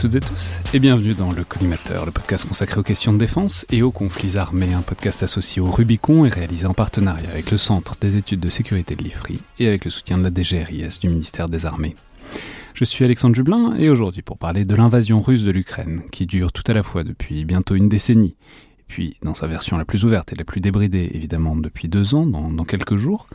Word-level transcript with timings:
Toutes 0.00 0.14
et 0.14 0.20
tous 0.20 0.56
et 0.72 0.78
bienvenue 0.78 1.12
dans 1.12 1.30
le 1.30 1.44
Collimateur, 1.44 2.06
le 2.06 2.10
podcast 2.10 2.48
consacré 2.48 2.80
aux 2.80 2.82
questions 2.82 3.12
de 3.12 3.18
défense 3.18 3.66
et 3.70 3.82
aux 3.82 3.90
conflits 3.90 4.38
armés, 4.38 4.72
un 4.72 4.80
podcast 4.80 5.22
associé 5.22 5.60
au 5.60 5.70
Rubicon 5.70 6.24
et 6.24 6.30
réalisé 6.30 6.66
en 6.66 6.72
partenariat 6.72 7.28
avec 7.30 7.50
le 7.50 7.58
Centre 7.58 7.96
des 8.00 8.16
études 8.16 8.40
de 8.40 8.48
sécurité 8.48 8.96
de 8.96 9.04
l'IFRI 9.04 9.40
et 9.58 9.68
avec 9.68 9.84
le 9.84 9.90
soutien 9.90 10.16
de 10.16 10.22
la 10.22 10.30
DGRIS 10.30 11.00
du 11.00 11.10
ministère 11.10 11.50
des 11.50 11.66
Armées. 11.66 11.96
Je 12.72 12.84
suis 12.84 13.04
Alexandre 13.04 13.34
Jublin 13.36 13.74
et 13.76 13.90
aujourd'hui 13.90 14.22
pour 14.22 14.38
parler 14.38 14.64
de 14.64 14.74
l'invasion 14.74 15.20
russe 15.20 15.44
de 15.44 15.50
l'Ukraine 15.50 16.00
qui 16.10 16.24
dure 16.24 16.50
tout 16.50 16.64
à 16.66 16.72
la 16.72 16.82
fois 16.82 17.04
depuis 17.04 17.44
bientôt 17.44 17.74
une 17.74 17.90
décennie 17.90 18.36
puis 18.90 19.16
dans 19.22 19.34
sa 19.34 19.46
version 19.46 19.78
la 19.78 19.84
plus 19.84 20.04
ouverte 20.04 20.32
et 20.32 20.36
la 20.36 20.44
plus 20.44 20.60
débridée, 20.60 21.10
évidemment, 21.14 21.54
depuis 21.54 21.88
deux 21.88 22.14
ans, 22.16 22.26
dans, 22.26 22.64
quelques 22.64 22.96
jours, 22.96 23.28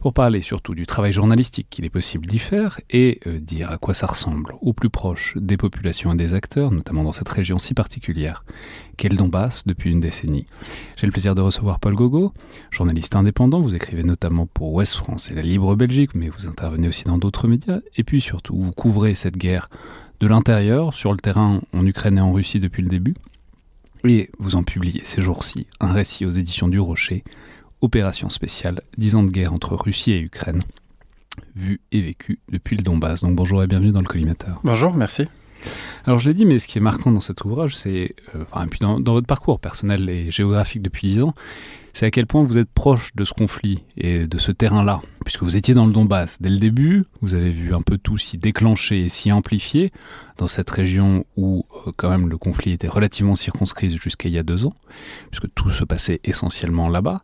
pour 0.00 0.12
parler 0.12 0.42
surtout 0.42 0.74
du 0.74 0.84
travail 0.84 1.14
journalistique 1.14 1.66
qu'il 1.70 1.86
est 1.86 1.90
possible 1.90 2.26
d'y 2.26 2.38
faire 2.38 2.78
et 2.90 3.18
euh, 3.26 3.40
dire 3.40 3.70
à 3.70 3.78
quoi 3.78 3.94
ça 3.94 4.06
ressemble 4.06 4.54
au 4.60 4.74
plus 4.74 4.90
proche 4.90 5.36
des 5.36 5.56
populations 5.56 6.12
et 6.12 6.16
des 6.16 6.34
acteurs, 6.34 6.70
notamment 6.70 7.04
dans 7.04 7.12
cette 7.12 7.28
région 7.28 7.58
si 7.58 7.72
particulière 7.72 8.44
qu'est 8.98 9.08
le 9.08 9.16
Donbass 9.16 9.64
depuis 9.66 9.90
une 9.90 10.00
décennie. 10.00 10.46
J'ai 10.96 11.06
le 11.06 11.12
plaisir 11.12 11.34
de 11.34 11.40
recevoir 11.40 11.80
Paul 11.80 11.94
Gogo, 11.94 12.34
journaliste 12.70 13.16
indépendant, 13.16 13.62
vous 13.62 13.74
écrivez 13.74 14.02
notamment 14.02 14.46
pour 14.46 14.74
Ouest 14.74 14.94
France 14.94 15.30
et 15.30 15.34
la 15.34 15.42
Libre 15.42 15.74
Belgique, 15.74 16.14
mais 16.14 16.28
vous 16.28 16.46
intervenez 16.46 16.86
aussi 16.86 17.04
dans 17.04 17.16
d'autres 17.16 17.48
médias, 17.48 17.80
et 17.96 18.04
puis 18.04 18.20
surtout 18.20 18.60
vous 18.60 18.72
couvrez 18.72 19.14
cette 19.14 19.38
guerre 19.38 19.70
de 20.20 20.26
l'intérieur, 20.26 20.92
sur 20.92 21.12
le 21.12 21.18
terrain 21.18 21.62
en 21.72 21.86
Ukraine 21.86 22.18
et 22.18 22.20
en 22.20 22.32
Russie 22.32 22.60
depuis 22.60 22.82
le 22.82 22.88
début, 22.88 23.14
et 24.04 24.30
vous 24.38 24.56
en 24.56 24.62
publiez 24.62 25.02
ces 25.04 25.22
jours-ci 25.22 25.66
un 25.80 25.92
récit 25.92 26.24
aux 26.26 26.30
éditions 26.30 26.68
du 26.68 26.78
Rocher, 26.80 27.24
Opération 27.80 28.28
spéciale, 28.28 28.80
10 28.96 29.16
ans 29.16 29.22
de 29.22 29.30
guerre 29.30 29.52
entre 29.52 29.74
Russie 29.74 30.12
et 30.12 30.20
Ukraine, 30.20 30.62
vu 31.54 31.80
et 31.92 32.00
vécu 32.00 32.40
depuis 32.50 32.76
le 32.76 32.82
Donbass. 32.82 33.20
Donc 33.20 33.36
bonjour 33.36 33.62
et 33.62 33.66
bienvenue 33.66 33.92
dans 33.92 34.00
le 34.00 34.06
collimateur. 34.06 34.60
Bonjour, 34.64 34.94
merci. 34.94 35.26
Alors 36.04 36.18
je 36.18 36.28
l'ai 36.28 36.34
dit, 36.34 36.44
mais 36.44 36.58
ce 36.58 36.68
qui 36.68 36.78
est 36.78 36.80
marquant 36.80 37.10
dans 37.10 37.20
cet 37.20 37.44
ouvrage, 37.44 37.76
c'est, 37.76 38.14
euh, 38.34 38.44
enfin, 38.50 38.66
puis 38.66 38.78
dans, 38.80 39.00
dans, 39.00 39.12
votre 39.12 39.26
parcours 39.26 39.60
personnel 39.60 40.08
et 40.08 40.30
géographique 40.30 40.82
depuis 40.82 41.10
10 41.10 41.22
ans, 41.22 41.34
c'est 41.92 42.06
à 42.06 42.10
quel 42.10 42.26
point 42.26 42.44
vous 42.44 42.58
êtes 42.58 42.70
proche 42.70 43.14
de 43.14 43.24
ce 43.24 43.32
conflit 43.32 43.84
et 43.96 44.26
de 44.26 44.38
ce 44.38 44.52
terrain-là, 44.52 45.02
puisque 45.24 45.42
vous 45.42 45.56
étiez 45.56 45.74
dans 45.74 45.86
le 45.86 45.92
Donbass 45.92 46.40
dès 46.40 46.50
le 46.50 46.58
début, 46.58 47.04
vous 47.20 47.34
avez 47.34 47.50
vu 47.50 47.74
un 47.74 47.82
peu 47.82 47.98
tout 47.98 48.16
s'y 48.16 48.38
déclencher 48.38 49.00
et 49.00 49.08
s'y 49.08 49.32
amplifier 49.32 49.92
dans 50.36 50.48
cette 50.48 50.70
région 50.70 51.24
où 51.36 51.66
euh, 51.86 51.92
quand 51.96 52.10
même 52.10 52.28
le 52.28 52.38
conflit 52.38 52.72
était 52.72 52.88
relativement 52.88 53.36
circonscrit 53.36 53.96
jusqu'à 53.96 54.28
il 54.28 54.34
y 54.34 54.38
a 54.38 54.42
deux 54.42 54.66
ans, 54.66 54.74
puisque 55.30 55.52
tout 55.54 55.70
se 55.70 55.84
passait 55.84 56.20
essentiellement 56.24 56.88
là-bas. 56.88 57.22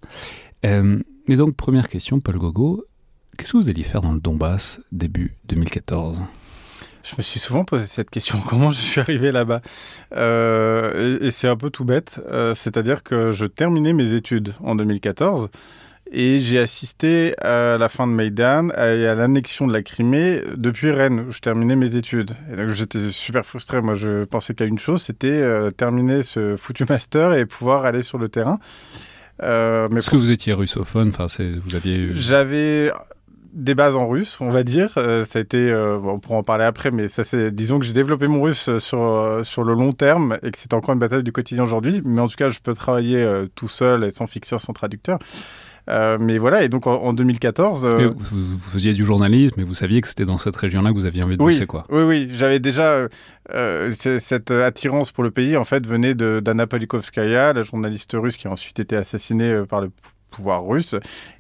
Euh, 0.67 1.01
mais 1.29 1.37
donc 1.37 1.57
première 1.57 1.89
question, 1.89 2.21
Paul 2.21 2.39
Gogo, 2.39 2.85
qu'est-ce 3.37 3.53
que 3.53 3.59
vous 3.59 3.69
alliez 3.69 3.85
faire 3.85 4.03
dans 4.03 4.13
le 4.13 4.21
Donbass 4.21 4.81
début 4.93 5.37
2014 5.47 6.21
je 7.05 7.15
me 7.19 7.23
suis 7.23 7.39
souvent 7.39 7.65
posé 7.65 7.87
cette 7.87 8.11
question, 8.11 8.39
comment 8.49 8.73
je 8.73 8.81
suis 8.81 9.01
arrivé 9.01 9.31
là-bas 9.31 9.61
euh, 10.17 11.19
Et, 11.21 11.31
c'est 11.31 11.49
un 11.49 11.57
peu 11.57 11.71
tout 11.71 11.85
bête, 11.85 12.21
euh, 12.31 12.55
c'est-à-dire 12.55 13.03
que 13.03 13.31
je 13.31 13.47
terminais 13.47 13.93
mes 13.93 14.15
études 14.15 14.55
en 14.61 14.75
2014 14.75 15.51
et 16.11 16.39
j'ai 16.39 16.59
assisté 16.59 17.35
à 17.41 17.77
la 17.79 17.89
fin 17.89 18.07
de 18.07 18.13
Maïdan 18.13 18.69
et 18.71 19.07
à 19.07 19.15
l'annexion 19.15 19.67
de 19.67 19.73
la 19.73 19.83
Crimée 19.83 20.43
depuis 20.57 20.91
Rennes, 20.91 21.27
où 21.29 21.33
je 21.33 21.41
terminais 21.41 21.77
mes 21.77 21.97
études. 21.97 22.33
Et 22.53 22.57
donc 22.57 22.71
j'étais 22.71 23.11
super 23.11 23.45
frustré, 23.45 23.81
moi 23.81 23.95
je 23.95 24.25
pensais 24.25 24.55
qu'à 24.55 24.65
une 24.65 24.79
chose, 24.79 25.03
c'était 25.03 25.29
euh, 25.29 25.71
terminer 25.71 26.23
ce 26.23 26.57
foutu 26.57 26.85
master 26.89 27.35
et 27.35 27.47
pouvoir 27.47 27.85
aller 27.85 28.03
sur 28.03 28.19
le 28.19 28.29
terrain. 28.29 28.59
Euh, 29.43 29.89
mais 29.91 29.99
Est-ce 29.99 30.11
que 30.11 30.17
vous 30.17 30.31
étiez 30.31 30.53
russophone 30.53 31.09
enfin, 31.09 31.27
vous 31.65 31.75
aviez... 31.75 32.11
J'avais 32.13 32.93
des 33.55 33.75
bases 33.75 33.97
en 33.97 34.09
russe, 34.09 34.41
on 34.41 34.51
va 34.51 34.65
dire. 34.65 34.93
Euh, 34.97 35.25
ça 35.25 35.39
a 35.39 35.43
été, 35.43 35.71
euh, 35.71 35.99
on 35.99 36.19
pourra 36.19 36.39
en 36.39 36.43
parler 36.43 36.65
après, 36.65 36.91
mais 36.91 37.09
ça 37.09 37.25
c'est, 37.25 37.53
disons 37.53 37.79
que 37.79 37.87
j'ai 37.87 37.93
développé 37.93 38.27
mon 38.27 38.43
russe 38.43 38.69
euh, 38.69 38.79
sur 38.79 39.41
sur 39.45 39.65
le 39.65 39.75
long 39.75 39.93
terme 39.93 40.39
et 40.43 40.51
que 40.51 40.59
c'est 40.59 40.75
encore 40.75 40.93
une 40.95 40.99
bataille 40.99 41.23
du 41.23 41.33
quotidien 41.33 41.63
aujourd'hui. 41.63 42.03
Mais 42.05 42.21
en 42.21 42.29
tout 42.29 42.37
cas, 42.37 42.49
je 42.49 42.59
peux 42.61 42.75
travailler 42.75 43.27
tout 43.55 43.69
seul 43.69 44.05
et 44.05 44.11
sans 44.11 44.27
fixeur, 44.27 44.61
sans 44.61 44.73
traducteur. 44.73 45.19
mais 45.89 46.39
voilà, 46.39 46.65
et 46.65 46.69
donc 46.69 46.87
en, 46.87 47.13
2014... 47.13 47.87
Vous, 47.87 48.59
faisiez 48.59 48.93
du 48.95 49.05
journalisme 49.05 49.61
et 49.61 49.65
vous 49.65 49.75
saviez 49.75 50.01
que 50.01 50.09
c'était 50.09 50.25
dans 50.25 50.39
cette 50.39 50.57
région-là 50.57 50.91
que 50.91 50.95
vous 50.95 51.07
aviez 51.07 51.23
envie 51.23 51.37
de 51.37 51.43
bosser, 51.43 51.67
quoi. 51.67 51.87
Oui, 51.91 52.03
oui, 52.03 52.29
j'avais 52.31 52.61
déjà... 52.61 53.09
cette 53.93 54.51
attirance 54.51 55.13
pour 55.13 55.23
le 55.23 55.31
pays, 55.31 55.57
en 55.57 55.65
fait, 55.65 55.87
venait 55.87 56.15
d'Anna 56.15 56.67
Polikovskaya, 56.67 57.53
la 57.53 57.63
journaliste 57.63 58.13
russe 58.15 58.37
qui 58.37 58.49
a 58.49 58.51
ensuite 58.51 58.81
été 58.81 58.97
assassinée 58.97 59.63
par 59.69 59.81
le 59.81 59.91
pouvoir 60.35 60.65
russe 60.67 60.95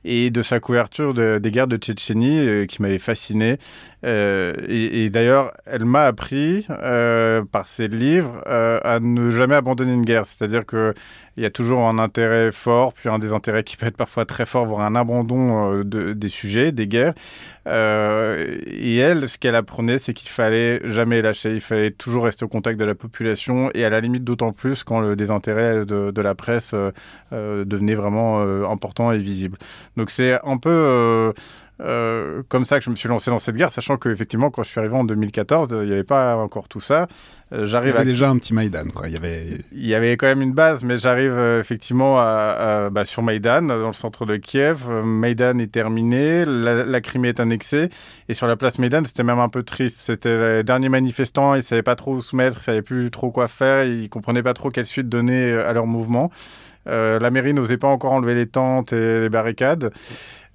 et 0.05 0.31
de 0.31 0.43
sa 0.43 0.61
couverture 0.61 1.15
des 1.15 1.51
guerres 1.51 1.67
de 1.67 1.77
Tchétchénie 1.77 2.39
euh, 2.39 2.67
qui 2.67 2.83
m'avait 2.83 2.99
fasciné. 2.99 3.59
Euh, 4.05 4.53
et, 4.69 5.09
d'ailleurs, 5.11 5.53
elle 5.67 5.85
m'a 5.85 6.05
appris 6.05 6.67
euh, 6.69 7.43
par 7.45 7.69
ses 7.69 7.89
livres 7.89 8.43
à 8.47 9.01
ne 9.01 9.31
jamais 9.31 9.55
abandonner 9.55 9.95
une 9.95 10.05
guerre. 10.05 10.27
C'est-à-dire 10.27 10.67
qu'il 10.67 10.93
y 11.39 11.47
a 11.47 11.51
toujours 11.51 11.89
un 11.89 11.99
intérêt 11.99 12.53
fort, 12.53 12.93
puis 12.93 13.09
un 13.09 13.19
désintérêt 13.19 13.65
qui 13.65 13.77
peut 13.77 13.87
être 13.87 13.97
parfois 13.97 14.27
très 14.27 14.47
fort, 14.47 14.67
voire 14.67 14.83
un 14.83 14.95
abandon 14.95 15.83
de, 15.83 16.13
des 16.13 16.29
sujets, 16.29 16.73
des 16.73 16.87
guerres. 16.87 17.15
et 17.67 18.97
elle, 18.99 19.29
ce 19.29 19.39
qu'elle 19.39 19.55
apprenait, 19.55 19.99
c'est 19.99 20.13
qu'il 20.13 20.29
fallait 20.29 20.81
jamais 20.89 21.23
lâcher, 21.23 21.53
il 21.53 21.61
fallait 21.61 21.91
toujours 21.91 22.25
rester 22.25 22.45
au 22.45 22.49
contact 22.49 22.79
de 22.79 22.85
la 22.85 22.95
population, 22.95 23.71
et 23.75 23.85
à 23.85 23.91
la 23.91 24.01
limite 24.01 24.25
d'autant 24.25 24.53
plus 24.53 24.85
quand 24.85 25.01
le 25.01 25.17
désintérêt 25.17 25.87
de 25.87 26.21
la 26.21 26.35
presse 26.35 26.75
devenait 27.33 27.95
vraiment 27.95 28.41
important 28.71 29.13
et 29.13 29.19
visible. 29.19 29.59
Donc 29.97 30.11
c'est 30.11 30.39
un 30.45 30.59
peu 30.59 31.33
euh, 31.81 32.15
euh, 32.15 32.43
comme 32.49 32.65
ça 32.65 32.79
que 32.79 32.85
je 32.85 32.91
me 32.91 32.97
suis 32.97 33.09
lancé 33.09 33.31
dans 33.31 33.39
cette 33.39 33.57
guerre, 33.57 33.71
sachant 33.71 33.97
qu'effectivement, 33.97 34.51
quand 34.51 34.63
je 34.63 34.71
suis 34.71 34.79
arrivé 34.79 34.95
en 34.97 35.05
2014, 35.05 35.69
il 35.83 35.87
n'y 35.87 35.93
avait 35.93 36.05
pas 36.05 36.37
encore 36.37 36.69
tout 36.69 36.81
ça. 36.81 37.09
Euh, 37.53 37.67
j'arrive 37.67 37.95
il 37.95 37.99
y 37.99 38.01
avait 38.01 38.11
déjà 38.11 38.29
un 38.29 38.39
petit 38.39 38.55
Maïdan, 38.55 38.87
quoi. 38.95 39.09
Il 39.09 39.15
y 39.15 39.17
avait... 39.17 39.59
Il 39.73 39.87
y 39.87 39.95
avait 39.95 40.17
quand 40.17 40.27
même 40.27 40.43
une 40.43 40.53
base, 40.53 40.83
mais 40.85 40.99
j'arrive 40.99 41.39
effectivement 41.61 42.19
à, 42.19 42.89
bah, 42.91 43.05
sur 43.05 43.23
Maïdan, 43.23 43.63
dans 43.63 43.87
le 43.87 43.93
centre 43.93 44.25
de 44.27 44.37
Kiev. 44.37 44.89
Maïdan 44.89 45.59
est 45.59 45.71
terminé, 45.71 46.45
la, 46.47 47.01
Crimée 47.01 47.29
est 47.29 47.41
annexée, 47.41 47.89
et 48.29 48.35
sur 48.35 48.47
la 48.47 48.57
place 48.57 48.79
Maïdan, 48.79 49.03
c'était 49.05 49.25
même 49.25 49.41
un 49.41 49.49
peu 49.49 49.63
triste. 49.63 49.99
C'était 49.99 50.57
les 50.59 50.65
derniers 50.65 50.89
manifestants, 50.89 51.55
ils 51.55 51.63
savaient 51.63 51.83
pas 51.83 51.97
trop 51.97 52.15
où 52.15 52.21
se 52.21 52.35
mettre, 52.35 52.59
ils 52.61 52.65
savaient 52.65 52.83
plus 52.83 53.11
trop 53.11 53.31
quoi 53.31 53.49
faire, 53.49 53.85
ils 53.85 54.09
comprenaient 54.09 54.43
pas 54.43 54.55
trop 54.55 54.71
quelle 54.71 54.87
suite 54.87 55.09
donner 55.09 55.53
à 55.53 55.73
leur 55.73 55.87
mouvement. 55.87 56.31
Euh, 56.87 57.19
la 57.19 57.31
mairie 57.31 57.55
n'osait 57.55 57.79
pas 57.79 57.89
encore 57.89 58.13
enlever 58.13 58.35
les 58.35 58.47
tentes 58.47 58.93
et 58.93 59.21
les 59.21 59.29
barricades. 59.29 59.93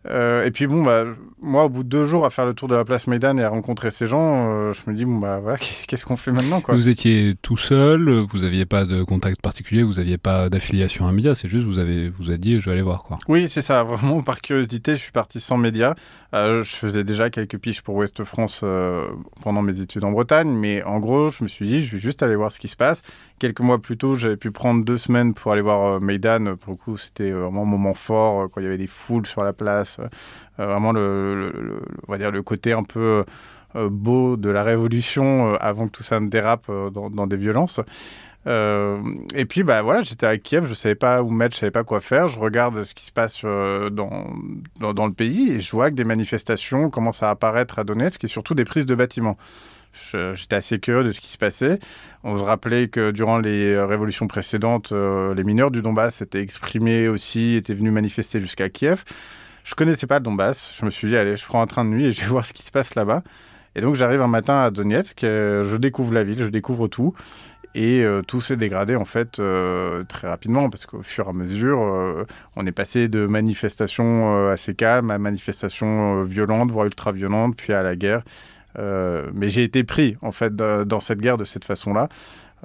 Euh, 0.07 0.45
et 0.45 0.51
puis 0.51 0.65
bon, 0.67 0.83
bah, 0.83 1.03
moi, 1.41 1.65
au 1.65 1.69
bout 1.69 1.83
de 1.83 1.89
deux 1.89 2.05
jours 2.05 2.25
à 2.25 2.29
faire 2.29 2.45
le 2.45 2.53
tour 2.53 2.67
de 2.67 2.75
la 2.75 2.85
place 2.85 3.07
Maidan 3.07 3.37
et 3.37 3.43
à 3.43 3.49
rencontrer 3.49 3.91
ces 3.91 4.07
gens, 4.07 4.49
euh, 4.49 4.73
je 4.73 4.89
me 4.89 4.95
dis, 4.95 5.05
bon, 5.05 5.17
bah 5.17 5.39
voilà, 5.39 5.57
qu'est-ce 5.87 6.05
qu'on 6.05 6.15
fait 6.15 6.31
maintenant 6.31 6.61
quoi? 6.61 6.73
Vous 6.73 6.89
étiez 6.89 7.35
tout 7.41 7.57
seul, 7.57 8.09
vous 8.09 8.39
n'aviez 8.39 8.65
pas 8.65 8.85
de 8.85 9.03
contact 9.03 9.41
particulier, 9.41 9.83
vous 9.83 9.95
n'aviez 9.95 10.17
pas 10.17 10.49
d'affiliation 10.49 11.05
à 11.05 11.09
un 11.09 11.11
média, 11.11 11.35
c'est 11.35 11.49
juste 11.49 11.65
vous 11.65 11.79
avez 11.79 12.09
vous 12.09 12.29
avez 12.29 12.37
dit, 12.37 12.61
je 12.61 12.65
vais 12.65 12.71
aller 12.71 12.81
voir 12.81 13.03
quoi. 13.03 13.19
Oui, 13.27 13.49
c'est 13.49 13.61
ça, 13.61 13.83
vraiment 13.85 14.21
par 14.21 14.41
curiosité, 14.41 14.95
je 14.95 15.01
suis 15.01 15.11
parti 15.11 15.39
sans 15.39 15.57
média. 15.57 15.95
Euh, 16.33 16.63
je 16.63 16.75
faisais 16.75 17.03
déjà 17.03 17.29
quelques 17.29 17.57
piches 17.57 17.81
pour 17.81 17.95
Ouest 17.95 18.23
France 18.23 18.63
pendant 19.41 19.61
mes 19.61 19.81
études 19.81 20.03
en 20.03 20.11
Bretagne, 20.11 20.49
mais 20.49 20.83
en 20.83 20.99
gros, 20.99 21.29
je 21.29 21.43
me 21.43 21.49
suis 21.49 21.65
dit, 21.65 21.83
je 21.83 21.95
vais 21.95 22.01
juste 22.01 22.23
aller 22.23 22.35
voir 22.35 22.51
ce 22.51 22.59
qui 22.59 22.67
se 22.67 22.75
passe. 22.75 23.01
Quelques 23.39 23.61
mois 23.61 23.79
plus 23.79 23.95
tôt, 23.95 24.15
j'avais 24.15 24.35
pu 24.35 24.51
prendre 24.51 24.83
deux 24.83 24.97
semaines 24.97 25.33
pour 25.33 25.53
aller 25.53 25.61
voir 25.61 26.01
Maidan. 26.01 26.57
Pour 26.57 26.71
le 26.71 26.77
coup, 26.77 26.97
c'était 26.97 27.31
vraiment 27.31 27.61
un 27.61 27.65
moment 27.65 27.93
fort, 27.93 28.49
quand 28.51 28.59
il 28.59 28.65
y 28.65 28.67
avait 28.67 28.77
des 28.77 28.87
foules 28.87 29.25
sur 29.25 29.45
la 29.45 29.53
place. 29.53 29.97
Euh, 30.59 30.65
vraiment 30.65 30.91
le, 30.91 31.81
on 32.07 32.11
va 32.11 32.17
dire 32.17 32.31
le 32.31 32.41
côté 32.41 32.73
un 32.73 32.83
peu 32.83 33.23
euh, 33.75 33.89
beau 33.89 34.35
de 34.35 34.49
la 34.49 34.63
révolution 34.63 35.53
euh, 35.53 35.57
avant 35.61 35.87
que 35.87 35.91
tout 35.91 36.03
ça 36.03 36.19
ne 36.19 36.27
dérape 36.27 36.69
dans, 36.91 37.27
des 37.27 37.37
violences. 37.37 37.79
et 38.45 39.45
puis, 39.47 39.63
bah 39.63 39.81
voilà, 39.83 40.01
j'étais 40.01 40.25
à 40.25 40.37
Kiev, 40.37 40.67
je 40.67 40.73
savais 40.73 40.95
pas 40.95 41.23
où 41.23 41.29
mettre, 41.29 41.55
je 41.55 41.61
savais 41.61 41.71
pas 41.71 41.85
quoi 41.85 42.01
faire. 42.01 42.27
Je 42.27 42.39
regarde 42.39 42.83
ce 42.83 42.93
qui 42.93 43.05
se 43.05 43.11
passe 43.13 43.43
dans, 43.43 44.33
dans, 44.79 45.07
le 45.07 45.13
pays 45.13 45.53
et 45.53 45.61
je 45.61 45.71
vois 45.71 45.91
que 45.91 45.95
des 45.95 46.03
manifestations 46.03 46.89
commencent 46.89 47.23
à 47.23 47.29
apparaître 47.29 47.79
à 47.79 47.85
Donetsk 47.85 48.21
et 48.23 48.27
surtout 48.27 48.53
des 48.53 48.65
prises 48.65 48.85
de 48.85 48.95
bâtiments. 48.95 49.37
J'étais 50.33 50.55
assez 50.55 50.79
curieux 50.79 51.03
de 51.03 51.11
ce 51.11 51.21
qui 51.21 51.31
se 51.31 51.37
passait. 51.37 51.79
On 52.23 52.37
se 52.37 52.43
rappelait 52.43 52.87
que 52.87 53.11
durant 53.11 53.37
les 53.39 53.79
révolutions 53.79 54.27
précédentes, 54.27 54.91
les 54.91 55.43
mineurs 55.43 55.71
du 55.71 55.81
Donbass 55.81 56.21
étaient 56.21 56.41
exprimés 56.41 57.07
aussi, 57.07 57.55
étaient 57.55 57.73
venus 57.73 57.93
manifester 57.93 58.41
jusqu'à 58.41 58.69
Kiev. 58.69 59.03
Je 59.63 59.75
connaissais 59.75 60.07
pas 60.07 60.17
le 60.17 60.23
Donbass. 60.23 60.73
Je 60.79 60.83
me 60.83 60.89
suis 60.89 61.07
dit, 61.07 61.15
allez, 61.15 61.37
je 61.37 61.45
prends 61.45 61.61
un 61.61 61.67
train 61.67 61.85
de 61.85 61.89
nuit 61.89 62.05
et 62.05 62.11
je 62.11 62.21
vais 62.21 62.27
voir 62.31 62.45
ce 62.45 62.53
qui 62.53 62.63
se 62.63 62.71
passe 62.71 62.95
là-bas. 62.95 63.23
Et 63.75 63.81
donc, 63.81 63.95
j'arrive 63.95 64.21
un 64.21 64.27
matin 64.27 64.61
à 64.63 64.71
Donetsk, 64.71 65.23
euh, 65.23 65.63
je 65.63 65.77
découvre 65.77 66.13
la 66.13 66.23
ville, 66.23 66.39
je 66.39 66.49
découvre 66.49 66.87
tout. 66.87 67.13
Et 67.75 68.03
euh, 68.03 68.23
tout 68.23 68.41
s'est 68.41 68.57
dégradé 68.57 68.95
en 68.95 69.05
fait 69.05 69.37
euh, 69.37 70.03
très 70.05 70.27
rapidement 70.27 70.71
parce 70.71 70.87
qu'au 70.87 71.03
fur 71.03 71.27
et 71.27 71.29
à 71.29 71.33
mesure, 71.33 72.25
on 72.55 72.65
est 72.65 72.71
passé 72.71 73.09
de 73.09 73.27
manifestations 73.27 74.47
assez 74.47 74.73
calmes 74.73 75.11
à 75.11 75.19
manifestations 75.19 76.23
violentes, 76.23 76.71
voire 76.71 76.87
ultra 76.87 77.11
violentes, 77.11 77.55
puis 77.55 77.73
à 77.73 77.83
la 77.83 77.95
guerre. 77.95 78.23
Mais 79.33 79.49
j'ai 79.49 79.63
été 79.63 79.83
pris 79.83 80.17
en 80.21 80.31
fait 80.31 80.55
dans 80.55 80.99
cette 80.99 81.19
guerre 81.19 81.37
de 81.37 81.43
cette 81.43 81.65
façon-là. 81.65 82.09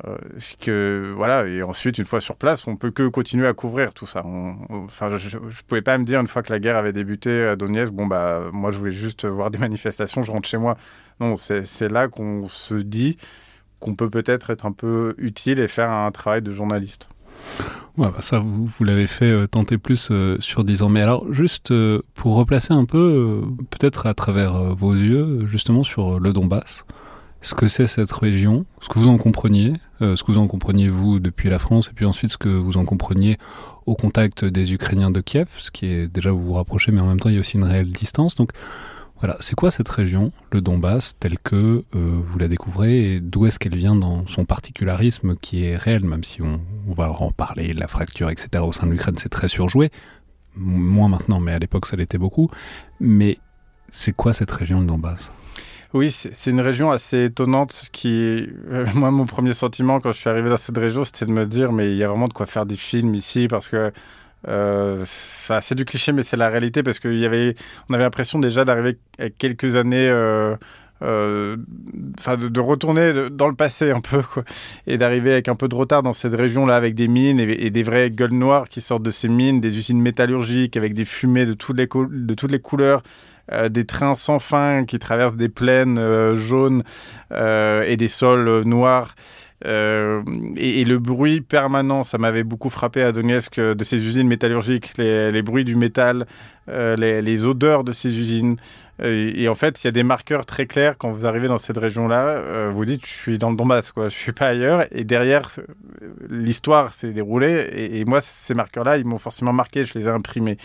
Euh, 0.05 0.17
que 0.61 1.13
voilà 1.15 1.47
et 1.47 1.63
ensuite 1.63 1.99
une 1.99 2.05
fois 2.05 2.21
sur 2.21 2.35
place 2.35 2.67
on 2.67 2.75
peut 2.75 2.91
que 2.91 3.07
continuer 3.07 3.47
à 3.47 3.53
couvrir 3.53 3.95
tout 3.95 4.07
ça 4.07 4.25
enfin 4.25 5.17
je, 5.19 5.39
ne 5.39 5.53
pouvais 5.69 5.83
pas 5.83 5.97
me 5.99 6.05
dire 6.05 6.19
une 6.19 6.27
fois 6.27 6.43
que 6.43 6.53
la 6.53 6.59
guerre 6.59 6.75
avait 6.75 6.93
débuté 6.93 7.45
à 7.45 7.55
Donetsk 7.55 7.93
bon 7.93 8.07
bah 8.07 8.43
moi 8.53 8.73
je 8.73 8.79
voulais 8.79 8.91
juste 8.91 9.25
voir 9.25 9.53
des 9.53 9.59
manifestations 9.69 10.25
je 10.25 10.33
rentre 10.33 10.49
chez 10.49 10.59
moi 10.59 10.77
non 11.21 11.37
c'est 11.37 11.89
là 11.89 12.09
qu'on 12.09 12.49
se 12.49 12.75
dit 12.75 13.19
qu'on 13.85 13.95
peut 13.95 14.09
peut-être 14.09 14.49
être 14.49 14.65
un 14.65 14.73
peu 14.73 15.15
utile 15.19 15.61
et 15.61 15.69
faire 15.69 15.91
un 15.91 16.11
travail 16.11 16.41
de 16.41 16.51
journaliste. 16.51 17.11
Ouais, 17.97 18.09
bah 18.11 18.23
ça, 18.23 18.41
vous, 18.41 18.85
l'avez 18.85 19.07
fait 19.07 19.31
euh, 19.31 19.47
tenter 19.47 19.79
plus 19.79 20.09
euh, 20.11 20.37
sur 20.41 20.65
10 20.65 20.83
ans. 20.83 20.89
Mais 20.89 21.01
alors, 21.01 21.33
juste 21.33 21.71
euh, 21.71 22.03
pour 22.15 22.35
replacer 22.35 22.73
un 22.75 22.87
peu, 22.87 23.43
peut-être 23.71 24.07
à 24.07 24.15
travers 24.15 24.75
vos 24.75 24.95
yeux, 24.95 25.47
justement 25.47 25.85
sur 25.85 26.19
le 26.19 26.33
Donbass, 26.33 26.85
ce 27.41 27.55
que 27.55 27.69
c'est 27.69 27.87
cette 27.87 28.11
région, 28.11 28.67
ce 28.81 28.89
que 28.89 28.99
vous 28.99 29.09
en 29.09 29.17
compreniez, 29.17 29.75
ce 30.01 30.23
que 30.23 30.33
vous 30.33 30.39
en 30.39 30.49
compreniez 30.49 30.89
vous 30.89 31.21
depuis 31.21 31.51
la 31.51 31.59
France, 31.59 31.89
et 31.89 31.93
puis 31.95 32.05
ensuite 32.05 32.31
ce 32.31 32.39
que 32.39 32.49
vous 32.49 32.79
en 32.79 32.85
compreniez 32.85 33.37
au 33.87 33.95
contact 33.95 34.45
des 34.45 34.73
Ukrainiens 34.73 35.11
de 35.11 35.21
Kiev, 35.21 35.49
ce 35.59 35.71
qui 35.71 35.87
est 35.87 36.09
déjà 36.09 36.31
vous 36.31 36.43
vous 36.43 36.53
rapprochez, 36.55 36.91
mais 36.91 37.01
en 37.01 37.07
même 37.07 37.21
temps 37.21 37.29
il 37.29 37.35
y 37.35 37.39
a 37.39 37.41
aussi 37.41 37.59
une 37.59 37.65
réelle 37.65 37.91
distance. 37.91 38.35
Donc 38.35 38.51
voilà, 39.25 39.39
c'est 39.41 39.55
quoi 39.55 39.71
cette 39.71 39.89
région, 39.89 40.33
le 40.53 40.61
Donbass, 40.61 41.17
telle 41.19 41.39
que 41.39 41.57
euh, 41.57 41.83
vous 41.95 42.39
la 42.39 42.47
découvrez 42.47 43.15
et 43.15 43.21
d'où 43.21 43.47
est-ce 43.47 43.59
qu'elle 43.59 43.75
vient 43.75 43.95
dans 43.95 44.27
son 44.27 44.45
particularisme 44.45 45.35
qui 45.37 45.65
est 45.65 45.79
réel, 45.79 46.05
même 46.05 46.23
si 46.23 46.43
on, 46.43 46.61
va 46.89 47.11
en 47.11 47.31
parler, 47.31 47.73
la 47.73 47.89
fracture, 47.89 48.29
etc. 48.29 48.63
au 48.63 48.75
sein 48.75 48.87
de 48.87 48.93
l'Ukraine, 48.93 49.15
c'est 49.17 49.31
très 49.31 49.49
surjoué. 49.49 49.89
Moins 50.57 51.09
maintenant, 51.09 51.41
mais 51.41 51.53
à 51.53 51.59
l'époque, 51.59 51.87
ça 51.87 51.97
l'était 51.97 52.19
beaucoup. 52.19 52.51
Mais 53.01 53.39
c'est 53.91 54.13
quoi 54.13 54.35
cette 54.35 54.51
région, 54.51 54.81
le 54.81 54.87
Donbass? 54.87 55.31
Oui, 55.95 56.11
c'est 56.11 56.51
une 56.51 56.61
région 56.61 56.91
assez 56.91 57.25
étonnante 57.25 57.89
qui, 57.93 58.47
moi, 58.95 59.11
mon 59.11 59.25
premier 59.25 59.55
sentiment 59.55 60.01
quand 60.01 60.13
je 60.13 60.19
suis 60.19 60.29
arrivé 60.29 60.51
dans 60.51 60.59
cette 60.59 60.77
région, 60.77 61.03
c'était 61.03 61.25
de 61.25 61.33
me 61.33 61.47
dire, 61.47 61.73
mais 61.73 61.91
il 61.93 61.97
y 61.97 62.05
a 62.05 62.09
vraiment 62.11 62.29
de 62.29 62.35
quoi 62.35 62.45
faire 62.45 62.67
des 62.67 62.77
films 62.77 63.15
ici 63.15 63.49
parce 63.49 63.69
que 63.69 63.91
euh, 64.49 65.03
c'est 65.07 65.75
du 65.75 65.85
cliché, 65.85 66.13
mais 66.13 66.23
c'est 66.23 66.37
la 66.37 66.49
réalité 66.49 66.83
parce 66.83 66.99
qu'on 66.99 67.09
avait, 67.09 67.55
avait 67.91 68.03
l'impression 68.03 68.39
déjà 68.39 68.65
d'arriver 68.65 68.99
quelques 69.39 69.77
années. 69.77 70.09
Euh, 70.09 70.57
euh, 71.03 71.57
de, 71.59 72.61
retourner 72.61 73.29
dans 73.31 73.49
le 73.49 73.55
passé 73.55 73.91
un 73.91 74.01
peu 74.01 74.23
et 74.87 74.97
d'arriver 74.97 75.33
avec 75.33 75.49
un 75.49 75.55
peu 75.55 75.69
de 75.69 75.75
retard 75.75 76.03
dans 76.03 76.13
cette 76.13 76.35
région 76.35 76.67
là 76.67 76.77
avec 76.77 76.95
des 76.95 77.09
mines 77.09 77.41
et, 77.41 77.69
des 77.69 77.83
vraies 77.83 78.11
gueules 78.11 78.33
noires 78.33 78.69
qui 78.69 78.81
sortent 78.81 79.03
de 79.03 79.11
ces 79.11 79.29
mines, 79.29 79.61
des 79.61 79.77
usines 79.77 80.01
métallurgiques 80.01 80.77
avec 80.77 80.95
des 80.95 81.05
fumées 81.05 81.47
de 81.47 81.53
toutes 81.53 81.77
les, 81.77 81.89
de 81.89 82.35
toutes 82.35 82.53
les 82.53 82.61
couleurs, 82.61 83.03
des 83.69 83.85
trains 83.85 84.15
sans 84.15 84.39
fin 84.39 84.85
qui 84.85 84.99
traversent 84.99 85.37
des 85.37 85.51
plaines 85.51 85.99
jaunes 86.37 86.85
et 87.33 87.97
des 87.99 88.09
sols 88.09 88.63
noirs. 88.63 89.15
Euh, 89.65 90.23
et, 90.57 90.85
le 90.85 90.99
bruit 90.99 91.41
permanent, 91.41 92.05
ça 92.05 92.19
m'avait 92.19 92.45
beaucoup 92.45 92.71
frappé 92.71 93.03
à 93.03 93.13
Donetsk 93.13 93.59
euh, 93.59 93.75
de 93.75 93.85
ces 93.85 94.07
usines 94.07 94.29
métallurgiques, 94.29 94.93
les, 94.99 95.43
bruits 95.43 95.65
du 95.65 95.77
métal, 95.77 96.27
euh, 96.69 96.97
les, 96.97 97.47
odeurs 97.47 97.85
de 97.85 97.93
ces 97.93 98.19
usines. 98.19 98.57
Et, 99.03 99.49
en 99.49 99.55
fait, 99.57 99.83
il 99.83 99.87
y 99.87 99.89
a 99.89 99.93
des 99.93 100.05
marqueurs 100.05 100.47
très 100.47 100.67
clairs 100.67 100.97
quand 100.97 101.11
vous 101.11 101.27
arrivez 101.27 101.49
dans 101.49 101.59
cette 101.59 101.79
région-là. 101.79 102.71
vous 102.71 102.85
dites, 102.85 103.05
je 103.05 103.13
suis 103.13 103.39
dans 103.39 103.51
le 103.51 103.57
Donbass, 103.57 103.91
quoi. 103.91 104.09
Je 104.09 104.17
suis 104.17 104.31
pas 104.31 104.47
ailleurs. 104.47 104.85
Et 104.93 105.03
derrière, 105.03 105.51
l'histoire 106.29 106.93
s'est 106.93 107.11
déroulée. 107.11 107.69
Et, 107.73 107.99
et 107.99 108.05
moi, 108.05 108.21
ces 108.21 108.55
marqueurs-là, 108.55 108.99
ils 108.99 109.05
m'ont 109.05 109.19
forcément 109.19 109.53
marqué. 109.53 109.83
Je 109.85 109.99
les 109.99 110.05
ai 110.05 110.11
imprimés. 110.11 110.59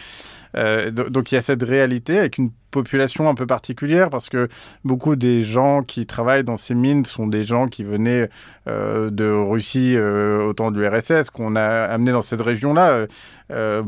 Euh, 0.56 0.92
donc 0.92 1.32
il 1.32 1.36
y 1.36 1.38
a 1.38 1.42
cette 1.42 1.64
réalité 1.64 2.18
avec 2.18 2.38
une 2.38 2.52
population 2.72 3.30
un 3.30 3.36
peu 3.36 3.48
particulière 3.48 4.10
parce 4.10 4.30
que 4.30 4.48
beaucoup 4.84 5.16
des 5.16 5.42
gens 5.42 5.82
qui 5.84 6.06
travaillent 6.06 6.44
dans 6.44 6.58
ces 6.58 6.76
mines 6.76 7.06
sont 7.06 7.28
des 7.28 7.44
gens 7.44 7.68
qui 7.68 7.84
venaient 7.84 8.30
euh, 8.68 9.10
de 9.10 9.30
Russie 9.30 9.96
euh, 9.96 10.46
au 10.46 10.54
temps 10.54 10.72
de 10.72 10.80
l'URSS, 10.80 11.30
qu'on 11.30 11.56
a 11.56 11.86
amené 11.86 12.12
dans 12.12 12.22
cette 12.22 12.42
région-là 12.42 13.08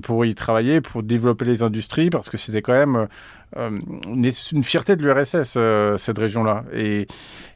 pour 0.01 0.25
y 0.25 0.33
travailler, 0.33 0.81
pour 0.81 1.03
développer 1.03 1.45
les 1.45 1.61
industries 1.61 2.09
parce 2.09 2.29
que 2.29 2.37
c'était 2.37 2.63
quand 2.63 2.73
même 2.73 3.07
une 3.57 4.63
fierté 4.63 4.95
de 4.95 5.03
l'URSS, 5.03 5.57
cette 5.97 6.17
région-là. 6.17 6.63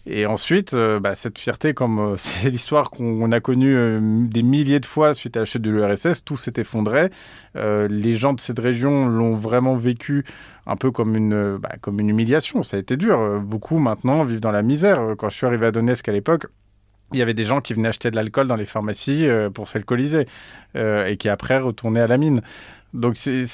Et, 0.08 0.26
ensuite, 0.28 0.74
euh, 0.74 1.00
bah, 1.00 1.16
cette 1.16 1.40
fierté, 1.40 1.74
comme 1.74 2.00
euh, 2.00 2.16
c'est 2.18 2.50
l'histoire 2.50 2.92
qu'on 2.92 3.32
a 3.32 3.40
connue 3.40 3.76
euh, 3.76 4.00
des 4.02 4.44
milliers 4.44 4.80
de 4.80 4.86
fois 4.86 5.14
suite 5.14 5.36
à 5.36 5.42
la 5.42 5.46
chute 5.46 5.62
de 5.62 5.72
l'URSS, 5.72 6.24
tout 6.24 6.38
s'est 6.38 6.54
effondré. 6.58 7.10
les 7.56 8.16
gens 8.16 8.34
de 8.34 8.40
cette 8.40 8.60
région 8.60 9.08
l'ont 9.08 9.34
vraiment 9.34 9.76
vécu 9.76 10.26
un 10.68 10.76
peu 10.76 10.92
comme 10.92 11.16
une, 11.16 11.58
bah, 11.58 11.76
comme 11.82 12.00
une 12.00 12.10
humiliation. 12.10 12.64
Ça 12.64 12.78
a 12.78 12.80
été 12.80 12.98
dur. 12.98 13.40
Beaucoup 13.42 13.78
maintenant 13.78 14.24
vivent 14.24 14.40
dans 14.40 14.52
la 14.52 14.64
misère. 14.64 15.16
Quand 15.18 15.30
je 15.30 15.38
suis 15.38 15.48
arrivé 15.48 15.68
à 15.68 15.72
Donetsk 15.72 16.08
à 16.10 16.12
l'époque, 16.12 16.48
il 17.14 17.20
y 17.20 17.22
avait 17.22 17.36
des 17.36 17.44
gens 17.44 17.62
qui 17.62 17.74
venaient 17.74 17.90
acheter 17.90 18.10
de 18.12 18.16
l'alcool 18.16 18.48
dans 18.48 18.56
les 18.56 18.66
pharmacies 18.66 19.28
pour 19.54 19.68
s'alcooliser 19.68 20.28
et 20.76 21.18
qui 21.18 21.30
après 21.30 21.60
retournaient 21.60 22.02
à 22.02 22.08
la 22.08 22.18
mine. 22.18 22.42
Donc 22.94 23.18
c'est 23.18 23.46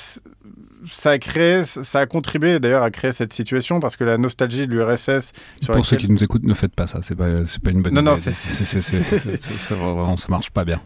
ça 0.88 1.12
a 1.12 1.18
créé, 1.19 1.63
ça 1.63 2.00
a 2.00 2.06
contribué 2.06 2.59
d'ailleurs 2.59 2.83
à 2.83 2.92
créer 2.92 3.12
cette 3.12 3.33
situation 3.33 3.80
parce 3.80 3.95
que 3.95 4.03
la 4.03 4.18
nostalgie 4.18 4.68
de 4.68 4.74
l'URSS. 4.74 5.33
Pour 5.68 5.86
ceux 5.86 5.98
qui 5.98 6.09
nous 6.09 6.24
écoutent, 6.24 6.44
ne 6.44 6.53
faites 6.53 6.74
pas 6.74 6.88
ça. 6.88 7.00
C'est 7.03 7.15
pas, 7.15 7.27
pas 7.63 7.71
une 7.71 7.81
bonne 7.81 7.94
non, 7.94 8.01
idée. 8.01 8.09
Non, 8.09 8.15
c'est 8.18 9.74
vraiment, 9.74 10.18
ça 10.18 10.27
marche 10.30 10.50
pas 10.51 10.65
bien. 10.65 10.81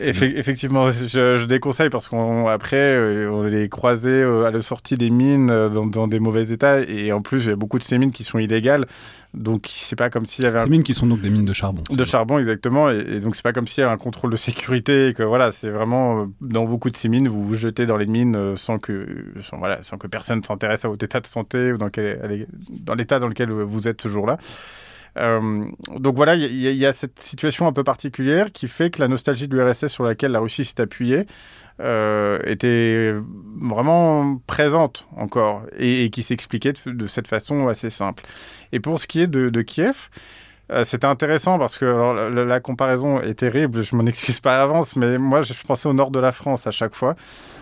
effectivement, 0.00 0.90
je, 0.90 1.44
déconseille 1.44 1.90
parce 1.90 2.08
qu'après, 2.08 2.96
euh, 2.96 3.30
on 3.30 3.42
les 3.42 3.68
croisait 3.68 4.08
euh, 4.08 4.44
à 4.44 4.50
la 4.50 4.62
sortie 4.62 4.96
des 4.96 5.10
mines 5.10 5.50
euh, 5.50 5.68
dans, 5.68 5.86
dans, 5.86 6.08
des 6.08 6.18
mauvais 6.18 6.50
états 6.50 6.80
et 6.80 7.12
en 7.12 7.22
plus, 7.22 7.44
il 7.44 7.48
y 7.48 7.52
a 7.52 7.56
beaucoup 7.56 7.78
de 7.78 7.84
ces 7.84 7.98
mines 7.98 8.12
qui 8.12 8.24
sont 8.24 8.38
illégales. 8.38 8.86
Donc 9.34 9.66
c'est 9.68 9.96
pas 9.96 10.08
comme 10.08 10.24
s'il 10.24 10.44
y 10.44 10.46
avait. 10.46 10.62
Ces 10.62 10.70
mines 10.70 10.82
qui 10.82 10.94
sont 10.94 11.06
donc 11.06 11.20
des 11.20 11.28
mines 11.28 11.44
de 11.44 11.52
charbon. 11.52 11.82
De 11.90 12.04
charbon 12.04 12.38
exactement, 12.38 12.88
et, 12.88 13.20
donc 13.20 13.36
c'est 13.36 13.42
pas 13.42 13.52
comme 13.52 13.66
s'il 13.66 13.82
y 13.82 13.84
avait 13.84 13.92
un 13.92 13.98
contrôle 13.98 14.30
de 14.30 14.36
sécurité. 14.36 15.12
que 15.14 15.22
voilà, 15.22 15.52
c'est 15.52 15.68
vraiment 15.68 16.26
dans 16.40 16.64
beaucoup 16.64 16.88
de 16.88 16.96
ces 16.96 17.08
mines, 17.08 17.28
vous 17.28 17.42
vous 17.42 17.54
jetez 17.54 17.84
dans 17.84 17.98
les 17.98 18.06
mines 18.06 18.56
sans 18.56 18.78
que 18.78 18.85
sans, 19.42 19.58
voilà, 19.58 19.82
sans 19.82 19.98
que 19.98 20.06
personne 20.06 20.42
s'intéresse 20.44 20.84
à 20.84 20.88
votre 20.88 21.04
état 21.04 21.20
de 21.20 21.26
santé 21.26 21.72
ou 21.72 21.78
dans, 21.78 21.90
dans 22.70 22.94
l'état 22.94 23.18
dans 23.18 23.28
lequel 23.28 23.50
vous 23.50 23.88
êtes 23.88 24.02
ce 24.02 24.08
jour-là. 24.08 24.38
Euh, 25.18 25.64
donc 25.96 26.16
voilà, 26.16 26.34
il 26.34 26.54
y, 26.54 26.86
a 26.86 26.92
cette 26.92 27.20
situation 27.20 27.66
un 27.66 27.72
peu 27.72 27.84
particulière 27.84 28.52
qui 28.52 28.68
fait 28.68 28.90
que 28.90 29.00
la 29.00 29.08
nostalgie 29.08 29.48
de 29.48 29.56
l'URSS 29.56 29.88
sur 29.88 30.04
laquelle 30.04 30.32
la 30.32 30.40
Russie 30.40 30.64
s'est 30.64 30.80
appuyée 30.80 31.26
euh, 31.80 32.38
était 32.44 33.14
vraiment 33.60 34.38
présente 34.46 35.06
encore 35.16 35.62
et, 35.78 36.10
qui 36.10 36.22
s'expliquait 36.22 36.74
de, 36.84 37.06
cette 37.06 37.28
façon 37.28 37.68
assez 37.68 37.90
simple. 37.90 38.24
Et 38.72 38.80
pour 38.80 39.00
ce 39.00 39.06
qui 39.06 39.22
est 39.22 39.26
de, 39.26 39.62
Kiev, 39.62 40.08
euh, 40.70 40.84
c'était 40.84 41.06
intéressant 41.06 41.58
parce 41.58 41.78
que 41.78 41.86
la, 42.30 42.60
comparaison 42.60 43.20
est 43.20 43.34
terrible, 43.34 43.82
je 43.82 43.96
m'en 43.96 44.04
excuse 44.06 44.40
pas 44.40 44.56
à 44.56 44.58
l'avance, 44.58 44.96
mais 44.96 45.16
moi 45.16 45.42
je 45.42 45.54
pensais 45.66 45.88
au 45.88 45.94
nord 45.94 46.10
de 46.10 46.18
la 46.18 46.32
France 46.32 46.66
à 46.66 46.70
chaque 46.70 46.94
fois. 46.94 47.16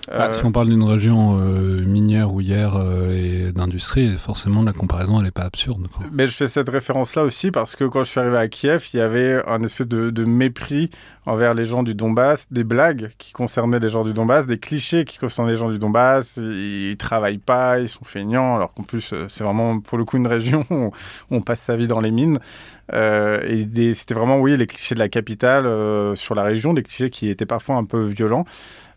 Bah, 0.09 0.33
si 0.33 0.45
on 0.45 0.53
parle 0.53 0.69
d'une 0.69 0.83
région 0.83 1.39
euh, 1.41 1.81
minière, 1.81 2.33
houillère 2.33 2.77
euh, 2.77 3.15
et 3.15 3.53
d'industrie, 3.53 4.17
forcément 4.19 4.63
la 4.63 4.73
comparaison 4.73 5.19
elle 5.19 5.25
n'est 5.25 5.31
pas 5.31 5.45
absurde. 5.45 5.87
Mais 6.13 6.27
je 6.27 6.33
fais 6.33 6.47
cette 6.47 6.69
référence-là 6.69 7.23
aussi 7.23 7.51
parce 7.51 7.75
que 7.75 7.85
quand 7.85 8.05
je 8.05 8.11
suis 8.11 8.21
arrivé 8.21 8.37
à 8.37 8.49
Kiev, 8.49 8.87
il 8.93 8.99
y 8.99 9.01
avait 9.01 9.43
un 9.47 9.63
espèce 9.63 9.87
de, 9.87 10.25
mépris 10.25 10.91
envers 11.27 11.55
les 11.55 11.65
gens 11.65 11.83
du 11.83 11.95
Donbass, 11.95 12.49
des 12.51 12.65
blagues 12.65 13.13
qui 13.19 13.33
concernaient 13.33 13.79
les 13.79 13.89
gens 13.89 14.05
du 14.05 14.13
Donbass, 14.13 14.47
des 14.47 14.59
clichés 14.59 15.05
qui 15.05 15.19
concernaient 15.19 15.53
les 15.53 15.57
gens 15.57 15.71
du 15.71 15.79
Donbass. 15.79 16.37
Ils, 16.37 16.91
ne 16.91 16.95
travaillent 16.95 17.39
pas, 17.39 17.81
ils 17.81 17.89
sont 17.89 18.05
feignants, 18.05 18.57
alors 18.57 18.75
qu'en 18.75 18.83
plus 18.83 19.13
euh, 19.13 19.27
c'est 19.29 19.45
vraiment 19.45 19.81
pour 19.81 19.97
le 19.97 20.05
coup 20.05 20.19
une 20.19 20.27
région 20.27 20.67
où 20.71 20.93
on 21.31 21.41
passe 21.41 21.61
sa 21.61 21.77
vie 21.77 21.87
dans 21.87 22.01
les 22.01 22.11
mines. 22.11 22.39
et 22.93 23.95
c'était 23.95 24.15
vraiment 24.15 24.39
oui 24.39 24.57
les 24.57 24.67
clichés 24.67 24.95
de 24.95 25.01
la 25.01 25.09
capitale 25.09 25.65
sur 26.17 26.35
la 26.35 26.43
région, 26.43 26.75
des 26.75 26.83
clichés 26.83 27.09
qui 27.09 27.31
étaient 27.31 27.47
parfois 27.47 27.77
un 27.77 27.85
peu 27.85 28.05
violents. 28.05 28.45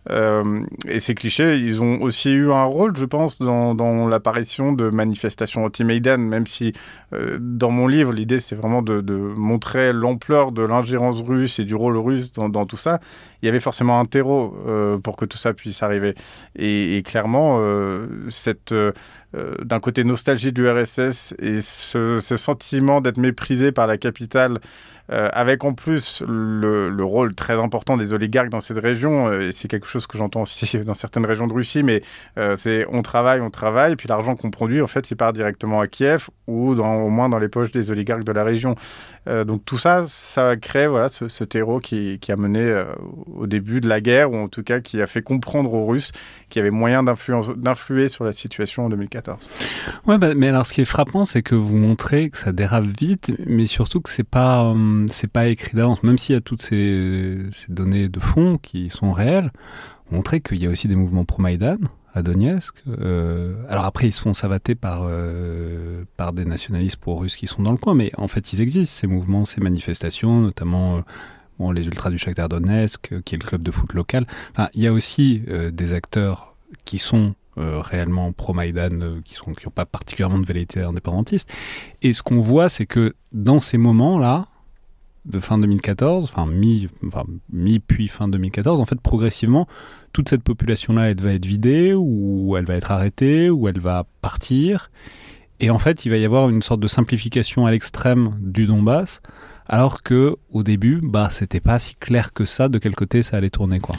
Euh, 0.09 0.61
et 0.87 0.99
ces 0.99 1.15
clichés, 1.15 1.57
ils 1.57 1.81
ont 1.81 2.01
aussi 2.01 2.31
eu 2.31 2.51
un 2.51 2.63
rôle, 2.63 2.95
je 2.95 3.05
pense, 3.05 3.39
dans, 3.39 4.07
l'apparition 4.07 4.71
de 4.73 4.89
manifestations 4.89 5.65
anti-Maïdan, 5.65 6.17
même 6.17 6.47
si 6.47 6.73
euh, 7.13 7.37
dans 7.39 7.71
mon 7.71 7.87
livre, 7.87 8.13
l'idée, 8.13 8.39
c'est 8.39 8.55
vraiment 8.55 8.81
de, 8.81 9.01
de, 9.01 9.15
montrer 9.15 9.93
l'ampleur 9.93 10.51
de 10.51 10.63
l'ingérence 10.63 11.21
russe 11.21 11.59
et 11.59 11.65
du 11.65 11.75
rôle 11.75 11.97
russe 11.97 12.31
dans, 12.31 12.49
dans, 12.49 12.65
tout 12.65 12.77
ça. 12.77 12.99
Il 13.41 13.45
y 13.45 13.49
avait 13.49 13.59
forcément 13.59 13.99
un 13.99 14.05
terreau 14.05 14.55
euh, 14.67 14.97
pour 14.97 15.17
que 15.17 15.25
tout 15.25 15.37
ça 15.37 15.53
puisse 15.53 15.83
arriver. 15.83 16.15
Et, 16.55 17.01
clairement, 17.05 17.61
cette 18.29 18.73
d'un 19.33 19.79
côté 19.79 20.03
nostalgie 20.03 20.51
de 20.51 20.63
l'URSS 20.63 21.35
et 21.39 21.61
ce, 21.61 22.19
sentiment 22.19 23.01
d'être 23.01 23.17
méprisé 23.17 23.71
par 23.71 23.85
la 23.85 23.97
capitale 23.97 24.59
euh, 25.09 25.29
avec 25.31 25.63
en 25.63 25.73
plus 25.73 26.21
le, 26.27 26.89
le, 26.89 27.03
rôle 27.05 27.33
très 27.33 27.53
important 27.53 27.95
des 27.95 28.11
oligarques 28.11 28.49
dans 28.49 28.59
cette 28.59 28.79
région, 28.79 29.29
euh, 29.29 29.47
et 29.47 29.51
c'est 29.53 29.69
quelque 29.69 29.87
chose 29.87 30.05
que 30.05 30.17
j'entends 30.17 30.41
aussi 30.41 30.77
dans 30.85 30.93
certaines 30.93 31.25
régions 31.25 31.47
de 31.47 31.53
Russie, 31.53 31.81
mais 31.81 32.01
euh, 32.37 32.57
c'est 32.57 32.85
on 32.89 33.01
travaille, 33.03 33.39
on 33.39 33.49
travaille, 33.49 33.95
puis 33.95 34.09
l'argent 34.09 34.35
qu'on 34.35 34.51
produit, 34.51 34.81
en 34.81 34.87
fait, 34.87 35.09
il 35.09 35.15
part 35.15 35.31
directement 35.31 35.79
à 35.79 35.87
Kiev 35.87 36.29
ou 36.47 36.75
dans, 36.75 36.95
au 36.95 37.09
moins 37.09 37.29
dans 37.29 37.39
les 37.39 37.47
poches 37.47 37.71
des 37.71 37.89
oligarques 37.89 38.25
de 38.25 38.33
la 38.33 38.43
région. 38.43 38.75
donc 39.25 39.65
tout 39.65 39.77
ça, 39.77 40.05
ça 40.07 40.55
crée 40.55 40.87
voilà, 40.87 41.09
ce, 41.09 41.27
ce 41.27 41.43
terreau 41.43 41.79
qui, 41.79 42.17
qui, 42.19 42.31
a 42.31 42.37
mené 42.37 42.83
au 43.35 43.47
début 43.47 43.81
de 43.81 43.87
la 43.87 44.01
guerre, 44.01 44.31
ou 44.31 44.35
en 44.35 44.47
tout 44.47 44.63
cas 44.63 44.79
qui 44.79 45.01
a 45.01 45.07
fait 45.07 45.21
comprendre 45.21 45.73
aux 45.73 45.85
Russes 45.85 46.11
qu'il 46.49 46.59
y 46.59 46.61
avait 46.61 46.71
moyen 46.71 47.03
d'influer 47.03 48.07
sur 48.07 48.23
la 48.23 48.33
situation 48.33 48.85
en 48.85 48.89
2014. 48.89 49.37
Ouais, 50.05 50.17
bah, 50.17 50.33
mais 50.35 50.47
alors 50.47 50.65
ce 50.65 50.73
qui 50.73 50.81
est 50.81 50.85
frappant, 50.85 51.25
c'est 51.25 51.41
que 51.41 51.55
vous 51.55 51.75
montrez 51.75 52.29
que 52.29 52.37
ça 52.37 52.51
dérape 52.51 52.85
vite, 52.99 53.31
mais 53.45 53.67
surtout 53.67 54.01
que 54.01 54.09
c'est 54.09 54.23
pas 54.23 54.73
c'est 55.11 55.31
pas 55.31 55.47
écrit 55.47 55.75
d'avance, 55.75 56.03
même 56.03 56.17
s'il 56.17 56.33
y 56.33 56.37
a 56.37 56.41
toutes 56.41 56.61
ces, 56.61 57.37
données 57.69 58.09
de 58.09 58.19
fond 58.19 58.57
qui 58.61 58.89
sont 58.89 59.11
réelles, 59.11 59.51
montrer 60.11 60.41
qu'il 60.41 60.57
y 60.57 60.65
a 60.65 60.69
aussi 60.69 60.87
des 60.87 60.95
mouvements 60.95 61.25
pro-Maïdan, 61.25 61.77
à 62.13 62.23
Donetsk. 62.23 62.73
alors 63.69 63.85
après, 63.85 64.07
ils 64.07 64.11
se 64.11 64.21
font 64.21 64.33
savater 64.33 64.73
par, 64.73 65.07
par 66.15 66.33
des 66.33 66.45
nationalistes 66.45 66.97
pro-russes 66.97 67.35
qui 67.35 67.47
sont 67.47 67.61
dans 67.61 67.71
le 67.71 67.77
coin, 67.77 67.93
mais 67.93 68.11
en 68.17 68.27
fait, 68.27 68.53
ils 68.53 68.61
existent, 68.61 68.95
ces 68.99 69.07
mouvements, 69.07 69.45
ces 69.45 69.61
manifestations, 69.61 70.39
notamment 70.39 71.03
bon, 71.59 71.71
les 71.71 71.85
Ultras 71.85 72.09
du 72.09 72.17
Shakhtar 72.17 72.49
Donetsk, 72.49 73.21
qui 73.23 73.35
est 73.35 73.37
le 73.41 73.47
club 73.47 73.63
de 73.63 73.71
foot 73.71 73.93
local. 73.93 74.25
Enfin, 74.51 74.69
il 74.73 74.81
y 74.81 74.87
a 74.87 74.93
aussi 74.93 75.43
des 75.71 75.93
acteurs 75.93 76.55
qui 76.85 76.97
sont 76.97 77.35
euh, 77.57 77.81
réellement 77.81 78.31
pro-Maïdan, 78.33 79.01
euh, 79.01 79.21
qui 79.25 79.35
n'ont 79.47 79.55
qui 79.55 79.67
pas 79.71 79.87
particulièrement 79.87 80.37
de 80.37 80.45
velléité 80.45 80.81
indépendantiste. 80.81 81.51
Et 82.03 82.13
ce 82.13 82.21
qu'on 82.21 82.39
voit, 82.39 82.69
c'est 82.69 82.85
que 82.85 83.15
dans 83.31 83.59
ces 83.59 83.79
moments-là, 83.79 84.45
de 85.25 85.39
fin 85.39 85.57
2014, 85.57 86.25
enfin 86.25 86.45
mi, 86.45 86.87
enfin 87.07 87.23
mi 87.51 87.79
puis 87.79 88.09
fin 88.09 88.27
2014, 88.27 88.79
en 88.79 88.85
fait 88.85 89.01
progressivement, 89.01 89.67
toute 90.13 90.29
cette 90.29 90.43
population-là, 90.43 91.15
va 91.15 91.33
être 91.33 91.47
vidée, 91.47 91.95
ou 91.95 92.55
elle 92.57 92.65
va 92.65 92.75
être 92.75 92.91
arrêtée, 92.91 93.49
ou 93.49 93.67
elle 93.67 93.79
va 93.79 94.05
partir. 94.21 94.91
Et 95.59 95.71
en 95.71 95.79
fait, 95.79 96.05
il 96.05 96.09
va 96.09 96.17
y 96.17 96.25
avoir 96.25 96.49
une 96.49 96.61
sorte 96.61 96.79
de 96.79 96.87
simplification 96.87 97.65
à 97.65 97.71
l'extrême 97.71 98.37
du 98.39 98.67
Donbass, 98.67 99.21
alors 99.69 100.03
que 100.03 100.35
au 100.51 100.63
début, 100.63 100.99
bah, 101.01 101.29
c'était 101.31 101.59
pas 101.59 101.79
si 101.79 101.95
clair 101.95 102.33
que 102.33 102.45
ça 102.45 102.69
de 102.69 102.77
quel 102.77 102.95
côté 102.95 103.23
ça 103.23 103.37
allait 103.37 103.49
tourner, 103.49 103.79
quoi. 103.79 103.95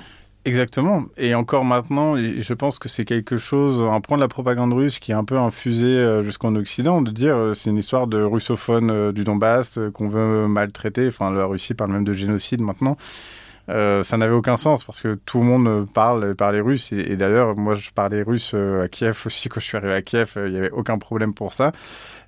Exactement. 0.48 1.02
Et 1.18 1.34
encore 1.34 1.64
maintenant, 1.64 2.16
je 2.16 2.54
pense 2.54 2.78
que 2.78 2.88
c'est 2.88 3.04
quelque 3.04 3.36
chose, 3.36 3.82
un 3.82 4.00
point 4.00 4.16
de 4.16 4.22
la 4.22 4.28
propagande 4.28 4.72
russe 4.72 4.98
qui 4.98 5.10
est 5.10 5.14
un 5.14 5.24
peu 5.24 5.36
infusé 5.36 5.86
euh, 5.86 6.22
jusqu'en 6.22 6.54
Occident, 6.54 7.02
de 7.02 7.10
dire 7.10 7.36
euh, 7.36 7.52
c'est 7.52 7.68
une 7.68 7.76
histoire 7.76 8.06
de 8.06 8.22
russophone 8.22 8.90
euh, 8.90 9.12
du 9.12 9.24
Donbass 9.24 9.78
qu'on 9.92 10.08
veut 10.08 10.48
maltraiter. 10.48 11.08
Enfin, 11.08 11.30
la 11.30 11.44
Russie 11.44 11.74
parle 11.74 11.92
même 11.92 12.04
de 12.04 12.14
génocide 12.14 12.62
maintenant. 12.62 12.96
ça 13.68 14.16
n'avait 14.16 14.32
aucun 14.34 14.56
sens 14.56 14.84
parce 14.84 15.02
que 15.02 15.18
tout 15.26 15.40
le 15.40 15.44
monde 15.44 15.86
parle, 15.92 16.34
parle 16.34 16.56
russe. 16.56 16.92
Et, 16.92 17.12
et 17.12 17.16
d'ailleurs, 17.16 17.54
moi, 17.54 17.74
je 17.74 17.90
parlais 17.90 18.22
russe 18.22 18.54
à 18.54 18.88
Kiev 18.88 19.20
aussi. 19.26 19.50
Quand 19.50 19.60
je 19.60 19.66
suis 19.66 19.76
arrivé 19.76 19.92
à 19.92 20.00
Kiev, 20.00 20.38
il 20.46 20.52
n'y 20.52 20.58
avait 20.58 20.70
aucun 20.70 20.96
problème 20.96 21.34
pour 21.34 21.52
ça. 21.52 21.72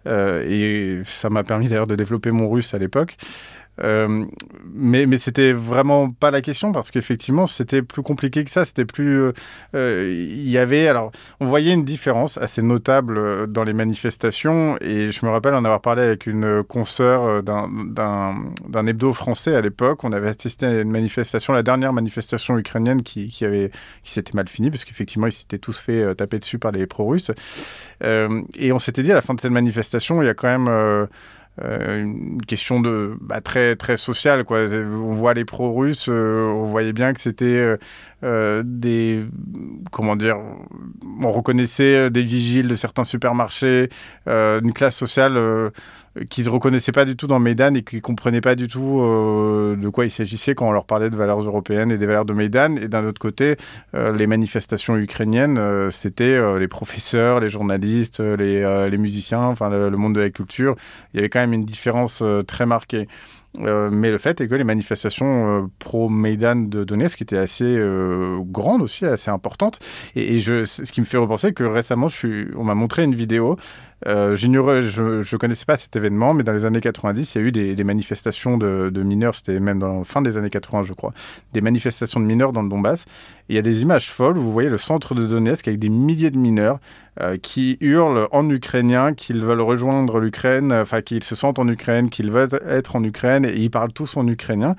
Et 0.07 1.01
ça 1.05 1.31
m'a 1.31 1.43
permis 1.43 1.69
d'ailleurs 1.69 1.87
de 1.87 1.97
développer 1.97 2.31
mon 2.31 2.49
russe 2.51 2.75
à 2.75 2.79
l'époque. 2.79 3.17
Euh, 3.83 4.25
mais 4.73 5.07
mais 5.07 5.19
c'était 5.19 5.53
vraiment 5.53 6.11
pas 6.11 6.31
la 6.31 6.43
question 6.43 6.73
parce 6.73 6.91
qu'effectivement 6.91 7.47
c'était 7.47 7.83
plus 7.83 8.03
compliqué 8.03 8.45
que 8.45 8.51
ça. 8.51 8.65
C'était 8.65 8.85
plus. 8.85 9.21
Euh, 9.21 9.33
euh, 9.75 10.13
il 10.13 10.49
y 10.49 10.59
avait. 10.59 10.89
Alors, 10.89 11.13
on 11.41 11.47
voyait 11.47 11.73
une 11.73 11.85
différence 11.85 12.39
assez 12.39 12.63
notable 12.63 13.47
dans 13.49 13.65
les 13.65 13.73
manifestations 13.73 14.77
et 14.81 15.13
je 15.13 15.25
me 15.25 15.31
rappelle 15.31 15.55
en 15.55 15.65
avoir 15.65 15.81
parlé 15.81 16.03
avec 16.03 16.27
une 16.27 16.63
consoeur 16.65 17.43
d'un 17.43 18.87
hebdo 18.87 19.13
français 19.13 19.55
à 19.55 19.61
l'époque. 19.61 20.05
On 20.05 20.13
avait 20.13 20.29
assisté 20.29 20.67
à 20.67 20.81
une 20.81 20.91
manifestation, 20.91 21.53
la 21.53 21.63
dernière 21.63 21.93
manifestation 21.93 22.59
ukrainienne 22.59 23.03
qui, 23.03 23.29
qui 23.29 23.45
avait 23.45 23.71
qui 24.03 24.13
s'était 24.13 24.33
mal 24.35 24.49
finie 24.49 24.71
parce 24.71 24.85
qu'effectivement 24.85 25.27
ils 25.27 25.33
s'étaient 25.33 25.59
tous 25.59 25.79
fait 25.79 26.15
taper 26.15 26.39
dessus 26.39 26.59
par 26.59 26.73
les 26.73 26.87
pro-russes. 26.87 27.31
et 28.03 28.73
on 28.73 28.79
s'était 28.79 29.03
dit 29.03 29.13
à 29.13 29.15
la 29.15 29.23
fin 29.23 29.35
de 29.35 29.41
cette 29.41 29.51
manifestation, 29.51 30.23
il 30.23 30.27
y 30.27 30.29
a 30.29 30.35
quand 30.35 30.49
même 30.49 31.09
euh, 31.63 32.03
une 32.03 32.41
question 32.43 32.81
de 32.81 33.17
bah, 33.21 33.41
très 33.41 33.77
très 33.77 33.97
sociale 33.97 34.45
quoi. 34.45 34.67
On 34.71 35.15
voit 35.15 35.35
les 35.35 35.45
pro-russes, 35.45 36.09
euh, 36.09 36.45
on 36.47 36.67
voyait 36.67 36.93
bien 36.93 37.13
que 37.13 37.21
c'était 37.21 37.77
euh, 38.23 38.63
des 38.65 39.25
comment 39.91 40.17
dire, 40.17 40.39
on 41.23 41.31
reconnaissait 41.31 42.11
des 42.11 42.23
vigiles 42.23 42.69
de 42.69 42.75
certains 42.75 43.05
supermarchés, 43.05 43.89
une 44.27 44.73
classe 44.73 44.97
sociale 44.97 45.39
qui 46.29 46.43
se 46.43 46.51
reconnaissaient 46.51 46.93
pas 46.93 47.05
du 47.05 47.15
tout 47.15 47.29
dans 47.29 47.39
Maidan 47.39 47.75
et 47.75 47.83
qui 47.83 48.01
comprenaient 48.01 48.41
pas 48.41 48.57
du 48.57 48.67
tout 48.67 49.01
euh, 49.01 49.77
de 49.77 49.89
quoi 49.89 50.05
il 50.05 50.11
s'agissait 50.11 50.55
quand 50.57 50.69
on 50.69 50.73
leur 50.73 50.85
parlait 50.85 51.09
de 51.09 51.17
valeurs 51.17 51.41
européennes 51.41 51.93
et 51.93 51.99
des 51.99 52.07
valeurs 52.07 52.25
de 52.25 52.33
Maidan. 52.33 52.77
Et 52.77 52.89
d'un 52.89 53.05
autre 53.05 53.21
côté, 53.21 53.57
euh, 53.95 54.13
les 54.13 54.27
manifestations 54.27 54.97
ukrainiennes, 54.97 55.59
euh, 55.59 55.91
c'était 55.91 56.59
les 56.59 56.69
professeurs, 56.69 57.41
les 57.41 57.49
journalistes, 57.49 58.21
les, 58.21 58.89
les 58.91 58.99
musiciens, 58.99 59.43
enfin 59.43 59.71
le, 59.71 59.91
monde 59.97 60.15
de 60.15 60.21
la 60.21 60.31
culture. 60.31 60.75
Il 61.13 61.19
y 61.19 61.21
avait 61.21 61.29
quand 61.29 61.41
même 61.41 61.53
une 61.53 61.65
différence 61.65 62.23
très 62.47 62.67
marquée. 62.67 63.07
Mais 63.59 64.11
le 64.11 64.19
fait 64.19 64.41
est 64.41 64.49
que 64.49 64.55
les 64.55 64.65
manifestations 64.65 65.71
pro-Maidan 65.79 66.69
de 66.69 66.85
Donetsk 66.85 67.21
étaient 67.23 67.37
assez 67.37 67.79
grandes 68.47 68.83
aussi, 68.83 69.05
assez 69.05 69.31
importantes. 69.31 69.81
Et, 70.15 70.41
ce 70.41 70.93
qui 70.93 71.01
me 71.01 71.07
fait 71.07 71.17
repenser 71.17 71.53
que 71.53 71.65
récemment, 71.65 72.09
je 72.09 72.57
on 72.57 72.65
m'a 72.65 72.75
montré 72.75 73.03
une 73.03 73.15
vidéo 73.15 73.57
euh, 74.07 74.35
j'ignorais, 74.35 74.83
je 74.83 75.03
ne 75.03 75.37
connaissais 75.39 75.65
pas 75.65 75.77
cet 75.77 75.95
événement, 75.97 76.33
mais 76.35 76.43
dans 76.43 76.53
les 76.53 76.65
années 76.65 76.81
90, 76.81 77.35
il 77.35 77.39
y 77.39 77.45
a 77.45 77.47
eu 77.47 77.53
des, 77.53 77.85
manifestations 77.85 78.57
de, 78.57 79.03
mineurs, 79.03 79.35
c'était 79.35 79.61
même 79.61 79.79
dans 79.79 79.99
la 79.99 80.05
fin 80.05 80.23
des 80.23 80.37
années 80.37 80.51
80, 80.51 80.85
je 80.85 80.93
crois, 80.93 81.13
des 81.53 81.61
manifestations 81.61 82.21
de 82.21 82.25
mineurs 82.25 82.53
dans 82.53 82.63
le 82.63 82.69
Donbass. 82.69 83.05
Et 83.49 83.55
il 83.55 83.57
y 83.57 83.59
a 83.59 83.63
des 83.63 83.83
images 83.83 84.11
folles 84.11 84.39
où 84.39 84.43
vous 84.43 84.53
voyez 84.53 84.71
le 84.71 84.79
centre 84.79 85.15
de 85.15 85.27
Donetsk 85.27 85.69
avec 85.69 85.81
des 85.81 85.89
milliers 85.89 86.31
de 86.31 86.39
mineurs 86.39 86.79
euh, 87.21 87.37
qui 87.37 87.77
hurlent 87.81 88.29
en 88.31 88.49
ukrainien 88.49 89.13
qu'ils 89.13 89.45
veulent 89.45 89.61
rejoindre 89.61 90.21
l'Ukraine, 90.21 90.73
enfin 90.73 91.03
qu'ils 91.03 91.25
se 91.25 91.35
sentent 91.35 91.59
en 91.59 91.69
Ukraine, 91.69 92.09
qu'ils 92.09 92.31
veulent 92.31 92.61
être 92.67 92.97
en 92.97 93.05
Ukraine, 93.05 93.45
et 93.45 93.57
ils 93.57 93.71
parlent 93.71 93.93
tous 93.93 94.17
en 94.17 94.27
ukrainien. 94.27 94.77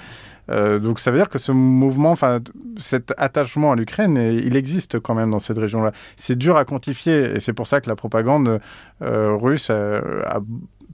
Euh, 0.52 0.80
donc 0.80 1.00
ça 1.00 1.12
veut 1.12 1.18
dire 1.18 1.30
que 1.30 1.40
ce 1.40 1.52
mouvement, 1.52 2.12
enfin 2.12 2.40
cet 2.78 3.14
attachement 3.18 3.72
à 3.72 3.76
l'Ukraine, 3.76 4.18
il 4.18 4.56
existe 4.56 5.00
quand 5.00 5.16
même 5.16 5.32
dans 5.32 5.40
cette 5.40 5.58
région-là. 5.58 5.92
C'est 6.18 6.38
dur 6.38 6.58
à 6.58 6.66
quantifier 6.66 7.36
et 7.36 7.40
c'est 7.40 7.54
pour 7.54 7.68
ça 7.68 7.82
que 7.82 7.90
la 7.90 7.96
propagande 7.96 8.60
euh, 9.02 9.36
russe 9.36 9.70
a, 9.70 10.42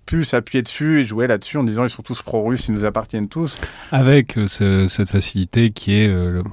pu 0.05 0.23
s'appuyer 0.23 0.61
dessus 0.61 1.01
et 1.01 1.03
jouer 1.03 1.27
là-dessus 1.27 1.57
en 1.57 1.65
disant 1.65 1.83
ils 1.83 1.89
sont 1.89 2.01
tous 2.01 2.21
pro-russes, 2.21 2.69
ils 2.69 2.73
nous 2.73 2.85
appartiennent 2.85 3.27
tous. 3.27 3.57
Avec 3.91 4.37
euh, 4.37 4.47
cette 4.87 5.09
facilité 5.09 5.71
qui 5.71 5.91
est, 5.95 6.09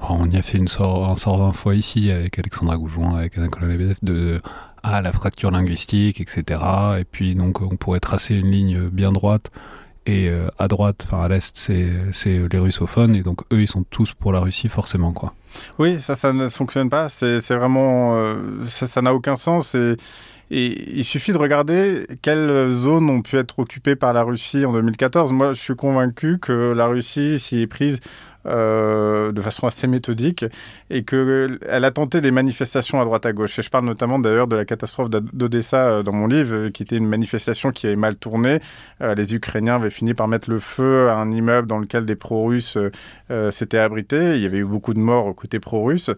on 0.09 0.29
y 0.29 0.35
a 0.35 0.41
fait 0.41 0.59
un 0.59 0.67
sort 0.67 1.37
d'un 1.39 1.53
fois 1.53 1.73
ici 1.73 2.11
avec 2.11 2.37
Alexandra 2.37 2.75
Goujon, 2.75 3.15
avec 3.15 3.37
Anna 3.37 3.47
Lebedev, 3.61 3.95
de 4.01 4.41
ah, 4.83 5.01
la 5.01 5.13
fracture 5.13 5.51
linguistique, 5.51 6.19
etc. 6.19 6.59
Et 6.99 7.05
puis 7.05 7.35
donc 7.35 7.61
on 7.61 7.77
pourrait 7.77 8.01
tracer 8.01 8.37
une 8.37 8.51
ligne 8.51 8.89
bien 8.89 9.13
droite 9.13 9.49
et 10.05 10.29
euh, 10.29 10.47
à 10.59 10.67
droite, 10.67 11.05
enfin 11.07 11.23
à 11.23 11.27
l'est, 11.27 11.57
c'est 11.57 12.47
les 12.51 12.59
russophones, 12.59 13.15
et 13.15 13.23
donc 13.23 13.41
eux, 13.51 13.61
ils 13.61 13.67
sont 13.67 13.83
tous 13.83 14.13
pour 14.13 14.31
la 14.31 14.39
Russie, 14.39 14.69
forcément, 14.69 15.13
quoi. 15.13 15.33
Oui, 15.79 15.99
ça, 16.01 16.15
ça 16.15 16.33
ne 16.33 16.49
fonctionne 16.49 16.89
pas. 16.89 17.09
C'est 17.09 17.39
vraiment, 17.55 18.15
euh, 18.15 18.35
ça 18.67 19.01
n'a 19.01 19.13
aucun 19.13 19.35
sens. 19.35 19.73
Et, 19.73 19.95
et, 20.51 20.97
il 20.97 21.03
suffit 21.03 21.31
de 21.31 21.37
regarder 21.37 22.07
quelles 22.21 22.69
zones 22.69 23.09
ont 23.09 23.21
pu 23.21 23.37
être 23.37 23.59
occupées 23.59 23.95
par 23.95 24.13
la 24.13 24.23
Russie 24.23 24.65
en 24.65 24.73
2014. 24.73 25.31
Moi, 25.31 25.53
je 25.53 25.61
suis 25.61 25.75
convaincu 25.75 26.37
que 26.39 26.51
la 26.51 26.87
Russie 26.87 27.39
s'y 27.39 27.61
est 27.61 27.67
prise 27.67 27.99
euh, 28.47 29.31
de 29.31 29.41
façon 29.41 29.67
assez 29.67 29.87
méthodique 29.87 30.45
et 30.89 31.03
qu'elle 31.03 31.59
a 31.69 31.91
tenté 31.91 32.21
des 32.21 32.31
manifestations 32.31 33.01
à 33.01 33.05
droite 33.05 33.25
à 33.25 33.33
gauche. 33.33 33.57
Et 33.57 33.61
je 33.61 33.69
parle 33.69 33.85
notamment 33.85 34.19
d'ailleurs 34.19 34.47
de 34.47 34.55
la 34.55 34.65
catastrophe 34.65 35.09
d'Odessa 35.09 35.87
euh, 35.87 36.03
dans 36.03 36.13
mon 36.13 36.27
livre, 36.27 36.55
euh, 36.55 36.69
qui 36.69 36.83
était 36.83 36.97
une 36.97 37.07
manifestation 37.07 37.71
qui 37.71 37.87
avait 37.87 37.95
mal 37.95 38.15
tourné. 38.15 38.59
les 39.01 39.35
Ukrainiens 39.35 39.75
avaient 39.75 39.89
fini 39.89 40.13
par 40.13 40.27
mettre 40.27 40.49
le 40.49 40.59
feu 40.59 41.09
à 41.09 41.15
un 41.15 41.31
immeuble 41.31 41.67
dans 41.67 41.79
lequel 41.79 42.05
des 42.05 42.15
pro-russes 42.15 42.77
s'étaient 43.51 43.77
abrités. 43.77 44.35
Il 44.35 44.41
y 44.41 44.45
avait 44.45 44.59
eu 44.59 44.65
beaucoup 44.65 44.93
de 44.93 44.99
morts 44.99 45.33
côté 45.35 45.59
pro-russe. 45.59 46.11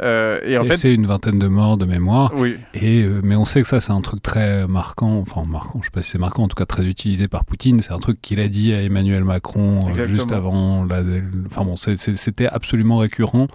Euh, 0.00 0.40
et 0.44 0.56
en 0.56 0.64
fait, 0.64 0.76
c'est 0.76 0.94
une 0.94 1.06
vingtaine 1.06 1.38
de 1.38 1.48
morts 1.48 1.76
de 1.76 1.84
mémoire. 1.84 2.32
Oui. 2.36 2.56
Et 2.74 3.02
euh, 3.02 3.20
mais 3.22 3.36
on 3.36 3.44
sait 3.44 3.62
que 3.62 3.68
ça 3.68 3.80
c'est 3.80 3.92
un 3.92 4.00
truc 4.00 4.22
très 4.22 4.66
marquant, 4.66 5.18
enfin 5.18 5.44
marquant, 5.46 5.80
je 5.80 5.86
sais 5.86 5.90
pas 5.90 6.02
si 6.02 6.10
c'est 6.10 6.18
marquant, 6.18 6.44
en 6.44 6.48
tout 6.48 6.56
cas 6.56 6.66
très 6.66 6.84
utilisé 6.84 7.28
par 7.28 7.44
Poutine. 7.44 7.80
C'est 7.80 7.92
un 7.92 7.98
truc 7.98 8.20
qu'il 8.22 8.40
a 8.40 8.48
dit 8.48 8.72
à 8.72 8.82
Emmanuel 8.82 9.24
Macron 9.24 9.88
euh, 9.88 10.06
juste 10.06 10.32
avant. 10.32 10.84
La, 10.84 11.02
enfin 11.46 11.64
bon, 11.64 11.76
c'était 11.76 12.46
absolument 12.46 12.98
récurrent 12.98 13.46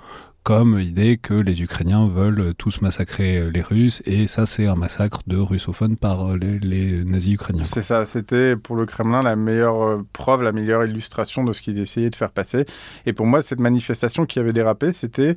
comme 0.43 0.79
idée 0.79 1.17
que 1.17 1.33
les 1.33 1.63
Ukrainiens 1.63 2.07
veulent 2.07 2.53
tous 2.55 2.79
massacrer 2.83 3.49
les 3.49 3.63
Russes, 3.63 4.03
et 4.05 4.27
ça 4.27 4.45
c'est 4.45 4.67
un 4.67 4.75
massacre 4.75 5.21
de 5.25 5.37
russophones 5.37 5.97
par 5.97 6.37
les, 6.37 6.59
les 6.59 7.03
nazis 7.03 7.33
ukrainiens. 7.33 7.63
C'est 7.63 7.81
ça, 7.81 8.05
c'était 8.05 8.55
pour 8.55 8.75
le 8.75 8.85
Kremlin 8.85 9.23
la 9.23 9.35
meilleure 9.35 10.03
preuve, 10.13 10.43
la 10.43 10.51
meilleure 10.51 10.85
illustration 10.85 11.43
de 11.43 11.51
ce 11.51 11.63
qu'ils 11.63 11.79
essayaient 11.79 12.11
de 12.11 12.15
faire 12.15 12.29
passer. 12.29 12.65
Et 13.07 13.13
pour 13.13 13.25
moi, 13.25 13.41
cette 13.41 13.59
manifestation 13.59 14.27
qui 14.27 14.37
avait 14.37 14.53
dérapé, 14.53 14.91
c'était 14.91 15.35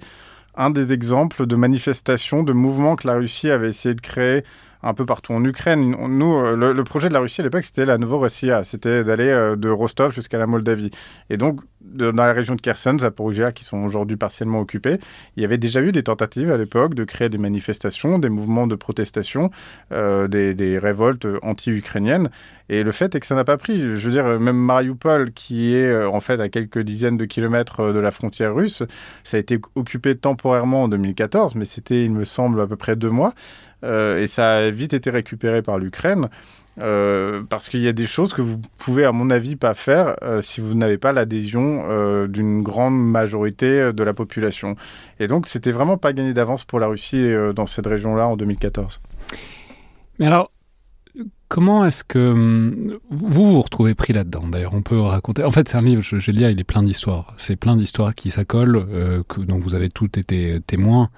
un 0.57 0.71
des 0.71 0.93
exemples 0.93 1.47
de 1.47 1.57
manifestations, 1.57 2.43
de 2.43 2.53
mouvements 2.53 2.97
que 2.97 3.07
la 3.07 3.15
Russie 3.15 3.51
avait 3.51 3.69
essayé 3.69 3.95
de 3.95 4.01
créer 4.01 4.43
un 4.83 4.95
peu 4.95 5.05
partout 5.05 5.33
en 5.33 5.45
Ukraine. 5.45 5.97
Nous, 6.09 6.37
euh, 6.37 6.73
le, 6.73 6.85
projet 6.85 7.09
de 7.09 7.15
la 7.15 7.21
Russie 7.21 7.41
à 7.41 7.45
l'époque, 7.45 7.65
c'était 7.65 7.85
la 7.85 7.99
Novorossia, 7.99 8.65
c'était 8.65 9.05
d'aller 9.05 9.29
euh, 9.29 9.57
de 9.57 9.69
Rostov 9.69 10.13
jusqu'à 10.13 10.39
la 10.39 10.47
Moldavie. 10.47 10.91
Et 11.31 11.37
donc, 11.37 11.61
dans 11.81 12.25
la 12.25 12.33
région 12.33 12.55
de 12.55 12.61
Kherson, 12.61 12.99
Zaporizhia, 12.99 13.53
qui 13.53 13.65
sont 13.65 13.79
aujourd'hui 13.79 14.17
partiellement 14.17 14.61
occupés, 14.61 14.99
il 15.37 15.43
y 15.43 15.45
avait 15.45 15.59
déjà 15.59 15.81
eu 15.81 15.93
des 15.93 16.03
tentatives 16.03 16.51
à 16.51 16.57
l'époque 16.57 16.95
de 16.95 17.05
créer 17.05 17.29
des 17.29 17.39
manifestations, 17.39 18.19
des 18.19 18.29
mouvements 18.29 18.67
de 18.67 18.75
protestation, 18.75 19.51
euh, 19.93 20.29
des, 20.29 20.79
révoltes 20.79 21.27
anti-ukrainiennes. 21.43 22.29
Et 22.69 22.83
le 22.83 22.93
fait 22.93 23.15
est 23.15 23.21
que 23.21 23.27
ça 23.27 23.35
n'a 23.35 23.45
pas 23.45 23.57
pris. 23.57 23.81
Je 23.81 24.07
veux 24.07 24.11
dire, 24.11 24.25
même 24.41 24.57
Mariupol, 24.57 25.33
qui 25.33 25.75
est 25.75 26.05
en 26.05 26.21
fait 26.21 26.41
à 26.41 26.49
quelques 26.49 26.81
dizaines 26.81 27.17
de 27.17 27.25
kilomètres 27.25 27.93
de 27.93 27.99
la 27.99 28.11
frontière 28.11 28.55
russe, 28.55 28.83
ça 29.25 29.39
a 29.39 29.41
été 29.41 29.59
occupé 29.75 30.15
temporairement 30.17 30.83
en 30.83 30.89
2014, 30.89 31.55
mais 31.55 31.65
c'était, 31.65 32.05
il 32.05 32.11
me 32.11 32.25
semble, 32.25 32.61
à 32.61 32.67
peu 32.67 32.77
près 32.77 32.97
deux 32.97 33.11
mois. 33.11 33.35
Euh, 33.85 34.21
et 34.21 34.27
ça 34.27 34.57
a 34.57 34.71
vite 34.71 34.93
été 34.93 35.11
récupéré 35.11 35.63
par 35.63 35.79
l'Ukraine. 35.79 36.29
Euh, 36.81 37.43
parce 37.49 37.69
qu'il 37.69 37.81
y 37.81 37.89
a 37.89 37.93
des 37.93 38.07
choses 38.07 38.33
que 38.33 38.43
vous 38.43 38.59
pouvez, 38.77 39.05
à 39.05 39.13
mon 39.13 39.31
avis, 39.31 39.57
pas 39.57 39.75
faire 39.75 40.17
euh, 40.23 40.41
si 40.41 40.61
vous 40.61 40.75
n'avez 40.75 40.99
pas 40.99 41.13
l'adhésion 41.13 41.85
euh, 41.89 42.29
d'une 42.29 42.63
grande 42.63 42.99
majorité 42.99 43.93
de 43.93 44.03
la 44.03 44.15
population. 44.15 44.77
Et 45.19 45.27
donc, 45.27 45.49
c'était 45.49 45.73
vraiment 45.73 45.97
pas 45.97 46.13
gagné 46.13 46.35
d'avance 46.35 46.65
pour 46.65 46.81
la 46.81 46.87
Russie 46.87 47.33
dans 47.55 47.67
cette 47.67 47.87
région-là 47.87 48.29
en 48.29 48.37
2014. 48.37 49.01
Mais 50.19 50.27
alors, 50.27 50.53
comment 51.49 51.85
est-ce 51.85 52.05
que 52.05 52.31
hum, 52.31 52.99
vous 53.11 53.53
vous 53.53 53.63
retrouvez 53.63 53.95
pris 53.95 54.13
là-dedans 54.13 54.47
D'ailleurs, 54.47 54.75
on 54.75 54.83
peut 54.83 55.01
raconter. 55.01 55.45
En 55.45 55.53
fait, 55.53 55.69
c'est 55.69 55.77
un 55.77 55.83
livre, 55.83 56.03
je, 56.03 56.19
je 56.19 56.31
le 56.31 56.51
il 56.51 56.61
est 56.61 56.65
plein 56.65 56.83
d'histoires. 56.83 57.35
C'est 57.39 57.57
plein 57.57 57.77
d'histoires 57.77 58.15
qui 58.15 58.31
s'accolent, 58.31 58.87
dont 59.37 59.59
vous 59.59 59.75
avez 59.75 59.89
toutes 59.89 60.19
été 60.19 60.61
témoins 60.67 61.11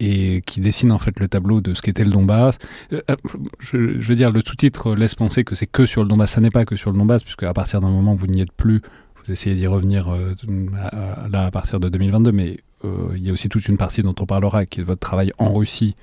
et 0.00 0.42
qui 0.42 0.60
dessine 0.60 0.92
en 0.92 0.98
fait 0.98 1.18
le 1.20 1.28
tableau 1.28 1.60
de 1.60 1.74
ce 1.74 1.82
qu'était 1.82 2.04
le 2.04 2.10
Donbass. 2.10 2.58
Euh, 2.92 3.00
euh, 3.10 3.16
je, 3.60 3.76
veux 3.76 4.14
dire, 4.14 4.30
le 4.30 4.42
sous-titre 4.44 4.94
laisse 4.94 5.14
penser 5.14 5.44
que 5.44 5.54
c'est 5.54 5.66
que 5.66 5.86
sur 5.86 6.02
le 6.02 6.08
Donbass. 6.08 6.32
Ça 6.32 6.40
n'est 6.40 6.50
pas 6.50 6.64
que 6.64 6.76
sur 6.76 6.92
le 6.92 6.98
Donbass, 6.98 7.22
puisque 7.22 7.44
à 7.44 7.52
partir 7.52 7.80
d'un 7.80 7.90
moment 7.90 8.14
vous 8.14 8.26
n'y 8.26 8.40
êtes 8.40 8.52
plus, 8.52 8.82
vous 9.24 9.32
essayez 9.32 9.56
d'y 9.56 9.66
revenir 9.66 10.08
euh, 10.08 10.34
là 11.30 11.46
à 11.46 11.50
partir 11.50 11.80
de 11.80 11.88
2022, 11.88 12.32
mais 12.32 12.58
il 13.14 13.22
y 13.22 13.30
a 13.30 13.32
aussi 13.32 13.48
toute 13.48 13.66
une 13.66 13.78
partie 13.78 14.02
dont 14.02 14.14
on 14.20 14.26
parlera, 14.26 14.64
qui 14.64 14.80
est 14.80 14.84
votre 14.84 15.00
travail 15.00 15.32
en 15.38 15.52
Russie 15.52 15.96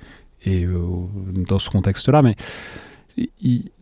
et 0.44 0.66
dans 1.48 1.58
ce 1.58 1.70
contexte-là. 1.70 2.20
Mais 2.20 2.36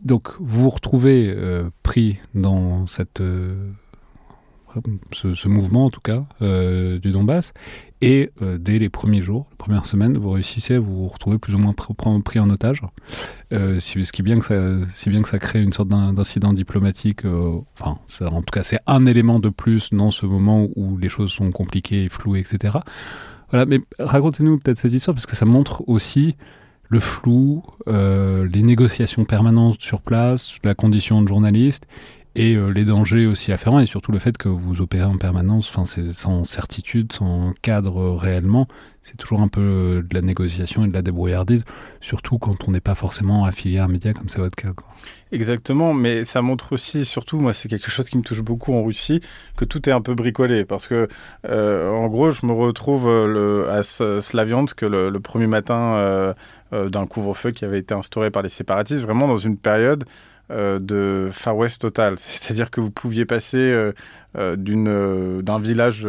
donc 0.05 0.29
vous 0.39 0.61
vous 0.61 0.69
retrouvez 0.69 1.35
pris 1.81 2.17
dans 2.33 2.87
cette 2.87 3.21
ce, 5.11 5.47
mouvement 5.49 5.87
en 5.87 5.89
tout 5.89 5.99
cas 5.99 6.23
du 6.39 7.11
Donbass 7.11 7.51
et 8.03 8.31
euh, 8.41 8.57
dès 8.57 8.79
les 8.79 8.89
premiers 8.89 9.21
jours, 9.21 9.47
les 9.51 9.55
premières 9.55 9.85
semaines, 9.85 10.17
vous 10.17 10.31
réussissez 10.31 10.75
à 10.75 10.79
vous 10.81 11.07
retrouver 11.07 11.37
plus 11.37 11.55
ou 11.55 11.57
moins 11.57 11.73
pris 11.73 12.37
en 12.37 12.49
otage. 12.49 12.81
Euh, 13.53 13.79
ce 13.79 14.11
qui 14.11 14.21
est 14.21 14.25
bien 14.25 14.39
que 14.39 14.45
ça, 14.45 14.55
si 14.89 15.09
bien 15.09 15.21
que 15.21 15.29
ça 15.29 15.39
crée 15.39 15.63
une 15.63 15.71
sorte 15.71 15.87
d'incident 15.87 16.51
diplomatique. 16.51 17.23
Euh, 17.23 17.61
en 17.79 18.41
tout 18.41 18.51
cas, 18.51 18.63
c'est 18.63 18.79
un 18.87 19.05
élément 19.05 19.39
de 19.39 19.47
plus 19.47 19.91
dans 19.91 20.11
ce 20.11 20.25
moment 20.25 20.67
où 20.75 20.97
les 20.97 21.07
choses 21.07 21.31
sont 21.31 21.49
compliquées, 21.51 22.09
floues, 22.09 22.35
etc. 22.35 22.79
Voilà, 23.51 23.65
mais 23.65 23.79
racontez-nous 23.99 24.59
peut-être 24.59 24.79
cette 24.79 24.91
histoire 24.91 25.15
parce 25.15 25.25
que 25.25 25.37
ça 25.37 25.45
montre 25.45 25.87
aussi 25.87 26.35
le 26.89 26.99
flou, 26.99 27.63
les 27.87 28.63
négociations 28.63 29.23
permanentes 29.23 29.81
sur 29.81 30.01
place, 30.01 30.57
la 30.65 30.75
condition 30.75 31.21
de 31.21 31.27
journaliste 31.29 31.87
et 32.35 32.55
euh, 32.55 32.69
les 32.69 32.83
dangers 32.83 33.27
aussi 33.27 33.51
afférents 33.51 33.79
et 33.79 33.85
surtout 33.85 34.11
le 34.11 34.17
fait 34.17 34.37
que 34.37 34.49
vous 34.49 34.81
opérez 34.81 35.03
en 35.03 35.17
permanence, 35.17 35.71
sans 36.13 36.43
certitude, 36.45 37.13
sans 37.13 37.53
cadre 37.61 38.15
réellement, 38.15 38.67
c'est 39.03 39.17
toujours 39.17 39.41
un 39.41 39.47
peu 39.47 39.61
euh, 39.61 40.01
de 40.01 40.15
la 40.15 40.21
négociation 40.21 40.83
et 40.83 40.87
de 40.87 40.93
la 40.93 41.03
débrouillardise, 41.03 41.63
surtout 42.01 42.39
quand 42.39 42.67
on 42.67 42.71
n'est 42.71 42.79
pas 42.79 42.95
forcément 42.95 43.45
affilié 43.45 43.77
à 43.77 43.83
un 43.83 43.87
média 43.87 44.13
comme 44.13 44.29
c'est 44.29 44.39
votre 44.39 44.55
cas. 44.55 44.69
Exactement, 45.31 45.93
mais 45.93 46.25
ça 46.25 46.41
montre 46.41 46.73
aussi, 46.73 47.05
surtout 47.05 47.37
moi 47.37 47.53
c'est 47.53 47.69
quelque 47.69 47.91
chose 47.91 48.09
qui 48.09 48.17
me 48.17 48.23
touche 48.23 48.41
beaucoup 48.41 48.73
en 48.73 48.83
Russie, 48.83 49.21
que 49.55 49.65
tout 49.65 49.87
est 49.87 49.93
un 49.93 50.01
peu 50.01 50.15
bricolé, 50.15 50.65
parce 50.65 50.87
que 50.87 51.07
euh, 51.47 51.91
en 51.91 52.07
gros 52.07 52.31
je 52.31 52.47
me 52.47 52.51
retrouve 52.51 53.07
à 53.69 53.83
Slaviansk 53.83 54.81
le, 54.81 55.09
le 55.09 55.19
premier 55.19 55.47
matin 55.47 56.33
d'un 56.71 57.05
couvre-feu 57.05 57.51
qui 57.51 57.65
avait 57.65 57.79
été 57.79 57.93
instauré 57.93 58.31
par 58.31 58.41
les 58.41 58.49
séparatistes, 58.49 59.03
vraiment 59.03 59.27
dans 59.27 59.37
une 59.37 59.57
période 59.57 60.05
euh, 60.05 60.07
de 60.79 61.29
Far 61.31 61.57
West 61.57 61.81
total. 61.81 62.15
C'est-à-dire 62.19 62.71
que 62.71 62.81
vous 62.81 62.91
pouviez 62.91 63.25
passer 63.25 63.57
euh, 63.57 63.83
euh, 63.83 63.93
d'un 64.35 65.59
village 65.59 66.07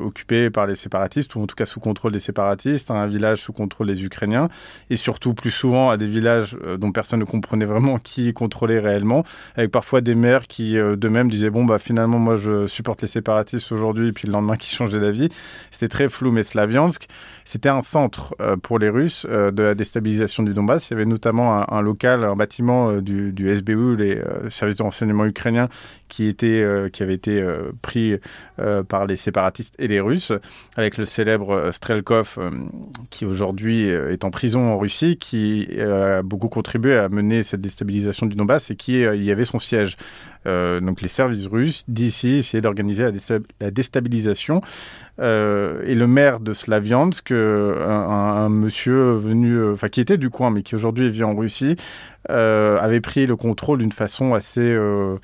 occupé 0.00 0.50
par 0.50 0.66
les 0.66 0.74
séparatistes, 0.74 1.34
ou 1.34 1.42
en 1.42 1.46
tout 1.46 1.54
cas 1.54 1.66
sous 1.66 1.80
contrôle 1.80 2.12
des 2.12 2.18
séparatistes, 2.18 2.90
un 2.90 3.06
village 3.06 3.40
sous 3.40 3.52
contrôle 3.52 3.88
des 3.88 4.04
Ukrainiens, 4.04 4.48
et 4.90 4.96
surtout 4.96 5.34
plus 5.34 5.50
souvent 5.50 5.90
à 5.90 5.96
des 5.96 6.06
villages 6.06 6.56
dont 6.78 6.92
personne 6.92 7.20
ne 7.20 7.24
comprenait 7.24 7.64
vraiment 7.64 7.98
qui 7.98 8.32
contrôlait 8.32 8.78
réellement, 8.78 9.24
avec 9.56 9.70
parfois 9.70 10.00
des 10.00 10.14
maires 10.14 10.46
qui 10.46 10.74
d'eux-mêmes 10.74 11.30
disaient 11.30 11.50
bon 11.50 11.64
bah 11.64 11.78
finalement 11.78 12.18
moi 12.18 12.36
je 12.36 12.66
supporte 12.66 13.02
les 13.02 13.08
séparatistes 13.08 13.70
aujourd'hui, 13.72 14.08
et 14.08 14.12
puis 14.12 14.26
le 14.26 14.32
lendemain 14.32 14.56
qui 14.58 14.74
changeaient 14.74 15.00
d'avis. 15.00 15.28
C'était 15.70 15.88
très 15.88 16.08
flou, 16.08 16.32
mais 16.32 16.42
Slaviansk, 16.42 17.06
c'était 17.44 17.68
un 17.68 17.82
centre 17.82 18.34
pour 18.62 18.78
les 18.78 18.88
Russes 18.88 19.26
de 19.26 19.62
la 19.62 19.74
déstabilisation 19.74 20.42
du 20.42 20.54
Donbass. 20.54 20.88
Il 20.88 20.92
y 20.92 20.94
avait 20.94 21.06
notamment 21.06 21.70
un, 21.70 21.80
local, 21.80 22.24
un 22.24 22.36
bâtiment 22.36 23.00
du, 23.00 23.32
du 23.32 23.48
SBU 23.54 23.96
les 23.96 24.16
euh, 24.16 24.50
services 24.50 24.76
de 24.76 24.82
renseignement 24.82 25.26
ukrainiens 25.26 25.68
qui, 26.08 26.26
était, 26.26 26.62
euh, 26.62 26.88
qui 26.88 27.02
avaient 27.02 27.14
été 27.14 27.40
euh, 27.40 27.72
pris 27.82 28.16
par 28.88 29.06
les 29.06 29.14
séparatistes 29.14 29.76
et 29.78 29.86
les 29.86 30.00
Russes, 30.00 30.32
avec 30.76 30.96
le 30.96 31.04
célèbre 31.04 31.70
Strelkov, 31.70 32.38
qui 33.08 33.24
aujourd'hui 33.24 33.86
est 33.86 34.24
en 34.24 34.30
prison 34.30 34.72
en 34.72 34.76
Russie, 34.76 35.16
qui 35.16 35.68
a 35.80 36.24
beaucoup 36.24 36.48
contribué 36.48 36.96
à 36.96 37.08
mener 37.08 37.44
cette 37.44 37.60
déstabilisation 37.60 38.26
du 38.26 38.34
Donbass 38.34 38.72
et 38.72 38.76
qui 38.76 38.98
y 38.98 39.30
avait 39.30 39.44
son 39.44 39.60
siège. 39.60 39.96
donc 40.44 41.02
les 41.02 41.08
services 41.08 41.46
russes 41.46 41.84
d'ici 41.86 42.38
essayaient 42.38 42.60
d'organiser 42.60 43.08
la, 43.60 43.70
déstabilisation. 43.70 44.60
et 45.20 45.94
le 45.94 46.06
maire 46.08 46.40
de 46.40 46.52
Slaviansk, 46.52 47.30
un, 47.30 48.48
monsieur 48.48 49.12
venu, 49.12 49.70
enfin 49.70 49.88
qui 49.88 50.00
était 50.00 50.18
du 50.18 50.30
coin, 50.30 50.50
mais 50.50 50.64
qui 50.64 50.74
aujourd'hui 50.74 51.10
vit 51.10 51.22
en 51.22 51.36
Russie, 51.36 51.76
euh, 52.30 52.76
avait 52.78 53.00
pris 53.00 53.26
le 53.26 53.36
contrôle 53.36 53.78
d'une 53.78 53.92
façon 53.92 54.34
assez 54.34 54.60
euh, 54.60 55.16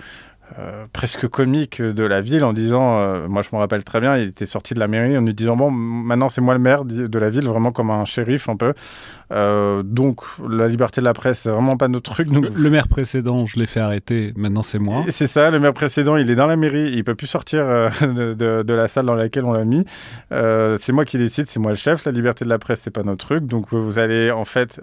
euh, 0.58 0.86
presque 0.92 1.26
comique 1.28 1.82
de 1.82 2.04
la 2.04 2.20
ville 2.20 2.44
en 2.44 2.52
disant, 2.52 3.28
moi 3.28 3.42
je 3.42 3.48
me 3.52 3.58
rappelle 3.58 3.84
très 3.84 4.00
bien, 4.00 4.16
il 4.16 4.28
était 4.28 4.46
sorti 4.46 4.74
de 4.74 4.80
la 4.80 4.88
mairie 4.88 5.16
en 5.16 5.22
lui 5.22 5.34
disant 5.34 5.56
bon 5.56 5.70
maintenant 5.70 6.28
c'est 6.28 6.40
moi 6.40 6.54
le 6.54 6.60
maire 6.60 6.84
de 6.84 7.18
la 7.18 7.30
ville, 7.30 7.46
vraiment 7.46 7.72
comme 7.72 7.90
un 7.90 8.04
shérif 8.04 8.48
un 8.48 8.56
peu. 8.56 8.74
Euh, 9.32 9.82
donc 9.82 10.20
la 10.48 10.68
liberté 10.68 11.00
de 11.00 11.04
la 11.04 11.12
presse, 11.12 11.40
c'est 11.40 11.50
vraiment 11.50 11.76
pas 11.76 11.88
notre 11.88 12.12
truc. 12.12 12.28
Le, 12.30 12.70
maire 12.70 12.88
précédent, 12.88 13.46
je 13.46 13.58
l'ai 13.58 13.66
fait 13.66 13.80
arrêter, 13.80 14.32
maintenant 14.36 14.62
c'est 14.62 14.78
moi. 14.78 15.02
C'est 15.08 15.26
ça, 15.26 15.50
le 15.50 15.60
maire 15.60 15.72
précédent, 15.72 16.16
il 16.16 16.30
est 16.30 16.34
dans 16.34 16.46
la 16.46 16.56
mairie, 16.56 16.92
il 16.92 17.04
peut 17.04 17.14
plus 17.14 17.26
sortir 17.26 17.60
euh, 17.66 17.88
de, 18.62 18.72
la 18.72 18.88
salle 18.88 19.06
dans 19.06 19.14
laquelle 19.14 19.44
on 19.44 19.52
l'a 19.52 19.64
mis. 19.64 19.84
Euh, 20.32 20.76
c'est 20.80 20.92
moi 20.92 21.04
qui 21.04 21.18
décide, 21.18 21.46
c'est 21.46 21.58
moi 21.58 21.72
le 21.72 21.76
chef. 21.76 22.04
La 22.04 22.12
liberté 22.12 22.44
de 22.44 22.50
la 22.50 22.58
presse, 22.58 22.80
c'est 22.82 22.90
pas 22.90 23.02
notre 23.02 23.24
truc. 23.24 23.46
Donc 23.46 23.72
vous 23.72 23.98
allez 23.98 24.30
en 24.30 24.44
fait 24.44 24.80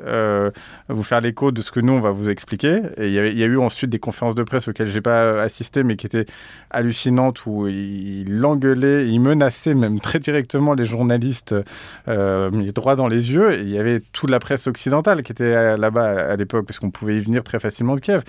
vous 0.89 1.03
faire 1.03 1.21
l'écho 1.21 1.51
de 1.51 1.61
ce 1.61 1.71
que 1.71 1.79
nous 1.79 1.93
on 1.93 1.99
va 1.99 2.11
vous 2.11 2.29
expliquer. 2.29 2.81
Et 2.97 3.07
il 3.07 3.13
y, 3.13 3.43
a 3.43 3.47
eu 3.47 3.57
ensuite 3.57 3.89
des 3.89 3.99
conférences 3.99 4.35
de 4.35 4.43
presse 4.43 4.67
auxquelles 4.67 4.89
j'ai 4.89 5.01
pas 5.01 5.43
assisté, 5.51 5.83
mais 5.83 5.95
qui 5.95 6.05
étaient 6.05 6.25
hallucinantes 6.69 7.45
où 7.45 7.67
il, 7.67 8.43
engueulait, 8.45 9.07
il 9.07 9.19
menaçait 9.19 9.75
même 9.75 9.99
très 9.99 10.19
directement 10.19 10.73
les 10.73 10.85
journalistes, 10.85 11.55
mis 12.07 12.71
droit 12.71 12.95
dans 12.95 13.07
les 13.07 13.31
yeux. 13.33 13.59
Il 13.59 13.69
y 13.69 13.77
avait 13.77 14.01
tout 14.11 14.27
la 14.27 14.39
presse 14.39 14.67
occidentale 14.67 15.23
qui 15.23 15.31
était 15.31 15.77
là-bas 15.77 16.31
à 16.31 16.35
l'époque, 16.35 16.65
parce 16.65 16.79
qu'on 16.79 16.91
pouvait 16.91 17.17
y 17.17 17.19
venir 17.19 17.43
très 17.43 17.59
facilement 17.59 17.95
de 17.95 18.01
Kiev. 18.01 18.23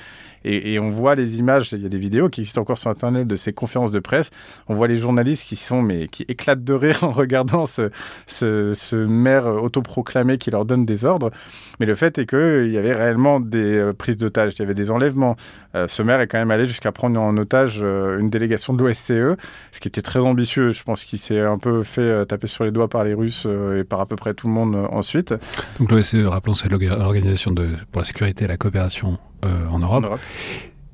Et, 0.45 0.79
on 0.79 0.91
voit 0.91 1.15
les 1.15 1.39
images, 1.39 1.73
il 1.73 1.81
y 1.81 1.87
a 1.87 1.89
des 1.89 1.99
vidéos 1.99 2.29
qui 2.29 2.41
existent 2.41 2.63
encore 2.63 2.79
sur 2.79 2.91
Internet 2.91 3.29
de 3.29 3.37
ces 3.37 3.53
conférences 3.53 3.93
de 3.93 4.01
presse. 4.01 4.31
On 4.69 4.75
voit 4.75 4.89
les 4.89 4.97
journalistes 4.97 5.47
qui 5.47 5.57
sont, 5.57 5.83
mais 5.83 6.09
qui 6.09 6.25
éclatent 6.29 6.65
de 6.65 6.73
rire 6.73 6.99
en 7.05 7.13
regardant 7.13 7.67
ce, 7.67 7.91
ce, 8.27 8.97
maire 8.97 9.47
autoproclamé 9.47 10.39
qui 10.39 10.51
leur 10.51 10.65
donne 10.65 10.85
des 10.85 11.05
ordres. 11.05 11.31
Mais 11.79 11.87
le 11.87 11.95
fait 11.95 12.19
est 12.19 12.27
qu'il 12.27 12.73
y 12.73 12.79
avait 12.79 12.95
réellement 12.95 13.41
des 13.41 13.79
euh, 13.79 13.93
prises 13.93 14.17
d'otages, 14.17 14.55
il 14.57 14.59
y 14.61 14.63
avait 14.63 14.75
des 14.75 14.91
enlèvements. 14.91 15.37
Euh, 15.75 15.89
ce 15.89 16.03
maire 16.03 16.21
est 16.21 16.27
quand 16.27 16.39
même 16.39 16.51
allé 16.51 16.67
jusqu'à 16.67 16.93
prendre 16.93 17.21
en 17.21 17.37
otage 17.37 17.81
euh, 17.83 18.19
une 18.19 18.31
délégation 18.31 18.73
de 18.73 18.83
l'OSCE, 18.83 19.39
ce 19.73 19.81
qui 19.81 19.89
était 19.89 20.03
très 20.03 20.21
ambitieux. 20.21 20.73
Je 20.73 20.83
pense 20.83 21.05
qu'il 21.05 21.19
s'est 21.19 21.41
un 21.41 21.59
peu 21.59 21.83
fait 21.83 22.27
taper 22.27 22.47
sur 22.47 22.65
les 22.65 22.71
doigts 22.71 22.89
par 22.89 23.05
les 23.05 23.15
Russes 23.15 23.47
et 23.77 23.85
par 23.85 24.01
à 24.01 24.07
peu 24.07 24.17
près 24.17 24.35
tout 24.35 24.47
le 24.47 24.53
monde 24.53 24.77
ensuite. 24.91 25.35
Donc 25.79 25.91
l'OSCE, 25.91 26.25
rappelons, 26.27 26.55
c'est 26.55 26.69
l'organisation 26.69 27.55
pour 27.91 28.01
la 28.01 28.07
sécurité 28.07 28.45
et 28.45 28.49
la 28.49 28.57
coopération 28.57 29.19
euh, 29.45 29.67
en 29.69 29.81
Europe. 29.81 30.21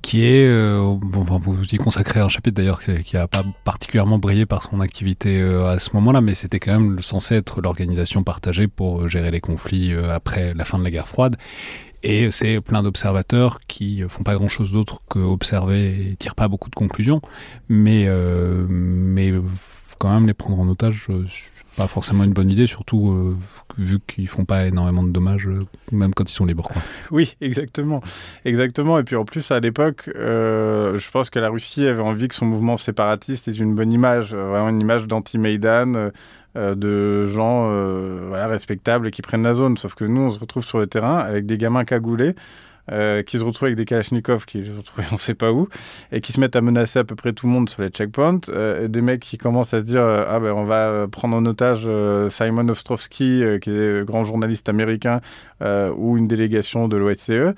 qui 0.01 0.25
est, 0.25 0.49
euh, 0.49 0.79
vous 0.79 1.65
y 1.71 1.77
consacrez 1.77 2.21
un 2.21 2.31
chapitre 2.31 2.57
d'ailleurs 2.57 2.81
qui 2.83 3.15
n'a 3.15 3.29
pas 3.29 3.45
particulièrement 3.65 4.19
brillé 4.19 4.47
par 4.47 4.63
son 4.63 4.81
activité 4.81 5.39
euh, 5.39 5.67
à 5.67 5.79
ce 5.79 5.91
moment-là, 5.95 6.23
mais 6.23 6.35
c'était 6.35 6.61
quand 6.61 6.81
même 6.81 7.03
censé 7.03 7.35
être 7.35 7.61
l'organisation 7.61 8.23
partagée 8.23 8.69
pour 8.69 9.07
gérer 9.07 9.31
les 9.31 9.41
conflits 9.41 9.93
après 10.11 10.55
la 10.55 10.65
fin 10.65 10.79
de 10.79 10.85
la 10.85 10.91
guerre 10.91 11.09
froide. 11.09 11.37
Et 12.03 12.31
c'est 12.31 12.61
plein 12.61 12.83
d'observateurs 12.83 13.61
qui 13.67 14.03
font 14.09 14.23
pas 14.23 14.35
grand-chose 14.35 14.71
d'autre 14.71 15.01
que 15.11 15.19
observer 15.19 16.11
et 16.11 16.17
tirent 16.17 16.35
pas 16.35 16.49
beaucoup 16.49 16.71
de 16.71 16.75
conclusions, 16.75 17.21
mais 17.69 18.09
mais 18.69 19.33
quand 19.99 20.13
même 20.13 20.27
les 20.27 20.35
prendre 20.35 20.61
en 20.61 20.69
otage 20.69 21.09
pas 21.79 21.87
forcément 21.87 22.25
une 22.25 22.33
bonne 22.33 22.51
idée, 22.51 22.67
surtout 22.67 23.13
euh, 23.13 23.37
vu 23.79 24.01
qu'ils 24.05 24.27
font 24.27 24.45
pas 24.45 24.67
énormément 24.67 25.05
de 25.05 25.11
dommages, 25.11 25.47
euh, 25.47 25.65
même 25.93 26.13
quand 26.13 26.29
ils 26.29 26.35
sont 26.35 26.45
libres. 26.45 26.67
Quoi. 26.67 26.83
Oui, 27.13 27.37
exactement. 27.41 28.03
Exactement. 28.45 28.99
Et 28.99 29.05
puis 29.05 29.15
en 29.15 29.25
plus, 29.25 29.53
à 29.53 29.61
l'époque, 29.61 30.11
euh, 30.17 30.99
je 30.99 31.11
pense 31.11 31.31
que 31.31 31.39
la 31.39 31.51
Russie 31.51 31.87
avait 31.87 32.03
envie 32.03 32.27
que 32.27 32.35
son 32.35 32.47
mouvement 32.47 32.77
séparatiste 32.77 33.47
ait 33.47 33.53
une 33.53 33.77
bonne 33.77 33.93
image, 33.93 34.35
vraiment 34.35 34.71
une 34.71 34.81
image 34.81 35.07
d'anti-Maïdan, 35.07 36.11
de 36.59 37.27
gens 37.27 37.69
voilà, 38.29 38.49
respectables 38.49 39.11
qui 39.11 39.23
prennent 39.23 39.43
la 39.43 39.55
zone. 39.55 39.77
Sauf 39.77 39.95
que 39.95 40.05
nous, 40.05 40.23
on 40.23 40.31
se 40.31 40.41
retrouve 40.41 40.65
sur 40.65 40.79
le 40.79 40.87
terrain 40.87 41.19
avec 41.19 41.47
des 41.47 41.59
gamins 41.59 41.85
cagoulés. 41.85 42.35
Euh, 42.91 43.23
qui 43.23 43.37
se 43.37 43.45
retrouvent 43.45 43.67
avec 43.67 43.77
des 43.77 43.85
kalachnikovs 43.85 44.47
qui 44.47 44.65
se 44.65 44.73
retrouvent 44.73 45.05
on 45.13 45.19
sait 45.19 45.35
pas 45.35 45.53
où, 45.53 45.69
et 46.11 46.23
qui 46.23 46.33
se 46.33 46.41
mettent 46.41 46.57
à 46.57 46.63
menacer 46.63 46.99
à 46.99 47.05
peu 47.05 47.17
près 47.17 47.35
tout 47.35 47.47
le 47.47 47.53
monde 47.53 47.69
sur 47.69 47.83
les 47.83 47.91
checkpoints, 47.91 48.41
euh, 48.49 48.89
des 48.89 49.03
mecs 49.03 49.21
qui 49.21 49.37
commencent 49.37 49.75
à 49.75 49.81
se 49.81 49.85
dire 49.85 50.01
euh, 50.01 50.25
ah 50.27 50.41
ben 50.41 50.53
on 50.53 50.65
va 50.65 51.07
prendre 51.07 51.37
en 51.37 51.45
otage 51.45 51.87
Simon 52.31 52.67
Ostrovsky, 52.69 53.43
qui 53.61 53.71
est 53.71 54.07
grand 54.07 54.25
journaliste 54.25 54.71
américain, 54.71 55.21
ou 55.61 56.17
une 56.17 56.29
délégation 56.29 56.89
de 56.89 56.97
l'OSCE. 56.97 57.55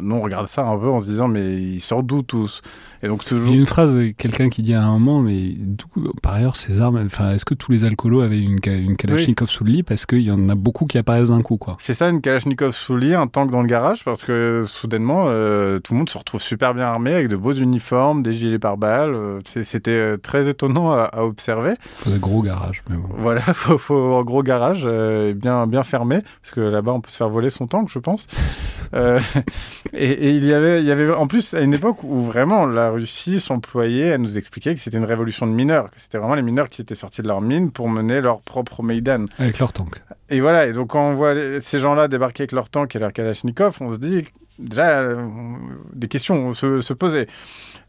nous, 0.00 0.14
on 0.14 0.22
regarde 0.22 0.46
ça 0.46 0.62
un 0.62 0.78
peu 0.78 0.88
en 0.88 1.00
se 1.00 1.06
disant, 1.06 1.28
mais 1.28 1.54
ils 1.54 1.80
sortent 1.80 2.06
d'où 2.06 2.22
tous? 2.22 2.62
Et 3.02 3.08
donc 3.08 3.24
ce 3.24 3.36
jour... 3.36 3.48
Il 3.48 3.54
y 3.54 3.58
a 3.58 3.60
une 3.60 3.66
phrase, 3.66 3.98
quelqu'un 4.16 4.48
qui 4.48 4.62
dit 4.62 4.74
à 4.74 4.82
un 4.84 4.98
moment, 4.98 5.20
mais 5.20 5.54
par 6.22 6.34
ailleurs, 6.34 6.54
ces 6.54 6.80
armes, 6.80 7.02
enfin, 7.04 7.32
est-ce 7.32 7.44
que 7.44 7.54
tous 7.54 7.72
les 7.72 7.82
alcoolos 7.82 8.20
avaient 8.20 8.38
une, 8.38 8.60
une 8.64 8.96
Kalachnikov 8.96 9.48
sous 9.48 9.64
le 9.64 9.72
lit? 9.72 9.82
Parce 9.82 10.06
qu'il 10.06 10.22
y 10.22 10.30
en 10.30 10.48
a 10.48 10.54
beaucoup 10.54 10.86
qui 10.86 10.98
apparaissent 10.98 11.30
d'un 11.30 11.42
coup, 11.42 11.56
quoi. 11.56 11.76
C'est 11.80 11.94
ça, 11.94 12.08
une 12.08 12.20
Kalachnikov 12.20 12.72
sous 12.72 12.94
le 12.94 13.00
lit, 13.00 13.14
un 13.14 13.26
tank 13.26 13.50
dans 13.50 13.60
le 13.60 13.66
garage, 13.66 14.04
parce 14.04 14.22
que 14.22 14.62
soudainement, 14.66 15.24
euh, 15.26 15.80
tout 15.80 15.94
le 15.94 15.98
monde 15.98 16.08
se 16.08 16.16
retrouve 16.16 16.40
super 16.40 16.74
bien 16.74 16.84
armé, 16.84 17.12
avec 17.12 17.26
de 17.26 17.34
beaux 17.34 17.52
uniformes, 17.52 18.22
des 18.22 18.34
gilets 18.34 18.60
pare-balles. 18.60 19.14
Euh, 19.14 19.40
c'était 19.44 19.90
euh, 19.90 20.16
très 20.16 20.48
étonnant 20.48 20.92
à, 20.92 21.10
observer. 21.22 21.72
Il 21.72 22.04
faut 22.04 22.10
des 22.10 22.20
gros 22.20 22.42
garages. 22.42 22.84
Mais 22.88 22.96
bon. 22.96 23.08
Voilà, 23.18 23.42
il 23.48 23.54
faut, 23.54 23.78
faut, 23.78 24.14
un 24.14 24.22
gros 24.22 24.44
garage, 24.44 24.86
bien, 25.34 25.66
bien 25.66 25.82
fermé, 25.82 26.20
parce 26.42 26.54
que 26.54 26.60
là-bas, 26.60 26.92
on 26.92 27.00
peut 27.00 27.10
se 27.10 27.16
faire 27.16 27.28
voler 27.28 27.50
son 27.50 27.66
tank, 27.66 27.88
je 27.88 27.98
pense. 27.98 28.28
et, 28.94 30.30
il, 30.36 30.44
y 30.44 30.52
avait, 30.52 30.80
il 30.80 30.86
y 30.86 30.92
avait, 30.92 31.12
en 31.12 31.26
plus, 31.26 31.54
à 31.54 31.62
une 31.62 31.74
époque 31.74 32.04
où 32.04 32.20
vraiment 32.20 32.66
la 32.66 32.91
Russie 32.92 33.40
s'employait 33.40 34.12
à 34.12 34.18
nous 34.18 34.38
expliquer 34.38 34.74
que 34.74 34.80
c'était 34.80 34.98
une 34.98 35.04
révolution 35.04 35.46
de 35.46 35.52
mineurs, 35.52 35.90
que 35.90 36.00
c'était 36.00 36.18
vraiment 36.18 36.34
les 36.34 36.42
mineurs 36.42 36.68
qui 36.68 36.80
étaient 36.82 36.94
sortis 36.94 37.22
de 37.22 37.28
leur 37.28 37.40
mine 37.40 37.70
pour 37.70 37.88
mener 37.88 38.20
leur 38.20 38.40
propre 38.40 38.82
Maïdan. 38.82 39.26
Avec 39.38 39.58
leur 39.58 39.72
tank. 39.72 40.02
Et 40.30 40.40
voilà, 40.40 40.66
et 40.66 40.72
donc 40.72 40.90
quand 40.90 41.10
on 41.10 41.14
voit 41.14 41.34
ces 41.60 41.78
gens-là 41.78 42.08
débarquer 42.08 42.42
avec 42.42 42.52
leur 42.52 42.68
tank 42.68 42.94
et 42.96 42.98
leur 42.98 43.12
Kalachnikov, 43.12 43.76
on 43.80 43.92
se 43.92 43.98
dit 43.98 44.24
déjà 44.58 45.00
euh, 45.00 45.24
des 45.92 46.08
questions 46.08 46.52
se, 46.54 46.80
se 46.80 46.92
posaient. 46.92 47.26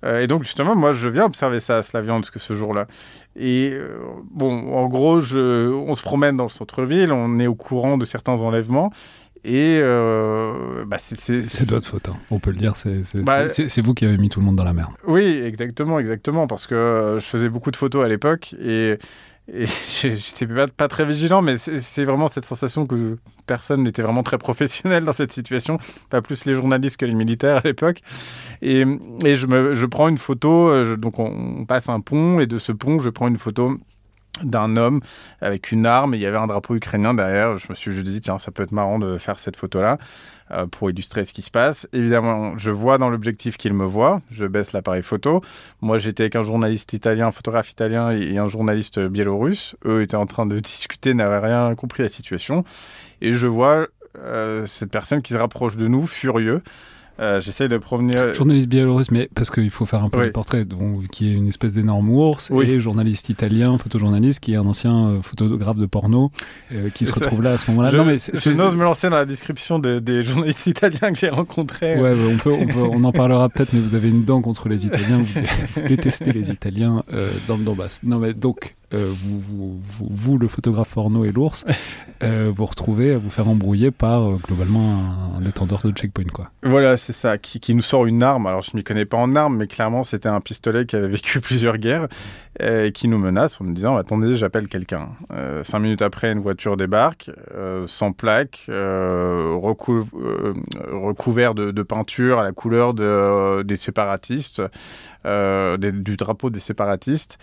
Euh, 0.03 0.21
et 0.21 0.27
donc 0.27 0.43
justement, 0.43 0.75
moi 0.75 0.91
je 0.91 1.09
viens 1.09 1.25
observer 1.25 1.59
ça 1.59 1.77
à 1.77 1.83
Slaviansk 1.83 2.37
ce 2.39 2.53
jour-là. 2.53 2.87
Et 3.35 3.71
euh, 3.73 3.97
bon, 4.31 4.73
en 4.73 4.87
gros, 4.87 5.19
je, 5.19 5.71
on 5.71 5.95
se 5.95 6.03
promène 6.03 6.37
dans 6.37 6.43
le 6.43 6.49
centre-ville, 6.49 7.11
on 7.11 7.39
est 7.39 7.47
au 7.47 7.55
courant 7.55 7.97
de 7.97 8.05
certains 8.05 8.39
enlèvements. 8.41 8.91
Et 9.45 9.79
euh, 9.81 10.85
bah 10.85 10.97
c'est 10.99 11.65
de 11.65 11.69
votre 11.71 11.87
faute, 11.87 12.07
hein. 12.07 12.17
on 12.31 12.39
peut 12.39 12.51
le 12.51 12.57
dire. 12.57 12.73
Bah, 13.15 13.49
c'est 13.49 13.81
vous 13.81 13.93
qui 13.93 14.05
avez 14.05 14.17
mis 14.17 14.29
tout 14.29 14.39
le 14.39 14.45
monde 14.45 14.55
dans 14.55 14.63
la 14.63 14.73
merde. 14.73 14.91
Oui, 15.05 15.23
exactement, 15.23 15.99
exactement, 15.99 16.47
parce 16.47 16.65
que 16.65 16.75
euh, 16.75 17.19
je 17.19 17.25
faisais 17.25 17.49
beaucoup 17.49 17.69
de 17.69 17.75
photos 17.75 18.05
à 18.05 18.07
l'époque 18.07 18.55
et, 18.57 18.97
et 19.51 19.65
j'étais 20.05 20.47
pas, 20.47 20.67
pas, 20.67 20.87
très 20.87 21.05
vigilant, 21.05 21.41
mais 21.41 21.57
c'est 21.57 22.05
vraiment 22.05 22.29
cette 22.29 22.45
sensation 22.45 22.85
que 22.85 23.17
personne 23.45 23.83
n'était 23.83 24.01
vraiment 24.01 24.23
très 24.23 24.37
professionnel 24.37 25.03
dans 25.03 25.11
cette 25.11 25.33
situation, 25.33 25.77
pas 26.09 26.21
plus 26.21 26.45
les 26.45 26.53
journalistes 26.53 26.95
que 26.95 27.05
les 27.05 27.13
militaires 27.13 27.57
à 27.57 27.61
l'époque. 27.65 27.99
Et, 28.61 28.85
et 29.25 29.35
je, 29.35 29.45
me, 29.45 29.73
je 29.73 29.85
prends 29.85 30.07
une 30.07 30.17
photo, 30.17 30.69
euh, 30.69 30.95
donc 30.95 31.19
on 31.19 31.65
passe 31.65 31.89
un 31.89 31.99
pont 31.99 32.39
et 32.39 32.47
de 32.47 32.57
ce 32.57 32.71
pont, 32.71 32.99
je 32.99 33.09
prends 33.09 33.27
une 33.27 33.37
photo 33.37 33.77
d'un 34.41 34.75
homme 34.77 35.01
avec 35.41 35.71
une 35.71 35.85
arme 35.85 36.13
et 36.13 36.17
il 36.17 36.21
y 36.21 36.25
avait 36.25 36.37
un 36.37 36.47
drapeau 36.47 36.75
ukrainien 36.75 37.13
derrière. 37.13 37.57
Je 37.57 37.67
me 37.69 37.75
suis 37.75 38.03
dit, 38.03 38.21
tiens, 38.21 38.39
ça 38.39 38.51
peut 38.51 38.63
être 38.63 38.71
marrant 38.71 38.99
de 38.99 39.17
faire 39.17 39.39
cette 39.39 39.55
photo-là 39.55 39.97
euh, 40.51 40.65
pour 40.65 40.89
illustrer 40.89 41.23
ce 41.23 41.33
qui 41.33 41.41
se 41.41 41.51
passe. 41.51 41.87
Évidemment, 41.93 42.57
je 42.57 42.71
vois 42.71 42.97
dans 42.97 43.09
l'objectif 43.09 43.57
qu'il 43.57 43.73
me 43.73 43.85
voit. 43.85 44.21
Je 44.31 44.45
baisse 44.45 44.73
l'appareil 44.73 45.03
photo. 45.03 45.41
Moi, 45.81 45.97
j'étais 45.97 46.23
avec 46.23 46.35
un 46.35 46.43
journaliste 46.43 46.93
italien, 46.93 47.27
un 47.27 47.31
photographe 47.31 47.69
italien 47.71 48.11
et 48.11 48.37
un 48.37 48.47
journaliste 48.47 48.99
biélorusse. 48.99 49.75
Eux 49.85 50.01
étaient 50.01 50.17
en 50.17 50.25
train 50.25 50.45
de 50.45 50.59
discuter, 50.59 51.13
n'avaient 51.13 51.39
rien 51.39 51.75
compris 51.75 52.03
la 52.03 52.09
situation. 52.09 52.63
Et 53.21 53.33
je 53.33 53.47
vois 53.47 53.87
euh, 54.17 54.65
cette 54.65 54.91
personne 54.91 55.21
qui 55.21 55.33
se 55.33 55.37
rapproche 55.37 55.77
de 55.77 55.87
nous, 55.87 56.05
furieux. 56.05 56.61
Euh, 57.19 57.39
j'essaye 57.39 57.69
de 57.69 57.77
provenir. 57.77 58.33
Journaliste 58.33 58.67
biélorusse, 58.67 59.11
mais 59.11 59.29
parce 59.33 59.51
qu'il 59.51 59.69
faut 59.69 59.85
faire 59.85 60.03
un 60.03 60.09
peu 60.09 60.23
le 60.23 60.31
portrait, 60.31 60.65
donc, 60.65 61.07
qui 61.07 61.29
est 61.29 61.33
une 61.33 61.47
espèce 61.47 61.71
d'énorme 61.71 62.09
ours, 62.09 62.51
et 62.51 62.79
journaliste 62.79 63.29
italien, 63.29 63.77
photojournaliste, 63.77 64.39
qui 64.39 64.53
est 64.53 64.57
un 64.57 64.65
ancien 64.65 65.07
euh, 65.07 65.21
photographe 65.21 65.77
de 65.77 65.85
porno, 65.85 66.31
euh, 66.71 66.89
qui 66.89 67.05
se 67.05 67.13
retrouve 67.13 67.41
là 67.41 67.53
à 67.53 67.57
ce 67.57 67.69
moment-là. 67.71 67.91
Je, 67.91 67.97
non, 67.97 68.05
mais 68.05 68.17
je 68.17 68.49
n'ose 68.51 68.75
me 68.75 68.83
lancer 68.83 69.09
dans 69.09 69.17
la 69.17 69.25
description 69.25 69.79
des 69.79 70.23
journalistes 70.23 70.67
italiens 70.67 71.11
que 71.11 71.19
j'ai 71.19 71.29
rencontrés. 71.29 71.99
Ouais, 71.99 72.13
bah, 72.13 72.21
on, 72.31 72.37
peut, 72.37 72.79
on, 72.79 73.03
en 73.03 73.11
parlera 73.11 73.49
peut-être, 73.49 73.73
mais 73.73 73.79
vous 73.79 73.95
avez 73.95 74.09
une 74.09 74.25
dent 74.25 74.41
contre 74.41 74.69
les 74.69 74.85
Italiens, 74.85 75.21
vous, 75.21 75.87
détestez 75.87 76.31
les 76.31 76.51
Italiens 76.51 77.03
dans 77.47 77.57
le 77.57 77.63
Donbass. 77.63 78.01
Non, 78.03 78.17
mais 78.17 78.33
donc, 78.33 78.75
euh, 78.93 79.11
vous, 79.99 80.37
le 80.37 80.47
photographe 80.47 80.89
porno 80.89 81.25
et 81.25 81.31
l'ours, 81.31 81.65
euh, 82.23 82.51
vous 82.53 82.65
retrouvez 82.65 83.13
à 83.13 83.17
vous 83.17 83.29
faire 83.29 83.47
embrouiller 83.47 83.91
par 83.91 84.21
euh, 84.23 84.37
globalement 84.45 85.35
un, 85.35 85.41
détendeur 85.41 85.81
de 85.83 85.91
checkpoint. 85.91 86.23
Voilà, 86.61 86.97
c'est 86.97 87.13
ça, 87.13 87.37
qui, 87.37 87.73
nous 87.73 87.81
sort 87.81 88.05
une 88.05 88.21
arme. 88.23 88.45
Alors 88.47 88.61
je 88.61 88.71
ne 88.73 88.77
m'y 88.77 88.83
connais 88.83 89.05
pas 89.05 89.17
en 89.17 89.35
armes, 89.35 89.57
mais 89.57 89.67
clairement 89.67 90.03
c'était 90.03 90.29
un 90.29 90.41
pistolet 90.41 90.85
qui 90.85 90.95
avait 90.95 91.07
vécu 91.07 91.39
plusieurs 91.41 91.77
guerres 91.77 92.07
et 92.59 92.91
qui 92.91 93.07
nous 93.07 93.17
menace 93.17 93.59
en 93.59 93.63
nous 93.63 93.73
disant 93.73 93.97
attendez, 93.97 94.35
j'appelle 94.35 94.67
quelqu'un. 94.67 95.09
cinq 95.63 95.79
minutes 95.79 96.03
après, 96.03 96.31
une 96.31 96.41
voiture 96.41 96.77
débarque, 96.77 97.31
sans 97.87 98.11
plaque, 98.11 98.65
recouvert 100.93 101.55
de, 101.55 101.81
peinture 101.81 102.37
à 102.37 102.43
la 102.43 102.51
couleur 102.51 102.93
des 102.93 103.75
séparatistes, 103.75 104.61
du 105.25 106.15
drapeau 106.15 106.51
des 106.51 106.59
séparatistes. 106.59 107.39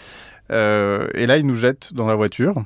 Euh, 0.50 1.08
et 1.14 1.26
là, 1.26 1.36
il 1.36 1.46
nous 1.46 1.56
jette 1.56 1.94
dans 1.94 2.06
la 2.06 2.14
voiture 2.14 2.56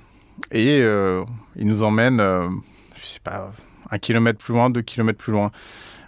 et 0.51 0.81
euh, 0.81 1.25
il 1.57 1.67
nous 1.67 1.83
emmène, 1.83 2.21
euh, 2.21 2.49
je 2.97 3.05
sais 3.05 3.21
pas, 3.23 3.53
un 3.91 3.99
kilomètre 3.99 4.39
plus 4.39 4.55
loin, 4.55 4.71
deux 4.71 4.83
kilomètres 4.83 5.19
plus 5.19 5.33
loin. 5.33 5.51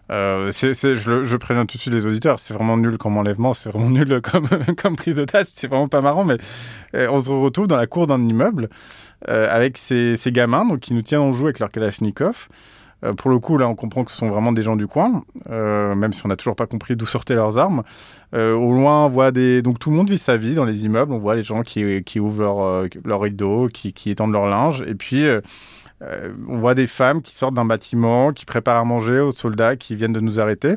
Je, 0.09 1.37
préviens 1.37 1.67
tout 1.67 1.77
de 1.77 1.81
suite 1.81 1.93
les 1.93 2.07
auditeurs, 2.07 2.39
c'est 2.39 2.55
vraiment 2.55 2.77
nul 2.77 2.97
comme 2.97 3.17
enlèvement, 3.17 3.55
c'est 3.55 3.71
vraiment 3.71 3.91
nul 3.91 4.21
comme, 4.23 4.49
comme 4.77 4.97
prise 4.97 5.17
d'otage, 5.17 5.47
c'est 5.53 5.67
vraiment 5.67 5.89
pas 5.89 6.01
marrant, 6.01 6.25
mais 6.25 6.39
on 6.95 7.19
se 7.21 7.31
retrouve 7.31 7.67
dans 7.67 7.77
la 7.77 7.87
cour 7.87 8.07
d'un 8.07 8.23
immeuble 8.23 8.69
avec 9.27 9.77
ces, 9.77 10.17
gamins 10.27 10.79
qui 10.79 10.95
nous 10.95 11.03
tiennent 11.03 11.23
en 11.23 11.33
joue 11.33 11.45
avec 11.45 11.59
leur 11.59 11.71
Kalachnikov. 11.71 12.49
Euh, 13.05 13.13
pour 13.13 13.31
le 13.31 13.39
coup, 13.39 13.59
là, 13.59 13.69
on 13.69 13.75
comprend 13.75 14.05
que 14.05 14.11
ce 14.11 14.17
sont 14.17 14.29
vraiment 14.29 14.53
des 14.53 14.63
gens 14.63 14.77
du 14.77 14.87
coin, 14.87 15.23
euh, 15.51 15.95
même 15.95 16.13
si 16.13 16.25
on 16.25 16.29
n'a 16.29 16.37
toujours 16.37 16.57
pas 16.57 16.67
compris 16.67 16.97
d'où 16.97 17.07
sortaient 17.07 17.35
leurs 17.35 17.59
armes. 17.59 17.83
Euh, 18.35 18.55
au 18.55 18.73
loin, 18.73 19.07
on 19.07 19.09
voit 19.09 19.33
des. 19.33 19.63
Donc 19.63 19.79
tout 19.79 19.91
le 19.91 19.97
monde 19.97 20.09
vit 20.09 20.19
sa 20.19 20.37
vie 20.37 20.55
dans 20.55 20.65
les 20.65 20.85
immeubles. 20.85 21.13
On 21.13 21.19
voit 21.19 21.37
les 21.37 21.45
gens 21.45 21.63
qui, 21.63 22.03
qui 22.05 22.21
ouvrent 22.21 22.41
leur, 22.43 22.89
leur 23.05 23.21
rideau, 23.21 23.69
qui, 23.73 23.93
qui, 23.93 24.11
étendent 24.11 24.33
leur 24.33 24.47
linge. 24.47 24.83
Et 24.87 24.95
puis, 24.95 25.27
on 26.01 26.59
voit 26.59 26.75
des 26.75 26.87
femmes 26.87 27.23
qui 27.23 27.35
sortent 27.35 27.55
d'un 27.55 27.65
bâtiment, 27.65 28.33
qui 28.33 28.45
préparent 28.45 28.81
à 28.81 28.85
manger 28.85 29.21
aux 29.21 29.33
soldats 29.33 29.77
qui 29.77 29.95
viennent 29.95 30.13
de 30.13 30.21
nous 30.21 30.41
arrêter. 30.41 30.75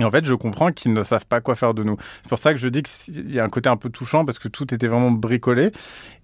Et 0.00 0.04
en 0.04 0.10
fait, 0.10 0.24
je 0.24 0.32
comprends 0.34 0.72
qu'ils 0.72 0.94
ne 0.94 1.02
savent 1.02 1.26
pas 1.26 1.40
quoi 1.40 1.54
faire 1.54 1.74
de 1.74 1.82
nous. 1.82 1.96
C'est 2.22 2.28
pour 2.28 2.38
ça 2.38 2.52
que 2.52 2.58
je 2.58 2.66
dis 2.68 2.82
qu'il 2.82 3.30
y 3.30 3.38
a 3.38 3.44
un 3.44 3.48
côté 3.48 3.68
un 3.68 3.76
peu 3.76 3.90
touchant 3.90 4.24
parce 4.24 4.38
que 4.38 4.48
tout 4.48 4.72
était 4.72 4.88
vraiment 4.88 5.10
bricolé. 5.10 5.70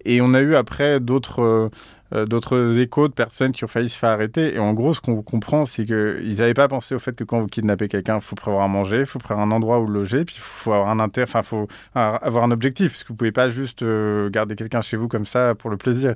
Et 0.05 0.21
on 0.21 0.33
a 0.33 0.41
eu 0.41 0.55
après 0.55 0.99
d'autres 0.99 1.69
euh, 2.13 2.25
d'autres 2.25 2.79
échos 2.79 3.07
de 3.07 3.13
personnes 3.13 3.51
qui 3.51 3.63
ont 3.63 3.67
failli 3.67 3.89
se 3.89 3.99
faire 3.99 4.09
arrêter. 4.09 4.55
Et 4.55 4.59
en 4.59 4.73
gros, 4.73 4.93
ce 4.93 5.01
qu'on 5.01 5.21
comprend, 5.21 5.65
c'est 5.65 5.85
qu'ils 5.85 6.37
n'avaient 6.37 6.55
pas 6.55 6.67
pensé 6.67 6.95
au 6.95 6.99
fait 6.99 7.15
que 7.15 7.23
quand 7.23 7.39
vous 7.39 7.47
kidnappez 7.47 7.87
quelqu'un, 7.87 8.15
il 8.15 8.21
faut 8.21 8.35
prévoir 8.35 8.63
à 8.63 8.67
manger, 8.67 9.01
il 9.01 9.05
faut 9.05 9.19
prévoir 9.19 9.45
un 9.45 9.51
endroit 9.51 9.79
où 9.79 9.87
loger, 9.87 10.25
puis 10.25 10.35
il 10.37 10.41
faut 10.41 10.73
avoir 10.73 10.89
un 10.89 10.99
inter... 10.99 11.23
enfin, 11.23 11.43
faut 11.43 11.67
avoir 11.93 12.43
un 12.43 12.51
objectif, 12.51 12.89
parce 12.89 13.03
que 13.03 13.09
vous 13.09 13.15
pouvez 13.15 13.31
pas 13.31 13.49
juste 13.49 13.83
euh, 13.83 14.29
garder 14.29 14.55
quelqu'un 14.55 14.81
chez 14.81 14.97
vous 14.97 15.07
comme 15.07 15.25
ça 15.25 15.53
pour 15.53 15.69
le 15.69 15.77
plaisir. 15.77 16.15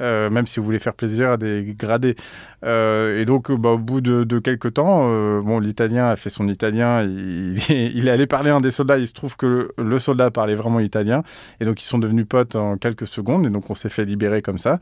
Euh, 0.00 0.30
même 0.30 0.46
si 0.46 0.60
vous 0.60 0.66
voulez 0.66 0.78
faire 0.78 0.94
plaisir 0.94 1.30
à 1.30 1.36
des 1.36 1.74
gradés. 1.76 2.14
et 2.64 3.24
donc, 3.26 3.50
bah, 3.50 3.70
au 3.70 3.78
bout 3.78 4.00
de, 4.00 4.38
quelques 4.38 4.74
temps, 4.74 5.08
bon, 5.40 5.58
l'Italien 5.58 6.06
a 6.06 6.16
fait 6.16 6.30
son 6.30 6.48
italien, 6.48 7.02
il, 7.02 8.08
est 8.08 8.10
allé 8.10 8.26
parler 8.26 8.50
à 8.50 8.56
un 8.56 8.60
des 8.60 8.70
soldats, 8.70 8.98
il 8.98 9.06
se 9.06 9.12
trouve 9.12 9.36
que 9.36 9.46
le, 9.46 9.74
le, 9.76 9.98
soldat 9.98 10.30
parlait 10.30 10.54
vraiment 10.54 10.80
italien, 10.80 11.22
et 11.60 11.64
donc 11.64 11.82
ils 11.82 11.86
sont 11.86 11.98
devenus 11.98 12.26
potes 12.28 12.54
en 12.54 12.76
quelques 12.76 13.06
secondes, 13.06 13.46
et 13.46 13.50
donc 13.50 13.70
on 13.70 13.74
s'est 13.74 13.88
fait 13.88 14.04
libérer 14.04 14.42
comme 14.42 14.58
ça. 14.58 14.78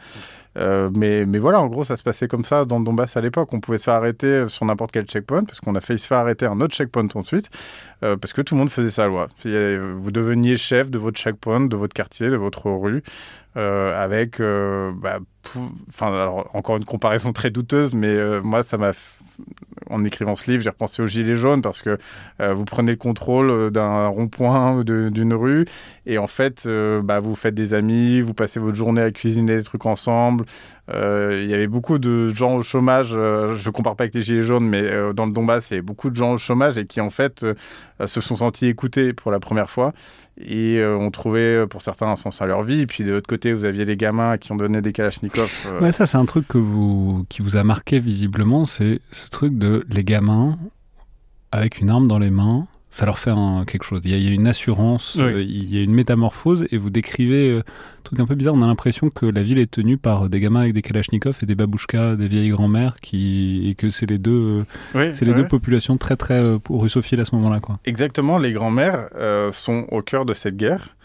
Euh, 0.56 0.90
mais, 0.94 1.26
mais, 1.26 1.38
voilà, 1.38 1.60
en 1.60 1.66
gros, 1.66 1.84
ça 1.84 1.96
se 1.96 2.02
passait 2.02 2.28
comme 2.28 2.44
ça 2.44 2.64
dans 2.64 2.78
le 2.78 2.84
Donbass 2.84 3.16
à 3.16 3.20
l'époque. 3.20 3.52
On 3.52 3.60
pouvait 3.60 3.78
se 3.78 3.84
faire 3.84 3.94
arrêter 3.94 4.48
sur 4.48 4.64
n'importe 4.64 4.92
quel 4.92 5.04
checkpoint, 5.06 5.44
parce 5.44 5.60
qu'on 5.60 5.74
a 5.74 5.80
failli 5.80 5.98
se 5.98 6.06
faire 6.06 6.18
arrêter 6.18 6.46
un 6.46 6.60
autre 6.60 6.74
checkpoint 6.74 7.06
ensuite, 7.14 7.50
euh, 8.02 8.16
parce 8.16 8.32
que 8.32 8.42
tout 8.42 8.54
le 8.54 8.60
monde 8.60 8.70
faisait 8.70 8.90
sa 8.90 9.06
loi. 9.06 9.28
Vous 9.44 10.10
deveniez 10.10 10.56
chef 10.56 10.90
de 10.90 10.98
votre 10.98 11.18
checkpoint, 11.18 11.66
de 11.66 11.76
votre 11.76 11.94
quartier, 11.94 12.30
de 12.30 12.36
votre 12.36 12.70
rue, 12.70 13.02
euh, 13.56 13.94
avec, 13.96 14.40
bah, 14.40 15.18
enfin, 15.88 16.12
alors 16.14 16.50
encore 16.54 16.76
une 16.76 16.84
comparaison 16.84 17.32
très 17.32 17.50
douteuse, 17.50 17.94
mais 17.94 18.40
moi, 18.40 18.62
ça 18.62 18.78
m'a 18.78 18.92
en 19.90 20.04
écrivant 20.04 20.34
ce 20.34 20.50
livre, 20.50 20.62
j'ai 20.62 20.70
repensé 20.70 21.02
aux 21.02 21.06
Gilets 21.06 21.36
jaunes 21.36 21.62
parce 21.62 21.82
que 21.82 21.98
euh, 22.40 22.54
vous 22.54 22.64
prenez 22.64 22.92
le 22.92 22.96
contrôle 22.96 23.50
euh, 23.50 23.70
d'un 23.70 24.06
rond-point 24.08 24.76
ou 24.76 24.84
d'une 24.84 25.34
rue 25.34 25.66
et 26.06 26.18
en 26.18 26.26
fait, 26.26 26.64
euh, 26.66 27.02
bah, 27.02 27.20
vous 27.20 27.34
faites 27.34 27.54
des 27.54 27.74
amis, 27.74 28.20
vous 28.20 28.34
passez 28.34 28.60
votre 28.60 28.76
journée 28.76 29.02
à 29.02 29.10
cuisiner 29.10 29.56
des 29.56 29.64
trucs 29.64 29.86
ensemble. 29.86 30.44
Il 30.88 31.50
y 31.50 31.54
avait 31.54 31.66
beaucoup 31.66 31.98
de 31.98 32.30
gens 32.30 32.54
au 32.54 32.62
chômage, 32.62 33.08
je 33.08 33.16
ne 33.66 33.70
compare 33.72 33.96
pas 33.96 34.04
avec 34.04 34.14
les 34.14 34.22
Gilets 34.22 34.42
jaunes, 34.42 34.68
mais 34.68 34.88
dans 35.14 35.26
le 35.26 35.32
Donbass, 35.32 35.68
il 35.68 35.72
y 35.72 35.74
avait 35.74 35.82
beaucoup 35.82 36.10
de 36.10 36.14
gens 36.14 36.34
au 36.34 36.38
chômage 36.38 36.78
et 36.78 36.84
qui 36.84 37.00
en 37.00 37.10
fait 37.10 37.44
se 38.06 38.20
sont 38.20 38.36
sentis 38.36 38.66
écoutés 38.66 39.12
pour 39.12 39.32
la 39.32 39.40
première 39.40 39.68
fois 39.68 39.94
et 40.40 40.80
ont 40.84 41.10
trouvé 41.10 41.66
pour 41.68 41.82
certains 41.82 42.06
un 42.06 42.14
sens 42.14 42.40
à 42.40 42.46
leur 42.46 42.62
vie. 42.62 42.82
Et 42.82 42.86
puis 42.86 43.02
de 43.02 43.10
l'autre 43.10 43.26
côté, 43.26 43.52
vous 43.52 43.64
aviez 43.64 43.84
les 43.84 43.96
gamins 43.96 44.38
qui 44.38 44.52
ont 44.52 44.56
donné 44.56 44.80
des 44.80 44.92
kalachnikovs. 44.92 45.50
Ouais, 45.80 45.90
ça 45.90 46.06
c'est 46.06 46.18
un 46.18 46.24
truc 46.24 46.46
qui 47.28 47.42
vous 47.42 47.56
a 47.56 47.64
marqué 47.64 47.98
visiblement, 47.98 48.64
c'est 48.64 49.00
ce 49.26 49.30
truc 49.30 49.58
de 49.58 49.84
les 49.90 50.04
gamins 50.04 50.56
avec 51.50 51.80
une 51.80 51.90
arme 51.90 52.06
dans 52.06 52.20
les 52.20 52.30
mains, 52.30 52.68
ça 52.90 53.06
leur 53.06 53.18
fait 53.18 53.32
quelque 53.66 53.82
chose. 53.82 54.00
Il 54.04 54.16
y, 54.16 54.28
a, 54.28 54.32
une 54.32 54.46
assurance, 54.46 55.16
euh, 55.18 55.42
il 55.42 55.74
y 55.74 55.78
a 55.78 55.82
une 55.82 55.92
métamorphose, 55.92 56.64
et 56.70 56.78
vous 56.78 56.90
décrivez 56.90 57.50
euh, 57.50 57.58
un 57.58 58.02
truc 58.04 58.20
un 58.20 58.26
peu 58.26 58.36
bizarre. 58.36 58.54
On 58.54 58.62
a 58.62 58.68
l'impression 58.68 59.10
que 59.10 59.26
la 59.26 59.42
ville 59.42 59.58
est 59.58 59.68
tenue 59.68 59.96
par 59.96 60.28
des 60.28 60.38
gamins 60.38 60.60
avec 60.60 60.74
des 60.74 60.82
kalachnikovs 60.82 61.38
et 61.42 61.46
des 61.46 61.56
babouchkas, 61.56 62.14
des 62.14 62.28
vieilles 62.28 62.50
grand-mères, 62.50 62.94
qui 63.02 63.68
et 63.68 63.74
que 63.74 63.90
c'est 63.90 64.06
les 64.06 64.18
deux, 64.18 64.64
euh, 64.94 65.12
c'est 65.12 65.24
les 65.24 65.34
deux 65.34 65.48
populations 65.48 65.96
très 65.96 66.14
très 66.14 66.40
russophiles 66.70 67.18
à 67.18 67.24
ce 67.24 67.34
moment-là, 67.34 67.58
quoi. 67.58 67.80
Exactement, 67.84 68.38
les 68.38 68.52
grand-mères 68.52 69.08
sont 69.52 69.86
au 69.90 70.02
cœur 70.02 70.24
de 70.24 70.34
cette 70.34 70.56
guerre. 70.56 70.95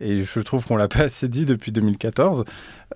Et 0.00 0.24
je 0.24 0.40
trouve 0.40 0.64
qu'on 0.64 0.76
l'a 0.76 0.88
pas 0.88 1.04
assez 1.04 1.28
dit 1.28 1.44
depuis 1.44 1.72
2014, 1.72 2.44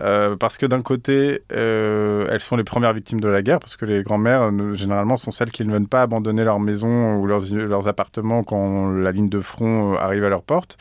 euh, 0.01 0.35
parce 0.35 0.57
que 0.57 0.65
d'un 0.65 0.81
côté, 0.81 1.41
euh, 1.51 2.27
elles 2.29 2.39
sont 2.39 2.55
les 2.55 2.63
premières 2.63 2.93
victimes 2.93 3.19
de 3.19 3.27
la 3.27 3.41
guerre, 3.41 3.59
parce 3.59 3.75
que 3.75 3.85
les 3.85 4.03
grands-mères, 4.03 4.51
euh, 4.51 4.73
généralement, 4.73 5.17
sont 5.17 5.31
celles 5.31 5.51
qui 5.51 5.65
ne 5.65 5.71
veulent 5.71 5.87
pas 5.87 6.01
abandonner 6.01 6.43
leur 6.43 6.59
maison 6.59 7.17
ou 7.17 7.27
leurs, 7.27 7.87
appartements 7.87 8.43
quand 8.43 8.91
la 8.91 9.11
ligne 9.11 9.29
de 9.29 9.41
front 9.41 9.95
arrive 9.95 10.23
à 10.23 10.29
leur 10.29 10.43
porte. 10.43 10.77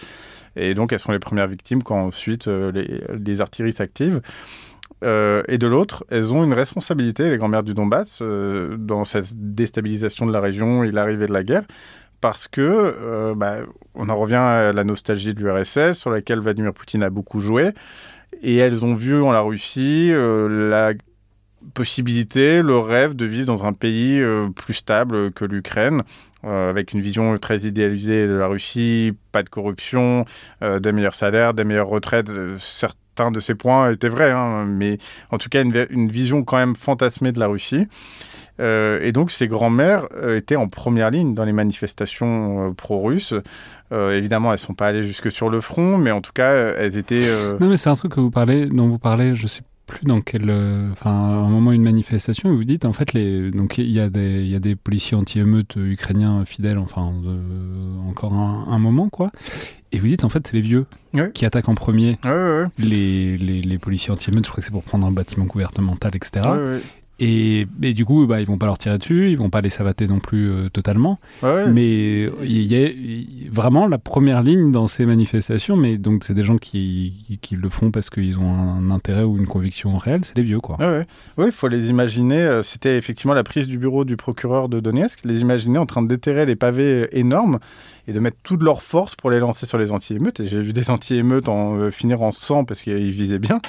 Et 0.55 0.75
donc, 0.75 0.93
elles 0.93 1.01
sont 1.01 1.13
les 1.13 1.19
premières 1.19 1.49
victimes 1.49 1.83
quand 1.83 1.99
ensuite 1.99 2.47
les, 2.47 3.03
les 3.19 3.41
artilleries 3.41 3.73
s'activent. 3.73 4.21
et 5.03 5.59
de 5.59 5.67
l'autre, 5.67 6.05
elles 6.11 6.33
ont 6.33 6.45
une 6.45 6.53
responsabilité, 6.53 7.31
les 7.31 7.39
grands-mères 7.39 7.65
du 7.65 7.75
Donbass, 7.75 8.23
dans 8.23 9.05
cette 9.05 9.35
déstabilisation 9.35 10.27
de 10.27 10.33
la 10.33 10.41
région 10.41 10.85
et 10.85 10.93
l'arrivée 10.93 11.27
de 11.27 11.33
la 11.33 11.43
guerre, 11.43 11.65
parce 12.23 12.47
que 12.49 12.63
euh, 12.63 13.35
bah, 13.35 13.59
on 13.95 14.09
en 14.09 14.17
revient 14.17 14.37
à 14.37 14.73
la 14.73 14.85
nostalgie 14.85 15.35
de 15.35 15.41
l'URSS 15.41 15.99
sur 15.99 16.09
laquelle 16.09 16.39
Vladimir 16.39 16.73
Poutine 16.73 17.03
a 17.03 17.11
beaucoup 17.11 17.41
joué 17.41 17.73
et 18.43 18.57
elles 18.57 18.85
ont 18.85 18.95
vu 18.95 19.21
en 19.21 19.33
la 19.33 19.41
Russie 19.41 20.11
euh, 20.13 20.71
la 20.71 20.95
possibilité, 21.75 22.63
le 22.63 22.79
rêve 22.79 23.15
de 23.15 23.27
vivre 23.27 23.47
dans 23.47 23.65
un 23.65 23.73
pays 23.73 24.21
euh, 24.21 24.49
plus 24.49 24.75
stable 24.75 25.33
que 25.33 25.45
l'Ukraine, 25.45 26.03
avec 26.45 26.93
une 26.93 27.01
vision 27.01 27.39
très 27.39 27.61
idéalisée 27.61 28.27
de 28.27 28.33
la 28.33 28.49
Russie, 28.49 29.13
pas 29.31 29.45
de 29.45 29.49
corruption, 29.49 30.25
des 30.61 30.91
meilleurs 30.91 31.15
salaires, 31.15 31.55
des 31.55 31.63
meilleures 31.63 31.87
retraites. 31.87 32.33
certains 32.59 33.31
de 33.31 33.39
ces 33.39 33.55
points 33.55 33.93
étaient 33.93 34.09
vrais, 34.09 34.33
hein, 34.33 34.65
mais 34.67 34.99
en 35.31 35.39
tout 35.39 35.49
cas 35.49 35.63
une, 35.63 35.87
une, 35.91 36.09
vision 36.09 36.43
quand 36.43 36.57
même 36.57 36.75
fantasmée 36.75 37.31
de 37.31 37.39
la 37.39 37.47
Russie. 37.47 37.87
Euh, 38.61 39.01
et 39.03 39.13
donc 39.13 39.31
ces 39.31 39.49
grands-mères 39.49 40.07
euh, 40.15 40.37
étaient 40.37 40.57
en 40.57 40.69
première 40.69 41.11
ligne 41.11 41.35
dans 41.35 41.45
les 41.45 41.53
manifestations 41.53 42.69
euh, 42.69 42.73
pro-russes. 42.73 43.35
évidemment, 43.91 44.51
elles 44.51 44.55
ne 44.55 44.67
sont 44.67 44.75
pas 44.75 44.89
allées 44.89 45.05
jusque 45.05 45.31
sur 45.31 45.51
le 45.51 45.61
front, 45.61 45.99
mais 45.99 46.11
en 46.11 46.21
tout 46.21 46.33
cas, 46.33 46.55
elles 46.55 46.97
étaient... 46.97 47.29
Non, 47.61 47.69
mais 47.69 47.77
c'est 47.77 47.91
un 47.91 47.97
truc 47.97 48.13
que 48.13 48.21
vous 48.21 48.31
parlez, 48.31 48.65
dont 48.65 48.89
vous 48.89 48.99
parlez, 48.99 49.35
je 49.35 49.47
sais 49.47 49.61
plus 49.87 50.07
dans 50.07 50.23
quel... 50.23 50.51
Enfin, 50.93 51.11
un 51.11 51.51
moment, 51.51 51.73
une 51.73 51.83
manifestation, 51.83 52.51
et 52.51 52.57
vous 52.57 52.65
dites, 52.65 52.87
en 52.87 52.95
fait, 52.95 53.13
les... 53.13 53.51
donc 53.51 53.77
il 53.77 53.91
y, 53.91 54.01
a 54.01 54.09
des, 54.09 54.45
y 54.47 54.55
a 54.55 54.61
des 54.61 54.77
policiers 54.77 55.15
anti-émeutes 55.15 55.77
ukrainiens 55.77 56.43
fidèles, 56.47 56.79
enfin, 56.79 57.13
encore 58.09 58.33
un, 58.33 58.79
moment, 58.79 59.11
quoi. 59.11 59.31
Et 59.93 59.99
vous 59.99 60.07
dites, 60.07 60.25
en 60.25 60.31
fait, 60.31 60.47
c'est 60.47 60.55
les 60.55 60.63
vieux 60.63 60.87
qui 61.35 61.45
attaquent 61.45 61.69
en 61.69 61.75
premier 61.75 62.17
les, 62.79 63.37
les, 63.37 63.61
les, 63.61 63.79
policiers 63.79 64.11
anti-émeutes. 64.11 64.47
Je 64.47 64.51
crois 64.51 64.63
que 64.63 64.65
c'est 64.65 64.73
pour 64.73 64.85
prendre 64.85 65.07
un 65.07 65.13
bâtiment 65.13 65.45
gouvernemental, 65.45 66.13
etc. 66.17 66.49
Et, 67.19 67.67
du 67.81 68.05
coup, 68.05 68.27
bah, 68.27 68.41
ils 68.41 68.47
vont 68.47 68.59
pas 68.59 68.67
leur 68.67 68.79
tirer 68.79 68.99
dessus, 68.99 69.31
ils 69.31 69.39
vont 69.39 69.51
pas 69.51 69.61
les 69.61 69.71
savater 69.71 70.09
non 70.09 70.19
plus 70.19 70.51
euh, 70.51 70.69
totalement. 70.71 71.21
Mais 71.43 72.29
il 72.43 72.63
y, 72.63 72.85
a 72.85 72.89
vraiment 73.51 73.87
la 73.87 73.99
première 73.99 74.43
ligne 74.43 74.73
dans 74.73 74.89
ces 74.89 75.07
manifestations, 75.07 75.77
mais 75.77 75.99
donc 75.99 76.25
c'est 76.25 76.35
des 76.35 76.43
gens 76.43 76.57
qui, 76.57 77.39
qui, 77.41 77.57
le 77.57 77.69
font 77.69 77.91
parce 77.91 78.11
qu'ils 78.11 78.39
ont 78.39 78.53
un 78.53 78.91
intérêt 78.91 79.23
ou 79.23 79.37
une 79.37 79.47
conviction 79.47 79.97
réelle, 79.99 80.25
c'est 80.25 80.37
les 80.37 80.43
vieux, 80.43 80.61
quoi. 80.61 80.77
Oui, 81.39 81.47
il 81.47 81.53
faut 81.53 81.69
les 81.69 81.91
imaginer. 81.91 82.43
Euh, 82.43 82.63
c'était 82.63 82.97
effectivement 82.97 83.35
la 83.35 83.45
prise 83.45 83.69
du 83.69 83.79
bureau 83.79 84.05
du 84.05 84.17
procureur 84.17 84.69
de 84.69 84.81
Donetsk, 84.81 85.21
les 85.25 85.41
imaginer 85.41 85.79
en 85.79 85.87
train 85.87 86.03
de 86.03 86.09
déterrer 86.09 86.47
les 86.47 86.57
pavés 86.57 87.09
énormes 87.13 87.59
et 88.09 88.13
de 88.13 88.21
mettre 88.21 88.39
toute 88.43 88.63
leur 88.63 88.83
force 88.83 89.15
pour 89.15 89.31
les 89.31 89.39
lancer 89.39 89.67
sur 89.67 89.79
les 89.79 89.93
anti-émeutes. 89.93 90.41
Et 90.41 90.47
j'ai 90.47 90.61
vu 90.61 90.73
des 90.73 90.91
anti-émeutes 90.91 91.49
en, 91.49 91.77
euh, 91.77 91.91
finir 91.91 92.23
en 92.23 92.33
sang 92.33 92.65
parce 92.65 92.83
qu'ils 92.83 93.11
visaient 93.11 93.39
bien. 93.39 93.61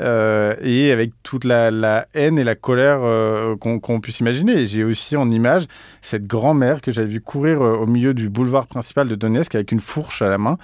Euh, 0.00 0.54
et 0.60 0.92
avec 0.92 1.12
toute 1.22 1.44
la, 1.44 1.70
la, 1.70 2.06
haine 2.14 2.38
et 2.38 2.44
la 2.44 2.54
colère 2.54 2.87
euh, 2.96 3.56
qu'on 3.56 4.00
puisse 4.00 4.20
imaginer. 4.20 4.66
j'ai 4.66 4.84
aussi 4.84 5.16
en 5.16 5.30
image 5.30 5.64
cette 6.02 6.26
grand-mère 6.26 6.80
que 6.80 6.90
j'avais 6.90 7.08
vu 7.08 7.20
courir 7.20 7.60
au 7.60 7.86
milieu 7.86 8.14
du 8.14 8.28
boulevard 8.28 8.66
principal 8.66 9.08
de 9.08 9.14
Donetsk 9.14 9.54
avec 9.54 9.72
une 9.72 9.80
fourche 9.80 10.22
à 10.22 10.28
la 10.28 10.38
main 10.38 10.56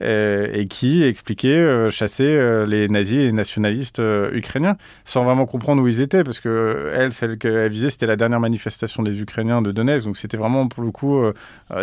et 0.00 0.66
qui 0.68 1.02
expliquait 1.02 1.90
chasser 1.90 2.64
les 2.66 2.88
nazis 2.88 3.16
et 3.16 3.26
les 3.26 3.32
nationalistes 3.32 4.00
ukrainiens 4.32 4.76
sans 5.04 5.24
vraiment 5.24 5.46
comprendre 5.46 5.82
où 5.82 5.88
ils 5.88 6.00
étaient 6.00 6.22
parce 6.22 6.40
que 6.40 6.92
elle, 6.94 7.12
celle 7.12 7.38
qu'elle 7.38 7.70
visait, 7.70 7.90
c'était 7.90 8.06
la 8.06 8.16
dernière 8.16 8.40
manifestation 8.40 9.02
des 9.02 9.20
Ukrainiens 9.20 9.62
de 9.62 9.72
Donetsk. 9.72 10.04
Donc 10.04 10.16
c'était 10.16 10.36
vraiment 10.36 10.68
pour 10.68 10.84
le 10.84 10.90
coup 10.90 11.20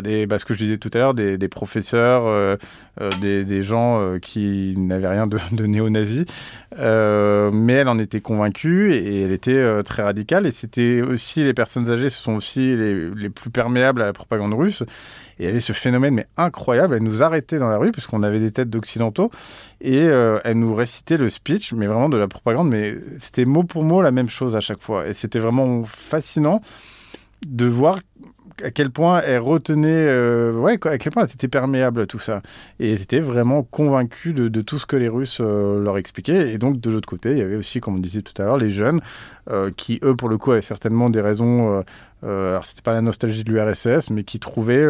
des, 0.04 0.28
bah, 0.28 0.40
ce 0.40 0.46
que 0.46 0.54
je 0.54 0.60
disais 0.60 0.78
tout 0.78 0.92
à 0.94 0.98
l'heure, 0.98 1.14
des, 1.14 1.48
professeurs, 1.48 2.26
euh, 2.26 2.56
euh, 3.00 3.12
des, 3.20 3.64
gens 3.64 4.00
euh, 4.00 4.20
qui 4.20 4.76
n'avaient 4.78 5.08
rien 5.08 5.28
de, 5.28 5.66
néo-nazi. 5.66 6.26
mais 6.78 7.74
elle 7.74 7.88
en 7.88 8.00
était 8.00 8.22
convaincue 8.22 8.94
et, 8.94 9.22
elle 9.24 9.32
était 9.32 9.81
très 9.84 10.04
radicale. 10.04 10.46
Et 10.46 10.52
c'était 10.52 11.02
aussi, 11.02 11.44
les 11.44 11.54
personnes 11.54 11.90
âgées, 11.90 12.10
ce 12.10 12.18
sont 12.18 12.34
aussi 12.34 12.76
les, 12.76 13.30
plus 13.30 13.50
perméables 13.50 14.02
à 14.02 14.06
la 14.06 14.14
propagande 14.14 14.54
russe. 14.54 14.84
Et 15.40 15.46
il 15.46 15.48
avait 15.48 15.60
ce 15.60 15.74
phénomène 15.74 16.14
mais 16.14 16.28
incroyable. 16.38 16.96
Elle 16.96 17.04
nous 17.04 17.24
arrêtait 17.24 17.58
dans 17.58 17.70
la 17.70 17.78
rue 17.78 17.92
parce 17.92 18.08
qu'on 18.08 18.24
avait 18.24 18.40
des 18.40 18.52
têtes 18.52 18.70
d'occidentaux 18.70 19.32
et 19.80 20.00
elle 20.00 20.60
nous 20.60 20.76
récitait 20.76 21.18
le 21.18 21.30
speech, 21.30 21.74
mais 21.74 21.88
vraiment 21.88 22.10
de 22.10 22.18
la 22.18 22.28
propagande. 22.28 22.70
Mais 22.70 22.96
c'était 23.18 23.46
mot 23.46 23.64
pour 23.64 23.84
mot 23.84 24.02
la 24.02 24.12
même 24.12 24.30
chose 24.30 24.56
à 24.56 24.60
chaque 24.60 24.82
fois. 24.82 25.08
Et 25.08 25.14
c'était 25.14 25.40
vraiment 25.40 25.84
fascinant 25.86 26.62
de 27.48 27.66
voir 27.66 28.00
à 28.64 28.72
quel 28.72 28.90
point 28.90 29.22
elle 29.26 29.42
retenait, 29.42 30.08
euh, 30.08 30.54
ouais, 30.54 30.78
à 30.86 30.98
quel 30.98 31.12
point 31.12 31.26
c'était 31.28 31.48
perméable 31.48 32.02
à 32.02 32.06
tout 32.06 32.20
ça. 32.20 32.42
Et 32.80 32.92
ils 32.92 33.02
étaient 33.02 33.20
vraiment 33.20 33.64
convaincus 33.64 34.34
de, 34.34 34.62
tout 34.62 34.80
ce 34.80 34.86
que 34.86 34.96
les 34.96 35.10
Russes 35.10 35.40
euh, 35.42 35.82
leur 35.82 35.98
expliquaient. 35.98 36.54
Et 36.54 36.58
donc, 36.58 36.80
de 36.80 36.90
l'autre 36.90 37.08
côté, 37.08 37.32
il 37.32 37.38
y 37.38 37.42
avait 37.42 37.56
aussi, 37.56 37.80
comme 37.80 37.96
on 37.96 38.00
disait 38.00 38.22
tout 38.22 38.40
à 38.42 38.46
l'heure, 38.46 38.58
les 38.58 38.72
jeunes 38.72 39.02
euh, 39.50 39.72
qui, 39.76 40.00
eux, 40.04 40.16
pour 40.16 40.30
le 40.30 40.38
coup, 40.38 40.52
avaient 40.52 40.62
certainement 40.62 41.10
des 41.10 41.22
raisons. 41.22 41.84
alors, 42.24 42.66
c'était 42.66 42.82
pas 42.82 42.94
la 42.94 43.02
nostalgie 43.02 43.44
de 43.44 43.52
l'URSS, 43.52 44.10
mais 44.10 44.24
qui 44.24 44.40
trouvaient. 44.40 44.86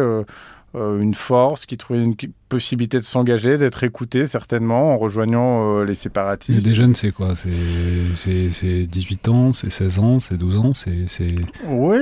une 0.74 1.14
force, 1.14 1.66
qui 1.66 1.76
trouvaient 1.76 2.02
une 2.02 2.14
possibilité 2.48 2.98
de 2.98 3.04
s'engager, 3.04 3.58
d'être 3.58 3.84
écoutés 3.84 4.24
certainement 4.24 4.94
en 4.94 4.98
rejoignant 4.98 5.82
les 5.82 5.94
séparatistes. 5.94 6.64
Mais 6.64 6.70
des 6.70 6.74
jeunes, 6.74 6.94
c'est 6.94 7.12
quoi? 7.12 7.34
C'est 7.36 8.86
18 8.86 9.28
ans, 9.28 9.52
c'est 9.52 9.70
16 9.70 9.98
ans, 9.98 10.20
c'est 10.20 10.38
12 10.38 10.56
ans 10.56 10.72
c'est 10.74 11.34
Oui, 11.68 11.98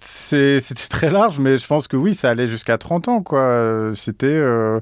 c'était 0.00 0.88
très 0.88 1.10
large, 1.10 1.38
mais 1.38 1.58
je 1.58 1.66
pense 1.66 1.88
que 1.88 1.96
oui, 1.96 2.14
ça 2.14 2.30
allait 2.30 2.48
jusqu'à 2.48 2.78
30 2.78 3.08
ans, 3.08 3.22
quoi. 3.22 3.92
C'était. 3.94 4.26
Euh, 4.26 4.80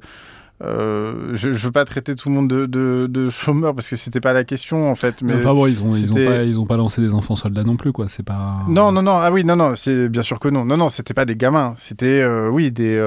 euh, 0.63 1.33
je, 1.35 1.49
ne 1.49 1.55
veux 1.55 1.73
pas 1.73 1.85
traiter 1.85 2.15
tout 2.15 2.29
le 2.29 2.35
monde 2.37 2.49
de, 2.49 2.67
de, 3.07 3.31
chômeur 3.31 3.75
parce 3.75 3.89
que 3.89 3.97
c'était 3.97 4.21
pas 4.21 4.33
la 4.33 4.45
question 4.45 4.89
en 4.89 4.95
fait. 4.95 5.21
Mais 5.21 5.35
enfin 5.35 5.53
bon, 5.53 5.67
ils 5.67 5.83
ont, 5.83 5.91
ils 5.91 6.13
ont 6.13 6.15
pas, 6.15 6.45
ils 6.45 6.61
ont 6.61 6.65
pas 6.65 6.77
lancé 6.77 7.01
des 7.01 7.13
enfants 7.13 7.35
soldats 7.35 7.65
non 7.65 7.77
plus 7.77 7.93
quoi. 7.93 8.07
C'est 8.09 8.23
pas. 8.23 8.61
Non 8.69 8.93
non 8.93 9.03
non 9.03 9.19
ah 9.21 9.33
oui 9.33 9.45
non 9.45 9.57
non 9.57 9.75
c'est 9.75 10.09
bien 10.09 10.23
sûr 10.23 10.39
que 10.39 10.49
non 10.49 10.65
non 10.65 10.77
non 10.77 10.89
c'était 10.91 11.13
pas 11.13 11.25
des 11.25 11.35
gamins 11.35 11.75
c'était 11.77 12.23
euh, 12.23 12.49
oui 12.49 12.71
des 12.71 13.03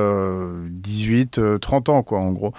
18 0.72 1.40
30 1.62 1.90
ans 1.90 2.04
quoi 2.04 2.20
en 2.20 2.34
gros 2.34 2.54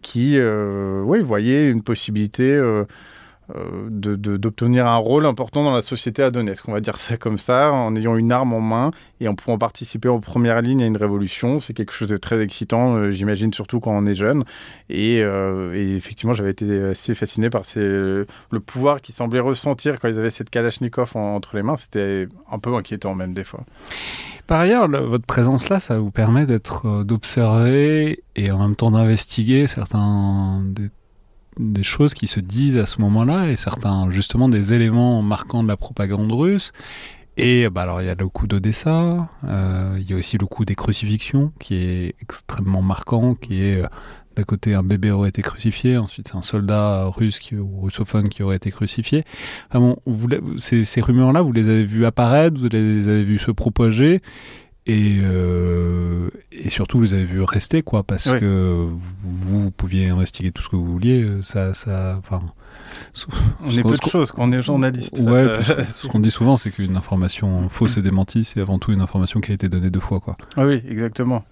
qui 0.00 0.38
oui 0.40 1.20
voyaient 1.20 1.68
une 1.68 1.82
possibilité 1.82 2.58
d'obtenir 3.88 4.86
un 4.86 4.96
rôle 4.96 5.26
important 5.26 5.64
dans 5.64 5.74
la 5.74 5.82
société 5.82 6.22
à 6.22 6.30
Donetsk. 6.30 6.68
On 6.68 6.72
va 6.72 6.80
dire 6.80 6.96
ça 6.96 7.16
comme 7.16 7.38
ça, 7.38 7.72
en 7.72 7.94
ayant 7.96 8.16
une 8.16 8.32
arme 8.32 8.52
en 8.52 8.60
main 8.60 8.90
et 9.20 9.28
en 9.28 9.34
pouvant 9.34 9.58
participer 9.58 10.08
en 10.08 10.20
première 10.20 10.62
ligne 10.62 10.82
à 10.82 10.86
une 10.86 10.96
révolution. 10.96 11.60
C'est 11.60 11.74
quelque 11.74 11.92
chose 11.92 12.08
de 12.08 12.16
très 12.16 12.40
excitant, 12.40 12.96
euh, 12.96 13.10
j'imagine, 13.10 13.52
surtout 13.52 13.80
quand 13.80 13.92
on 13.92 14.06
est 14.06 14.14
jeune. 14.14 14.44
Et, 14.88 15.20
euh, 15.22 15.72
effectivement, 15.96 16.34
j'avais 16.34 16.50
été 16.50 16.82
assez 16.82 17.14
fasciné 17.14 17.50
par 17.50 17.62
le 17.76 18.26
pouvoir 18.64 19.00
qu'ils 19.00 19.14
semblaient 19.14 19.40
ressentir 19.40 20.00
quand 20.00 20.08
ils 20.08 20.18
avaient 20.18 20.30
cette 20.30 20.50
Kalachnikov 20.50 21.16
entre 21.16 21.56
les 21.56 21.62
mains. 21.62 21.76
C'était 21.76 22.28
un 22.50 22.58
peu 22.58 22.74
inquiétant 22.74 23.14
même 23.14 23.34
des 23.34 23.44
fois. 23.44 23.64
Par 24.46 24.60
ailleurs, 24.60 24.88
votre 24.88 25.26
présence 25.26 25.68
là, 25.68 25.78
ça 25.78 25.98
vous 25.98 26.10
permet 26.10 26.46
d'être, 26.46 27.04
d'observer 27.04 28.22
et 28.34 28.50
en 28.50 28.58
même 28.58 28.74
temps 28.74 28.90
d'investiguer 28.90 29.66
certains 29.66 30.60
des 30.64 30.90
des 31.58 31.82
choses 31.82 32.14
qui 32.14 32.26
se 32.26 32.40
disent 32.40 32.78
à 32.78 32.86
ce 32.86 33.00
moment-là 33.00 33.48
et 33.48 33.56
certains 33.56 34.10
justement 34.10 34.48
des 34.48 34.72
éléments 34.72 35.22
marquants 35.22 35.62
de 35.62 35.68
la 35.68 35.76
propagande 35.76 36.32
russe. 36.32 36.72
Et 37.36 37.70
bah 37.70 37.82
alors 37.82 38.02
il 38.02 38.06
y 38.06 38.10
a 38.10 38.14
le 38.14 38.28
coup 38.28 38.46
d'Odessa, 38.46 39.30
euh, 39.44 39.96
il 39.98 40.10
y 40.10 40.12
a 40.12 40.16
aussi 40.16 40.36
le 40.36 40.46
coup 40.46 40.64
des 40.64 40.74
crucifixions 40.74 41.52
qui 41.58 41.76
est 41.76 42.14
extrêmement 42.20 42.82
marquant, 42.82 43.34
qui 43.34 43.62
est 43.62 43.82
euh, 43.82 43.86
d'un 44.36 44.42
côté 44.42 44.74
un 44.74 44.82
bébé 44.82 45.10
aurait 45.10 45.30
été 45.30 45.40
crucifié, 45.40 45.96
ensuite 45.96 46.28
c'est 46.28 46.36
un 46.36 46.42
soldat 46.42 47.06
russe 47.06 47.38
qui, 47.38 47.56
ou 47.56 47.80
russophone 47.80 48.28
qui 48.28 48.42
aurait 48.42 48.56
été 48.56 48.70
crucifié. 48.70 49.24
bon, 49.72 49.96
ces, 50.56 50.84
ces 50.84 51.00
rumeurs-là, 51.00 51.40
vous 51.40 51.52
les 51.52 51.68
avez 51.68 51.84
vues 51.84 52.04
apparaître, 52.04 52.60
vous 52.60 52.68
les 52.68 53.08
avez 53.08 53.24
vues 53.24 53.38
se 53.38 53.52
propager, 53.52 54.20
et, 54.86 55.18
euh, 55.22 56.30
et, 56.50 56.70
surtout, 56.70 56.98
vous 56.98 57.12
avez 57.12 57.24
vu 57.24 57.42
rester, 57.42 57.82
quoi, 57.82 58.02
parce 58.02 58.24
que 58.24 58.88
vous, 59.22 59.70
pouviez 59.70 60.08
investiguer 60.08 60.52
tout 60.52 60.62
ce 60.62 60.68
que 60.68 60.76
vous 60.76 60.90
vouliez. 60.90 61.26
Ça, 61.44 61.74
ça, 61.74 62.18
enfin, 62.18 62.40
On 63.62 63.70
est 63.70 63.82
peu 63.82 63.96
de 63.96 64.10
choses 64.10 64.32
quand 64.32 64.48
on 64.48 64.52
est 64.52 64.62
journaliste. 64.62 65.18
Ouais, 65.18 65.60
ce 65.96 66.06
qu'on 66.06 66.20
dit 66.20 66.30
souvent, 66.30 66.56
c'est 66.56 66.70
qu'une 66.70 66.96
information 66.96 67.68
fausse 67.68 67.96
et 67.98 68.02
démentie, 68.02 68.44
c'est 68.44 68.60
avant 68.60 68.78
tout 68.78 68.92
une 68.92 69.00
information 69.00 69.40
qui 69.40 69.50
a 69.50 69.54
été 69.54 69.68
donnée 69.68 69.90
deux 69.90 70.00
fois. 70.00 70.20
Quoi. 70.20 70.36
Ah 70.56 70.64
oui, 70.64 70.82
exactement. 70.88 71.44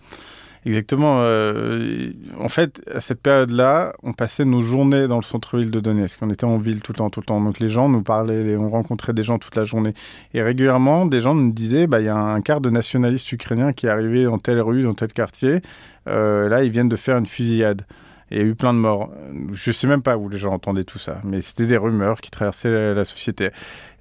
Exactement. 0.66 1.20
Euh, 1.22 2.10
en 2.38 2.48
fait, 2.48 2.82
à 2.92 3.00
cette 3.00 3.20
période-là, 3.20 3.92
on 4.02 4.12
passait 4.12 4.44
nos 4.44 4.60
journées 4.60 5.08
dans 5.08 5.16
le 5.16 5.22
centre-ville 5.22 5.70
de 5.70 5.80
Donetsk. 5.80 6.18
On 6.22 6.30
était 6.30 6.44
en 6.44 6.58
ville 6.58 6.80
tout 6.80 6.92
le 6.92 6.98
temps, 6.98 7.10
tout 7.10 7.20
le 7.20 7.26
temps. 7.26 7.40
Donc 7.40 7.58
les 7.58 7.68
gens 7.68 7.88
nous 7.88 8.02
parlaient, 8.02 8.56
on 8.56 8.68
rencontrait 8.68 9.12
des 9.12 9.22
gens 9.22 9.38
toute 9.38 9.56
la 9.56 9.64
journée. 9.64 9.94
Et 10.34 10.42
régulièrement, 10.42 11.06
des 11.06 11.20
gens 11.20 11.34
nous 11.34 11.52
disaient, 11.52 11.86
bah, 11.86 12.00
il 12.00 12.06
y 12.06 12.08
a 12.08 12.16
un 12.16 12.40
quart 12.40 12.60
de 12.60 12.70
nationalistes 12.70 13.30
ukrainiens 13.32 13.72
qui 13.72 13.86
est 13.86 13.90
arrivé 13.90 14.24
dans 14.24 14.38
telle 14.38 14.60
rue, 14.60 14.82
dans 14.82 14.94
tel 14.94 15.12
quartier. 15.12 15.60
Euh, 16.08 16.48
là, 16.48 16.64
ils 16.64 16.70
viennent 16.70 16.88
de 16.88 16.96
faire 16.96 17.18
une 17.18 17.26
fusillade. 17.26 17.82
Et 18.30 18.36
il 18.36 18.42
y 18.42 18.44
a 18.44 18.46
eu 18.46 18.54
plein 18.54 18.74
de 18.74 18.78
morts. 18.78 19.10
Je 19.52 19.72
sais 19.72 19.86
même 19.86 20.02
pas 20.02 20.18
où 20.18 20.28
les 20.28 20.36
gens 20.36 20.52
entendaient 20.52 20.84
tout 20.84 20.98
ça, 20.98 21.18
mais 21.24 21.40
c'était 21.40 21.66
des 21.66 21.78
rumeurs 21.78 22.20
qui 22.20 22.30
traversaient 22.30 22.94
la, 22.94 23.04
société. 23.06 23.48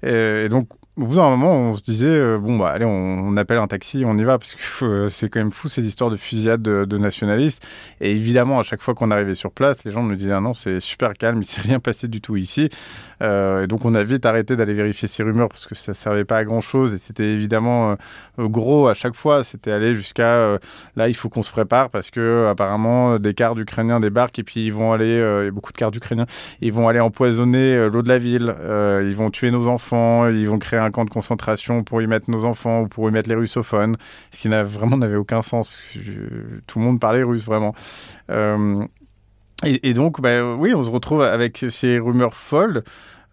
et 0.02 0.50
donc, 0.50 0.68
au 0.98 1.06
bout 1.06 1.14
d'un 1.14 1.30
moment, 1.30 1.52
on 1.52 1.76
se 1.76 1.82
disait 1.82 2.08
euh, 2.08 2.38
bon 2.38 2.58
bah 2.58 2.70
allez, 2.70 2.84
on, 2.84 3.36
appelle 3.36 3.58
un 3.58 3.68
taxi, 3.68 4.02
on 4.04 4.18
y 4.18 4.24
va 4.24 4.38
parce 4.38 4.56
que 4.56 4.84
euh, 4.84 5.08
c'est 5.08 5.28
quand 5.28 5.38
même 5.38 5.52
fou 5.52 5.68
ces 5.68 5.86
histoires 5.86 6.10
de 6.10 6.16
fusillade 6.16 6.60
de, 6.60 6.98
nationalistes. 6.98 7.64
Et 8.00 8.10
évidemment, 8.10 8.58
à 8.58 8.64
chaque 8.64 8.82
fois 8.82 8.94
qu'on 8.94 9.12
arrivait 9.12 9.36
sur 9.36 9.52
place, 9.52 9.84
les 9.84 9.92
gens 9.92 10.02
nous 10.02 10.16
disaient 10.16 10.32
ah 10.32 10.40
non, 10.40 10.54
c'est 10.54 10.80
super 10.80 11.12
calme, 11.12 11.40
il 11.40 11.44
s'est 11.44 11.60
rien 11.60 11.78
passé 11.78 12.08
du 12.08 12.20
tout 12.20 12.36
ici. 12.36 12.68
Euh, 13.22 13.64
et 13.64 13.66
donc 13.68 13.84
on 13.84 13.94
a 13.94 14.02
vite 14.02 14.26
arrêté 14.26 14.56
d'aller 14.56 14.74
vérifier 14.74 15.06
ces 15.08 15.22
rumeurs 15.22 15.48
parce 15.48 15.66
que 15.66 15.74
ça 15.74 15.94
servait 15.94 16.24
pas 16.24 16.38
à 16.38 16.44
grand 16.44 16.60
chose 16.60 16.94
et 16.94 16.98
c'était 16.98 17.32
évidemment 17.32 17.96
gros 18.36 18.88
à 18.88 18.94
chaque 18.94 19.14
fois. 19.14 19.44
C'était 19.44 19.70
aller 19.70 19.94
jusqu'à 19.94 20.58
là, 20.96 21.08
il 21.08 21.14
faut 21.14 21.28
qu'on 21.28 21.42
se 21.42 21.52
prépare 21.52 21.90
parce 21.90 22.10
que 22.10 22.46
apparemment 22.48 23.20
des 23.20 23.34
quarts 23.34 23.54
d'Ukrainiens 23.54 24.00
débarquent 24.00 24.40
et 24.40 24.44
puis 24.44 24.66
ils 24.66 24.72
vont 24.72 24.92
aller, 24.92 25.06
il 25.06 25.44
y 25.44 25.48
a 25.48 25.50
beaucoup 25.52 25.72
de 25.72 25.78
quarts 25.78 25.92
d'Ukrainiens, 25.92 26.26
ils 26.60 26.72
vont 26.72 26.88
aller 26.88 27.00
empoisonner 27.00 27.88
l'eau 27.88 28.02
de 28.02 28.08
la 28.08 28.18
ville, 28.18 28.52
ils 28.64 29.14
vont 29.14 29.30
tuer 29.30 29.52
nos 29.52 29.68
enfants, 29.68 30.28
ils 30.28 30.48
vont 30.48 30.58
créer 30.58 30.80
un 30.80 30.87
camp 30.90 31.04
de 31.04 31.10
concentration 31.10 31.82
pour 31.84 32.02
y 32.02 32.06
mettre 32.06 32.30
nos 32.30 32.44
enfants 32.44 32.82
ou 32.82 32.88
pour 32.88 33.08
y 33.08 33.12
mettre 33.12 33.28
les 33.28 33.34
russophones, 33.34 33.96
ce 34.30 34.38
qui 34.38 34.48
n'a 34.48 34.62
vraiment 34.62 34.96
n'avait 34.96 35.16
aucun 35.16 35.42
sens. 35.42 35.70
tout 36.66 36.78
le 36.78 36.84
monde 36.84 37.00
parlait 37.00 37.22
russe 37.22 37.44
vraiment. 37.44 37.74
Euh, 38.30 38.84
et, 39.64 39.92
donc, 39.92 40.20
bah, 40.20 40.54
oui, 40.54 40.72
on 40.72 40.84
se 40.84 40.90
retrouve 40.90 41.22
avec 41.22 41.64
ces 41.68 41.98
rumeurs 41.98 42.34
folles. 42.34 42.84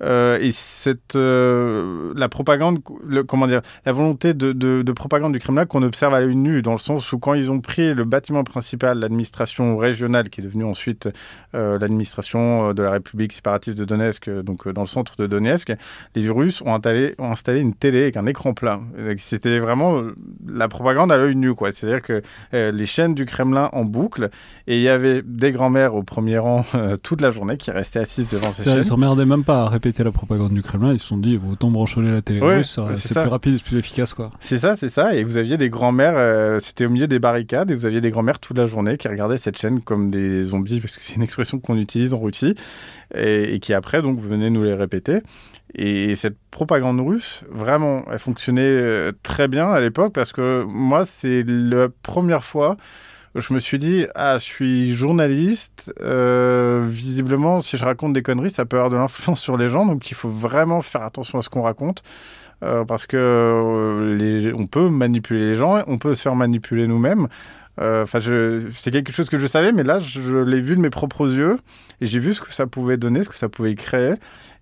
Euh, 0.04 0.38
et 0.42 0.52
cette 0.52 1.16
euh, 1.16 2.14
la 2.16 2.28
propagande, 2.28 2.80
le, 3.06 3.24
comment 3.24 3.48
dire, 3.48 3.62
la 3.86 3.94
volonté 3.94 4.34
de, 4.34 4.52
de, 4.52 4.92
propagande 4.92 5.34
du 5.34 5.40
Kremlin 5.40 5.66
qu'on 5.66 5.84
observe 5.84 6.14
à 6.14 6.20
l'œil 6.20 6.36
nu, 6.36 6.62
dans 6.62 6.74
le 6.74 6.80
sens 6.80 7.12
où 7.14 7.20
quand 7.20 7.34
ils 7.34 7.50
ont 7.52 7.60
pris 7.60 7.94
le 7.94 8.04
bâtiment 8.04 8.44
principal, 8.44 9.00
l'administration 9.00 9.78
régionale, 9.78 10.30
qui 10.30 10.42
est 10.42 10.44
devenue 10.44 10.66
ensuite 10.66 11.10
euh, 11.54 11.80
l'administration 11.80 12.74
de 12.74 12.84
la 12.84 12.92
République 12.92 13.32
séparatiste 13.32 13.78
de 13.78 13.86
Donetsk, 13.86 14.30
donc 14.30 14.68
dans 14.68 14.82
le 14.82 14.88
centre 14.88 15.16
de 15.18 15.28
Donetsk, 15.28 15.74
les 16.16 16.30
Russes 16.30 16.62
ont 16.62 16.76
installé, 16.76 17.16
ont 17.18 17.32
installé 17.32 17.62
une 17.62 17.74
télé 17.74 18.04
avec 18.04 18.18
un 18.18 18.26
écran 18.26 18.54
plat. 18.54 18.80
C'était 19.18 19.60
vraiment 19.60 20.02
la 20.48 20.68
propagande 20.68 21.12
à 21.12 21.18
l'œil 21.18 21.36
nu, 21.36 21.54
quoi. 21.54 21.72
C'est-à-dire 21.72 22.02
que 22.02 22.22
les 22.52 22.86
chaînes 22.86 23.16
du 23.16 23.26
Kremlin 23.26 23.70
en 23.74 23.86
boucle, 23.86 24.30
et 24.68 24.78
il 24.78 24.82
y 24.82 24.90
avait 24.90 25.22
des 25.24 25.52
grands-mères 25.52 25.96
au 25.96 26.04
premier 26.04 26.38
rang 26.38 26.66
toute 27.04 27.22
la 27.22 27.32
journée 27.32 27.58
qui 27.58 27.72
restaient 27.72 28.00
assises 28.00 28.28
devant 28.28 28.52
ces 28.52 28.64
chaînes. 28.64 28.80
Ils 28.80 28.86
s'emmerdaient 28.86 29.26
même 29.26 29.44
pas 29.44 29.66
à 29.66 29.70
la 30.04 30.12
propagande 30.12 30.54
du 30.54 30.62
Kremlin, 30.62 30.94
ils 30.94 31.00
se 31.00 31.08
sont 31.08 31.18
dit 31.18 31.40
autant 31.52 31.72
brancher 31.72 32.02
la 32.02 32.22
télé 32.22 32.40
russe, 32.40 32.80
c'est 32.94 33.20
plus 33.20 33.30
rapide 33.30 33.56
et 33.56 33.60
plus 33.60 33.78
efficace 33.78 34.14
quoi. 34.14 34.32
C'est 34.40 34.58
ça, 34.58 34.76
c'est 34.76 34.90
ça. 34.90 35.16
Et 35.16 35.24
vous 35.24 35.38
aviez 35.38 35.58
des 35.58 35.70
grands-mères, 35.70 36.16
euh, 36.16 36.60
c'était 36.60 36.86
au 36.86 36.90
milieu 36.90 37.08
des 37.08 37.20
barricades, 37.20 37.72
et 37.72 37.76
vous 37.76 37.86
aviez 37.86 38.02
des 38.02 38.10
grands-mères 38.10 38.40
toute 38.40 38.58
la 38.58 38.66
journée 38.66 38.98
qui 38.98 39.08
regardaient 39.08 39.38
cette 39.38 39.58
chaîne 39.58 39.82
comme 39.82 40.12
des 40.12 40.44
zombies, 40.44 40.82
parce 40.82 40.98
que 40.98 41.04
c'est 41.04 41.16
une 41.16 41.24
expression 41.24 41.60
qu'on 41.60 41.78
utilise 41.78 42.14
en 42.14 42.20
Russie, 42.20 42.56
et, 43.14 43.60
qui 43.60 43.74
après 43.74 44.02
donc 44.02 44.20
venez 44.20 44.50
nous 44.50 44.64
les 44.64 44.74
répéter. 44.74 45.22
Et 45.74 46.16
cette 46.16 46.38
propagande 46.52 47.02
russe, 47.02 47.44
vraiment, 47.52 48.04
elle 48.10 48.20
fonctionnait 48.20 48.62
euh, 48.62 49.12
très 49.24 49.48
bien 49.50 49.68
à 49.68 49.82
l'époque 49.82 50.14
parce 50.14 50.32
que 50.32 50.64
moi, 50.64 51.04
c'est 51.04 51.44
la 51.46 51.90
première 52.02 52.46
fois 52.46 52.78
je 53.36 53.54
me 53.54 53.60
suis 53.60 53.80
dit, 53.80 54.06
ah, 54.16 54.38
je 54.38 54.44
suis 54.44 54.94
journaliste. 54.94 55.94
Euh, 56.02 56.86
visiblement, 56.88 57.60
si 57.60 57.76
je 57.78 57.84
raconte 57.84 58.14
des 58.14 58.22
conneries, 58.22 58.52
ça 58.52 58.66
peut 58.66 58.78
avoir 58.78 58.90
de 58.90 58.96
l'influence 58.96 59.42
sur 59.42 59.58
les 59.58 59.68
gens. 59.68 59.86
Donc, 59.86 60.10
il 60.10 60.14
faut 60.14 60.30
vraiment 60.30 60.82
faire 60.82 61.04
attention 61.04 61.40
à 61.40 61.42
ce 61.42 61.50
qu'on 61.50 61.62
raconte. 61.62 62.02
Euh, 62.64 62.86
parce 62.86 63.06
que 63.06 63.18
euh, 63.18 64.54
on 64.58 64.66
peut 64.66 64.88
manipuler 64.90 65.52
les 65.52 65.56
gens, 65.56 65.84
on 65.88 65.98
peut 65.98 66.16
se 66.16 66.22
faire 66.22 66.36
manipuler 66.36 66.88
nous-mêmes. 66.88 67.28
Enfin, 67.78 68.20
c'est 68.22 68.92
quelque 68.92 69.12
chose 69.12 69.30
que 69.30 69.38
je 69.38 69.48
savais, 69.48 69.74
mais 69.74 69.84
là, 69.84 70.00
je 70.00 70.38
l'ai 70.38 70.62
vu 70.62 70.78
de 70.78 70.82
mes 70.82 70.90
propres 70.90 71.30
yeux 71.30 71.58
et 72.00 72.06
j'ai 72.06 72.20
vu 72.20 72.34
ce 72.34 72.40
que 72.40 72.54
ça 72.54 72.68
pouvait 72.68 72.96
donner, 72.96 73.26
ce 73.26 73.30
que 73.30 73.38
ça 73.38 73.50
pouvait 73.50 73.76
créer. 73.76 74.14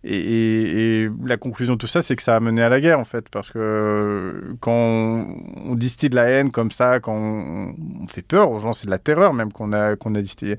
Et, 0.03 1.09
la 1.23 1.37
conclusion 1.37 1.73
de 1.73 1.77
tout 1.77 1.87
ça, 1.87 2.01
c'est 2.01 2.15
que 2.15 2.23
ça 2.23 2.35
a 2.35 2.39
mené 2.39 2.61
à 2.61 2.69
la 2.69 2.81
guerre, 2.81 2.99
en 2.99 3.05
fait, 3.05 3.29
parce 3.29 3.49
que 3.51 4.55
quand 4.59 4.71
on, 4.71 5.75
distille 5.75 6.09
de 6.09 6.15
la 6.15 6.25
haine 6.25 6.51
comme 6.51 6.71
ça, 6.71 6.99
quand 6.99 7.15
on, 7.15 8.07
fait 8.07 8.21
peur 8.21 8.51
aux 8.51 8.59
gens, 8.59 8.73
c'est 8.73 8.85
de 8.85 8.91
la 8.91 8.97
terreur 8.99 9.33
même 9.33 9.51
qu'on 9.53 9.71
a, 9.73 9.95
qu'on 9.95 10.15
a 10.15 10.21
distillé. 10.21 10.57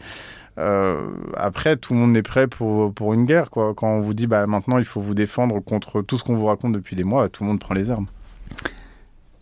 Euh, 0.58 1.10
après, 1.36 1.76
tout 1.76 1.94
le 1.94 2.00
monde 2.00 2.16
est 2.16 2.22
prêt 2.22 2.46
pour, 2.46 2.94
pour 2.94 3.12
une 3.12 3.26
guerre, 3.26 3.50
quoi. 3.50 3.74
Quand 3.74 3.88
on 3.88 4.00
vous 4.00 4.14
dit, 4.14 4.26
bah, 4.26 4.46
maintenant, 4.46 4.78
il 4.78 4.84
faut 4.84 5.00
vous 5.00 5.14
défendre 5.14 5.60
contre 5.60 6.00
tout 6.02 6.16
ce 6.16 6.24
qu'on 6.24 6.34
vous 6.34 6.46
raconte 6.46 6.72
depuis 6.72 6.96
des 6.96 7.04
mois, 7.04 7.28
tout 7.28 7.42
le 7.44 7.48
monde 7.50 7.60
prend 7.60 7.74
les 7.74 7.90
armes. 7.90 8.06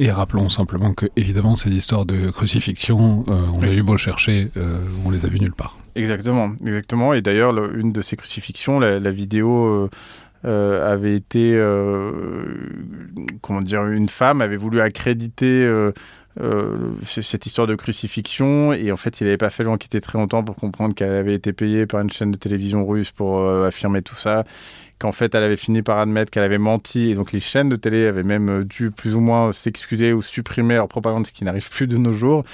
Et 0.03 0.11
rappelons 0.11 0.49
simplement 0.49 0.95
que, 0.95 1.07
évidemment, 1.15 1.55
ces 1.55 1.71
histoires 1.71 2.05
de 2.05 2.29
crucifixion, 2.33 3.25
euh, 3.29 3.35
on 3.55 3.63
a 3.63 3.71
eu 3.71 3.85
beau 3.85 3.97
chercher, 3.97 4.49
euh, 4.57 4.79
on 5.05 5.11
les 5.11 5.27
a 5.27 5.29
vues 5.29 5.39
nulle 5.39 5.55
part. 5.55 5.79
Exactement, 5.95 6.51
exactement. 6.67 7.15
Et 7.15 7.23
d'ailleurs, 7.23 7.53
une 7.73 7.93
de 7.93 8.01
ces 8.01 8.17
crucifixions, 8.17 8.81
la, 8.81 9.11
vidéo 9.13 9.89
euh, 10.45 10.93
avait 10.93 11.15
été, 11.15 11.57
comment 13.43 13.61
dire, 13.61 13.87
une 13.87 14.09
femme 14.09 14.41
avait 14.41 14.57
voulu 14.57 14.81
accréditer 14.81 15.71
cette 17.05 17.47
histoire 17.47 17.67
de 17.67 17.75
crucifixion 17.75 18.73
et 18.73 18.91
en 18.91 18.97
fait, 18.97 19.21
il 19.21 19.25
n'avait 19.25 19.37
pas 19.37 19.51
fallu 19.51 19.69
enquêter 19.69 20.01
très 20.01 20.19
longtemps 20.19 20.43
pour 20.43 20.57
comprendre 20.57 20.95
qu'elle 20.95 21.15
avait 21.15 21.35
été 21.35 21.53
payée 21.53 21.87
par 21.87 22.01
une 22.01 22.11
chaîne 22.11 22.31
de 22.31 22.39
télévision 22.39 22.87
russe 22.87 23.11
pour 23.11 23.47
affirmer 23.47 24.03
tout 24.03 24.17
ça 24.17 24.45
qu'en 25.03 25.13
fait 25.13 25.35
elle 25.35 25.43
avait 25.43 25.57
fini 25.57 25.83
par 25.83 25.99
admettre 25.99 26.31
qu'elle 26.31 26.45
avait 26.45 26.59
menti 26.59 27.11
et 27.11 27.15
donc 27.15 27.33
les 27.33 27.41
chaînes 27.41 27.69
de 27.69 27.75
télé 27.75 28.07
avaient 28.07 28.23
même 28.23 28.63
dû 28.63 28.93
plus 28.93 29.17
ou 29.17 29.21
moins 29.21 29.51
s'excuser 29.51 30.13
ou 30.13 30.23
supprimer 30.23 30.77
leur 30.77 30.87
propagande, 30.87 31.27
ce 31.27 31.33
qui 31.33 31.43
n'arrive 31.43 31.69
plus 31.69 31.89
de 31.89 31.97
nos 31.97 32.13
jours. 32.13 32.45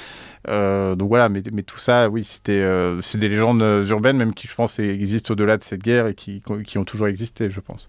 Euh, 0.48 0.94
donc 0.94 1.08
voilà, 1.08 1.28
mais, 1.28 1.42
mais, 1.52 1.62
tout 1.62 1.78
ça, 1.78 2.08
oui, 2.08 2.24
c'était 2.24 2.62
euh, 2.62 3.02
c'est 3.02 3.18
des 3.18 3.28
légendes 3.28 3.62
urbaines, 3.88 4.16
même 4.16 4.32
qui, 4.32 4.48
je 4.48 4.54
pense, 4.54 4.78
existent 4.78 5.32
au-delà 5.32 5.58
de 5.58 5.62
cette 5.62 5.82
guerre 5.82 6.06
et 6.06 6.14
qui, 6.14 6.42
qui 6.66 6.78
ont 6.78 6.84
toujours 6.84 7.08
existé, 7.08 7.50
je 7.50 7.60
pense. 7.60 7.88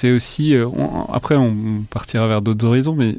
C'est 0.00 0.12
aussi. 0.12 0.54
Euh, 0.54 0.66
après, 1.12 1.36
on 1.36 1.82
partira 1.90 2.26
vers 2.26 2.40
d'autres 2.40 2.64
horizons, 2.64 2.94
mais 2.94 3.14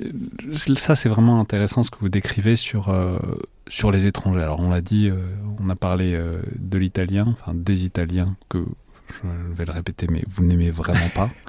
ça, 0.56 0.96
c'est 0.96 1.10
vraiment 1.10 1.40
intéressant 1.40 1.84
ce 1.84 1.92
que 1.92 1.98
vous 2.00 2.10
décrivez 2.10 2.56
sur, 2.56 2.90
euh, 2.90 3.20
sur 3.68 3.92
les 3.92 4.08
étrangers. 4.08 4.42
Alors, 4.42 4.60
on 4.60 4.70
l'a 4.72 4.82
dit, 4.82 5.08
euh, 5.08 5.18
on 5.64 5.70
a 5.70 5.76
parlé 5.76 6.20
de 6.58 6.78
l'italien, 6.80 7.36
enfin 7.40 7.54
des 7.54 7.86
Italiens, 7.86 8.36
que 8.50 8.66
je 9.24 9.58
vais 9.58 9.66
le 9.66 9.72
répéter, 9.72 10.08
mais 10.10 10.24
vous 10.28 10.44
n'aimez 10.44 10.72
vraiment 10.72 11.10
pas. 11.14 11.30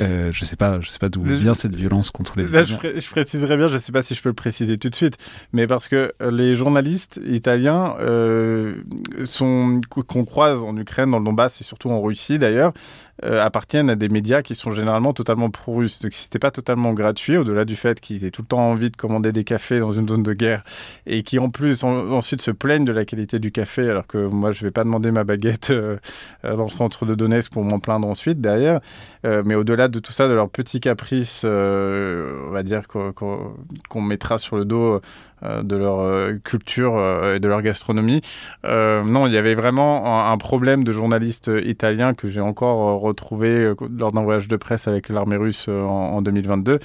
Euh, 0.00 0.30
je 0.32 0.44
sais 0.44 0.56
pas, 0.56 0.80
je 0.80 0.88
sais 0.88 0.98
pas 0.98 1.08
d'où 1.08 1.22
vient 1.22 1.54
cette 1.54 1.74
violence 1.74 2.10
contre 2.10 2.38
les 2.38 2.48
Là, 2.48 2.62
je, 2.62 2.74
je, 2.74 3.10
préciserai 3.10 3.56
bien, 3.56 3.68
je 3.68 3.76
sais 3.76 3.92
pas 3.92 4.02
si 4.02 4.14
je 4.14 4.22
peux 4.22 4.28
le 4.28 4.34
préciser 4.34 4.78
tout 4.78 4.88
de 4.88 4.94
suite, 4.94 5.18
mais 5.52 5.66
parce 5.66 5.88
que 5.88 6.12
les 6.30 6.54
journalistes 6.54 7.20
italiens 7.26 7.96
euh, 8.00 8.76
sont 9.24 9.80
qu'on 9.90 10.24
croise 10.24 10.62
en 10.62 10.76
Ukraine, 10.76 11.10
dans 11.10 11.18
le 11.18 11.24
Donbass 11.24 11.60
et 11.60 11.64
surtout 11.64 11.90
en 11.90 12.00
Russie 12.00 12.38
d'ailleurs, 12.38 12.72
euh, 13.24 13.44
appartiennent 13.44 13.90
à 13.90 13.96
des 13.96 14.08
médias 14.08 14.42
qui 14.42 14.54
sont 14.54 14.72
généralement 14.72 15.12
totalement 15.12 15.50
pro-russes. 15.50 16.00
Donc, 16.00 16.12
c'était 16.12 16.38
pas 16.38 16.50
totalement 16.50 16.92
gratuit, 16.92 17.36
au-delà 17.36 17.64
du 17.64 17.76
fait 17.76 18.00
qu'ils 18.00 18.24
aient 18.24 18.30
tout 18.30 18.42
le 18.42 18.48
temps 18.48 18.70
envie 18.70 18.90
de 18.90 18.96
commander 18.96 19.32
des 19.32 19.44
cafés 19.44 19.80
dans 19.80 19.92
une 19.92 20.08
zone 20.08 20.22
de 20.22 20.32
guerre 20.32 20.62
et 21.06 21.22
qui 21.22 21.38
en 21.38 21.50
plus 21.50 21.84
ensuite 21.84 22.42
se 22.42 22.50
plaignent 22.50 22.84
de 22.84 22.92
la 22.92 23.04
qualité 23.04 23.38
du 23.38 23.50
café, 23.50 23.90
alors 23.90 24.06
que 24.06 24.18
moi, 24.18 24.52
je 24.52 24.64
vais 24.64 24.70
pas 24.70 24.84
demander 24.84 25.10
ma 25.10 25.24
baguette 25.24 25.70
euh, 25.70 25.98
dans 26.44 26.64
le 26.64 26.70
centre 26.70 27.06
de 27.06 27.14
Donetsk 27.14 27.52
pour 27.52 27.64
m'en 27.64 27.80
plaindre 27.80 28.06
ensuite 28.06 28.40
derrière. 28.40 28.80
Euh, 29.26 29.42
mais 29.44 29.54
au-delà 29.54 29.88
de 29.88 29.98
tout 29.98 30.12
ça, 30.12 30.28
de 30.28 30.34
leurs 30.34 30.50
petits 30.50 30.80
caprices, 30.80 31.44
on 31.44 32.50
va 32.50 32.62
dire 32.62 32.86
qu'on 32.88 34.00
mettra 34.00 34.38
sur 34.38 34.56
le 34.56 34.64
dos 34.64 35.00
de 35.42 35.76
leur 35.76 36.00
euh, 36.00 36.34
culture 36.42 36.96
euh, 36.96 37.36
et 37.36 37.40
de 37.40 37.48
leur 37.48 37.62
gastronomie. 37.62 38.20
non, 38.64 39.26
il 39.26 39.32
y 39.32 39.36
avait 39.36 39.54
vraiment 39.54 40.30
un, 40.30 40.38
problème 40.38 40.84
de 40.84 40.92
journalistes 40.92 41.50
italiens 41.64 42.14
que 42.14 42.28
j'ai 42.28 42.40
encore 42.40 43.00
retrouvé 43.00 43.72
lors 43.96 44.12
d'un 44.12 44.22
voyage 44.22 44.48
de 44.48 44.56
presse 44.56 44.86
avec 44.86 45.08
l'armée 45.08 45.36
russe 45.36 45.68
en, 45.68 46.22
2022. 46.22 46.78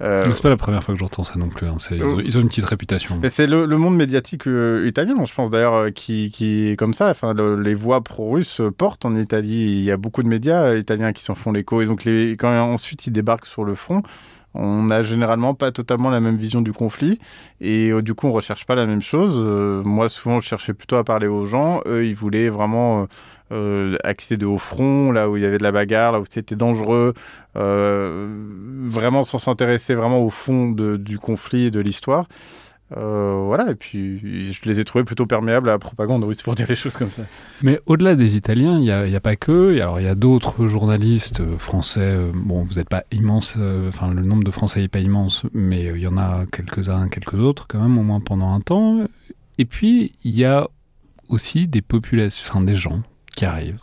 Euh, 0.00 0.32
c'est 0.32 0.42
pas 0.42 0.48
la 0.48 0.56
première 0.56 0.84
fois 0.84 0.94
que 0.94 1.00
j'entends 1.00 1.24
ça 1.24 1.38
non 1.38 1.48
plus. 1.48 1.66
Hein. 1.66 1.76
Ils, 1.90 2.04
ont, 2.04 2.20
ils, 2.20 2.36
ont, 2.38 2.40
une 2.40 2.48
petite 2.48 2.66
réputation. 2.66 3.20
C'est 3.28 3.46
le, 3.46 3.66
monde 3.66 3.96
médiatique 3.96 4.44
italien, 4.84 5.24
je 5.24 5.34
pense 5.34 5.50
d'ailleurs, 5.50 5.92
qui, 5.92 6.30
qui 6.30 6.68
est 6.68 6.76
comme 6.76 6.94
ça. 6.94 7.10
Enfin, 7.10 7.34
les 7.34 7.74
voix 7.74 8.02
pro-russes 8.02 8.60
portent 8.76 9.04
en 9.04 9.16
Italie. 9.16 9.78
Il 9.78 9.82
y 9.82 9.90
a 9.90 9.96
beaucoup 9.96 10.22
de 10.22 10.28
médias 10.28 10.74
italiens 10.74 11.12
qui 11.12 11.24
s'en 11.24 11.34
font 11.34 11.50
l'écho. 11.50 11.82
Et 11.82 11.86
donc, 11.86 12.04
les, 12.04 12.32
quand 12.32 12.52
ensuite 12.60 13.06
ils 13.06 13.12
débarquent 13.12 13.46
sur 13.46 13.64
le 13.64 13.74
front, 13.74 14.02
on 14.54 14.84
n'a 14.84 15.02
généralement 15.02 15.54
pas 15.54 15.72
totalement 15.72 16.10
la 16.10 16.20
même 16.20 16.36
vision 16.36 16.62
du 16.62 16.72
conflit 16.72 17.18
et 17.60 17.90
euh, 17.90 18.02
du 18.02 18.14
coup 18.14 18.26
on 18.28 18.32
recherche 18.32 18.66
pas 18.66 18.74
la 18.74 18.86
même 18.86 19.02
chose. 19.02 19.34
Euh, 19.36 19.82
moi 19.84 20.08
souvent 20.08 20.40
je 20.40 20.48
cherchais 20.48 20.74
plutôt 20.74 20.96
à 20.96 21.04
parler 21.04 21.26
aux 21.26 21.44
gens, 21.44 21.80
eux 21.86 22.06
ils 22.06 22.14
voulaient 22.14 22.48
vraiment 22.48 23.06
euh, 23.52 23.96
accéder 24.04 24.46
au 24.46 24.58
front, 24.58 25.12
là 25.12 25.28
où 25.28 25.36
il 25.36 25.42
y 25.42 25.46
avait 25.46 25.58
de 25.58 25.62
la 25.62 25.72
bagarre, 25.72 26.12
là 26.12 26.20
où 26.20 26.24
c'était 26.28 26.56
dangereux, 26.56 27.14
vraiment 27.54 29.24
sans 29.24 29.38
s'intéresser 29.38 29.94
vraiment 29.94 30.20
au 30.20 30.30
fond 30.30 30.70
du 30.70 31.18
conflit 31.18 31.66
et 31.66 31.70
de 31.70 31.80
l'histoire. 31.80 32.26
Euh, 32.96 33.42
voilà, 33.44 33.70
et 33.70 33.74
puis 33.74 34.18
je 34.50 34.60
les 34.64 34.80
ai 34.80 34.84
trouvés 34.84 35.04
plutôt 35.04 35.26
perméables 35.26 35.68
à 35.68 35.72
la 35.72 35.78
propagande, 35.78 36.24
oui, 36.24 36.34
c'est 36.34 36.42
pour 36.42 36.54
dire 36.54 36.66
les 36.68 36.74
choses 36.74 36.96
comme 36.96 37.10
ça. 37.10 37.22
Mais 37.62 37.80
au-delà 37.84 38.16
des 38.16 38.36
Italiens, 38.36 38.76
il 38.76 38.82
n'y 38.82 38.90
a, 38.90 39.02
a, 39.02 39.20
pas 39.20 39.36
que. 39.36 39.78
Alors, 39.78 40.00
il 40.00 40.06
y 40.06 40.08
a 40.08 40.14
d'autres 40.14 40.66
journalistes 40.66 41.40
euh, 41.40 41.58
français. 41.58 42.00
Euh, 42.00 42.32
bon, 42.34 42.62
vous 42.62 42.74
n'êtes 42.74 42.88
pas 42.88 43.04
immense, 43.12 43.56
enfin, 43.88 44.12
le 44.12 44.22
nombre 44.22 44.44
de 44.44 44.50
Français 44.50 44.80
n'est 44.80 44.88
pas 44.88 45.00
immense, 45.00 45.42
mais 45.52 45.84
il 45.94 46.00
y 46.00 46.06
en 46.06 46.16
a 46.16 46.46
quelques-uns, 46.50 47.08
quelques 47.08 47.34
autres, 47.34 47.66
quand 47.68 47.80
même, 47.80 47.98
au 47.98 48.02
moins 48.02 48.20
pendant 48.20 48.54
un 48.54 48.60
temps. 48.60 49.04
Et 49.58 49.64
puis, 49.66 50.12
il 50.24 50.34
y 50.34 50.44
a 50.44 50.66
aussi 51.28 51.66
des 51.66 51.82
populations, 51.82 52.44
enfin, 52.48 52.62
des 52.62 52.74
gens 52.74 53.02
qui 53.36 53.44
arrivent, 53.44 53.80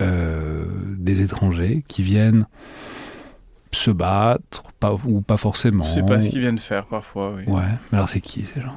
des 0.00 1.20
étrangers 1.20 1.84
qui 1.88 2.02
viennent 2.02 2.46
se 3.74 3.90
battre, 3.90 4.62
pas, 4.80 4.96
ou 5.06 5.20
pas 5.20 5.36
forcément. 5.36 5.84
C'est 5.84 6.06
pas 6.06 6.22
ce 6.22 6.28
qu'ils 6.28 6.40
viennent 6.40 6.58
faire 6.58 6.86
parfois. 6.86 7.34
Oui. 7.34 7.44
Ouais, 7.46 7.62
mais 7.90 7.98
alors 7.98 8.08
c'est 8.08 8.20
qui 8.20 8.42
ces 8.42 8.60
gens? 8.60 8.74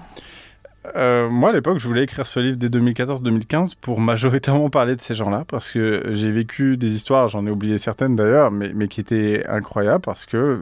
Euh, 0.95 1.29
moi, 1.29 1.49
à 1.49 1.53
l'époque, 1.53 1.79
je 1.79 1.87
voulais 1.87 2.03
écrire 2.03 2.25
ce 2.25 2.39
livre 2.39 2.57
dès 2.57 2.69
2014-2015 2.69 3.73
pour 3.81 3.99
majoritairement 3.99 4.69
parler 4.69 4.95
de 4.95 5.01
ces 5.01 5.15
gens-là, 5.15 5.43
parce 5.47 5.69
que 5.69 6.03
j'ai 6.11 6.31
vécu 6.31 6.77
des 6.77 6.93
histoires, 6.93 7.27
j'en 7.27 7.45
ai 7.45 7.49
oublié 7.49 7.77
certaines 7.77 8.15
d'ailleurs, 8.15 8.51
mais, 8.51 8.71
mais 8.73 8.87
qui 8.87 9.01
étaient 9.01 9.45
incroyables, 9.47 10.01
parce 10.01 10.25
que 10.25 10.61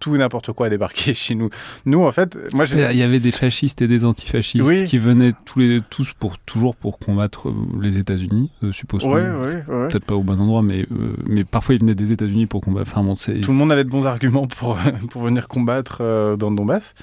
tout 0.00 0.16
n'importe 0.16 0.52
quoi 0.52 0.66
a 0.66 0.70
débarqué 0.70 1.14
chez 1.14 1.34
nous. 1.34 1.50
Nous, 1.86 2.02
en 2.02 2.12
fait, 2.12 2.38
moi, 2.54 2.64
il 2.66 2.98
y 2.98 3.02
avait 3.02 3.20
des 3.20 3.32
fascistes 3.32 3.82
et 3.82 3.88
des 3.88 4.04
antifascistes 4.04 4.84
qui 4.86 4.98
venaient 4.98 5.32
tous 5.44 5.58
les 5.58 5.80
tous 5.90 6.12
pour 6.12 6.38
toujours 6.38 6.76
pour 6.76 6.98
combattre 6.98 7.48
euh, 7.48 7.54
les 7.80 7.98
États-Unis, 7.98 8.50
euh, 8.62 8.72
suppose. 8.72 9.04
Ouais, 9.04 9.22
ouais, 9.22 9.62
Peut-être 9.88 10.04
pas 10.04 10.14
au 10.14 10.22
bon 10.22 10.40
endroit, 10.40 10.62
mais 10.62 10.82
euh, 10.82 11.16
mais 11.26 11.44
parfois 11.44 11.74
ils 11.74 11.80
venaient 11.80 11.94
des 11.94 12.12
États-Unis 12.12 12.46
pour 12.46 12.60
combattre. 12.60 12.90
Enfin, 12.90 13.02
bon, 13.02 13.14
tout 13.14 13.52
le 13.52 13.56
monde 13.56 13.72
avait 13.72 13.84
de 13.84 13.90
bons 13.90 14.06
arguments 14.06 14.46
pour 14.46 14.76
pour 15.10 15.22
venir 15.22 15.48
combattre 15.48 15.98
dans 16.38 16.50
le 16.50 16.56
Donbass. 16.56 16.94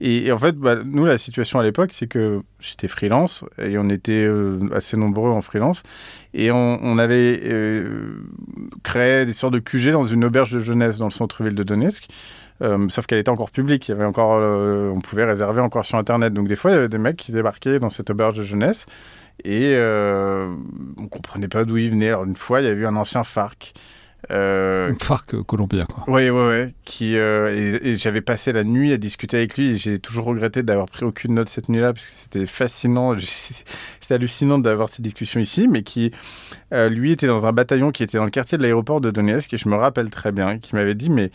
Et, 0.00 0.30
en 0.30 0.38
fait, 0.38 0.56
bah, 0.56 0.76
nous, 0.84 1.04
la 1.06 1.18
situation 1.18 1.58
à 1.58 1.62
l'époque, 1.62 1.90
c'est 1.92 2.06
que 2.06 2.42
j'étais 2.60 2.88
freelance 2.88 3.44
et 3.58 3.78
on 3.78 3.88
était 3.88 4.28
assez 4.72 4.96
nombreux 4.96 5.30
en 5.30 5.40
freelance. 5.40 5.82
Et 6.34 6.50
on, 6.50 6.98
avait 6.98 7.40
créé 8.82 9.24
des 9.24 9.32
sortes 9.32 9.54
de 9.54 9.58
QG 9.58 9.92
dans 9.92 10.04
une 10.04 10.24
auberge 10.24 10.52
de 10.52 10.58
jeunesse 10.58 10.98
dans 10.98 11.06
le 11.06 11.12
centre-ville 11.12 11.54
de 11.54 11.62
Donetsk. 11.62 12.08
Euh, 12.62 12.88
sauf 12.88 13.06
qu'elle 13.06 13.18
était 13.18 13.30
encore 13.30 13.50
publique. 13.50 13.88
Il 13.88 13.92
y 13.92 13.94
avait 13.94 14.04
encore, 14.04 14.38
euh, 14.40 14.90
on 14.90 15.00
pouvait 15.00 15.24
réserver 15.24 15.60
encore 15.60 15.84
sur 15.84 15.98
Internet. 15.98 16.32
Donc 16.32 16.48
des 16.48 16.56
fois, 16.56 16.70
il 16.70 16.74
y 16.74 16.76
avait 16.76 16.88
des 16.88 16.98
mecs 16.98 17.16
qui 17.16 17.32
débarquaient 17.32 17.78
dans 17.78 17.90
cette 17.90 18.10
auberge 18.10 18.38
de 18.38 18.42
jeunesse 18.42 18.86
et 19.44 19.72
euh, 19.74 20.54
on 20.96 21.08
comprenait 21.08 21.48
pas 21.48 21.64
d'où 21.64 21.76
ils 21.76 21.90
venaient. 21.90 22.08
Alors 22.08 22.24
une 22.24 22.36
fois, 22.36 22.60
il 22.60 22.64
y 22.64 22.68
avait 22.68 22.80
eu 22.80 22.86
un 22.86 22.96
ancien 22.96 23.24
FARC. 23.24 23.74
Euh, 24.30 24.92
FARC 25.00 25.42
colombien, 25.44 25.86
quoi. 25.86 26.04
Oui, 26.08 26.30
oui, 26.30 26.42
oui. 26.48 26.74
Qui, 26.84 27.14
et, 27.16 27.96
j'avais 27.96 28.20
passé 28.20 28.52
la 28.52 28.64
nuit 28.64 28.92
à 28.92 28.96
discuter 28.96 29.36
avec 29.36 29.56
lui 29.56 29.68
et 29.70 29.76
j'ai 29.76 29.98
toujours 29.98 30.26
regretté 30.26 30.62
d'avoir 30.62 30.86
pris 30.86 31.04
aucune 31.04 31.34
note 31.34 31.48
cette 31.48 31.68
nuit-là 31.68 31.92
parce 31.92 32.06
que 32.06 32.12
c'était 32.12 32.46
fascinant. 32.46 33.14
C'était 34.00 34.14
hallucinant 34.14 34.58
d'avoir 34.58 34.88
ces 34.88 35.02
discussions 35.02 35.40
ici, 35.40 35.66
mais 35.66 35.82
qui, 35.82 36.12
lui, 36.72 37.12
était 37.12 37.26
dans 37.26 37.46
un 37.46 37.52
bataillon 37.52 37.90
qui 37.90 38.04
était 38.04 38.18
dans 38.18 38.24
le 38.24 38.30
quartier 38.30 38.56
de 38.56 38.62
l'aéroport 38.62 39.00
de 39.00 39.10
Donetsk 39.10 39.52
et 39.54 39.58
je 39.58 39.68
me 39.68 39.74
rappelle 39.74 40.10
très 40.10 40.30
bien, 40.30 40.58
qui 40.58 40.76
m'avait 40.76 40.94
dit, 40.94 41.10
mais 41.10 41.32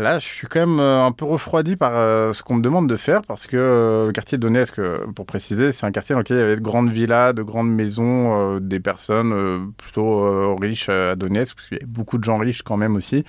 Là, 0.00 0.18
je 0.18 0.24
suis 0.24 0.46
quand 0.46 0.60
même 0.60 0.80
euh, 0.80 1.04
un 1.04 1.12
peu 1.12 1.26
refroidi 1.26 1.76
par 1.76 1.94
euh, 1.94 2.32
ce 2.32 2.42
qu'on 2.42 2.54
me 2.54 2.62
demande 2.62 2.88
de 2.88 2.96
faire 2.96 3.20
parce 3.20 3.46
que 3.46 3.58
euh, 3.58 4.06
le 4.06 4.12
quartier 4.12 4.38
de 4.38 4.42
Donetsk, 4.42 4.80
pour 5.14 5.26
préciser, 5.26 5.72
c'est 5.72 5.84
un 5.84 5.92
quartier 5.92 6.14
dans 6.14 6.20
lequel 6.20 6.38
il 6.38 6.40
y 6.40 6.42
avait 6.42 6.56
de 6.56 6.62
grandes 6.62 6.90
villas, 6.90 7.34
de 7.34 7.42
grandes 7.42 7.70
maisons, 7.70 8.58
des 8.60 8.80
personnes 8.80 9.74
plutôt 9.76 10.56
riches 10.56 10.88
à 10.88 11.16
Donetsk, 11.16 11.54
parce 11.54 11.68
qu'il 11.68 11.78
y 11.78 11.82
a 11.82 11.86
beaucoup 11.86 12.16
de 12.16 12.24
gens 12.24 12.38
riches 12.38 12.62
quand 12.62 12.78
même 12.78 12.96
aussi. 12.96 13.24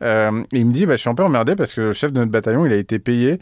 il 0.00 0.66
me 0.66 0.70
dit, 0.70 0.86
bah, 0.86 0.94
je 0.94 1.00
suis 1.00 1.10
un 1.10 1.16
peu 1.16 1.24
emmerdé 1.24 1.56
parce 1.56 1.74
que 1.74 1.80
le 1.80 1.92
chef 1.92 2.12
de 2.12 2.20
notre 2.20 2.30
bataillon, 2.30 2.64
il 2.64 2.72
a 2.72 2.76
été 2.76 3.00
payé 3.00 3.40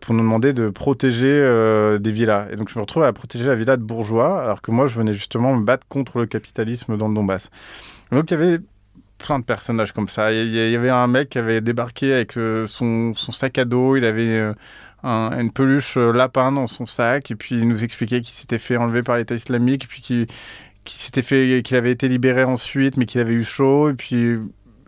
pour 0.00 0.14
nous 0.14 0.22
demander 0.22 0.54
de 0.54 0.70
protéger 0.70 1.98
des 2.00 2.12
villas. 2.12 2.48
Et 2.50 2.56
donc, 2.56 2.70
je 2.70 2.76
me 2.76 2.80
retrouve 2.80 3.02
à 3.02 3.12
protéger 3.12 3.44
la 3.44 3.56
villa 3.56 3.76
de 3.76 3.82
bourgeois, 3.82 4.42
alors 4.42 4.62
que 4.62 4.70
moi, 4.70 4.86
je 4.86 4.98
venais 4.98 5.12
justement 5.12 5.54
me 5.54 5.64
battre 5.64 5.86
contre 5.88 6.18
le 6.18 6.26
capitalisme 6.26 6.96
dans 6.96 7.08
le 7.08 7.14
Donbass. 7.14 7.50
Donc, 8.10 8.30
il 8.30 8.34
y 8.34 8.36
avait 8.36 8.60
plein 9.18 9.38
de 9.38 9.44
personnages 9.44 9.92
comme 9.92 10.08
ça. 10.08 10.32
Il 10.32 10.54
y 10.54 10.76
avait 10.76 10.90
un 10.90 11.06
mec 11.06 11.30
qui 11.30 11.38
avait 11.38 11.60
débarqué 11.60 12.12
avec 12.14 12.36
euh, 12.36 12.66
son, 12.66 13.14
sac 13.14 13.58
à 13.58 13.64
dos, 13.64 13.96
il 13.96 14.04
avait 14.04 14.38
euh, 14.38 14.54
une 15.02 15.50
peluche 15.52 15.96
euh, 15.96 16.12
lapin 16.12 16.52
dans 16.52 16.66
son 16.66 16.86
sac, 16.86 17.30
et 17.30 17.36
puis 17.36 17.56
il 17.56 17.68
nous 17.68 17.84
expliquait 17.84 18.20
qu'il 18.20 18.34
s'était 18.34 18.58
fait 18.58 18.76
enlever 18.76 19.02
par 19.02 19.16
l'État 19.16 19.34
islamique, 19.34 19.84
et 19.84 19.86
puis 19.86 20.02
qu'il 20.02 20.26
s'était 20.86 21.22
fait, 21.22 21.62
qu'il 21.64 21.76
avait 21.76 21.92
été 21.92 22.08
libéré 22.08 22.44
ensuite, 22.44 22.96
mais 22.96 23.06
qu'il 23.06 23.20
avait 23.20 23.34
eu 23.34 23.44
chaud, 23.44 23.90
et 23.90 23.94
puis 23.94 24.38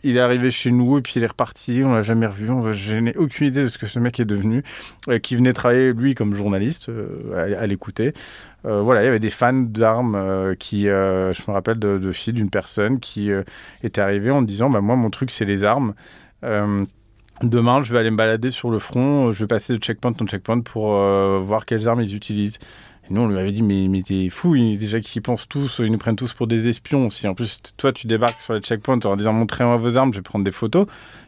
il 0.05 0.17
est 0.17 0.21
arrivé 0.21 0.51
chez 0.51 0.71
nous 0.71 0.99
et 0.99 1.03
puis 1.03 1.15
il 1.17 1.23
est 1.23 1.29
reparti. 1.29 1.83
On 1.85 1.95
l'a 1.95 2.03
jamais 2.03 2.27
revu. 2.27 2.49
Je 2.73 2.97
n'ai 2.97 3.17
aucune 3.17 3.49
idée 3.49 3.65
de 3.65 3.69
ce 3.69 3.79
que 3.79 3.87
ce 3.87 3.99
mec 3.99 4.21
est 4.21 4.25
devenu. 4.25 4.63
Euh, 5.09 5.19
qui 5.19 5.37
venait 5.37 5.53
travailler 5.53 5.93
lui 5.93 6.15
comme 6.15 6.35
journaliste 6.35 6.89
euh, 6.89 7.57
à, 7.59 7.67
l'écouter. 7.67 8.13
Euh, 8.65 8.81
voilà, 8.83 9.03
il 9.03 9.05
y 9.05 9.09
avait 9.09 9.21
des 9.21 9.31
fans 9.31 9.53
d'armes 9.53 10.55
qui, 10.59 10.85
je 10.85 11.43
me 11.49 11.53
rappelle 11.53 11.79
de, 11.79 11.99
de 11.99 12.31
d'une 12.33 12.51
personne 12.51 13.01
qui 13.01 13.31
était 13.83 14.01
arrivée 14.01 14.31
en 14.31 14.43
disant, 14.43 14.69
bah 14.69 14.81
moi 14.81 14.97
mon 14.97 15.11
truc 15.11 15.31
c'est 15.31 15.45
les 15.45 15.65
armes. 15.65 15.95
Demain, 17.43 17.85
je 17.85 17.93
vais 17.93 18.01
aller 18.01 18.11
me 18.11 18.17
balader 18.17 18.51
sur 18.51 18.69
le 18.71 18.81
front, 18.81 19.31
je 19.31 19.45
vais 19.45 19.47
passer 19.47 19.73
de 19.73 19.79
checkpoint 19.79 20.13
en 20.21 20.27
checkpoint 20.27 20.61
pour 20.61 20.91
voir 20.91 21.65
quelles 21.67 21.87
armes 21.87 22.03
ils 22.03 22.17
utilisent 22.17 22.59
nous, 23.11 23.23
on 23.23 23.29
lui 23.29 23.39
avait 23.39 23.53
dit, 23.53 23.63
mais, 23.63 23.89
mais 23.89 24.03
t'es 24.03 24.29
fou, 24.31 24.55
déjà 24.57 25.01
qu'ils 25.01 25.23
pensent 25.23 25.49
tous, 25.49 25.81
ils 25.81 25.91
nous 25.91 25.99
prennent 25.99 26.17
tous 26.17 26.33
pour 26.33 26.47
des 26.47 26.69
espions. 26.69 27.11
Si 27.11 27.27
en 27.27 27.35
plus, 27.35 27.61
toi, 27.77 27.93
tu 27.93 28.07
débarques 28.07 28.41
sur 28.41 28.55
les 28.55 28.61
checkpoints 28.61 29.01
en 29.05 29.17
disant, 29.17 29.33
montrez-moi 29.33 29.77
vos 29.77 29.97
armes, 29.97 30.13
je 30.13 30.19
vais 30.19 30.23
prendre 30.23 30.45
des 30.45 30.53
photos, 30.53 30.87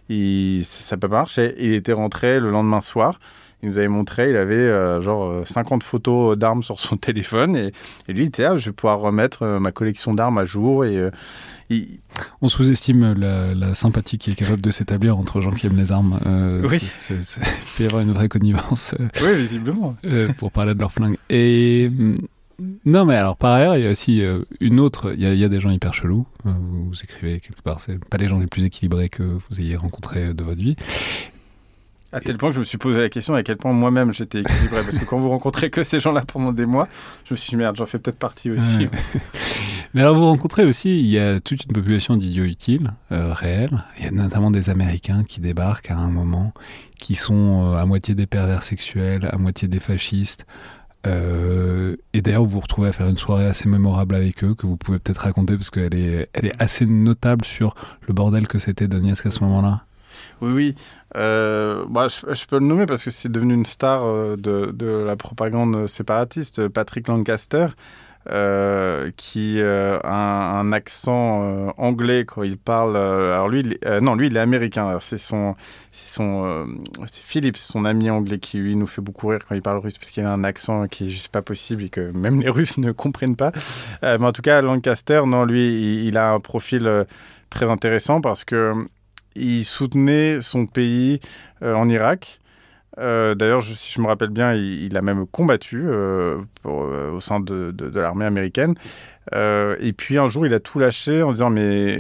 et 0.09 0.61
ça, 0.65 0.97
peut 0.97 1.09
marcher. 1.09 1.55
Il 1.59 1.73
était 1.73 1.93
rentré 1.93 2.41
le 2.41 2.51
lendemain 2.51 2.81
soir. 2.81 3.19
Il 3.63 3.69
nous 3.69 3.79
avait 3.79 3.89
montré, 3.89 4.31
il 4.31 4.37
avait 4.37 4.55
euh, 4.55 5.03
genre 5.03 5.47
50 5.47 5.83
photos 5.83 6.37
d'armes 6.37 6.63
sur 6.63 6.79
son 6.79 6.97
téléphone. 6.99 7.57
Et, 7.57 7.73
lui, 8.09 8.23
il 8.23 8.29
était, 8.29 8.45
ah, 8.45 8.57
je 8.57 8.67
vais 8.67 8.73
pouvoir 8.73 9.01
remettre 9.01 9.43
euh, 9.43 9.61
ma 9.61 9.73
collection 9.73 10.15
d'armes 10.15 10.39
à 10.39 10.45
jour. 10.45 10.85
Et, 10.85 10.97
euh, 10.97 11.11
on 12.43 12.49
sous-estime 12.49 13.15
la, 13.15 13.75
sympathie 13.75 14.19
qui 14.19 14.31
est 14.31 14.35
capable 14.35 14.61
de 14.61 14.71
s'établir 14.71 15.17
entre 15.17 15.41
gens 15.41 15.53
qui 15.53 15.67
aiment 15.67 15.77
les 15.77 15.93
armes. 15.93 16.19
Euh, 16.27 16.67
oui. 16.69 16.79
il 17.11 17.17
peut 17.77 17.85
y 17.85 17.87
avoir 17.87 18.03
une 18.03 18.13
vraie 18.13 18.29
connivence. 18.29 18.95
Euh, 18.99 19.09
oui, 19.23 19.43
visiblement. 19.43 19.97
Euh, 20.05 20.33
pour 20.33 20.51
parler 20.51 20.75
de 20.75 20.81
leur 20.81 20.93
flingue. 20.93 21.17
Et. 21.29 21.89
Mm, 21.91 22.15
non, 22.85 23.07
mais 23.07 23.15
alors 23.15 23.39
par 23.39 23.53
ailleurs, 23.53 23.79
il 23.79 23.85
y 23.85 23.87
a 23.87 23.91
aussi 23.91 24.23
une 24.61 24.81
autre. 24.81 25.15
Il 25.17 25.23
y, 25.23 25.45
a 25.45 25.49
des 25.49 25.61
gens 25.61 25.71
hyper 25.71 25.95
chelous. 25.95 26.27
vous 26.45 26.93
écrivez 27.03 27.41
quelque 27.41 27.63
part, 27.63 27.81
c'est 27.81 27.99
pas 28.05 28.19
les 28.19 28.29
gens 28.29 28.39
les 28.39 28.49
plus 28.49 28.63
équilibrés 28.65 29.09
que 29.09 29.23
vous 29.23 29.61
ayez 29.61 29.77
rencontrés 29.77 30.35
de 30.35 30.45
votre 30.45 30.61
vie. 30.61 30.77
À 32.13 32.21
tel 32.21 32.37
point 32.39 32.49
que 32.49 32.57
je 32.57 32.61
me 32.61 32.65
suis 32.65 32.79
posé 32.79 33.01
la 33.01 33.09
question 33.09 33.35
à 33.35 33.43
quel 33.45 33.57
point 33.57 33.73
moi-même 33.73 34.13
j'étais 34.13 34.41
équilibré. 34.41 34.83
parce 34.83 34.99
que 34.99 35.05
quand 35.05 35.19
vous 35.19 35.29
rencontrez 35.29 35.71
que 35.71 35.85
ces 35.85 36.01
gens-là 36.01 36.23
pendant 36.27 36.53
des 36.53 36.67
mois, 36.67 36.89
je 37.25 37.35
me 37.35 37.37
suis 37.37 37.51
dit 37.51 37.57
merde, 37.57 37.77
j'en 37.77 37.87
fais 37.87 37.99
peut-être 37.99 38.19
partie 38.19 38.51
aussi. 38.51 38.89
Mais 39.95 40.03
alors 40.03 40.17
vous 40.17 40.27
rencontrez 40.27 40.65
aussi, 40.65 41.01
il 41.01 41.07
y 41.07 41.19
a 41.19 41.41
toute 41.41 41.65
une 41.65 41.73
population 41.73 42.17
d'idiots 42.17 42.45
utiles, 42.45 42.93
euh, 43.13 43.33
réels. 43.33 43.85
Il 43.99 44.05
y 44.05 44.09
a 44.09 44.11
notamment 44.11 44.51
des 44.51 44.71
Américains 44.71 45.25
qui 45.25 45.41
débarquent 45.41 45.91
à 45.91 45.97
un 45.97 46.11
moment, 46.11 46.53
qui 46.99 47.15
sont 47.15 47.65
euh, 47.65 47.77
à 47.77 47.87
moitié 47.87 48.15
des 48.15 48.27
pervers 48.27 48.63
sexuels, 48.63 49.29
à 49.33 49.39
moitié 49.39 49.69
des 49.69 49.81
fascistes. 49.81 50.47
Euh, 51.07 51.97
et 52.13 52.23
d'ailleurs, 52.23 52.43
vous 52.43 52.51
vous 52.51 52.61
retrouvez 52.61 52.89
à 52.89 52.93
faire 52.93 53.09
une 53.09 53.19
soirée 53.19 53.47
assez 53.47 53.69
mémorable 53.69 54.15
avec 54.15 54.45
eux, 54.45 54.55
que 54.55 54.67
vous 54.67 54.77
pouvez 54.77 54.99
peut-être 54.99 55.23
raconter, 55.23 55.57
parce 55.57 55.71
qu'elle 55.71 55.95
est, 55.95 56.29
elle 56.35 56.47
est 56.47 56.63
assez 56.63 56.87
notable 56.87 57.45
sur 57.45 57.75
le 58.07 58.15
bordel 58.15 58.47
que 58.47 58.59
c'était 58.59 58.87
Donetsk 58.87 59.27
à 59.27 59.31
ce 59.31 59.41
moment-là. 59.41 59.85
Oui, 60.41 60.53
oui. 60.53 60.75
Euh, 61.17 61.85
bah, 61.89 62.07
je, 62.09 62.47
peux 62.47 62.59
le 62.59 62.67
nommer 62.67 62.87
parce 62.87 63.03
que 63.03 63.11
c'est 63.11 63.31
devenu 63.31 63.55
une 63.55 63.67
star 63.67 64.05
euh, 64.05 64.37
de, 64.37 64.71
de, 64.73 64.87
la 64.87 65.17
propagande 65.17 65.87
séparatiste, 65.87 66.69
Patrick 66.69 67.09
Lancaster. 67.09 67.69
Euh, 68.29 69.11
qui 69.17 69.63
euh, 69.63 69.99
a 70.05 70.61
un, 70.61 70.73
accent 70.73 71.73
anglais 71.79 72.27
quand 72.27 72.43
il 72.43 72.59
parle. 72.59 72.95
alors 72.95 73.49
lui, 73.49 73.79
non, 74.03 74.15
lui, 74.15 74.27
il 74.27 74.37
est 74.37 74.41
américain. 74.41 74.99
C'est 75.01 75.17
son, 75.17 75.57
c'est 75.91 76.17
son, 76.17 76.67
c'est 77.07 77.23
Philippe, 77.23 77.57
son 77.57 77.87
ami 77.87 78.11
anglais, 78.11 78.39
qui 78.39 78.59
lui 78.59 78.77
nous 78.77 78.87
fait 78.87 79.01
beaucoup 79.01 79.29
rire 79.29 79.41
quand 79.49 79.55
il 79.55 79.63
parle 79.63 79.79
russe 79.79 79.97
parce 79.97 80.11
qu'il 80.11 80.23
a 80.27 80.33
un 80.33 80.45
accent 80.45 80.87
qui 80.87 81.07
est 81.07 81.11
juste 81.11 81.29
pas 81.29 81.41
possible 81.41 81.85
et 81.85 81.89
que 81.89 82.11
même 82.13 82.43
les 82.43 82.51
Russes 82.51 82.77
ne 82.77 82.93
comprennent 82.93 83.37
pas. 83.37 83.53
mais 84.03 84.23
en 84.23 84.33
tout 84.33 84.43
cas, 84.43 84.61
Lancaster, 84.61 85.23
non, 85.27 85.47
lui, 85.47 86.07
il 86.07 86.19
a 86.19 86.35
un 86.35 86.41
profil 86.41 87.07
très 87.49 87.71
intéressant 87.71 88.21
parce 88.21 88.45
que 88.45 88.75
il 89.41 89.65
soutenait 89.65 90.41
son 90.41 90.67
pays 90.67 91.21
euh, 91.63 91.75
en 91.75 91.89
Irak. 91.89 92.41
Euh, 92.99 93.35
d'ailleurs, 93.35 93.63
si 93.63 93.93
je 93.93 94.01
me 94.01 94.07
rappelle 94.07 94.31
bien, 94.31 94.53
il, 94.55 94.97
a 94.97 95.03
même 95.03 95.27
combattu 95.27 95.85
euh, 95.87 96.39
au 96.65 97.21
sein 97.21 97.41
de, 97.41 97.75
l'armée 97.95 98.27
américaine. 98.27 98.75
et 99.33 99.93
puis 99.97 100.19
un 100.19 100.29
jour, 100.29 100.47
il 100.47 100.55
a 100.55 100.61
tout 100.61 100.79
lâché 100.79 101.23
en 101.23 101.33
disant 101.33 101.51
mais 101.51 101.99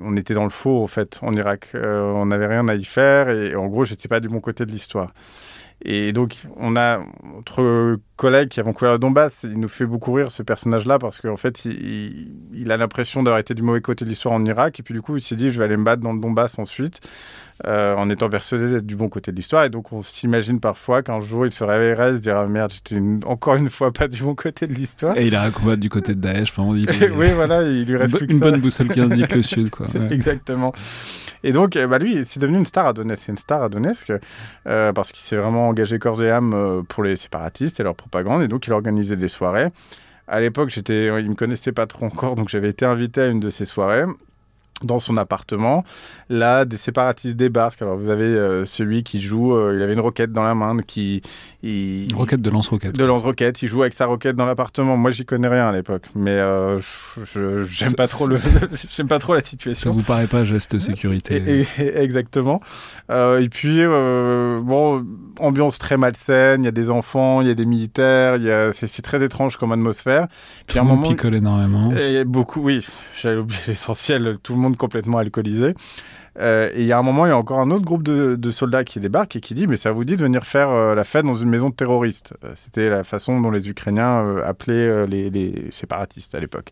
on 0.00 0.16
était 0.16 0.34
dans 0.34 0.44
le 0.44 0.50
faux 0.50 0.82
en 0.82 0.86
fait 0.86 1.20
en 1.22 1.32
Irak, 1.34 1.72
on 1.74 2.26
n'avait 2.26 2.46
rien 2.46 2.66
à 2.68 2.74
y 2.74 2.84
faire 2.84 3.28
et 3.28 3.54
en 3.54 3.66
gros, 3.66 3.84
j'étais 3.84 4.08
pas 4.08 4.20
du 4.20 4.28
bon 4.28 4.40
côté 4.40 4.66
de 4.66 4.72
l'histoire. 4.72 5.12
Et 5.84 6.12
donc, 6.12 6.36
on 6.56 6.76
a 6.76 7.00
notre 7.34 7.98
collègue 8.16 8.48
qui 8.48 8.60
avons 8.60 8.72
couvert 8.72 8.92
le 8.92 8.98
Donbass, 8.98 9.42
il 9.42 9.58
nous 9.58 9.68
fait 9.68 9.86
beaucoup 9.86 10.12
rire 10.12 10.30
ce 10.30 10.44
personnage-là 10.44 11.00
parce 11.00 11.20
qu'en 11.20 11.36
fait, 11.36 11.64
il, 11.64 12.70
a 12.70 12.76
l'impression 12.76 13.24
d'avoir 13.24 13.40
été 13.40 13.52
du 13.54 13.62
mauvais 13.62 13.80
côté 13.80 14.04
de 14.04 14.10
l'histoire 14.10 14.34
en 14.34 14.44
Irak. 14.44 14.78
Et 14.78 14.84
puis, 14.84 14.94
du 14.94 15.02
coup, 15.02 15.16
il 15.16 15.22
s'est 15.22 15.34
dit, 15.34 15.50
je 15.50 15.58
vais 15.58 15.64
aller 15.64 15.76
me 15.76 15.82
battre 15.82 16.02
dans 16.02 16.12
le 16.12 16.20
Donbass 16.20 16.60
ensuite, 16.60 17.00
euh, 17.66 17.96
en 17.96 18.08
étant 18.10 18.28
persuadé 18.28 18.70
d'être 18.70 18.86
du 18.86 18.94
bon 18.94 19.08
côté 19.08 19.32
de 19.32 19.36
l'histoire. 19.36 19.64
Et 19.64 19.70
donc, 19.70 19.92
on 19.92 20.02
s'imagine 20.04 20.60
parfois 20.60 21.02
qu'un 21.02 21.20
jour, 21.20 21.46
il 21.46 21.52
se 21.52 21.64
réveillerait 21.64 22.10
et 22.10 22.16
se 22.18 22.22
dirait, 22.22 22.46
merde, 22.46 22.72
j'étais 22.72 23.02
encore 23.26 23.56
une 23.56 23.70
fois 23.70 23.92
pas 23.92 24.06
du 24.06 24.22
bon 24.22 24.36
côté 24.36 24.68
de 24.68 24.74
l'histoire. 24.74 25.18
Et 25.18 25.26
il 25.26 25.34
a 25.34 25.42
un 25.42 25.50
combat 25.50 25.74
du 25.74 25.90
côté 25.90 26.14
de 26.14 26.20
Daesh. 26.20 26.50
Enfin, 26.50 26.62
on 26.62 26.74
dit, 26.74 26.86
oui, 27.16 27.32
voilà, 27.34 27.64
il 27.64 27.86
lui 27.86 27.96
reste 27.96 28.12
une, 28.12 28.18
plus 28.18 28.26
que 28.28 28.32
une 28.34 28.38
bonne 28.38 28.60
boussole 28.60 28.88
qui 28.88 29.00
indique 29.00 29.34
le 29.34 29.42
sud, 29.42 29.70
quoi. 29.70 29.88
Exactement. 30.10 30.72
Et 31.44 31.52
donc, 31.52 31.76
euh, 31.76 31.86
bah, 31.86 31.98
lui, 31.98 32.24
c'est 32.24 32.40
devenu 32.40 32.58
une 32.58 32.66
star 32.66 32.86
à 32.86 32.92
Donetsk. 32.92 33.22
C'est 33.22 33.32
une 33.32 33.38
star 33.38 33.62
à 33.62 33.68
Donetsk 33.68 34.12
euh, 34.66 34.92
parce 34.92 35.12
qu'il 35.12 35.22
s'est 35.22 35.36
vraiment 35.36 35.68
engagé 35.68 35.98
corps 35.98 36.22
et 36.22 36.30
âme 36.30 36.52
euh, 36.54 36.82
pour 36.82 37.02
les 37.02 37.16
séparatistes 37.16 37.80
et 37.80 37.82
leur 37.82 37.94
propagande. 37.94 38.42
Et 38.42 38.48
donc, 38.48 38.66
il 38.66 38.72
organisait 38.72 39.16
des 39.16 39.28
soirées. 39.28 39.68
À 40.28 40.40
l'époque, 40.40 40.70
j'étais, 40.70 41.06
il 41.20 41.30
me 41.30 41.34
connaissait 41.34 41.72
pas 41.72 41.86
trop 41.86 42.06
encore, 42.06 42.36
donc 42.36 42.48
j'avais 42.48 42.68
été 42.68 42.84
invité 42.84 43.22
à 43.22 43.26
une 43.26 43.40
de 43.40 43.50
ces 43.50 43.64
soirées 43.64 44.04
dans 44.82 44.98
son 44.98 45.16
appartement. 45.16 45.84
Là, 46.28 46.64
des 46.64 46.76
séparatistes 46.76 47.36
débarquent. 47.36 47.82
Alors, 47.82 47.96
vous 47.96 48.08
avez 48.08 48.24
euh, 48.24 48.64
celui 48.64 49.02
qui 49.02 49.20
joue, 49.20 49.54
euh, 49.54 49.74
il 49.76 49.82
avait 49.82 49.92
une 49.92 50.00
roquette 50.00 50.32
dans 50.32 50.42
la 50.42 50.54
main, 50.54 50.76
qui... 50.86 51.22
une 51.62 52.14
roquette 52.14 52.42
de 52.42 52.50
lance-roquette. 52.50 52.96
De 52.96 53.04
lance-roquette, 53.04 53.62
il 53.62 53.68
joue 53.68 53.82
avec 53.82 53.94
sa 53.94 54.06
roquette 54.06 54.36
dans 54.36 54.46
l'appartement. 54.46 54.96
Moi, 54.96 55.10
j'y 55.10 55.24
connais 55.24 55.48
rien 55.48 55.68
à 55.68 55.72
l'époque, 55.72 56.06
mais 56.14 56.32
euh, 56.32 56.78
je 56.78 57.64
j'aime 57.64 57.94
pas 57.94 58.06
trop 58.06 58.26
le, 58.26 58.36
j'aime 58.90 59.08
pas 59.08 59.18
trop 59.18 59.34
la 59.34 59.42
situation. 59.42 59.92
Ça 59.92 59.96
vous 59.96 60.04
paraît 60.04 60.26
pas 60.26 60.44
geste 60.44 60.78
sécurité 60.78 61.64
Exactement. 61.78 62.60
et 63.10 63.48
puis, 63.50 63.84
bon, 63.84 65.06
ambiance 65.38 65.78
très 65.78 65.96
malsaine. 65.96 66.62
Il 66.62 66.64
y 66.64 66.68
a 66.68 66.72
des 66.72 66.90
enfants, 66.90 67.40
il 67.40 67.48
y 67.48 67.50
a 67.50 67.54
des 67.54 67.66
militaires. 67.66 68.36
Il 68.36 68.44
y 68.44 68.50
a... 68.50 68.72
c'est, 68.72 69.02
très 69.02 69.22
étrange 69.24 69.56
comme 69.56 69.72
atmosphère. 69.72 70.28
Puis 70.66 70.78
tout 70.78 70.84
le 70.84 70.90
monde 70.90 71.08
picole 71.08 71.34
énormément. 71.34 71.90
Et 71.92 72.24
beaucoup, 72.24 72.60
oui. 72.60 72.86
J'avais 73.20 73.38
oublié 73.38 73.60
l'essentiel. 73.66 74.36
Tout 74.42 74.54
le 74.54 74.60
monde 74.60 74.61
complètement 74.76 75.18
alcoolisé. 75.18 75.74
Euh, 76.38 76.70
et 76.74 76.80
il 76.80 76.86
y 76.86 76.92
a 76.92 76.98
un 76.98 77.02
moment, 77.02 77.26
il 77.26 77.28
y 77.28 77.32
a 77.32 77.36
encore 77.36 77.60
un 77.60 77.70
autre 77.70 77.84
groupe 77.84 78.02
de, 78.02 78.50
soldats 78.50 78.84
qui 78.84 79.00
débarque 79.00 79.36
et 79.36 79.40
qui 79.40 79.54
dit 79.54 79.66
Mais 79.66 79.76
ça 79.76 79.92
vous 79.92 80.04
dit 80.04 80.16
de 80.16 80.22
venir 80.22 80.44
faire 80.44 80.70
euh, 80.70 80.94
la 80.94 81.04
fête 81.04 81.24
dans 81.24 81.34
une 81.34 81.48
maison 81.48 81.68
de 81.68 81.74
terroristes? 81.74 82.34
Euh, 82.44 82.52
C'était 82.54 82.88
la 82.88 83.04
façon 83.04 83.40
dont 83.40 83.50
les 83.50 83.68
Ukrainiens 83.68 84.38
appelaient 84.44 85.06
les, 85.06 85.68
séparatistes 85.70 86.34
à 86.34 86.40
l'époque. 86.40 86.70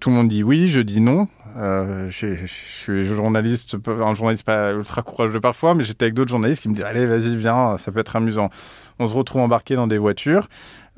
tout 0.00 0.10
le 0.10 0.14
monde 0.14 0.28
dit 0.28 0.42
oui, 0.42 0.68
je 0.68 0.80
dis 0.80 1.00
non. 1.00 1.28
je 1.56 2.46
suis 2.46 3.06
journaliste, 3.06 3.76
un 3.86 4.14
journaliste 4.14 4.44
pas 4.44 4.72
ultra 4.72 5.02
courageux 5.02 5.40
parfois, 5.40 5.74
mais 5.74 5.84
j'étais 5.84 6.06
avec 6.06 6.14
d'autres 6.14 6.30
journalistes 6.30 6.62
qui 6.62 6.68
me 6.68 6.74
disent 6.74 6.84
Allez, 6.84 7.06
vas-y, 7.06 7.36
viens, 7.36 7.76
ça 7.78 7.92
peut 7.92 8.00
être 8.00 8.16
amusant. 8.16 8.50
On 8.98 9.08
se 9.08 9.14
retrouve 9.14 9.42
embarqués 9.42 9.74
dans 9.74 9.86
des 9.86 9.98
voitures. 9.98 10.48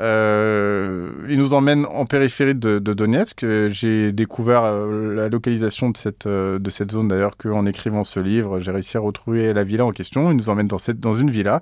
Euh, 0.00 1.10
il 1.28 1.38
nous 1.38 1.54
emmène 1.54 1.86
en 1.86 2.04
périphérie 2.04 2.54
de, 2.54 2.78
Donetsk. 2.78 3.44
J'ai 3.68 4.12
découvert 4.12 4.86
la 4.86 5.28
localisation 5.28 5.90
de 5.90 5.96
cette, 5.96 6.28
de 6.28 6.70
cette 6.70 6.92
zone 6.92 7.08
d'ailleurs 7.08 7.36
qu'en 7.36 7.65
écrivant 7.66 8.04
ce 8.04 8.20
livre, 8.20 8.60
j'ai 8.60 8.70
réussi 8.70 8.96
à 8.96 9.00
retrouver 9.00 9.52
la 9.52 9.64
villa 9.64 9.84
en 9.84 9.92
question. 9.92 10.30
Il 10.30 10.36
nous 10.36 10.48
emmène 10.48 10.68
dans, 10.68 10.78
cette, 10.78 11.00
dans 11.00 11.14
une 11.14 11.30
villa 11.30 11.60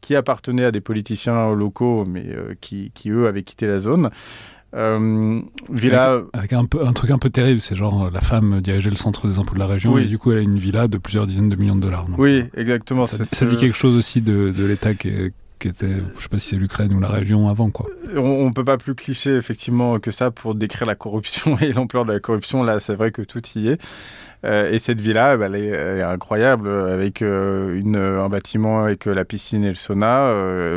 qui 0.00 0.16
appartenait 0.16 0.64
à 0.64 0.72
des 0.72 0.80
politiciens 0.80 1.52
locaux, 1.54 2.04
mais 2.06 2.24
qui, 2.60 2.90
qui, 2.94 3.10
eux 3.10 3.26
avaient 3.26 3.42
quitté 3.42 3.66
la 3.66 3.80
zone. 3.80 4.10
villa 4.72 6.22
avec, 6.32 6.52
un, 6.54 6.64
peu, 6.64 6.86
un 6.86 6.92
truc 6.92 7.10
un 7.10 7.18
peu 7.18 7.28
terrible, 7.28 7.60
c'est 7.60 7.76
genre 7.76 8.10
la 8.10 8.20
femme 8.20 8.60
dirigeait 8.62 8.88
le 8.88 8.96
centre 8.96 9.26
des 9.28 9.38
impôts 9.38 9.54
de 9.54 9.58
la 9.58 9.66
région 9.66 9.98
et 9.98 10.06
du 10.06 10.16
coup 10.16 10.32
elle 10.32 10.38
a 10.38 10.42
une 10.42 10.58
villa 10.58 10.88
de 10.88 10.96
plusieurs 10.96 11.26
dizaines 11.26 11.50
de 11.50 11.56
millions 11.56 11.76
de 11.76 11.82
dollars. 11.82 12.06
oui, 12.16 12.44
exactement. 12.56 13.04
Ça, 13.04 13.24
ça 13.24 13.44
dit 13.44 13.56
quelque 13.56 13.76
chose 13.76 13.94
aussi 13.94 14.22
de, 14.22 14.54
de 14.56 14.64
l'État 14.64 14.94
qui 14.94 15.08
est, 15.08 15.32
qui 15.60 15.68
était, 15.68 15.86
je 16.16 16.22
sais 16.22 16.28
pas 16.28 16.38
si 16.38 16.48
c'est 16.48 16.56
l'Ukraine 16.56 16.92
ou 16.94 17.00
la 17.00 17.08
région 17.08 17.48
avant 17.48 17.70
quoi. 17.70 17.86
On, 18.16 18.46
ne 18.46 18.52
peut 18.52 18.64
pas 18.64 18.78
plus 18.78 18.94
cliché 18.94 19.36
effectivement 19.36 20.00
que 20.00 20.10
ça 20.10 20.30
pour 20.30 20.54
décrire 20.54 20.88
la 20.88 20.94
corruption 20.94 21.58
et 21.60 21.72
l'ampleur 21.72 22.04
de 22.04 22.12
la 22.12 22.20
corruption. 22.20 22.64
Là, 22.64 22.80
c'est 22.80 22.94
vrai 22.94 23.12
que 23.12 23.22
tout 23.22 23.42
y 23.54 23.68
est. 23.68 23.80
Euh, 24.44 24.70
et 24.70 24.78
cette 24.78 25.00
villa, 25.00 25.36
bah, 25.36 25.46
elle, 25.46 25.56
est, 25.56 26.02
incroyable, 26.02 26.68
avec 26.68 27.22
euh, 27.22 27.82
un 28.24 28.28
bâtiment 28.28 28.82
avec 28.82 29.06
euh, 29.06 29.14
la 29.14 29.24
piscine 29.24 29.64
et 29.64 29.68
le 29.68 29.74
sauna. 29.74 30.32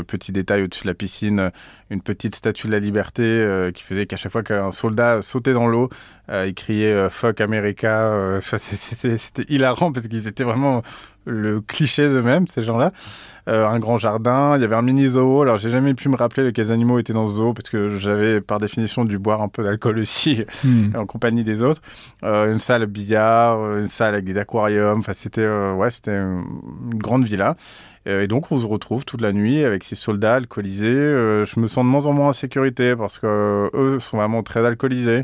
petit 0.08 0.32
détail 0.32 0.64
au-dessus 0.64 0.84
de 0.84 0.90
la 0.90 0.94
piscine, 0.94 1.52
une 1.90 2.02
petite 2.02 2.36
statue 2.36 2.68
de 2.68 2.74
la 2.74 2.80
liberté 2.80 3.72
qui 3.74 3.84
faisait 3.84 4.06
qu'à 4.06 4.18
chaque 4.18 4.32
fois 4.32 4.44
qu'un 4.44 4.72
soldat 4.72 5.22
sautait 5.22 5.54
dans 5.54 5.68
l'eau, 5.68 5.90
il 6.30 6.54
criait 6.54 7.10
Fuck 7.10 7.42
America. 7.42 8.40
C'était 8.58 9.46
hilarant 9.48 9.92
parce 9.92 10.08
qu'ils 10.08 10.28
étaient 10.28 10.44
vraiment 10.44 10.82
le 11.26 11.62
cliché 11.62 12.08
d'eux-mêmes, 12.08 12.48
ces 12.48 12.64
gens-là. 12.64 12.92
Euh, 13.50 13.68
un 13.68 13.80
grand 13.80 13.98
jardin, 13.98 14.56
il 14.56 14.62
y 14.62 14.66
avait 14.66 14.76
un 14.76 14.82
mini 14.82 15.10
zoo. 15.10 15.42
Alors, 15.42 15.58
j'ai 15.58 15.70
jamais 15.70 15.94
pu 15.94 16.08
me 16.08 16.16
rappeler 16.16 16.54
quels 16.54 16.72
animaux 16.72 17.00
étaient 17.00 17.14
dans 17.14 17.28
ce 17.28 17.34
zoo 17.34 17.54
parce 17.54 17.70
que 17.70 17.90
j'avais, 17.90 18.40
par 18.40 18.60
définition, 18.60 19.04
dû 19.04 19.20
boire 19.20 19.42
un 19.42 19.50
peu 19.50 19.64
d'alcool 19.64 20.00
aussi 20.00 20.46
hmm. 20.64 20.96
en 20.98 21.06
compagnie 21.06 21.44
des 21.44 21.62
autres. 21.62 21.82
Euh, 22.24 22.52
une 22.52 22.60
salle 22.60 22.86
billard, 22.86 23.78
une 23.78 23.88
salle 23.88 24.14
avec 24.14 24.26
des 24.26 24.38
aquariums. 24.38 25.00
Enfin, 25.00 25.14
c'était 25.14 25.42
euh, 25.42 25.74
ouais, 25.74 25.92
c'était 25.92 26.16
une 26.16 26.46
grande 26.96 27.26
villa. 27.26 27.56
Et 28.06 28.28
donc, 28.28 28.52
on 28.52 28.60
se 28.60 28.66
retrouve 28.66 29.06
toute 29.06 29.22
la 29.22 29.32
nuit 29.32 29.64
avec 29.64 29.86
ces 29.86 29.96
soldats 29.96 30.36
alcoolisés. 30.36 30.90
je 30.92 31.60
me 31.60 31.68
sens 31.68 31.86
de 31.86 31.90
moins 31.90 32.06
en 32.06 32.12
moins 32.12 32.28
en 32.30 32.34
sécurité 32.34 32.98
parce 32.98 33.18
que 33.18 33.70
eux 33.74 34.00
sont 34.00 34.18
vraiment 34.18 34.44
très 34.44 34.66
alcoolisés. 34.66 35.24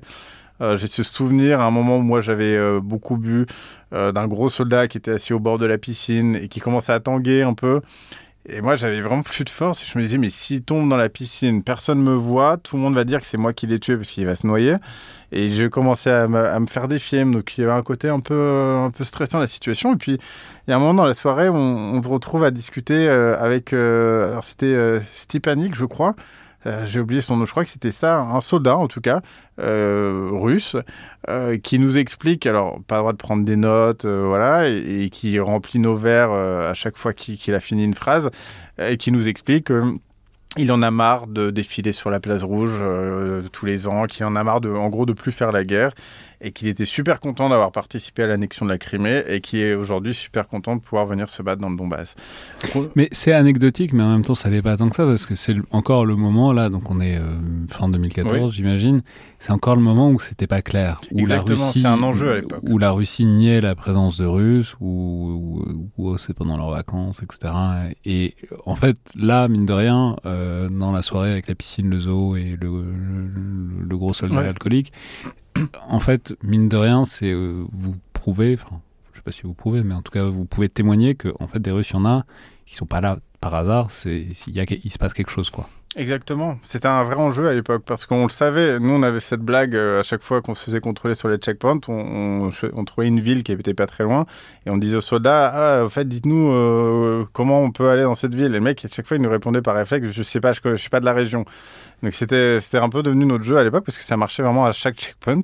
Euh, 0.61 0.75
j'ai 0.75 0.87
ce 0.87 1.03
souvenir 1.03 1.61
à 1.61 1.65
un 1.65 1.71
moment 1.71 1.97
où 1.97 2.01
moi 2.01 2.19
j'avais 2.19 2.55
euh, 2.57 2.81
beaucoup 2.81 3.15
bu 3.17 3.45
euh, 3.93 4.11
d'un 4.11 4.27
gros 4.27 4.49
soldat 4.49 4.87
qui 4.87 4.97
était 4.97 5.11
assis 5.11 5.33
au 5.33 5.39
bord 5.39 5.57
de 5.57 5.65
la 5.65 5.77
piscine 5.77 6.35
et 6.35 6.49
qui 6.49 6.59
commençait 6.59 6.91
à 6.91 6.99
tanguer 6.99 7.43
un 7.43 7.53
peu. 7.53 7.81
Et 8.47 8.61
moi, 8.61 8.75
j'avais 8.75 9.01
vraiment 9.01 9.21
plus 9.21 9.43
de 9.43 9.49
force. 9.49 9.83
Et 9.83 9.85
je 9.85 9.97
me 9.97 10.03
disais, 10.03 10.17
mais 10.17 10.29
s'il 10.29 10.63
tombe 10.63 10.89
dans 10.89 10.97
la 10.97 11.09
piscine, 11.09 11.61
personne 11.61 12.01
me 12.01 12.15
voit, 12.15 12.57
tout 12.57 12.77
le 12.77 12.81
monde 12.81 12.95
va 12.95 13.03
dire 13.03 13.19
que 13.19 13.27
c'est 13.27 13.37
moi 13.37 13.53
qui 13.53 13.67
l'ai 13.67 13.79
tué 13.79 13.95
parce 13.95 14.09
qu'il 14.09 14.25
va 14.25 14.35
se 14.35 14.47
noyer. 14.47 14.75
Et 15.31 15.53
j'ai 15.53 15.69
commencé 15.69 16.09
à, 16.09 16.27
me 16.27 16.65
faire 16.65 16.87
défier. 16.87 17.25
Donc, 17.25 17.57
il 17.57 17.61
y 17.61 17.63
avait 17.65 17.73
un 17.73 17.83
côté 17.83 18.09
un 18.09 18.19
peu, 18.19 18.89
stressant 19.01 19.39
la 19.39 19.45
situation. 19.45 19.93
Et 19.93 19.97
puis, 19.97 20.13
il 20.67 20.71
y 20.71 20.73
a 20.73 20.77
un 20.77 20.79
moment 20.79 20.95
dans 20.95 21.05
la 21.05 21.13
soirée 21.13 21.49
où 21.49 21.55
on, 21.55 22.01
se 22.01 22.07
retrouve 22.07 22.43
à 22.43 22.49
discuter 22.49 23.07
avec. 23.09 23.73
alors, 23.73 24.45
c'était 24.45 24.99
Stepanik, 25.11 25.75
je 25.75 25.85
crois. 25.85 26.15
Euh, 26.65 26.85
j'ai 26.85 26.99
oublié 26.99 27.21
son 27.21 27.37
nom, 27.37 27.45
je 27.45 27.51
crois 27.51 27.63
que 27.63 27.69
c'était 27.69 27.91
ça, 27.91 28.19
un 28.19 28.41
soldat 28.41 28.75
en 28.77 28.87
tout 28.87 29.01
cas, 29.01 29.21
euh, 29.59 30.29
russe, 30.33 30.75
euh, 31.29 31.57
qui 31.57 31.79
nous 31.79 31.97
explique, 31.97 32.45
alors 32.45 32.81
pas 32.85 32.95
le 32.95 33.01
droit 33.01 33.11
de 33.13 33.17
prendre 33.17 33.45
des 33.45 33.55
notes, 33.55 34.05
voilà, 34.05 34.67
et, 34.67 35.09
qui 35.09 35.39
remplit 35.39 35.79
nos 35.79 35.95
verres 35.95 36.31
à 36.31 36.73
chaque 36.73 36.97
fois 36.97 37.13
qu'il 37.13 37.55
a 37.55 37.59
fini 37.59 37.83
une 37.83 37.93
phrase, 37.93 38.29
et 38.77 38.97
qui 38.97 39.11
nous 39.11 39.27
explique 39.27 39.71
il 40.57 40.71
en 40.71 40.81
a 40.81 40.89
marre 40.89 41.27
de 41.27 41.51
défiler 41.51 41.93
sur 41.93 42.09
la 42.09 42.19
place 42.19 42.41
rouge 42.41 42.79
euh, 42.81 43.43
tous 43.51 43.65
les 43.65 43.87
ans, 43.87 44.05
qu'il 44.05 44.25
en 44.25 44.35
a 44.35 44.43
marre 44.43 44.61
de, 44.61 44.69
en 44.69 44.89
gros, 44.89 45.05
de 45.05 45.13
plus 45.13 45.31
faire 45.31 45.51
la 45.51 45.63
guerre 45.63 45.93
et 46.41 46.51
qu'il 46.51 46.67
était 46.67 46.85
super 46.85 47.19
content 47.19 47.49
d'avoir 47.49 47.71
participé 47.71 48.23
à 48.23 48.27
l'annexion 48.27 48.65
de 48.65 48.71
la 48.71 48.77
Crimée 48.77 49.23
et 49.27 49.41
qui 49.41 49.61
est 49.61 49.75
aujourd'hui 49.75 50.13
super 50.13 50.47
content 50.47 50.75
de 50.75 50.81
pouvoir 50.81 51.05
venir 51.05 51.29
se 51.29 51.43
battre 51.43 51.61
dans 51.61 51.69
le 51.69 51.75
Donbass. 51.75 52.15
Mais 52.95 53.09
c'est 53.11 53.33
anecdotique, 53.33 53.93
mais 53.93 54.03
en 54.03 54.11
même 54.11 54.25
temps, 54.25 54.35
ça 54.35 54.49
n'est 54.49 54.61
pas 54.61 54.77
tant 54.77 54.89
que 54.89 54.95
ça 54.95 55.05
parce 55.05 55.25
que 55.25 55.35
c'est 55.35 55.55
encore 55.71 56.05
le 56.05 56.15
moment 56.15 56.53
là, 56.53 56.69
donc 56.69 56.89
on 56.89 56.99
est 56.99 57.17
euh, 57.17 57.21
fin 57.67 57.89
2014, 57.89 58.53
j'imagine. 58.53 59.01
C'est 59.39 59.51
encore 59.51 59.75
le 59.75 59.81
moment 59.81 60.09
où 60.11 60.19
c'était 60.19 60.47
pas 60.47 60.61
clair, 60.61 60.99
où 61.11 61.25
la 61.25 61.39
Russie, 61.41 61.87
un 61.87 62.03
enjeu 62.03 62.31
à 62.31 62.35
l'époque, 62.35 62.59
où 62.63 62.77
la 62.77 62.91
Russie 62.91 63.25
niait 63.25 63.61
la 63.61 63.73
présence 63.73 64.17
de 64.17 64.25
Russes, 64.25 64.75
ou 64.81 65.63
c'est 66.17 66.33
pendant 66.33 66.57
leurs 66.57 66.71
vacances, 66.71 67.21
etc. 67.23 67.53
Et 68.03 68.35
en 68.65 68.75
fait, 68.75 68.97
là, 69.15 69.47
mine 69.47 69.65
de 69.65 69.73
rien, 69.73 70.17
euh, 70.25 70.69
dans 70.69 70.91
la 70.91 71.01
soirée 71.01 71.31
avec 71.31 71.47
la 71.47 71.55
piscine, 71.55 71.89
le 71.89 71.99
zoo 71.99 72.35
et 72.35 72.57
le, 72.59 72.83
le, 73.87 73.97
gros 73.97 74.13
soldat 74.13 74.41
alcoolique, 74.41 74.91
en 75.87 75.99
fait, 75.99 76.33
mine 76.43 76.67
de 76.67 76.77
rien, 76.77 77.05
c'est 77.05 77.31
euh, 77.31 77.65
vous 77.71 77.95
prouvez, 78.13 78.57
enfin, 78.61 78.81
je 79.13 79.19
sais 79.19 79.23
pas 79.23 79.31
si 79.31 79.43
vous 79.43 79.53
prouvez, 79.53 79.83
mais 79.83 79.95
en 79.95 80.01
tout 80.01 80.11
cas, 80.11 80.25
vous 80.25 80.45
pouvez 80.45 80.69
témoigner 80.69 81.15
que 81.15 81.33
en 81.39 81.47
fait, 81.47 81.59
des 81.59 81.71
Russes, 81.71 81.91
il 81.91 81.93
y 81.93 81.99
en 81.99 82.05
a 82.05 82.25
qui 82.65 82.75
sont 82.75 82.85
pas 82.85 83.01
là 83.01 83.17
par 83.39 83.55
hasard. 83.55 83.91
C'est 83.91 84.27
il 84.47 84.53
y 84.55 84.59
a, 84.59 84.65
il 84.69 84.91
se 84.91 84.97
passe 84.97 85.13
quelque 85.13 85.31
chose, 85.31 85.49
quoi. 85.49 85.69
Exactement. 85.95 86.59
C'était 86.61 86.87
un 86.87 87.03
vrai 87.03 87.15
enjeu 87.15 87.47
à 87.47 87.53
l'époque 87.53 87.81
parce 87.83 88.05
qu'on 88.05 88.23
le 88.23 88.29
savait. 88.29 88.79
Nous, 88.79 88.91
on 88.91 89.01
avait 89.01 89.19
cette 89.19 89.41
blague 89.41 89.75
euh, 89.75 90.01
à 90.01 90.03
chaque 90.03 90.21
fois 90.21 90.39
qu'on 90.39 90.53
se 90.53 90.63
faisait 90.63 90.81
contrôler 90.81 91.15
sur 91.15 91.29
les 91.29 91.37
checkpoints. 91.37 91.79
On, 91.87 92.51
trouvait 92.85 93.07
une 93.07 93.19
ville 93.19 93.43
qui 93.43 93.51
était 93.51 93.73
pas 93.73 93.87
très 93.87 94.03
loin 94.03 94.27
et 94.67 94.69
on 94.69 94.77
disait 94.77 94.97
aux 94.97 95.01
soldats 95.01 95.51
Ah, 95.51 95.83
en 95.83 95.89
fait, 95.89 96.07
dites-nous 96.07 96.51
euh, 96.51 97.25
comment 97.33 97.61
on 97.63 97.71
peut 97.71 97.89
aller 97.89 98.03
dans 98.03 98.13
cette 98.13 98.35
ville? 98.35 98.45
Et 98.45 98.49
le 98.49 98.59
mec, 98.59 98.85
à 98.85 98.87
chaque 98.87 99.07
fois, 99.07 99.17
il 99.17 99.23
nous 99.23 99.31
répondait 99.31 99.63
par 99.63 99.73
réflexe 99.75 100.09
Je 100.11 100.21
sais 100.21 100.39
pas, 100.39 100.53
je, 100.53 100.59
je 100.63 100.75
suis 100.75 100.91
pas 100.91 100.99
de 100.99 101.05
la 101.05 101.13
région. 101.13 101.43
Donc 102.03 102.13
c'était 102.13 102.59
un 102.73 102.89
peu 102.89 103.03
devenu 103.03 103.25
notre 103.25 103.43
jeu 103.43 103.57
à 103.57 103.63
l'époque 103.63 103.83
parce 103.85 103.97
que 103.97 104.03
ça 104.03 104.15
marchait 104.15 104.41
vraiment 104.43 104.65
à 104.65 104.71
chaque 104.71 104.95
checkpoint. 104.95 105.41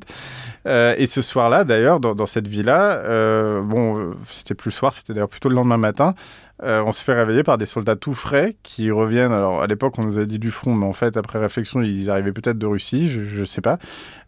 Euh, 0.68 0.96
et 0.98 1.06
ce 1.06 1.22
soir-là, 1.22 1.64
d'ailleurs, 1.64 2.00
dans, 2.00 2.26
cette 2.26 2.48
villa, 2.48 3.02
euh, 3.04 3.62
bon, 3.62 4.14
c'était 4.30 4.56
plus 4.56 4.70
le 4.70 4.76
soir, 4.76 4.94
c'était 4.94 5.14
d'ailleurs 5.14 5.30
plutôt 5.30 5.50
le 5.50 5.56
lendemain 5.56 5.78
matin. 5.78 6.16
Euh, 6.64 6.82
on 6.86 6.94
se 6.94 7.04
fait 7.04 7.14
réveiller 7.14 7.44
par 7.44 7.58
des 7.58 7.66
soldats 7.66 7.98
tout 7.98 8.14
frais 8.14 8.56
qui 8.64 8.90
reviennent. 8.90 9.34
Alors 9.34 9.62
à 9.62 9.68
l'époque, 9.68 10.00
on 10.00 10.04
nous 10.04 10.20
a 10.20 10.26
dit 10.26 10.40
du 10.40 10.52
front, 10.52 10.74
mais 10.74 10.86
en 10.86 10.94
fait, 10.94 11.18
après 11.18 11.38
réflexion, 11.38 11.82
ils 11.82 12.10
arrivaient 12.10 12.32
peut-être 12.32 12.58
de 12.58 12.66
Russie, 12.66 13.10
je 13.10 13.40
ne 13.42 13.46
sais 13.46 13.62
pas. 13.62 13.78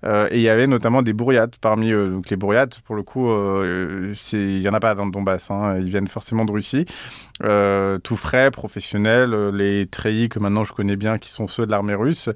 Euh, 0.06 0.28
et 0.32 0.38
il 0.38 0.42
y 0.42 0.50
avait 0.50 0.68
notamment 0.68 1.02
des 1.02 1.14
bourriates 1.14 1.58
parmi 1.58 1.92
eux. 1.92 2.10
Donc 2.10 2.30
les 2.30 2.36
bourriates, 2.36 2.82
pour 2.82 2.96
le 2.96 3.04
coup, 3.04 3.30
euh, 3.30 4.14
il 4.34 4.60
n'y 4.60 4.68
en 4.68 4.74
a 4.74 4.80
pas 4.80 4.94
dans 4.94 5.06
le 5.06 5.12
Donbass. 5.12 5.52
Hein. 5.52 5.78
Ils 5.78 5.90
viennent 5.90 6.10
forcément 6.10 6.44
de 6.44 6.52
Russie. 6.52 6.86
tout 7.40 8.16
frais, 8.18 8.52
professionnels, 8.52 9.34
les 9.54 9.86
treillis 9.86 10.28
que 10.28 10.40
maintenant 10.40 10.66
je 10.66 10.74
connais 10.74 10.98
bien, 10.98 11.18
qui 11.18 11.32
sont 11.32 11.48
ceux 11.48 11.66
de 11.66 11.72
l'armée 11.72 11.96
russe, 11.96 12.30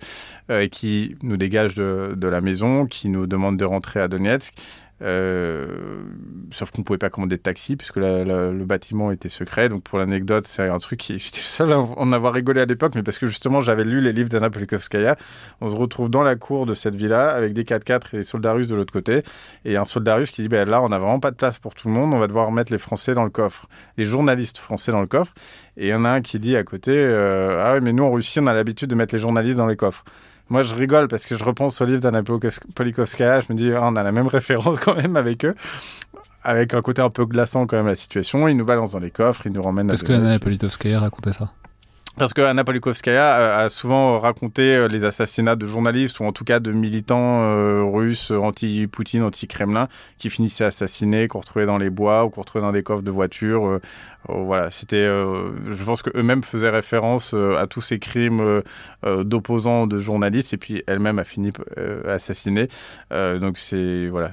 qui 0.71 1.15
nous 1.21 1.37
dégagent 1.37 1.75
de, 1.75 2.27
la 2.27 2.39
maison, 2.39 2.85
qui 2.85 3.09
nous 3.09 3.27
demandent 3.27 3.57
de 3.57 3.65
rentrer 3.65 3.99
à 3.99 4.07
Donetsk. 4.07 4.53
Euh, 5.01 6.03
sauf 6.51 6.69
qu'on 6.71 6.83
pouvait 6.83 6.99
pas 6.99 7.09
commander 7.09 7.37
de 7.37 7.41
taxi 7.41 7.75
puisque 7.75 7.95
le 7.95 8.63
bâtiment 8.65 9.11
était 9.11 9.29
secret. 9.29 9.69
Donc 9.69 9.83
pour 9.83 9.97
l'anecdote, 9.97 10.45
c'est 10.45 10.67
un 10.67 10.79
truc 10.79 10.99
qui 10.99 11.19
j'étais 11.19 11.39
seul 11.39 11.71
à 11.73 11.79
en 11.79 12.11
avoir 12.11 12.33
rigolé 12.33 12.61
à 12.61 12.65
l'époque, 12.65 12.93
mais 12.95 13.03
parce 13.03 13.17
que 13.17 13.27
justement 13.27 13.61
j'avais 13.61 13.83
lu 13.83 14.01
les 14.01 14.13
livres 14.13 14.29
d'Anna 14.29 14.49
Polikovskaya. 14.49 15.15
On 15.61 15.69
se 15.69 15.75
retrouve 15.75 16.09
dans 16.09 16.23
la 16.23 16.35
cour 16.35 16.65
de 16.65 16.73
cette 16.73 16.95
villa 16.95 17.31
avec 17.31 17.53
des 17.53 17.63
4x4 17.63 18.13
et 18.13 18.17
des 18.17 18.23
soldats 18.23 18.53
russes 18.53 18.67
de 18.67 18.75
l'autre 18.75 18.93
côté, 18.93 19.23
et 19.65 19.77
un 19.77 19.85
soldat 19.85 20.15
russe 20.15 20.31
qui 20.31 20.41
dit 20.43 20.49
ben 20.49 20.69
là 20.69 20.81
on 20.81 20.89
n'a 20.89 20.99
vraiment 20.99 21.19
pas 21.19 21.31
de 21.31 21.35
place 21.35 21.57
pour 21.57 21.73
tout 21.73 21.87
le 21.87 21.93
monde, 21.93 22.13
on 22.13 22.19
va 22.19 22.27
devoir 22.27 22.51
mettre 22.51 22.71
les 22.71 22.79
Français 22.79 23.13
dans 23.13 23.23
le 23.23 23.29
coffre, 23.29 23.67
les 23.97 24.05
journalistes 24.05 24.57
français 24.57 24.91
dans 24.91 25.01
le 25.01 25.07
coffre. 25.07 25.33
Et 25.77 25.87
il 25.87 25.89
y 25.89 25.93
en 25.93 26.05
a 26.05 26.09
un 26.09 26.21
qui 26.21 26.39
dit 26.39 26.55
à 26.55 26.63
côté 26.63 26.91
euh, 26.93 27.63
ah 27.63 27.75
oui 27.75 27.79
mais 27.81 27.93
nous 27.93 28.03
en 28.03 28.11
Russie 28.11 28.39
on 28.39 28.47
a 28.47 28.53
l'habitude 28.53 28.89
de 28.89 28.95
mettre 28.95 29.15
les 29.15 29.21
journalistes 29.21 29.57
dans 29.57 29.67
les 29.67 29.77
coffres. 29.77 30.03
Moi, 30.51 30.63
je 30.63 30.75
rigole 30.75 31.07
parce 31.07 31.25
que 31.25 31.37
je 31.37 31.45
repense 31.45 31.79
au 31.79 31.85
livre 31.85 32.01
d'Anna 32.01 32.23
Polikovskaya. 32.23 33.39
Je 33.39 33.53
me 33.53 33.57
dis, 33.57 33.71
ah, 33.71 33.87
on 33.89 33.95
a 33.95 34.03
la 34.03 34.11
même 34.11 34.27
référence 34.27 34.79
quand 34.83 34.95
même 34.95 35.15
avec 35.15 35.45
eux. 35.45 35.55
Avec 36.43 36.73
un 36.73 36.81
côté 36.81 37.01
un 37.01 37.09
peu 37.09 37.25
glaçant 37.25 37.65
quand 37.67 37.77
même 37.77 37.87
la 37.87 37.95
situation. 37.95 38.49
Ils 38.49 38.57
nous 38.57 38.65
balancent 38.65 38.91
dans 38.91 38.99
les 38.99 39.11
coffres, 39.11 39.45
ils 39.45 39.53
nous 39.53 39.61
ramènent 39.61 39.87
Parce 39.87 40.03
que 40.03 40.11
Anna 40.11 40.39
Polikovskaya 40.39 40.99
racontait 40.99 41.31
ça 41.31 41.53
parce 42.17 42.33
que 42.33 42.41
Anna 42.41 42.63
Polikovskaya 42.63 43.57
a 43.57 43.69
souvent 43.69 44.19
raconté 44.19 44.75
euh, 44.75 44.87
les 44.87 45.05
assassinats 45.05 45.55
de 45.55 45.65
journalistes 45.65 46.19
ou 46.19 46.25
en 46.25 46.33
tout 46.33 46.43
cas 46.43 46.59
de 46.59 46.71
militants 46.71 47.41
euh, 47.41 47.83
russes 47.83 48.31
anti-Poutine, 48.31 49.23
anti-Kremlin, 49.23 49.87
qui 50.17 50.29
finissaient 50.29 50.65
assassinés, 50.65 51.27
qu'on 51.29 51.39
retrouvait 51.39 51.65
dans 51.65 51.77
les 51.77 51.89
bois 51.89 52.25
ou 52.25 52.29
qu'on 52.29 52.41
retrouvait 52.41 52.63
dans 52.63 52.73
des 52.73 52.83
coffres 52.83 53.01
de 53.01 53.11
voitures. 53.11 53.65
Euh, 53.65 53.79
voilà, 54.27 54.69
c'était. 54.69 55.03
je 55.05 55.83
pense 55.83 56.03
qu'eux-mêmes 56.03 56.43
faisaient 56.43 56.69
référence 56.69 57.33
à 57.33 57.65
tous 57.65 57.81
ces 57.81 57.97
crimes 57.97 58.61
d'opposants 59.03 59.87
de 59.87 59.99
journalistes 59.99 60.53
et 60.53 60.57
puis 60.57 60.83
elle-même 60.85 61.17
a 61.17 61.23
fini 61.23 61.49
assassinée. 62.07 62.67
donc 63.09 63.57
c'est 63.57 64.09
voilà, 64.09 64.31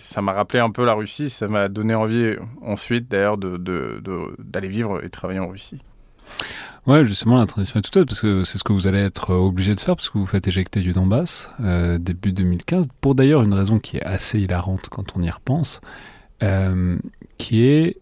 ça 0.00 0.22
m'a 0.22 0.32
rappelé 0.32 0.58
un 0.58 0.70
peu 0.70 0.84
la 0.84 0.94
Russie. 0.94 1.30
Ça 1.30 1.46
m'a 1.46 1.68
donné 1.68 1.94
envie 1.94 2.34
ensuite 2.62 3.08
d'ailleurs 3.08 3.36
d'aller 3.38 4.68
vivre 4.68 5.04
et 5.04 5.08
travailler 5.08 5.38
en 5.38 5.48
Russie. 5.48 5.78
Ouais, 6.86 7.06
justement, 7.06 7.38
la 7.38 7.46
transition 7.46 7.78
est 7.78 7.82
toute 7.82 7.94
faite, 7.94 8.06
parce 8.06 8.20
que 8.20 8.42
c'est 8.42 8.58
ce 8.58 8.64
que 8.64 8.72
vous 8.72 8.88
allez 8.88 8.98
être 8.98 9.30
euh, 9.30 9.36
obligé 9.36 9.74
de 9.74 9.80
faire, 9.80 9.94
parce 9.94 10.10
que 10.10 10.18
vous 10.18 10.26
faites 10.26 10.48
éjecter 10.48 10.80
du 10.80 10.92
Donbass 10.92 11.48
euh, 11.62 11.98
début 11.98 12.32
2015, 12.32 12.86
pour 13.00 13.14
d'ailleurs 13.14 13.42
une 13.42 13.54
raison 13.54 13.78
qui 13.78 13.98
est 13.98 14.02
assez 14.02 14.40
hilarante 14.40 14.88
quand 14.90 15.16
on 15.16 15.22
y 15.22 15.30
repense, 15.30 15.80
euh, 16.42 16.98
qui 17.38 17.64
est 17.64 17.98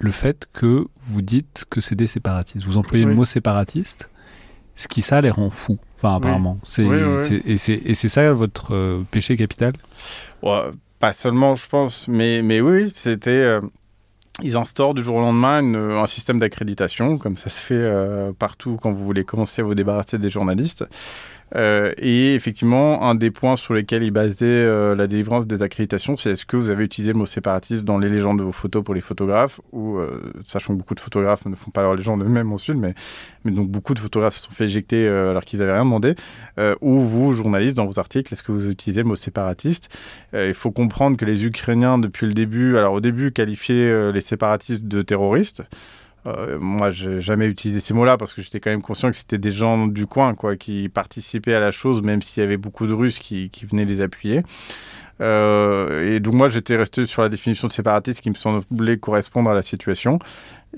le 0.00 0.10
fait 0.10 0.48
que 0.52 0.86
vous 1.00 1.22
dites 1.22 1.64
que 1.70 1.80
c'est 1.80 1.94
des 1.94 2.08
séparatistes. 2.08 2.66
Vous 2.66 2.76
employez 2.76 3.04
le 3.04 3.14
mot 3.14 3.24
séparatiste, 3.24 4.08
ce 4.74 4.88
qui 4.88 5.00
ça 5.00 5.20
les 5.20 5.30
rend 5.30 5.50
fous, 5.50 5.78
enfin 5.98 6.16
apparemment. 6.16 6.58
C'est, 6.64 6.82
et 7.46 7.56
c'est 7.56 8.08
ça 8.08 8.32
votre 8.32 8.74
euh, 8.74 9.04
péché 9.12 9.36
capital? 9.36 9.74
Ouais, 10.42 10.72
Pas 10.98 11.12
seulement, 11.12 11.54
je 11.54 11.68
pense, 11.68 12.08
mais, 12.08 12.42
mais 12.42 12.60
oui, 12.60 12.90
c'était 12.92 13.60
ils 14.42 14.56
instaurent 14.56 14.94
du 14.94 15.02
jour 15.02 15.16
au 15.16 15.20
lendemain 15.20 15.62
un 15.74 16.06
système 16.06 16.38
d'accréditation, 16.38 17.18
comme 17.18 17.36
ça 17.36 17.50
se 17.50 17.60
fait 17.60 17.74
euh, 17.76 18.32
partout 18.32 18.78
quand 18.80 18.92
vous 18.92 19.04
voulez 19.04 19.24
commencer 19.24 19.62
à 19.62 19.64
vous 19.64 19.74
débarrasser 19.74 20.18
des 20.18 20.30
journalistes. 20.30 20.84
Euh, 21.56 21.92
et 21.98 22.34
effectivement, 22.34 23.02
un 23.02 23.14
des 23.14 23.30
points 23.30 23.56
sur 23.56 23.74
lesquels 23.74 24.02
il 24.02 24.10
basait 24.10 24.46
euh, 24.46 24.94
la 24.94 25.06
délivrance 25.06 25.46
des 25.46 25.62
accréditations, 25.62 26.16
c'est 26.16 26.30
est-ce 26.30 26.44
que 26.44 26.56
vous 26.56 26.70
avez 26.70 26.84
utilisé 26.84 27.12
le 27.12 27.18
mot 27.18 27.26
séparatiste 27.26 27.84
dans 27.84 27.98
les 27.98 28.08
légendes 28.08 28.38
de 28.38 28.42
vos 28.42 28.52
photos 28.52 28.82
pour 28.82 28.94
les 28.94 29.00
photographes, 29.00 29.60
ou 29.72 29.98
euh, 29.98 30.20
sachant 30.46 30.74
que 30.74 30.78
beaucoup 30.78 30.94
de 30.94 31.00
photographes 31.00 31.46
ne 31.46 31.54
font 31.54 31.70
pas 31.70 31.82
leur 31.82 31.94
légende 31.94 32.22
eux-mêmes 32.22 32.52
ensuite, 32.52 32.76
mais, 32.76 32.94
mais 33.44 33.52
donc 33.52 33.68
beaucoup 33.68 33.94
de 33.94 34.00
photographes 34.00 34.34
se 34.34 34.42
sont 34.42 34.50
fait 34.50 34.64
éjecter 34.64 35.06
alors 35.06 35.44
qu'ils 35.44 35.60
n'avaient 35.60 35.72
rien 35.74 35.84
demandé, 35.84 36.14
ou 36.80 36.98
vous, 36.98 37.32
journalistes, 37.32 37.76
dans 37.76 37.86
vos 37.86 37.98
articles, 37.98 38.32
est-ce 38.32 38.42
que 38.42 38.52
vous 38.52 38.68
utilisez 38.68 39.02
le 39.02 39.08
mot 39.08 39.14
séparatiste? 39.14 39.88
Il 40.32 40.54
faut 40.54 40.70
comprendre 40.70 41.16
que 41.16 41.24
les 41.24 41.44
Ukrainiens, 41.44 41.98
depuis 41.98 42.26
le 42.26 42.32
début, 42.32 42.76
alors 42.76 42.94
au 42.94 43.00
début, 43.00 43.32
qualifiaient 43.32 44.12
les 44.12 44.20
séparatistes 44.20 44.84
de 44.84 45.02
terroristes. 45.02 45.62
Euh, 46.26 46.58
moi, 46.58 46.90
j'ai 46.90 47.20
jamais 47.20 47.46
utilisé 47.46 47.80
ces 47.80 47.92
mots-là 47.94 48.16
parce 48.16 48.32
que 48.32 48.42
j'étais 48.42 48.60
quand 48.60 48.70
même 48.70 48.82
conscient 48.82 49.10
que 49.10 49.16
c'était 49.16 49.38
des 49.38 49.52
gens 49.52 49.86
du 49.86 50.06
coin, 50.06 50.34
quoi, 50.34 50.56
qui 50.56 50.88
participaient 50.88 51.54
à 51.54 51.60
la 51.60 51.70
chose, 51.70 52.00
même 52.02 52.22
s'il 52.22 52.42
y 52.42 52.46
avait 52.46 52.56
beaucoup 52.56 52.86
de 52.86 52.92
Russes 52.94 53.18
qui, 53.18 53.50
qui 53.50 53.66
venaient 53.66 53.84
les 53.84 54.00
appuyer. 54.00 54.42
Euh, 55.20 56.12
et 56.12 56.20
donc 56.20 56.34
moi, 56.34 56.48
j'étais 56.48 56.76
resté 56.76 57.06
sur 57.06 57.22
la 57.22 57.28
définition 57.28 57.68
de 57.68 57.72
séparatiste 57.72 58.20
qui 58.20 58.30
me 58.30 58.34
semblait 58.34 58.98
correspondre 58.98 59.50
à 59.50 59.54
la 59.54 59.62
situation. 59.62 60.18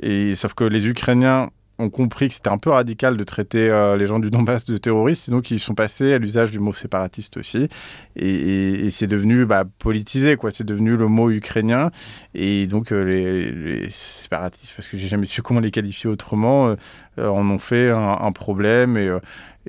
Et 0.01 0.35
sauf 0.35 0.55
que 0.55 0.65
les 0.65 0.87
Ukrainiens 0.87 1.51
ont 1.79 1.91
compris 1.91 2.29
que 2.29 2.35
c'était 2.35 2.49
un 2.49 2.59
peu 2.59 2.71
radical 2.71 3.17
de 3.17 3.25
traiter 3.25 3.71
euh, 3.71 3.97
les 3.97 4.07
gens 4.07 4.19
du 4.19 4.31
Donbass 4.31 4.65
de 4.65 4.77
terroristes, 4.77 5.31
donc 5.31 5.51
ils 5.51 5.59
sont 5.59 5.75
passés 5.75 6.13
à 6.13 6.19
l'usage 6.19 6.51
du 6.51 6.59
mot 6.59 6.73
séparatiste 6.73 7.37
aussi, 7.37 7.69
et, 8.17 8.89
c'est 8.91 9.07
devenu 9.07 9.45
bah, 9.45 9.65
politisé, 9.79 10.37
quoi. 10.37 10.51
C'est 10.51 10.65
devenu 10.65 10.97
le 10.97 11.09
mot 11.09 11.31
ukrainien, 11.31 11.91
et 12.35 12.67
donc 12.67 12.93
euh, 12.93 13.03
les, 13.05 13.91
séparatistes, 13.91 14.75
parce 14.75 14.89
que 14.89 14.97
j'ai 14.97 15.09
jamais 15.09 15.27
su 15.27 15.43
comment 15.43 15.61
les 15.61 15.71
qualifier 15.71 16.09
autrement, 16.09 16.77
euh, 17.19 17.29
en 17.29 17.49
ont 17.51 17.59
fait 17.59 17.91
un, 17.91 18.33
problème 18.33 18.97
et, 18.97 19.11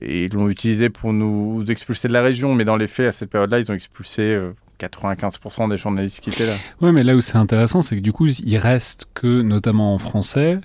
et 0.01 0.26
ils 0.26 0.34
l'ont 0.34 0.49
utilisé 0.49 0.89
pour 0.89 1.14
nous 1.14 1.64
expulser 1.70 2.08
de 2.08 2.14
la 2.14 2.22
région, 2.22 2.53
mais 2.53 2.66
dans 2.66 2.78
les 2.78 2.88
faits, 2.88 3.08
à 3.08 3.12
cette 3.12 3.30
période-là, 3.30 3.60
ils 3.60 3.72
ont 3.72 3.76
expulsé 3.76 4.38
95% 4.80 5.70
des 5.70 5.78
journalistes 5.78 6.20
qui 6.20 6.30
étaient 6.30 6.45
là. 6.45 6.55
Oui, 6.82 6.91
mais 6.91 7.03
là 7.03 7.16
où 7.16 7.22
c'est 7.22 7.38
intéressant, 7.38 7.82
c'est 7.82 7.95
que 7.95 8.01
du 8.01 8.12
coup, 8.12 8.28
il 8.28 8.58
reste 8.58 9.08
que, 9.14 9.41
notamment 9.41 9.93
en 9.93 9.97
français, 9.97 10.60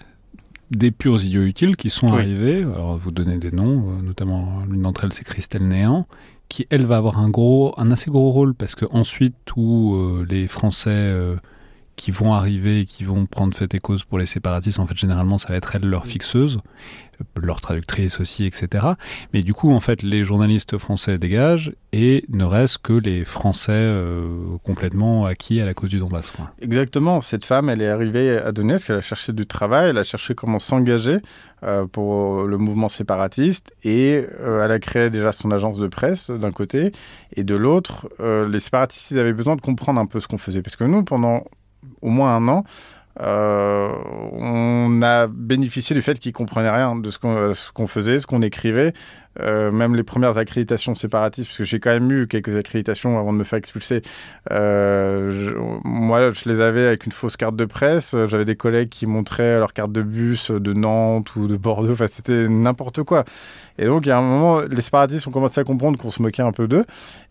des 0.76 0.90
purs 0.90 1.22
idiots 1.22 1.42
utiles 1.42 1.76
qui 1.76 1.90
sont 1.90 2.12
arrivés. 2.12 2.62
Alors, 2.62 2.96
vous 2.96 3.10
donnez 3.10 3.36
des 3.36 3.52
noms, 3.52 3.90
euh, 3.90 4.02
notamment 4.02 4.64
l'une 4.68 4.82
d'entre 4.82 5.04
elles, 5.04 5.12
c'est 5.12 5.24
Christelle 5.24 5.68
Néant, 5.68 6.06
qui, 6.48 6.66
elle, 6.70 6.86
va 6.86 6.96
avoir 6.96 7.18
un, 7.18 7.28
gros, 7.28 7.74
un 7.76 7.90
assez 7.90 8.10
gros 8.10 8.30
rôle 8.30 8.54
parce 8.54 8.74
que 8.74 8.86
ensuite, 8.90 9.34
tous 9.44 9.94
euh, 9.94 10.26
les 10.28 10.48
Français 10.48 10.90
euh, 10.90 11.36
qui 11.96 12.10
vont 12.10 12.32
arriver 12.32 12.80
et 12.80 12.84
qui 12.84 13.04
vont 13.04 13.26
prendre 13.26 13.54
fait 13.54 13.74
et 13.74 13.80
cause 13.80 14.04
pour 14.04 14.18
les 14.18 14.26
séparatistes, 14.26 14.78
en 14.78 14.86
fait, 14.86 14.96
généralement, 14.96 15.38
ça 15.38 15.48
va 15.48 15.56
être 15.56 15.76
elles 15.76 15.84
leur 15.84 16.06
fixeuse, 16.06 16.58
leur 17.40 17.60
traductrice 17.60 18.20
aussi, 18.20 18.44
etc. 18.44 18.86
Mais 19.32 19.42
du 19.42 19.54
coup, 19.54 19.72
en 19.72 19.80
fait, 19.80 20.02
les 20.02 20.24
journalistes 20.24 20.78
français 20.78 21.18
dégagent 21.18 21.72
et 21.92 22.24
ne 22.28 22.44
reste 22.44 22.78
que 22.78 22.92
les 22.92 23.24
Français 23.24 23.72
euh, 23.72 24.56
complètement 24.64 25.24
acquis 25.24 25.60
à 25.60 25.66
la 25.66 25.74
cause 25.74 25.90
du 25.90 25.98
Donbass. 25.98 26.30
Quoi. 26.30 26.50
Exactement. 26.60 27.20
Cette 27.20 27.44
femme, 27.44 27.68
elle 27.68 27.82
est 27.82 27.88
arrivée 27.88 28.38
à 28.38 28.52
Donetsk, 28.52 28.90
elle 28.90 28.96
a 28.96 29.00
cherché 29.00 29.32
du 29.32 29.46
travail, 29.46 29.90
elle 29.90 29.98
a 29.98 30.04
cherché 30.04 30.34
comment 30.34 30.58
s'engager 30.58 31.18
euh, 31.62 31.86
pour 31.86 32.44
le 32.44 32.58
mouvement 32.58 32.88
séparatiste 32.88 33.72
et 33.84 34.26
euh, 34.40 34.64
elle 34.64 34.72
a 34.72 34.78
créé 34.78 35.10
déjà 35.10 35.32
son 35.32 35.50
agence 35.50 35.78
de 35.78 35.86
presse 35.86 36.30
d'un 36.30 36.50
côté 36.50 36.92
et 37.36 37.44
de 37.44 37.54
l'autre, 37.54 38.08
les 38.20 38.60
séparatistes 38.60 39.10
ils 39.10 39.18
avaient 39.18 39.32
besoin 39.32 39.56
de 39.56 39.60
comprendre 39.60 40.00
un 40.00 40.06
peu 40.06 40.20
ce 40.20 40.26
qu'on 40.26 40.38
faisait 40.38 40.62
parce 40.62 40.76
que 40.76 40.84
nous, 40.84 41.04
pendant 41.04 41.44
au 42.02 42.10
moins 42.10 42.36
un 42.36 42.48
an, 42.48 42.64
euh, 43.20 43.92
on 44.32 45.02
a 45.02 45.26
bénéficié 45.26 45.94
du 45.94 46.02
fait 46.02 46.18
qu'ils 46.18 46.32
comprenaient 46.32 46.70
rien 46.70 46.96
de 46.96 47.10
ce 47.10 47.18
qu'on 47.72 47.86
faisait, 47.86 48.18
ce 48.18 48.26
qu'on 48.26 48.42
écrivait. 48.42 48.92
Euh, 49.40 49.72
même 49.72 49.94
les 49.96 50.02
premières 50.02 50.36
accréditations 50.36 50.94
séparatistes, 50.94 51.48
parce 51.48 51.58
que 51.58 51.64
j'ai 51.64 51.80
quand 51.80 51.90
même 51.90 52.10
eu 52.12 52.26
quelques 52.26 52.54
accréditations 52.56 53.18
avant 53.18 53.32
de 53.32 53.38
me 53.38 53.44
faire 53.44 53.58
expulser. 53.58 54.02
Euh, 54.50 55.52
moi, 55.84 56.30
je 56.30 56.48
les 56.48 56.60
avais 56.60 56.86
avec 56.86 57.06
une 57.06 57.12
fausse 57.12 57.36
carte 57.36 57.56
de 57.56 57.64
presse. 57.64 58.14
J'avais 58.28 58.44
des 58.44 58.56
collègues 58.56 58.90
qui 58.90 59.06
montraient 59.06 59.58
leur 59.58 59.72
carte 59.72 59.92
de 59.92 60.02
bus 60.02 60.50
de 60.50 60.72
Nantes 60.72 61.34
ou 61.36 61.46
de 61.46 61.56
Bordeaux. 61.56 61.92
Enfin, 61.92 62.06
c'était 62.08 62.46
n'importe 62.48 63.02
quoi. 63.02 63.24
Et 63.78 63.86
donc, 63.86 64.04
il 64.04 64.10
y 64.10 64.12
a 64.12 64.18
un 64.18 64.22
moment, 64.22 64.60
les 64.60 64.82
séparatistes 64.82 65.26
ont 65.26 65.30
commencé 65.30 65.58
à 65.58 65.64
comprendre 65.64 65.98
qu'on 65.98 66.10
se 66.10 66.20
moquait 66.20 66.42
un 66.42 66.52
peu 66.52 66.68
d'eux. 66.68 66.84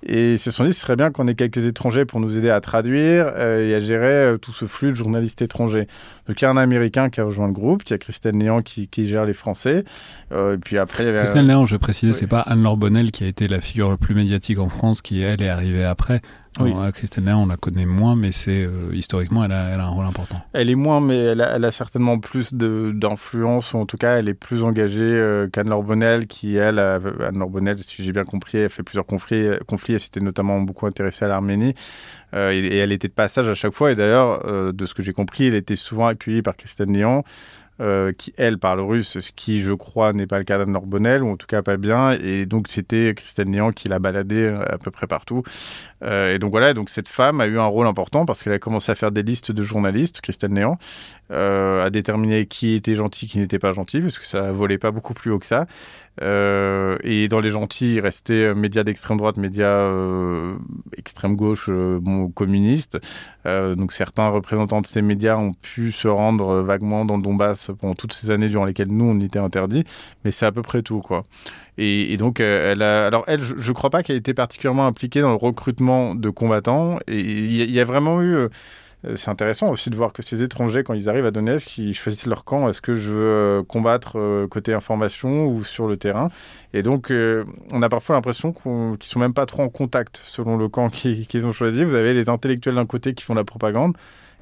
Et 0.04 0.34
ils 0.34 0.40
se 0.40 0.50
sont 0.50 0.66
dit, 0.66 0.74
ce 0.74 0.82
serait 0.82 0.96
bien 0.96 1.12
qu'on 1.12 1.28
ait 1.28 1.36
quelques 1.36 1.66
étrangers 1.68 2.06
pour 2.06 2.20
nous 2.20 2.36
aider 2.36 2.50
à 2.50 2.60
traduire 2.62 3.32
euh, 3.36 3.68
et 3.68 3.76
à 3.76 3.80
gérer 3.80 4.38
tout 4.42 4.52
ce 4.52 4.66
flux 4.66 4.90
de 4.90 4.96
journalistes 4.96 5.44
étrangers. 5.44 5.88
Donc, 6.28 6.42
il 6.42 6.46
y 6.46 6.48
a 6.48 6.50
un 6.50 6.58
Américain 6.58 7.10
qui 7.10 7.22
a 7.22 7.26
rejoint 7.26 7.46
le 7.46 7.54
groupe, 7.54 7.84
il 7.86 7.92
y 7.92 7.94
a 7.94 8.00
Christelle 8.00 8.36
Néant 8.36 8.64
qui, 8.64 8.88
qui 8.88 9.06
gère 9.06 9.26
les 9.26 9.34
Français. 9.34 9.84
et 10.32 10.58
puis 10.64 10.80
après, 10.80 11.04
il 11.04 11.08
y 11.08 11.10
avait... 11.10 11.20
Christelle 11.20 11.46
Néant, 11.46 11.66
je 11.66 11.78
c'est 11.94 12.28
pas 12.28 12.42
Anne-Laure 12.42 12.78
Bonnel 12.78 13.12
qui 13.12 13.24
a 13.24 13.28
été 13.28 13.48
la 13.48 13.62
figure 13.62 13.90
la 13.90 13.98
plus 13.98 14.16
médiatique 14.16 14.60
en 14.60 14.70
France, 14.70 15.02
qui 15.02 15.22
elle 15.22 15.42
est 15.42 15.50
arrivée 15.50 15.86
après. 15.86 16.22
Oui. 16.60 16.74
Christine 16.94 17.30
on 17.30 17.46
la 17.46 17.56
connaît 17.56 17.86
moins, 17.86 18.18
mais 18.18 18.34
c'est 18.34 18.66
euh, 18.66 18.90
historiquement, 18.92 19.46
elle 19.46 19.54
a, 19.54 19.70
elle 19.70 19.80
a, 19.80 19.86
un 19.86 19.90
rôle 19.90 20.06
important. 20.06 20.42
Elle 20.52 20.70
est 20.70 20.76
moins, 20.76 21.00
mais 21.00 21.18
elle 21.18 21.42
a, 21.42 21.56
elle 21.56 21.64
a 21.64 21.72
certainement 21.72 22.20
plus 22.20 22.54
d'influence, 22.54 23.74
ou 23.74 23.78
en 23.78 23.86
tout 23.86 23.96
cas, 23.96 24.18
elle 24.18 24.28
est 24.28 24.34
plus 24.34 24.62
engagée 24.62 25.02
euh, 25.02 25.48
qu'Anne-Laure 25.48 25.84
Bonnel, 25.84 26.28
qui, 26.28 26.58
elle, 26.58 26.78
Anne-Laure 26.78 27.50
Bonnel, 27.50 27.80
si 27.80 28.04
j'ai 28.04 28.12
bien 28.12 28.26
compris, 28.26 28.58
elle 28.58 28.70
fait 28.70 28.84
plusieurs 28.84 29.06
conflits, 29.06 29.48
conflits 29.66 29.94
elle 29.94 30.00
s'était 30.02 30.20
notamment 30.20 30.60
beaucoup 30.60 30.88
intéressée 30.88 31.24
à 31.24 31.30
l'Arménie. 31.30 31.74
Euh, 32.34 32.52
et, 32.52 32.78
elle 32.78 32.92
était 32.92 33.08
de 33.08 33.14
passage 33.14 33.48
à 33.48 33.54
chaque 33.54 33.74
fois. 33.74 33.94
Et 33.94 33.96
d'ailleurs, 33.96 34.74
de 34.74 34.86
ce 34.86 34.94
que 34.94 35.02
j'ai 35.02 35.14
compris, 35.14 35.48
elle 35.48 35.56
était 35.56 35.78
souvent 35.78 36.08
accueillie 36.08 36.42
par 36.42 36.58
Christine 36.58 36.94
Lyon. 36.94 37.24
Euh, 37.82 38.12
qui, 38.14 38.32
elle, 38.38 38.60
parle 38.60 38.80
russe, 38.80 39.20
ce 39.20 39.32
qui, 39.32 39.62
je 39.62 39.74
crois, 39.74 40.14
n'est 40.14 40.28
pas 40.28 40.38
le 40.38 40.44
cas 40.44 40.60
d'Anne 40.60 40.78
Bonnel, 40.86 41.24
ou 41.24 41.32
en 41.32 41.38
tout 41.38 41.48
cas 41.48 41.64
pas 41.64 41.78
bien. 41.78 42.12
Et 42.12 42.46
donc, 42.46 42.68
c'était 42.68 43.16
Christelle 43.16 43.50
Néant 43.50 43.72
qui 43.72 43.88
l'a 43.88 43.98
baladé 43.98 44.36
euh, 44.36 44.64
à 44.72 44.78
peu 44.78 44.92
près 44.92 45.08
partout. 45.08 45.42
Euh, 46.04 46.36
et 46.36 46.40
donc, 46.40 46.52
voilà, 46.52 46.74
donc 46.74 46.90
cette 46.90 47.08
femme 47.08 47.42
a 47.42 47.48
eu 47.48 47.60
un 47.60 47.66
rôle 47.66 47.88
important 47.88 48.26
parce 48.26 48.42
qu'elle 48.42 48.54
a 48.54 48.60
commencé 48.60 48.92
à 48.92 48.96
faire 48.96 49.12
des 49.12 49.24
listes 49.24 49.52
de 49.52 49.64
journalistes, 49.64 50.22
Christelle 50.22 50.52
Néant, 50.52 50.78
à 51.30 51.90
déterminer 51.90 52.46
qui 52.46 52.74
était 52.74 52.96
gentil, 52.96 53.28
qui 53.28 53.40
n'était 53.40 53.60
pas 53.60 53.72
gentil, 53.72 54.02
parce 54.02 54.20
que 54.20 54.26
ça 54.26 54.52
volait 54.52 54.78
pas 54.78 54.92
beaucoup 54.92 55.14
plus 55.14 55.32
haut 55.32 55.40
que 55.40 55.46
ça. 55.46 55.66
et 56.22 57.28
dans 57.30 57.40
les 57.40 57.50
gentils, 57.50 57.96
il 57.96 58.00
restait 58.02 58.54
médias 58.54 58.84
d'extrême 58.84 59.18
droite, 59.18 59.38
médias 59.38 59.90
extrême 60.98 61.38
gauche, 61.38 61.70
communistes. 62.36 63.00
donc, 63.46 63.94
certains 63.94 64.28
représentants 64.28 64.82
de 64.82 64.88
ces 64.88 65.02
médias 65.02 65.38
ont 65.38 65.54
pu 65.54 65.94
se 65.94 66.10
rendre 66.10 66.62
vaguement 66.62 67.06
dans 67.06 67.16
le 67.16 67.24
Donbass 67.24 67.72
pendant 67.80 67.96
toutes 67.96 68.12
ces 68.12 68.30
années 68.30 68.50
durant 68.50 68.66
lesquelles 68.66 68.92
nous, 68.92 69.06
on 69.06 69.20
était 69.22 69.40
interdit, 69.40 69.86
mais 70.26 70.32
c'est 70.32 70.46
à 70.46 70.52
peu 70.52 70.64
près 70.64 70.82
tout, 70.82 71.00
quoi. 71.00 71.24
Et, 71.78 72.18
donc, 72.18 72.40
euh, 72.40 72.72
elle 72.72 72.82
alors 72.82 73.24
elle, 73.28 73.42
je, 73.42 73.56
ne 73.56 73.74
crois 73.74 73.90
pas 73.90 74.04
qu'elle 74.04 74.16
ait 74.16 74.20
été 74.20 74.34
particulièrement 74.34 74.86
impliquée 74.86 75.22
dans 75.22 75.30
le 75.30 75.36
recrutement 75.36 76.16
de 76.16 76.30
combattants, 76.30 77.00
et 77.08 77.20
il 77.20 77.72
y, 77.72 77.80
a 77.80 77.86
vraiment 77.86 78.22
eu... 78.22 78.36
Euh, 78.36 78.50
c'est 79.16 79.32
intéressant 79.32 79.72
aussi 79.72 79.90
de 79.90 79.96
voir 79.96 80.14
que 80.14 80.22
ces 80.22 80.44
étrangers, 80.44 80.84
quand 80.84 80.94
ils 80.94 81.10
arrivent 81.10 81.26
à 81.26 81.32
Donetsk, 81.32 81.76
ils 81.80 81.96
choisissent 81.96 82.28
leur 82.28 82.44
camp. 82.44 82.70
Est-ce 82.70 82.82
que 82.82 82.94
je 82.94 83.12
veux 83.12 83.20
euh, 83.20 83.64
combattre 83.64 84.46
côté 84.46 84.74
information 84.74 85.48
ou 85.48 85.64
sur 85.64 85.88
le 85.88 85.98
terrain? 85.98 86.30
Et 86.74 86.84
donc, 86.84 87.12
on 87.12 87.82
a 87.82 87.90
parfois 87.90 88.16
l'impression 88.16 88.54
qu'ils 88.54 88.72
ne 88.72 88.98
sont 89.02 89.20
même 89.20 89.34
pas 89.34 89.48
trop 89.48 89.64
en 89.64 89.70
contact 89.70 90.22
selon 90.24 90.56
le 90.56 90.70
camp 90.70 90.90
qu'ils 90.92 91.46
ont 91.48 91.52
choisi. 91.52 91.84
Vous 91.84 91.96
avez 91.96 92.14
les 92.14 92.30
intellectuels 92.30 92.76
d'un 92.76 92.86
côté 92.86 93.16
qui 93.16 93.24
font 93.24 93.34
la 93.34 93.44
propagande 93.44 93.98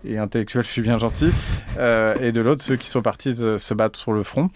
et 0.06 0.18
intellectuel, 0.18 0.64
je 0.64 0.70
suis 0.70 0.82
bien 0.82 0.98
gentil, 0.98 1.30
euh, 1.78 2.16
et 2.20 2.32
de 2.32 2.42
l'autre, 2.42 2.64
ceux 2.64 2.76
qui 2.76 2.88
sont 2.88 3.02
partis 3.02 3.36
se 3.36 3.74
battre 3.74 4.00
sur 4.00 4.12
le 4.12 4.24
front. 4.24 4.50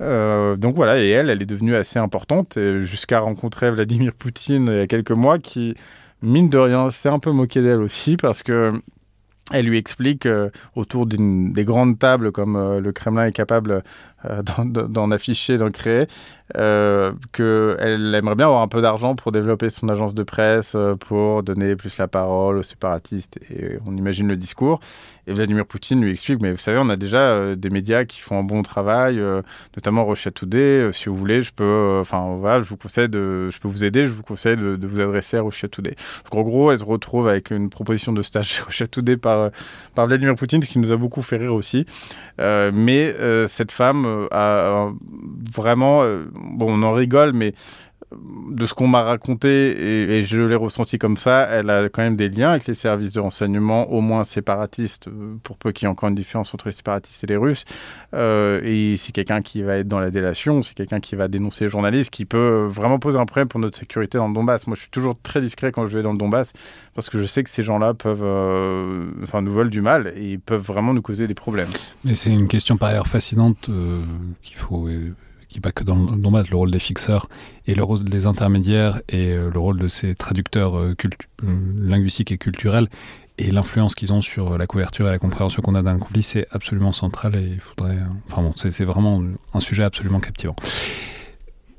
Euh, 0.00 0.56
donc 0.56 0.74
voilà, 0.74 1.00
et 1.00 1.08
elle, 1.08 1.30
elle 1.30 1.42
est 1.42 1.46
devenue 1.46 1.74
assez 1.74 1.98
importante, 1.98 2.58
jusqu'à 2.80 3.20
rencontrer 3.20 3.70
Vladimir 3.70 4.12
Poutine 4.14 4.66
il 4.66 4.78
y 4.78 4.80
a 4.80 4.86
quelques 4.86 5.12
mois, 5.12 5.38
qui, 5.38 5.74
mine 6.22 6.48
de 6.48 6.58
rien, 6.58 6.90
s'est 6.90 7.08
un 7.08 7.18
peu 7.18 7.30
moqué 7.30 7.62
d'elle 7.62 7.80
aussi, 7.80 8.16
parce 8.16 8.42
que 8.42 8.72
elle 9.52 9.66
lui 9.66 9.76
explique 9.76 10.24
euh, 10.24 10.48
autour 10.74 11.06
des 11.06 11.64
grandes 11.64 11.98
tables 11.98 12.32
comme 12.32 12.78
le 12.78 12.92
Kremlin 12.92 13.26
est 13.26 13.32
capable 13.32 13.82
d'en 14.42 15.10
afficher, 15.10 15.58
d'en 15.58 15.70
créer, 15.70 16.06
euh, 16.56 17.12
qu'elle 17.32 18.14
aimerait 18.14 18.34
bien 18.34 18.46
avoir 18.46 18.60
un 18.60 18.68
peu 18.68 18.82
d'argent 18.82 19.14
pour 19.14 19.32
développer 19.32 19.70
son 19.70 19.88
agence 19.88 20.12
de 20.14 20.22
presse, 20.22 20.74
euh, 20.74 20.94
pour 20.94 21.42
donner 21.42 21.74
plus 21.74 21.96
la 21.96 22.06
parole 22.06 22.58
aux 22.58 22.62
séparatistes, 22.62 23.38
et 23.50 23.78
on 23.86 23.96
imagine 23.96 24.28
le 24.28 24.36
discours. 24.36 24.80
Et 25.26 25.32
Vladimir 25.32 25.64
Poutine 25.64 26.02
lui 26.02 26.10
explique, 26.10 26.42
mais 26.42 26.50
vous 26.50 26.58
savez, 26.58 26.78
on 26.78 26.90
a 26.90 26.96
déjà 26.96 27.30
euh, 27.30 27.56
des 27.56 27.70
médias 27.70 28.04
qui 28.04 28.20
font 28.20 28.38
un 28.38 28.42
bon 28.42 28.62
travail, 28.62 29.18
euh, 29.18 29.40
notamment 29.74 30.04
Russia 30.04 30.30
Today. 30.30 30.92
si 30.92 31.08
vous 31.08 31.16
voulez, 31.16 31.42
je 31.42 31.50
peux, 31.50 31.98
enfin 32.02 32.36
voilà, 32.38 32.60
je 32.60 32.66
vous 32.66 32.76
conseille 32.76 33.08
de, 33.08 33.48
je 33.50 33.58
peux 33.58 33.68
vous 33.68 33.84
aider, 33.84 34.06
je 34.06 34.12
vous 34.12 34.22
conseille 34.22 34.58
de, 34.58 34.86
vous 34.86 35.00
adresser 35.00 35.38
à 35.38 35.42
Russia 35.42 35.66
Today. 35.66 35.96
Donc 36.24 36.34
en 36.34 36.42
gros, 36.42 36.72
elle 36.72 36.78
se 36.78 36.84
retrouve 36.84 37.26
avec 37.26 37.50
une 37.50 37.70
proposition 37.70 38.12
de 38.12 38.20
stage 38.20 38.48
chez 38.48 38.62
Russia 38.62 38.86
Today 38.86 39.16
par, 39.16 39.50
par 39.94 40.06
Vladimir 40.06 40.34
Poutine, 40.34 40.62
ce 40.62 40.68
qui 40.68 40.78
nous 40.78 40.92
a 40.92 40.96
beaucoup 40.98 41.22
fait 41.22 41.38
rire 41.38 41.54
aussi. 41.54 41.86
mais 42.38 43.14
cette 43.48 43.72
femme 43.72 44.04
a 44.30 44.90
vraiment 45.54 46.02
bon, 46.34 46.72
on 46.72 46.82
en 46.82 46.92
rigole, 46.92 47.32
mais 47.32 47.54
de 48.50 48.66
ce 48.66 48.74
qu'on 48.74 48.86
m'a 48.86 49.02
raconté, 49.02 50.18
et, 50.18 50.24
je 50.24 50.42
l'ai 50.42 50.54
ressenti 50.54 50.98
comme 50.98 51.16
ça, 51.16 51.48
elle 51.50 51.70
a 51.70 51.88
quand 51.88 52.02
même 52.02 52.16
des 52.16 52.28
liens 52.28 52.50
avec 52.50 52.66
les 52.66 52.74
services 52.74 53.12
de 53.12 53.20
renseignement, 53.20 53.90
au 53.90 54.00
moins 54.00 54.24
séparatistes, 54.24 55.08
euh, 55.08 55.36
pour 55.42 55.58
peu 55.58 55.72
qu'il 55.72 55.86
y 55.86 55.88
ait 55.88 55.90
encore 55.90 56.08
une 56.08 56.14
différence 56.14 56.54
entre 56.54 56.66
les 56.68 56.72
séparatistes 56.72 57.24
et 57.24 57.26
les 57.26 57.36
Russes. 57.36 57.64
Euh, 58.14 58.60
et 58.62 58.96
c'est 58.96 59.12
quelqu'un 59.12 59.42
qui 59.42 59.62
va 59.62 59.78
être 59.78 59.88
dans 59.88 60.00
la 60.00 60.10
délation, 60.10 60.62
c'est 60.62 60.74
quelqu'un 60.74 61.00
qui 61.00 61.16
va 61.16 61.28
dénoncer 61.28 61.64
les 61.64 61.70
journalistes, 61.70 62.10
qui 62.10 62.24
peut 62.24 62.68
vraiment 62.70 62.98
poser 62.98 63.18
un 63.18 63.26
problème 63.26 63.48
pour 63.48 63.60
notre 63.60 63.78
sécurité 63.78 64.18
dans 64.18 64.28
le 64.28 64.34
Donbass. 64.34 64.66
Moi, 64.66 64.76
je 64.76 64.82
suis 64.82 64.90
toujours 64.90 65.16
très 65.22 65.40
discret 65.40 65.72
quand 65.72 65.86
je 65.86 65.96
vais 65.96 66.02
dans 66.02 66.12
le 66.12 66.18
Donbass, 66.18 66.52
parce 66.94 67.10
que 67.10 67.20
je 67.20 67.26
sais 67.26 67.42
que 67.42 67.50
ces 67.50 67.62
gens-là 67.62 67.94
peuvent, 67.94 68.22
euh, 68.22 69.06
enfin, 69.22 69.42
nous 69.42 69.52
veulent 69.52 69.70
du 69.70 69.80
mal 69.80 70.12
et 70.16 70.32
ils 70.32 70.40
peuvent 70.40 70.62
vraiment 70.62 70.94
nous 70.94 71.02
causer 71.02 71.26
des 71.26 71.34
problèmes. 71.34 71.70
Mais 72.04 72.14
c'est 72.14 72.32
une 72.32 72.48
question 72.48 72.76
par 72.76 72.90
ailleurs 72.90 73.08
fascinante 73.08 73.70
qu'il 74.42 74.56
faut 74.56 74.88
qui 75.54 75.60
pas 75.60 75.70
que 75.70 75.84
dans 75.84 75.94
le 75.94 76.16
Donbass, 76.16 76.50
le 76.50 76.56
rôle 76.56 76.72
des 76.72 76.80
fixeurs 76.80 77.28
et 77.66 77.76
le 77.76 77.84
rôle 77.84 78.02
des 78.02 78.26
intermédiaires 78.26 79.00
et 79.08 79.30
euh, 79.30 79.50
le 79.52 79.58
rôle 79.60 79.78
de 79.78 79.86
ces 79.86 80.16
traducteurs 80.16 80.76
euh, 80.76 80.96
euh, 81.44 81.58
linguistiques 81.78 82.32
et 82.32 82.38
culturels 82.38 82.88
et 83.38 83.52
l'influence 83.52 83.94
qu'ils 83.94 84.12
ont 84.12 84.20
sur 84.20 84.58
la 84.58 84.66
couverture 84.66 85.06
et 85.06 85.12
la 85.12 85.20
compréhension 85.20 85.62
qu'on 85.62 85.76
a 85.76 85.82
d'un 85.82 85.98
conflit, 85.98 86.24
c'est 86.24 86.48
absolument 86.50 86.92
central 86.92 87.36
et 87.36 87.46
il 87.46 87.60
faudrait. 87.60 87.98
Enfin 88.28 88.42
bon, 88.42 88.52
c'est 88.56 88.84
vraiment 88.84 89.22
un 89.52 89.60
sujet 89.60 89.84
absolument 89.84 90.18
captivant. 90.18 90.56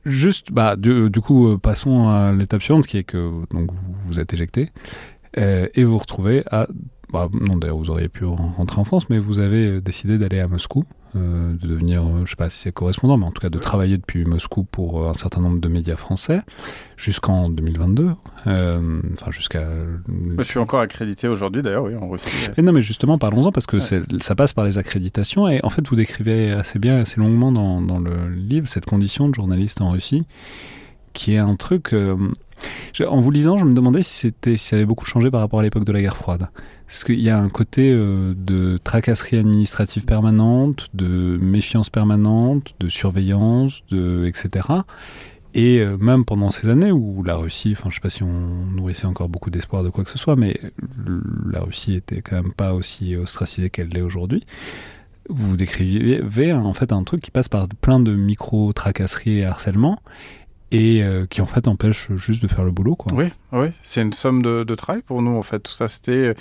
Juste, 0.05 0.51
bah, 0.51 0.76
du, 0.78 1.21
coup, 1.21 1.57
passons 1.57 2.09
à 2.09 2.32
l'étape 2.34 2.61
suivante 2.61 2.88
qui 2.88 2.97
est 2.97 3.03
que 3.03 3.32
donc, 3.51 3.71
vous 4.05 4.19
êtes 4.19 4.34
éjecté 4.34 4.69
et 5.38 5.84
vous 5.84 5.93
vous 5.93 5.97
retrouvez 5.97 6.43
à. 6.51 6.67
Bah, 7.11 7.30
non, 7.32 7.55
d'ailleurs, 7.55 7.78
vous 7.78 7.89
auriez 7.89 8.09
pu 8.09 8.26
rentrer 8.26 8.82
en 8.82 8.84
France, 8.84 9.09
mais 9.09 9.19
vous 9.19 9.39
avez 9.39 9.80
décidé 9.80 10.17
d'aller 10.17 10.41
à 10.41 10.49
Moscou 10.49 10.84
euh, 11.16 11.53
de 11.53 11.68
devenir, 11.68 12.01
euh, 12.01 12.18
je 12.18 12.22
ne 12.22 12.26
sais 12.26 12.36
pas 12.36 12.49
si 12.49 12.59
c'est 12.59 12.72
correspondant, 12.72 13.18
mais 13.18 13.26
en 13.26 13.32
tout 13.32 13.41
cas 13.41 13.49
de 13.49 13.59
travailler 13.59 13.97
depuis 13.97 14.26
Moscou 14.26 14.63
pour 14.63 15.03
euh, 15.03 15.09
un 15.09 15.13
certain 15.13 15.41
nombre 15.41 15.59
de 15.59 15.68
médias 15.68 15.95
français 15.95 16.41
jusqu'en 16.97 17.49
2022. 17.49 18.11
Enfin, 18.45 19.32
jusqu'à. 19.32 19.63
Je 20.38 20.43
suis 20.43 20.59
encore 20.59 20.80
accrédité 20.80 21.28
aujourd'hui, 21.28 21.61
d'ailleurs, 21.61 21.84
oui, 21.84 21.95
en 21.95 22.09
Russie. 22.09 22.30
Et 22.57 22.61
non, 22.61 22.72
mais 22.72 22.82
justement, 22.82 23.18
parlons-en 23.18 23.51
parce 23.51 23.66
que 23.66 23.80
ça 23.80 24.36
passe 24.36 24.53
par 24.53 24.66
les 24.66 24.78
accréditations 24.78 25.47
et 25.47 25.59
en 25.63 25.70
fait, 25.70 25.88
vous 25.88 25.95
décrivez 25.95 26.51
assez 26.51 26.80
bien, 26.80 26.99
assez 26.99 27.20
longuement 27.20 27.51
dans, 27.51 27.82
dans 27.82 27.99
le 27.99 28.30
livre 28.30 28.68
cette 28.68 28.86
condition 28.86 29.30
de 29.30 29.36
journaliste 29.36 29.82
en 29.82 29.91
Russie 29.91 30.26
qui 31.13 31.34
est 31.34 31.39
un 31.39 31.55
truc. 31.55 31.95
En 33.07 33.19
vous 33.19 33.31
lisant, 33.31 33.57
je 33.57 33.65
me 33.65 33.73
demandais 33.73 34.03
si, 34.03 34.13
c'était, 34.13 34.57
si 34.57 34.67
ça 34.67 34.75
avait 34.75 34.85
beaucoup 34.85 35.05
changé 35.05 35.31
par 35.31 35.41
rapport 35.41 35.59
à 35.59 35.63
l'époque 35.63 35.85
de 35.85 35.91
la 35.91 36.01
guerre 36.01 36.17
froide. 36.17 36.49
Parce 36.87 37.03
qu'il 37.03 37.19
y 37.19 37.29
a 37.29 37.39
un 37.39 37.49
côté 37.49 37.91
euh, 37.91 38.33
de 38.37 38.77
tracasserie 38.83 39.37
administrative 39.37 40.05
permanente, 40.05 40.89
de 40.93 41.37
méfiance 41.41 41.89
permanente, 41.89 42.75
de 42.79 42.89
surveillance, 42.89 43.83
de, 43.89 44.25
etc. 44.25 44.67
Et 45.55 45.79
euh, 45.79 45.97
même 45.97 46.25
pendant 46.25 46.51
ces 46.51 46.69
années 46.69 46.91
où 46.91 47.23
la 47.23 47.37
Russie, 47.37 47.75
enfin 47.77 47.89
je 47.89 47.95
sais 47.95 48.01
pas 48.01 48.09
si 48.09 48.23
on 48.23 48.65
nourrissait 48.75 49.07
encore 49.07 49.29
beaucoup 49.29 49.49
d'espoir 49.49 49.83
de 49.83 49.89
quoi 49.89 50.03
que 50.03 50.11
ce 50.11 50.17
soit, 50.17 50.35
mais 50.35 50.59
la 51.49 51.61
Russie 51.61 51.95
était 51.95 52.21
quand 52.21 52.35
même 52.35 52.53
pas 52.53 52.73
aussi 52.73 53.15
ostracisée 53.15 53.69
qu'elle 53.69 53.87
l'est 53.87 54.01
aujourd'hui. 54.01 54.45
Vous 55.27 55.57
décrivez 55.57 56.53
en 56.53 56.73
fait 56.73 56.91
un 56.91 57.03
truc 57.03 57.21
qui 57.21 57.31
passe 57.31 57.49
par 57.49 57.67
plein 57.67 57.99
de 57.99 58.13
micro-tracasseries 58.13 59.39
et 59.39 59.45
harcèlements 59.45 59.99
et 60.76 61.03
euh, 61.03 61.26
qui 61.26 61.41
en 61.41 61.45
fait 61.45 61.67
empêche 61.67 62.09
juste 62.15 62.41
de 62.41 62.47
faire 62.47 62.65
le 62.65 62.71
boulot 62.71 62.95
quoi. 62.95 63.13
Oui, 63.13 63.30
oui, 63.51 63.67
c'est 63.82 64.01
une 64.01 64.13
somme 64.13 64.41
de, 64.41 64.76
travail 64.76 65.01
pour 65.01 65.21
nous 65.21 65.38
en 65.38 65.41
fait. 65.41 65.59
Tout 65.59 65.71
ça 65.71 65.88
c'était 65.88 66.36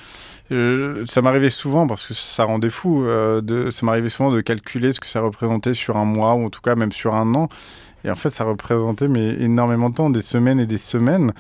euh, 0.51 1.05
ça 1.07 1.23
m'arrivait 1.23 1.51
souvent 1.51 1.87
parce 1.87 2.07
que 2.07 2.15
ça 2.15 2.45
rendait 2.45 2.71
fou 2.71 3.05
de 3.05 3.71
ça 3.71 3.87
m'arrivait 3.87 4.09
souvent 4.09 4.33
de 4.33 4.41
calculer 4.41 4.93
ce 4.93 5.01
que 5.01 5.07
ça 5.07 5.21
représentait 5.21 5.75
sur 5.75 5.97
un 5.97 6.05
mois 6.05 6.35
ou 6.35 6.47
en 6.47 6.51
tout 6.51 6.61
cas 6.61 6.75
même 6.75 6.93
sur 6.93 7.15
un 7.15 7.35
an 7.35 7.49
et 8.05 8.11
en 8.11 8.15
fait, 8.15 8.31
ça 8.31 8.45
représentait 8.45 9.09
mais, 9.09 9.35
énormément 9.41 9.91
de 9.91 9.95
temps, 9.95 10.11
des 10.11 10.21
semaines 10.21 10.61
et 10.61 10.67
des 10.67 10.77
semaines, 10.77 11.33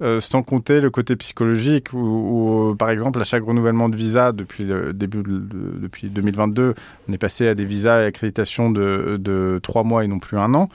euh, 0.00 0.20
sans 0.20 0.42
compter 0.42 0.80
le 0.80 0.90
côté 0.90 1.14
psychologique, 1.16 1.92
où, 1.92 2.74
par 2.78 2.90
exemple, 2.90 3.20
à 3.20 3.24
chaque 3.24 3.44
renouvellement 3.44 3.88
de 3.88 3.96
visa 3.96 4.32
depuis 4.32 4.64
le 4.64 4.92
début 4.92 5.22
depuis 5.24 6.08
2022, 6.08 6.74
on 7.08 7.12
est 7.12 7.18
passé 7.18 7.48
à 7.48 7.54
des 7.54 7.66
visas 7.66 8.02
et 8.02 8.06
accréditation 8.06 8.70
de, 8.70 9.60
trois 9.62 9.84
mois 9.84 10.04
et 10.04 10.08
non 10.08 10.18
plus 10.18 10.38
un 10.38 10.54
an. 10.54 10.68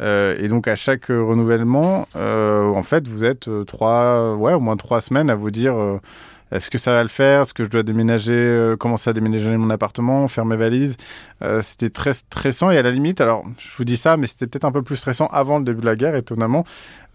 Euh, 0.00 0.36
et 0.38 0.48
donc 0.48 0.66
à 0.68 0.76
chaque 0.76 1.06
renouvellement, 1.06 2.06
euh, 2.16 2.68
en 2.68 2.82
fait, 2.82 3.06
vous 3.08 3.24
êtes 3.24 3.48
trois, 3.66 4.34
ouais, 4.34 4.54
au 4.54 4.60
moins 4.60 4.76
trois 4.76 5.00
semaines 5.00 5.30
à 5.30 5.34
vous 5.34 5.50
dire 5.50 6.00
est-ce 6.52 6.68
que 6.68 6.78
ça 6.78 6.90
va 6.92 7.02
le 7.02 7.08
faire? 7.08 7.42
Est-ce 7.42 7.54
que 7.54 7.62
je 7.62 7.70
dois 7.70 7.84
déménager, 7.84 8.32
euh, 8.32 8.76
commencer 8.76 9.08
à 9.08 9.12
déménager 9.12 9.56
mon 9.56 9.70
appartement, 9.70 10.26
faire 10.26 10.44
mes 10.44 10.56
valises? 10.56 10.96
Euh, 11.42 11.62
C'était 11.62 11.90
très 11.90 12.12
stressant. 12.12 12.70
Et 12.72 12.78
à 12.78 12.82
la 12.82 12.90
limite, 12.90 13.20
alors 13.20 13.44
je 13.58 13.76
vous 13.76 13.84
dis 13.84 13.96
ça, 13.96 14.16
mais 14.16 14.26
c'était 14.26 14.48
peut-être 14.48 14.64
un 14.64 14.72
peu 14.72 14.82
plus 14.82 14.96
stressant 14.96 15.26
avant 15.26 15.58
le 15.58 15.64
début 15.64 15.80
de 15.82 15.86
la 15.86 15.94
guerre, 15.94 16.16
étonnamment, 16.16 16.64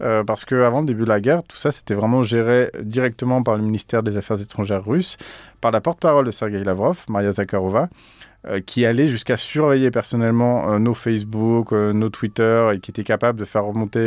euh, 0.01 0.23
parce 0.23 0.45
qu'avant 0.45 0.79
le 0.79 0.86
début 0.86 1.03
de 1.03 1.09
la 1.09 1.19
guerre, 1.19 1.43
tout 1.43 1.57
ça 1.57 1.71
c'était 1.71 1.95
vraiment 1.95 2.23
géré 2.23 2.71
directement 2.81 3.43
par 3.43 3.57
le 3.57 3.63
ministère 3.63 4.03
des 4.03 4.15
Affaires 4.15 4.39
étrangères 4.39 4.86
russe, 4.86 5.17
par 5.59 5.71
la 5.71 5.81
porte-parole 5.81 6.25
de 6.25 6.31
Sergei 6.31 6.63
Lavrov, 6.63 7.03
Maria 7.09 7.33
Zakharova. 7.33 7.89
Euh, 8.48 8.60
qui 8.64 8.86
allait 8.86 9.08
jusqu'à 9.08 9.38
surveiller 9.38 9.89
personnellement 9.89 10.72
euh, 10.72 10.78
nos 10.78 10.93
Facebook, 10.93 11.74
euh, 11.74 11.93
nos 11.93 12.10
Twitter, 12.10 12.70
et 12.74 12.80
qui 12.80 12.91
était 12.91 13.04
capable 13.04 13.39
de 13.39 13.46
faire 13.46 13.64
remonter, 13.64 14.00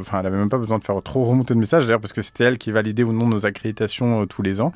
enfin, 0.00 0.18
elle 0.18 0.24
n'avait 0.24 0.36
même 0.36 0.50
pas 0.50 0.58
besoin 0.58 0.78
de 0.78 0.84
faire 0.84 1.00
trop 1.02 1.24
remonter 1.24 1.54
de 1.54 1.58
messages, 1.58 1.86
d'ailleurs, 1.86 2.00
parce 2.00 2.12
que 2.12 2.20
c'était 2.20 2.44
elle 2.44 2.58
qui 2.58 2.70
validait 2.70 3.02
ou 3.02 3.12
non 3.12 3.26
nos 3.26 3.46
accréditations 3.46 4.26
tous 4.26 4.42
les 4.42 4.60
ans. 4.60 4.72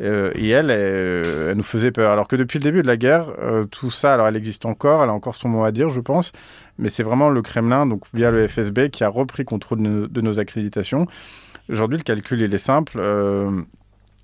et 0.00 0.48
elle, 0.48 0.70
elle, 0.70 1.54
nous 1.54 1.62
faisait 1.62 1.90
peur. 1.90 2.10
Alors 2.10 2.28
que 2.28 2.36
depuis 2.36 2.58
le 2.58 2.62
début 2.62 2.82
de 2.82 2.86
la 2.86 2.96
guerre, 2.96 3.26
tout 3.70 3.90
ça, 3.90 4.14
alors 4.14 4.26
elle 4.28 4.36
existe 4.36 4.64
encore, 4.64 5.02
elle 5.02 5.10
a 5.10 5.12
encore 5.12 5.34
son 5.34 5.48
mot 5.48 5.64
à 5.64 5.72
dire, 5.72 5.90
je 5.90 6.00
pense, 6.00 6.32
mais 6.78 6.88
c'est 6.88 7.02
vraiment 7.02 7.28
le 7.28 7.42
Kremlin, 7.42 7.84
donc 7.86 8.04
via 8.14 8.30
le 8.30 8.48
FSB, 8.48 8.88
qui 8.90 9.04
a 9.04 9.08
repris 9.08 9.44
contrôle 9.44 9.82
de, 9.82 10.06
de 10.06 10.20
nos 10.22 10.38
accréditations. 10.38 11.06
Aujourd'hui, 11.68 11.98
le 11.98 12.04
calcul, 12.04 12.40
il 12.40 12.54
est 12.54 12.58
simple. 12.58 12.98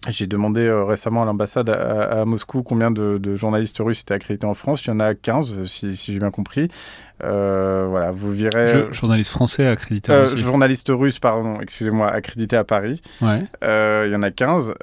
J'ai 0.09 0.27
demandé 0.27 0.61
euh, 0.61 0.85
récemment 0.85 1.23
à 1.23 1.25
l'ambassade 1.25 1.69
à, 1.69 2.25
Moscou 2.25 2.63
combien 2.63 2.91
de, 2.91 3.37
journalistes 3.37 3.79
russes 3.81 4.03
étaient 4.03 4.15
accrédités 4.15 4.47
en 4.47 4.55
France. 4.55 4.85
Il 4.85 4.89
y 4.89 4.91
en 4.93 5.01
a 5.01 5.15
15, 5.15 5.67
si, 5.67 5.95
j'ai 5.95 6.19
bien 6.19 6.31
compris. 6.31 6.69
Euh, 7.25 7.87
voilà, 7.89 8.13
vous 8.13 8.31
verrez. 8.31 8.93
journaliste 8.93 9.31
français 9.31 9.67
accrédité 9.67 10.13
euh, 10.13 10.37
Journaliste 10.37 10.91
russe, 10.91 11.19
pardon, 11.19 11.61
excusez-moi, 11.61 12.09
accrédité 12.09 12.57
à 12.57 12.63
Paris. 12.63 13.01
Ouais. 13.21 13.43
il 13.63 14.13
y 14.13 14.15
en 14.15 14.23
a 14.23 14.31
15. 14.31 14.75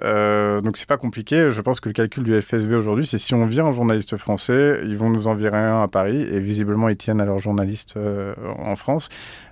donc 0.62 0.76
c'est 0.76 0.88
pas 0.88 0.98
compliqué. 0.98 1.50
Je 1.50 1.62
pense 1.62 1.80
que 1.80 1.90
le 1.90 1.94
calcul 1.94 2.24
du 2.24 2.42
FSB 2.42 2.74
aujourd'hui, 2.74 3.06
c'est 3.06 3.18
si 3.18 3.34
on 3.34 3.46
vire 3.46 3.66
un 3.66 3.74
journaliste 3.74 4.18
français, 4.18 4.82
ils 4.84 4.98
vont 4.98 5.10
nous 5.10 5.28
en 5.28 5.36
virer 5.36 5.58
un 5.58 5.84
à 5.84 5.88
Paris. 5.88 6.22
Et 6.22 6.42
visiblement, 6.42 6.90
ils 6.90 6.98
tiennent 6.98 7.22
à 7.22 7.26
leurs 7.26 7.40
journalistes 7.40 7.98
en 8.60 8.76
France. 8.76 9.08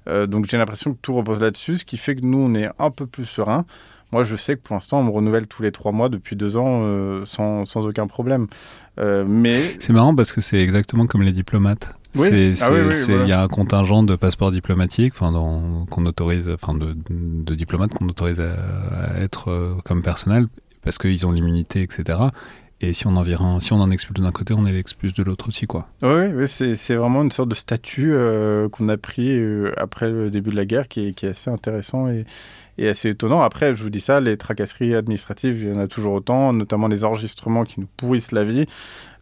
donc 0.07 0.47
j'ai 0.49 0.57
l'impression 0.57 0.91
que 0.91 0.99
tout 1.01 1.13
repose 1.13 1.39
là-dessus, 1.39 1.77
ce 1.77 1.85
qui 1.85 1.97
fait 1.97 2.15
que 2.15 2.25
nous, 2.25 2.39
on 2.39 2.53
est 2.55 2.69
un 2.77 2.91
peu 2.91 3.05
plus 3.05 3.25
serein. 3.25 3.65
Moi, 4.11 4.25
je 4.25 4.35
sais 4.35 4.57
que 4.57 4.61
pour 4.61 4.75
l'instant, 4.75 4.99
on 4.99 5.03
me 5.03 5.09
renouvelle 5.09 5.47
tous 5.47 5.63
les 5.63 5.71
trois 5.71 5.93
mois 5.93 6.09
depuis 6.09 6.35
deux 6.35 6.57
ans 6.57 6.81
euh, 6.83 7.23
sans, 7.25 7.65
sans, 7.65 7.85
aucun 7.85 8.07
problème. 8.07 8.47
Euh, 8.99 9.23
mais 9.25 9.77
c'est 9.79 9.93
marrant 9.93 10.13
parce 10.13 10.33
que 10.33 10.41
c'est 10.41 10.59
exactement 10.59 11.07
comme 11.07 11.21
les 11.21 11.31
diplomates. 11.31 11.87
Oui. 12.15 12.27
Ah 12.61 12.69
il 13.07 13.27
y 13.27 13.31
a 13.31 13.41
un 13.41 13.47
contingent 13.47 14.03
de 14.03 14.17
passeports 14.17 14.51
diplomatiques, 14.51 15.13
qu'on 15.13 16.05
autorise, 16.05 16.49
enfin, 16.49 16.73
de, 16.73 16.97
de 17.09 17.55
diplomates 17.55 17.93
qu'on 17.93 18.09
autorise 18.09 18.41
à, 18.41 19.17
être 19.21 19.49
euh, 19.49 19.75
comme 19.85 20.01
personnel 20.01 20.47
parce 20.83 20.97
qu'ils 20.97 21.25
ont 21.25 21.31
l'immunité, 21.31 21.81
etc. 21.81 22.19
Et 22.81 22.93
si 22.93 23.07
on 23.07 23.15
en 23.15 23.21
vire 23.21 23.41
si 23.61 23.71
on 23.71 23.79
en 23.79 23.91
expulse 23.91 24.19
d'un 24.19 24.31
côté, 24.31 24.55
on 24.57 24.65
expulse 24.65 25.13
de 25.13 25.23
l'autre 25.23 25.47
aussi, 25.47 25.67
quoi. 25.67 25.87
Oui, 26.01 26.25
oui 26.33 26.47
c'est 26.47 26.95
vraiment 26.95 27.21
une 27.21 27.31
sorte 27.31 27.49
de 27.49 27.55
statut 27.55 28.13
qu'on 28.71 28.89
a 28.89 28.97
pris 28.97 29.39
après 29.77 30.09
le 30.09 30.31
début 30.31 30.49
de 30.49 30.55
la 30.55 30.65
guerre 30.65 30.87
qui 30.87 31.07
est, 31.07 31.13
qui 31.13 31.27
est 31.27 31.29
assez 31.29 31.51
intéressant 31.51 32.09
et, 32.09 32.25
et 32.77 32.87
assez 32.87 33.09
étonnant. 33.09 33.41
Après, 33.41 33.75
je 33.75 33.83
vous 33.83 33.89
dis 33.89 34.01
ça, 34.01 34.19
les 34.19 34.37
tracasseries 34.37 34.95
administratives, 34.95 35.61
il 35.61 35.69
y 35.69 35.73
en 35.73 35.79
a 35.79 35.87
toujours 35.87 36.13
autant, 36.13 36.53
notamment 36.53 36.87
les 36.87 37.03
enregistrements 37.03 37.63
qui 37.63 37.79
nous 37.79 37.87
pourrissent 37.97 38.31
la 38.31 38.43
vie. 38.43 38.65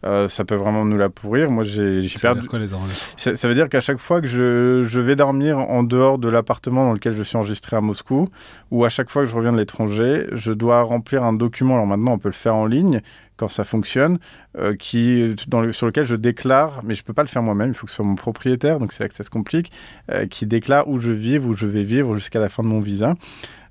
Euh, 0.06 0.30
ça 0.30 0.46
peut 0.46 0.54
vraiment 0.54 0.84
nous 0.86 0.96
la 0.96 1.10
pourrir. 1.10 1.50
Moi, 1.50 1.62
j'ai 1.62 2.06
perdu. 2.20 2.46
Quoi, 2.48 2.58
les 2.58 2.68
ça, 3.16 3.36
ça, 3.36 3.48
veut 3.48 3.54
dire 3.54 3.68
qu'à 3.68 3.82
chaque 3.82 3.98
fois 3.98 4.22
que 4.22 4.26
je, 4.26 4.82
je, 4.82 5.00
vais 5.00 5.14
dormir 5.14 5.58
en 5.58 5.82
dehors 5.82 6.18
de 6.18 6.28
l'appartement 6.28 6.86
dans 6.86 6.94
lequel 6.94 7.14
je 7.14 7.22
suis 7.22 7.36
enregistré 7.36 7.76
à 7.76 7.82
Moscou, 7.82 8.28
ou 8.70 8.84
à 8.86 8.88
chaque 8.88 9.10
fois 9.10 9.22
que 9.22 9.28
je 9.28 9.36
reviens 9.36 9.52
de 9.52 9.58
l'étranger, 9.58 10.26
je 10.32 10.52
dois 10.52 10.80
remplir 10.82 11.22
un 11.22 11.34
document. 11.34 11.74
Alors 11.74 11.86
maintenant, 11.86 12.12
on 12.12 12.18
peut 12.18 12.30
le 12.30 12.34
faire 12.34 12.56
en 12.56 12.64
ligne 12.64 13.02
quand 13.40 13.48
ça 13.48 13.64
fonctionne, 13.64 14.18
euh, 14.58 14.76
qui, 14.76 15.34
sur 15.72 15.86
lequel 15.86 16.04
je 16.04 16.14
déclare, 16.14 16.82
mais 16.84 16.92
je 16.92 17.00
ne 17.00 17.04
peux 17.04 17.14
pas 17.14 17.22
le 17.22 17.28
faire 17.28 17.42
moi-même, 17.42 17.70
il 17.70 17.74
faut 17.74 17.86
que 17.86 17.90
ce 17.90 17.96
soit 17.96 18.04
mon 18.04 18.14
propriétaire, 18.14 18.78
donc 18.78 18.92
c'est 18.92 19.02
là 19.02 19.08
que 19.08 19.14
ça 19.14 19.24
se 19.24 19.30
complique, 19.30 19.72
euh, 20.10 20.26
qui 20.26 20.44
déclare 20.44 20.88
où 20.88 20.98
je 20.98 21.10
vis, 21.10 21.38
où 21.38 21.54
je 21.54 21.66
vais 21.66 21.82
vivre 21.82 22.14
jusqu'à 22.18 22.38
la 22.38 22.50
fin 22.50 22.62
de 22.62 22.68
mon 22.68 22.80
visa. 22.80 23.14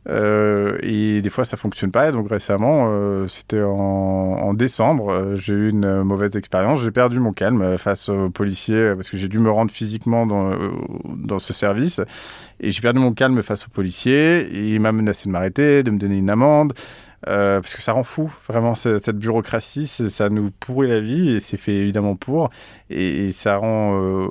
Euh, 0.07 0.79
et 0.81 1.21
des 1.21 1.29
fois, 1.29 1.45
ça 1.45 1.55
fonctionne 1.55 1.91
pas. 1.91 2.11
Donc 2.11 2.29
récemment, 2.29 2.89
c'était 3.27 3.61
en, 3.61 4.55
décembre, 4.55 5.35
j'ai 5.35 5.53
eu 5.53 5.69
une 5.69 6.01
mauvaise 6.01 6.35
expérience. 6.35 6.81
J'ai 6.81 6.89
perdu 6.89 7.19
mon 7.19 7.33
calme 7.33 7.77
face 7.77 8.09
aux 8.09 8.31
policiers 8.31 8.93
parce 8.95 9.09
que 9.09 9.17
j'ai 9.17 9.27
dû 9.27 9.37
me 9.37 9.51
rendre 9.51 9.69
physiquement 9.69 10.25
dans, 10.25 11.39
ce 11.39 11.53
service. 11.53 12.01
Et 12.59 12.71
j'ai 12.71 12.81
perdu 12.81 12.99
mon 12.99 13.13
calme 13.13 13.43
face 13.43 13.67
aux 13.67 13.69
policiers. 13.69 14.49
Il 14.51 14.79
m'a 14.79 14.91
menacé 14.91 15.27
de 15.27 15.31
m'arrêter, 15.31 15.83
de 15.83 15.91
me 15.91 15.99
donner 15.99 16.17
une 16.17 16.31
amende. 16.31 16.73
Euh, 17.27 17.59
parce 17.59 17.75
que 17.75 17.81
ça 17.81 17.91
rend 17.91 18.03
fou, 18.03 18.33
vraiment, 18.47 18.75
cette 18.75 19.17
bureaucratie, 19.17 19.87
ça 19.87 20.29
nous 20.29 20.51
pourrit 20.51 20.87
la 20.87 21.01
vie, 21.01 21.29
et 21.29 21.39
c'est 21.39 21.57
fait 21.57 21.75
évidemment 21.75 22.15
pour, 22.15 22.49
et, 22.89 23.31
ça 23.31 23.57
rend 23.57 23.99
euh, 24.01 24.27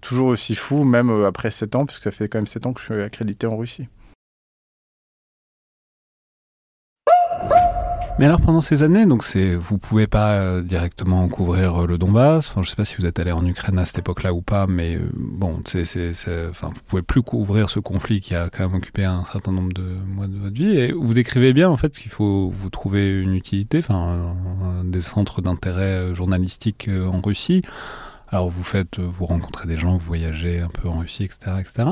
toujours 0.00 0.28
aussi 0.28 0.54
fou, 0.54 0.84
même 0.84 1.24
après 1.24 1.50
7 1.50 1.74
ans, 1.74 1.86
puisque 1.86 2.02
ça 2.02 2.10
fait 2.10 2.28
quand 2.28 2.38
même 2.38 2.46
7 2.46 2.66
ans 2.66 2.72
que 2.72 2.80
je 2.80 2.86
suis 2.86 3.02
accrédité 3.02 3.46
en 3.46 3.56
Russie. 3.56 3.88
Mais 8.18 8.24
alors 8.24 8.40
pendant 8.40 8.60
ces 8.60 8.82
années, 8.82 9.06
donc 9.06 9.22
c'est, 9.22 9.54
vous 9.54 9.78
pouvez 9.78 10.08
pas 10.08 10.32
euh, 10.32 10.60
directement 10.60 11.28
couvrir 11.28 11.82
euh, 11.82 11.86
le 11.86 11.98
Donbass. 11.98 12.48
Enfin, 12.48 12.62
je 12.64 12.70
sais 12.70 12.74
pas 12.74 12.84
si 12.84 12.96
vous 12.96 13.06
êtes 13.06 13.20
allé 13.20 13.30
en 13.30 13.46
Ukraine 13.46 13.78
à 13.78 13.86
cette 13.86 14.00
époque-là 14.00 14.32
ou 14.34 14.42
pas, 14.42 14.66
mais 14.66 14.96
euh, 14.96 15.08
bon, 15.14 15.62
c'est, 15.64 15.84
enfin, 16.50 16.72
vous 16.74 16.80
pouvez 16.84 17.02
plus 17.02 17.22
couvrir 17.22 17.70
ce 17.70 17.78
conflit 17.78 18.20
qui 18.20 18.34
a 18.34 18.48
quand 18.50 18.64
même 18.66 18.74
occupé 18.74 19.04
un 19.04 19.24
certain 19.30 19.52
nombre 19.52 19.72
de 19.72 19.84
mois 19.84 20.26
de 20.26 20.36
votre 20.36 20.54
vie. 20.54 20.76
Et 20.76 20.90
vous 20.90 21.14
décrivez 21.14 21.52
bien 21.52 21.70
en 21.70 21.76
fait 21.76 21.96
qu'il 21.96 22.10
faut 22.10 22.50
vous 22.50 22.70
trouver 22.70 23.20
une 23.20 23.34
utilité, 23.34 23.78
enfin, 23.78 24.34
des 24.84 25.00
centres 25.00 25.40
d'intérêt 25.40 26.12
journalistique 26.16 26.90
en 26.90 27.20
Russie. 27.20 27.62
Alors 28.30 28.50
vous 28.50 28.64
faites, 28.64 28.98
vous 28.98 29.26
rencontrez 29.26 29.68
des 29.68 29.78
gens, 29.78 29.92
vous 29.92 30.06
voyagez 30.06 30.60
un 30.60 30.68
peu 30.68 30.88
en 30.88 30.98
Russie, 30.98 31.22
etc., 31.22 31.52
etc. 31.60 31.90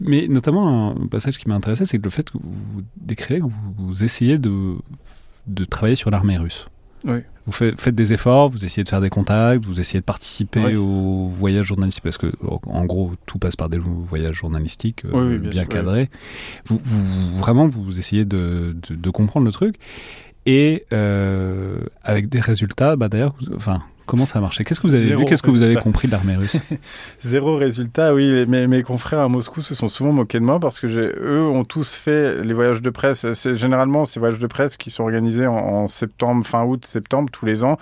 Mais 0.00 0.28
notamment 0.28 0.90
un 0.96 1.06
passage 1.08 1.36
qui 1.36 1.48
m'a 1.48 1.56
intéressé, 1.56 1.84
c'est 1.84 1.98
que 1.98 2.04
le 2.04 2.10
fait 2.10 2.30
que 2.30 2.38
vous 2.38 2.82
décrivez 2.96 3.40
que 3.40 3.46
vous 3.76 4.04
essayez 4.04 4.38
de 4.38 4.76
de 5.48 5.64
travailler 5.64 5.96
sur 5.96 6.10
l'armée 6.10 6.36
russe. 6.38 6.66
Vous 7.46 7.52
faites, 7.52 7.94
des 7.94 8.12
efforts, 8.12 8.50
vous 8.50 8.64
essayez 8.64 8.84
de 8.84 8.88
faire 8.88 9.00
des 9.00 9.08
contacts, 9.08 9.64
vous 9.64 9.80
essayez 9.80 10.00
de 10.00 10.04
participer 10.04 10.76
aux 10.76 11.28
voyages 11.28 11.66
journalistiques, 11.66 12.04
parce 12.04 12.18
que 12.18 12.30
en 12.42 12.84
gros 12.84 13.12
tout 13.24 13.38
passe 13.38 13.56
par 13.56 13.70
des 13.70 13.78
voyages 13.78 14.36
journalistiques 14.36 15.04
euh, 15.06 15.38
bien, 15.38 15.64
cadrés. 15.64 16.10
Vous, 16.66 16.78
vraiment, 17.38 17.66
vous 17.66 17.98
essayez 17.98 18.26
de, 18.26 18.74
comprendre 19.14 19.46
le 19.46 19.52
truc, 19.52 19.76
et 20.44 20.84
euh, 20.92 21.78
avec 22.02 22.28
des 22.28 22.40
résultats, 22.40 22.96
bah 22.96 23.08
d'ailleurs, 23.08 23.34
enfin, 23.56 23.82
Comment 24.08 24.26
ça 24.26 24.38
a 24.38 24.42
marché? 24.42 24.64
Qu'est-ce 24.64 24.80
que 24.80 24.86
vous 24.86 24.94
avez 24.94 25.14
vu? 25.14 25.24
Qu'est-ce 25.26 25.42
que 25.42 25.50
vous 25.50 25.62
avez 25.62 25.76
compris 25.76 26.08
de 26.08 26.12
l'armée 26.12 26.34
russe? 26.34 26.56
Zéro 27.20 27.56
résultat, 27.56 28.14
oui. 28.14 28.46
Mes, 28.46 28.66
mes, 28.66 28.82
confrères 28.82 29.20
à 29.20 29.28
Moscou 29.28 29.60
se 29.60 29.74
sont 29.74 29.88
souvent 29.88 30.12
moqués 30.12 30.40
de 30.40 30.44
moi 30.44 30.58
parce 30.58 30.80
que 30.80 30.86
eux 30.86 31.42
ont 31.42 31.64
tous 31.64 31.94
fait 31.96 32.42
les 32.42 32.54
voyages 32.54 32.82
de 32.82 32.90
presse. 32.90 33.30
C'est 33.34 33.58
généralement 33.58 34.06
ces 34.06 34.18
voyages 34.18 34.38
de 34.38 34.46
presse 34.46 34.78
qui 34.78 34.88
sont 34.90 35.02
organisés 35.02 35.46
en, 35.46 35.88
septembre, 35.88 36.46
fin 36.46 36.64
août, 36.64 36.86
septembre, 36.86 37.30
tous 37.30 37.46
les 37.46 37.64
ans 37.64 37.76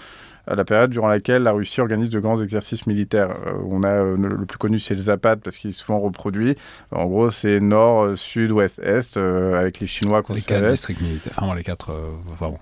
la 0.55 0.65
période 0.65 0.91
durant 0.91 1.09
laquelle 1.09 1.43
la 1.43 1.53
Russie 1.53 1.81
organise 1.81 2.09
de 2.09 2.21
grands 2.21 2.41
exercices 2.41 2.87
militaires. 2.87 3.35
Euh, 3.47 3.55
on 3.69 3.83
a 3.83 3.89
euh, 3.89 4.17
le 4.17 4.47
plus 4.47 4.59
connu, 4.59 4.79
c'est 4.79 4.95
le 4.95 5.01
Zapad 5.01 5.41
parce 5.41 5.57
qu'il 5.57 5.71
est 5.71 5.73
souvent 5.73 5.99
reproduit. 5.99 6.55
En 6.93 7.07
gros, 7.07 7.31
c'est 7.31 7.59
nord, 7.59 8.05
euh, 8.05 8.17
sud, 8.17 8.53
ouest, 8.53 8.79
est, 8.79 9.17
avec 9.17 9.81
les 9.81 9.89
Chinois. 9.89 10.23
Les 10.29 10.41
quatre 10.43 10.71
districts 10.71 11.01
militaires, 11.01 11.33
enfin 11.37 11.55
les 11.55 11.65
quatre. 11.65 11.91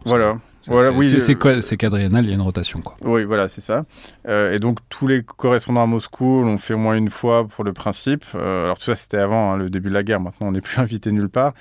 voilà. 0.07 0.39
Voilà, 0.67 0.91
oui, 0.93 1.11
c'est 1.11 1.37
euh, 1.47 1.61
C'est 1.61 1.77
quadriennal, 1.77 2.25
il 2.25 2.29
y 2.29 2.33
a 2.33 2.35
une 2.35 2.43
rotation, 2.43 2.81
quoi. 2.81 2.97
Oui, 3.03 3.25
voilà, 3.25 3.49
c'est 3.49 3.61
ça. 3.61 3.85
Euh, 4.29 4.53
et 4.53 4.59
donc, 4.59 4.79
tous 4.89 5.07
les 5.07 5.23
correspondants 5.23 5.83
à 5.83 5.87
Moscou 5.87 6.43
l'ont 6.43 6.59
fait 6.59 6.75
au 6.75 6.79
moins 6.79 6.95
une 6.95 7.11
fois 7.11 7.47
pour 7.47 7.65
le 7.65 7.73
principe. 7.73 8.25
Euh, 8.35 8.65
alors, 8.65 8.79
tout 8.79 8.85
ça, 8.85 8.97
c'était 8.97 9.19
avant 9.19 9.53
hein, 9.53 9.57
le 9.57 9.71
début 9.71 9.89
de 9.89 9.95
la 9.95 10.03
guerre. 10.03 10.21
Maintenant, 10.21 10.49
on 10.49 10.53
n'est 10.53 10.61
plus 10.61 10.79
invité 10.81 11.13
nulle 11.13 11.29
part. 11.29 11.53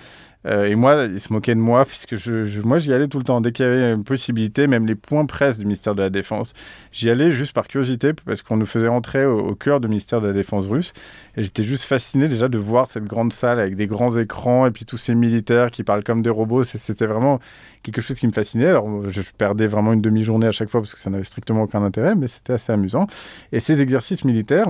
Euh, 0.45 0.65
et 0.65 0.75
moi, 0.75 1.05
ils 1.05 1.19
se 1.19 1.31
moquaient 1.31 1.55
de 1.55 1.59
moi, 1.59 1.85
puisque 1.85 2.15
je, 2.15 2.43
je- 2.45 2.61
moi, 2.61 2.77
j'y 2.79 2.91
allais 2.93 3.07
tout 3.07 3.17
le 3.17 3.23
temps. 3.23 3.39
Dès 3.41 3.51
qu'il 3.51 3.65
y 3.65 3.69
avait 3.69 3.93
une 3.93 4.03
possibilité, 4.03 4.67
même 4.67 4.85
les 4.85 4.95
points 4.95 5.25
presse 5.25 5.57
du 5.57 5.65
ministère 5.65 5.95
de 5.95 6.01
la 6.01 6.09
Défense, 6.09 6.53
j'y 6.91 7.09
allais 7.09 7.31
juste 7.31 7.53
par 7.53 7.67
curiosité, 7.67 8.13
parce 8.13 8.41
qu'on 8.41 8.57
nous 8.57 8.65
faisait 8.65 8.87
entrer 8.89 9.25
au, 9.25 9.55
cœur 9.55 9.79
du 9.79 9.87
ministère 9.87 10.21
de 10.21 10.27
la 10.27 10.33
Défense 10.33 10.65
russe. 10.67 10.93
Et 11.37 11.43
j'étais 11.43 11.63
juste 11.63 11.85
fasciné 11.85 12.27
déjà 12.27 12.49
de 12.49 12.57
voir 12.57 12.87
cette 12.87 13.05
grande 13.05 13.31
salle 13.33 13.59
avec 13.59 13.75
des 13.75 13.87
grands 13.87 14.17
écrans 14.17 14.65
et 14.65 14.71
puis 14.71 14.85
tous 14.85 14.97
ces 14.97 15.15
militaires 15.15 15.71
qui 15.71 15.83
parlent 15.83 16.03
comme 16.03 16.21
des 16.21 16.29
robots. 16.29 16.63
C'était 16.63 17.07
vraiment 17.07 17.39
quelque 17.81 18.01
chose 18.01 18.19
qui 18.19 18.27
me 18.27 18.31
fascinait. 18.33 18.67
Alors, 18.67 19.09
je 19.09 19.21
perdais 19.37 19.67
vraiment 19.67 19.93
une 19.93 20.01
demi-journée 20.01 20.47
à 20.47 20.51
chaque 20.51 20.69
fois 20.69 20.81
parce 20.81 20.93
que 20.93 20.99
ça 20.99 21.09
n'avait 21.09 21.23
strictement 21.23 21.63
aucun 21.63 21.83
intérêt, 21.83 22.15
mais 22.15 22.27
c'était 22.27 22.53
assez 22.53 22.71
amusant. 22.71 23.07
Et 23.51 23.59
ces 23.59 23.81
exercices 23.81 24.25
militaires, 24.25 24.67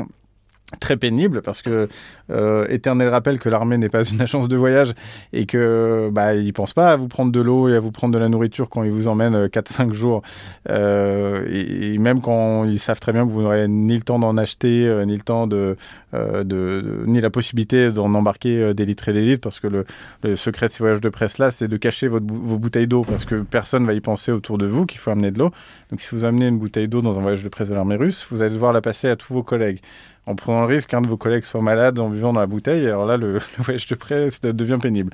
très 0.80 0.98
pénibles 0.98 1.42
parce 1.42 1.62
que 1.62 1.88
euh, 2.32 2.66
éternel 2.70 3.10
rappel 3.10 3.40
que 3.40 3.50
l'armée 3.50 3.78
n'est 3.78 3.90
pas 3.90 4.04
une 4.04 4.22
agence 4.28 4.48
de 4.48 4.56
voyage 4.56 4.94
et 5.32 5.46
que 5.46 6.10
bah 6.12 6.34
ils 6.36 6.54
pensent 6.54 6.74
pas 6.74 6.92
à 6.92 6.96
vous 6.96 7.08
prendre 7.08 7.32
de 7.32 7.40
l'eau 7.40 7.70
et 7.70 7.76
à 7.76 7.80
vous 7.80 7.92
prendre 7.92 8.14
de 8.14 8.20
la 8.20 8.30
nourriture 8.30 8.70
quand 8.70 8.84
ils 8.84 8.92
vous 8.92 9.08
emmènent 9.08 9.48
4-5 9.48 9.94
jours. 9.94 10.22
Euh, 10.70 11.46
et, 11.50 11.98
même 11.98 12.22
quand 12.22 12.66
ils 12.66 12.80
savent 12.80 13.00
très 13.00 13.14
bien 13.14 13.26
que 13.26 13.32
vous 13.32 13.42
n'aurez 13.42 13.68
ni 13.68 13.96
le 13.96 14.02
temps 14.02 14.20
d'en 14.20 14.36
acheter 14.38 14.88
euh, 14.88 15.06
ni 15.06 15.16
le 15.16 15.22
temps 15.22 15.48
de, 15.48 15.76
euh, 16.14 16.44
de, 16.44 17.04
ni 17.06 17.22
la 17.22 17.30
possibilité 17.30 17.92
d'en 17.92 18.14
embarquer 18.14 18.62
euh, 18.62 18.74
des 18.74 18.86
litres 18.86 19.10
et 19.10 19.14
des 19.14 19.22
litres 19.22 19.42
parce 19.42 19.60
que 19.60 19.68
le, 19.68 19.86
le 20.24 20.36
secret 20.36 20.68
de 20.68 20.72
ces 20.72 20.80
voyages 20.80 21.02
de 21.02 21.10
presse 21.10 21.38
là 21.38 21.52
c'est 21.52 21.68
de 21.68 21.78
cacher 21.78 22.08
votre 22.08 22.26
vos 22.30 22.58
bouteilles 22.58 22.88
d'eau 22.88 23.04
parce 23.04 23.26
que 23.26 23.42
personne 23.42 23.86
va 23.86 23.94
y 23.94 24.02
penser 24.02 24.32
autour 24.32 24.58
de 24.58 24.66
vous 24.66 24.86
qu'il 24.86 25.00
faut 25.00 25.12
amener 25.12 25.32
de 25.32 25.40
l'eau. 25.40 25.52
Donc 25.92 26.02
si 26.02 26.14
vous 26.14 26.26
amenez 26.26 26.48
une 26.48 26.60
bouteille 26.60 26.88
d'eau 26.88 27.02
dans 27.02 27.20
un 27.20 27.22
voyage 27.22 27.44
de 27.44 27.50
presse 27.50 27.70
de 27.70 27.74
l'armée 27.74 27.96
russe 27.96 28.28
vous 28.30 28.42
allez 28.42 28.54
devoir 28.54 28.74
la 28.74 28.82
passer 28.82 29.10
à 29.10 29.16
tous 29.16 29.34
vos 29.34 29.44
collègues 29.44 29.80
en 30.26 30.36
prenant 30.36 30.62
le 30.62 30.68
risque 30.68 30.90
qu'un 30.90 31.02
de 31.02 31.08
vos 31.08 31.18
collègues 31.18 31.44
soit 31.44 31.62
malade 31.62 32.00
en 32.00 32.10
buvant 32.10 32.34
dans 32.34 32.40
la 32.40 32.48
bouteille. 32.48 32.86
Alors 32.88 33.06
là, 33.06 33.18
le, 33.18 33.34
le 33.58 33.64
voyage 33.64 33.88
de 33.88 33.96
presse 33.96 34.42
devient 34.42 34.78
pénible. 34.82 35.14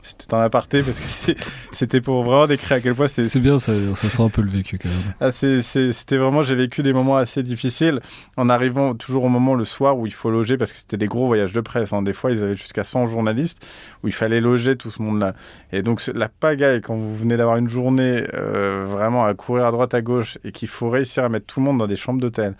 C'était 0.00 0.32
un 0.32 0.40
aparté 0.40 0.82
parce 0.84 1.00
que 1.00 1.32
c'était 1.72 2.00
pour 2.00 2.22
vraiment 2.22 2.46
décrire 2.46 2.76
à 2.76 2.80
quel 2.80 2.94
point 2.94 3.08
c'est. 3.08 3.24
C'est 3.24 3.40
bien, 3.40 3.58
ça, 3.58 3.72
ça 3.96 4.08
sent 4.08 4.22
un 4.22 4.28
peu 4.28 4.42
le 4.42 4.48
vécu, 4.48 4.78
quand 4.78 4.88
même. 4.88 5.14
Ah, 5.20 5.32
c'était 5.32 6.16
vraiment, 6.16 6.42
j'ai 6.42 6.54
vécu 6.54 6.84
des 6.84 6.92
moments 6.92 7.16
assez 7.16 7.42
difficiles 7.42 8.00
en 8.36 8.48
arrivant 8.48 8.94
toujours 8.94 9.24
au 9.24 9.28
moment 9.28 9.56
le 9.56 9.64
soir 9.64 9.98
où 9.98 10.06
il 10.06 10.14
faut 10.14 10.30
loger 10.30 10.56
parce 10.56 10.72
que 10.72 10.78
c'était 10.78 10.96
des 10.96 11.08
gros 11.08 11.26
voyages 11.26 11.52
de 11.52 11.60
presse. 11.60 11.92
hein. 11.92 12.02
Des 12.02 12.12
fois, 12.12 12.30
ils 12.30 12.44
avaient 12.44 12.56
jusqu'à 12.56 12.84
100 12.84 13.08
journalistes 13.08 13.66
où 14.04 14.06
il 14.08 14.14
fallait 14.14 14.40
loger 14.40 14.76
tout 14.76 14.90
ce 14.90 15.02
monde-là. 15.02 15.34
Et 15.72 15.82
donc, 15.82 16.08
la 16.14 16.28
pagaille, 16.28 16.80
quand 16.80 16.94
vous 16.94 17.16
venez 17.16 17.36
d'avoir 17.36 17.56
une 17.56 17.68
journée 17.68 18.24
euh, 18.34 18.86
vraiment 18.88 19.24
à 19.24 19.34
courir 19.34 19.66
à 19.66 19.72
droite 19.72 19.94
à 19.94 20.00
gauche 20.00 20.38
et 20.44 20.52
qu'il 20.52 20.68
faut 20.68 20.88
réussir 20.90 21.24
à 21.24 21.28
mettre 21.28 21.46
tout 21.46 21.58
le 21.58 21.66
monde 21.66 21.78
dans 21.78 21.88
des 21.88 21.96
chambres 21.96 22.20
d'hôtel 22.20 22.54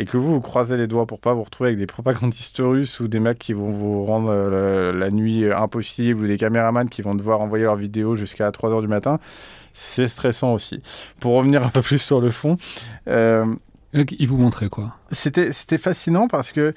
et 0.00 0.06
que 0.06 0.16
vous, 0.16 0.32
vous 0.32 0.40
croisez 0.40 0.78
les 0.78 0.86
doigts 0.86 1.06
pour 1.06 1.20
pas 1.20 1.34
vous 1.34 1.42
retrouver 1.42 1.68
avec 1.68 1.78
des 1.78 1.86
propagandistes 1.86 2.56
russes 2.58 3.00
ou 3.00 3.08
des 3.08 3.20
mecs 3.20 3.38
qui 3.38 3.52
vont 3.52 3.70
vous 3.70 4.06
rendre 4.06 4.30
euh, 4.32 4.92
la 4.92 5.10
nuit 5.10 5.44
euh, 5.44 5.54
impossible 5.56 6.24
ou 6.24 6.26
des 6.26 6.38
caméramans 6.38 6.88
qui 6.88 7.02
vont 7.02 7.14
devoir 7.14 7.42
envoyer 7.42 7.64
leurs 7.64 7.76
vidéos 7.76 8.14
jusqu'à 8.14 8.50
3 8.50 8.70
heures 8.70 8.80
du 8.80 8.88
matin, 8.88 9.18
c'est 9.74 10.08
stressant 10.08 10.54
aussi. 10.54 10.82
Pour 11.20 11.34
revenir 11.34 11.62
un 11.64 11.68
peu 11.68 11.82
plus 11.82 11.98
sur 11.98 12.22
le 12.22 12.30
fond, 12.30 12.56
euh, 13.08 13.44
Il 13.92 14.26
vous 14.26 14.38
montrait 14.38 14.70
quoi? 14.70 14.96
c'était 15.10 15.52
c'était 15.52 15.76
fascinant 15.78 16.28
parce 16.28 16.50
que 16.50 16.72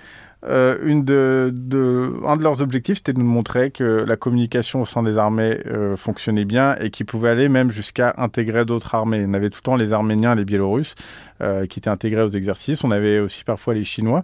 euh, 0.47 1.01
de, 1.01 2.13
un 2.25 2.37
de 2.37 2.43
leurs 2.43 2.61
objectifs, 2.61 2.97
c'était 2.97 3.13
de 3.13 3.19
nous 3.19 3.25
montrer 3.25 3.71
que 3.71 4.03
la 4.05 4.17
communication 4.17 4.81
au 4.81 4.85
sein 4.85 5.03
des 5.03 5.17
armées 5.17 5.59
euh, 5.67 5.95
fonctionnait 5.95 6.45
bien 6.45 6.75
et 6.79 6.89
qu'ils 6.89 7.05
pouvaient 7.05 7.29
aller 7.29 7.49
même 7.49 7.71
jusqu'à 7.71 8.13
intégrer 8.17 8.65
d'autres 8.65 8.93
armées. 8.95 9.23
On 9.27 9.33
avait 9.33 9.49
tout 9.49 9.59
le 9.61 9.63
temps 9.63 9.75
les 9.75 9.93
Arméniens, 9.93 10.35
les 10.35 10.45
Biélorusses 10.45 10.95
euh, 11.41 11.65
qui 11.65 11.79
étaient 11.79 11.89
intégrés 11.89 12.23
aux 12.23 12.29
exercices. 12.29 12.83
On 12.83 12.91
avait 12.91 13.19
aussi 13.19 13.43
parfois 13.43 13.73
les 13.73 13.83
Chinois. 13.83 14.23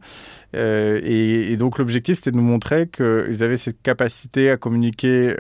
Euh, 0.56 1.00
et, 1.04 1.56
donc 1.58 1.78
l'objectif, 1.78 2.16
c'était 2.18 2.32
de 2.32 2.38
nous 2.38 2.44
montrer 2.44 2.88
qu'ils 2.88 3.44
avaient 3.44 3.58
cette 3.58 3.82
capacité 3.82 4.50
à 4.50 4.58
communiquer 4.58 5.36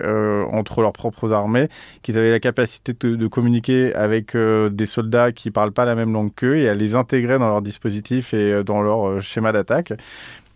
entre 0.51 0.82
leurs 0.82 0.93
propres 0.93 1.32
armées, 1.32 1.67
qu'ils 2.03 2.17
avaient 2.17 2.32
la 2.32 2.39
capacité 2.39 2.93
de, 2.99 3.15
de 3.15 3.27
communiquer 3.27 3.93
avec 3.95 4.36
des 4.36 4.86
soldats 4.86 5.32
qui 5.32 5.51
parlent 5.51 5.71
pas 5.71 5.86
la 5.86 5.95
même 5.95 6.13
langue 6.13 6.34
qu'eux 6.34 6.57
et 6.57 6.69
à 6.69 6.73
les 6.73 6.95
intégrer 6.95 7.39
dans 7.39 7.49
leur 7.49 7.61
dispositif 7.61 8.34
et 8.34 8.63
dans 8.63 8.82
leur 8.82 9.21
schéma 9.21 9.51
d'attaque. 9.51 9.93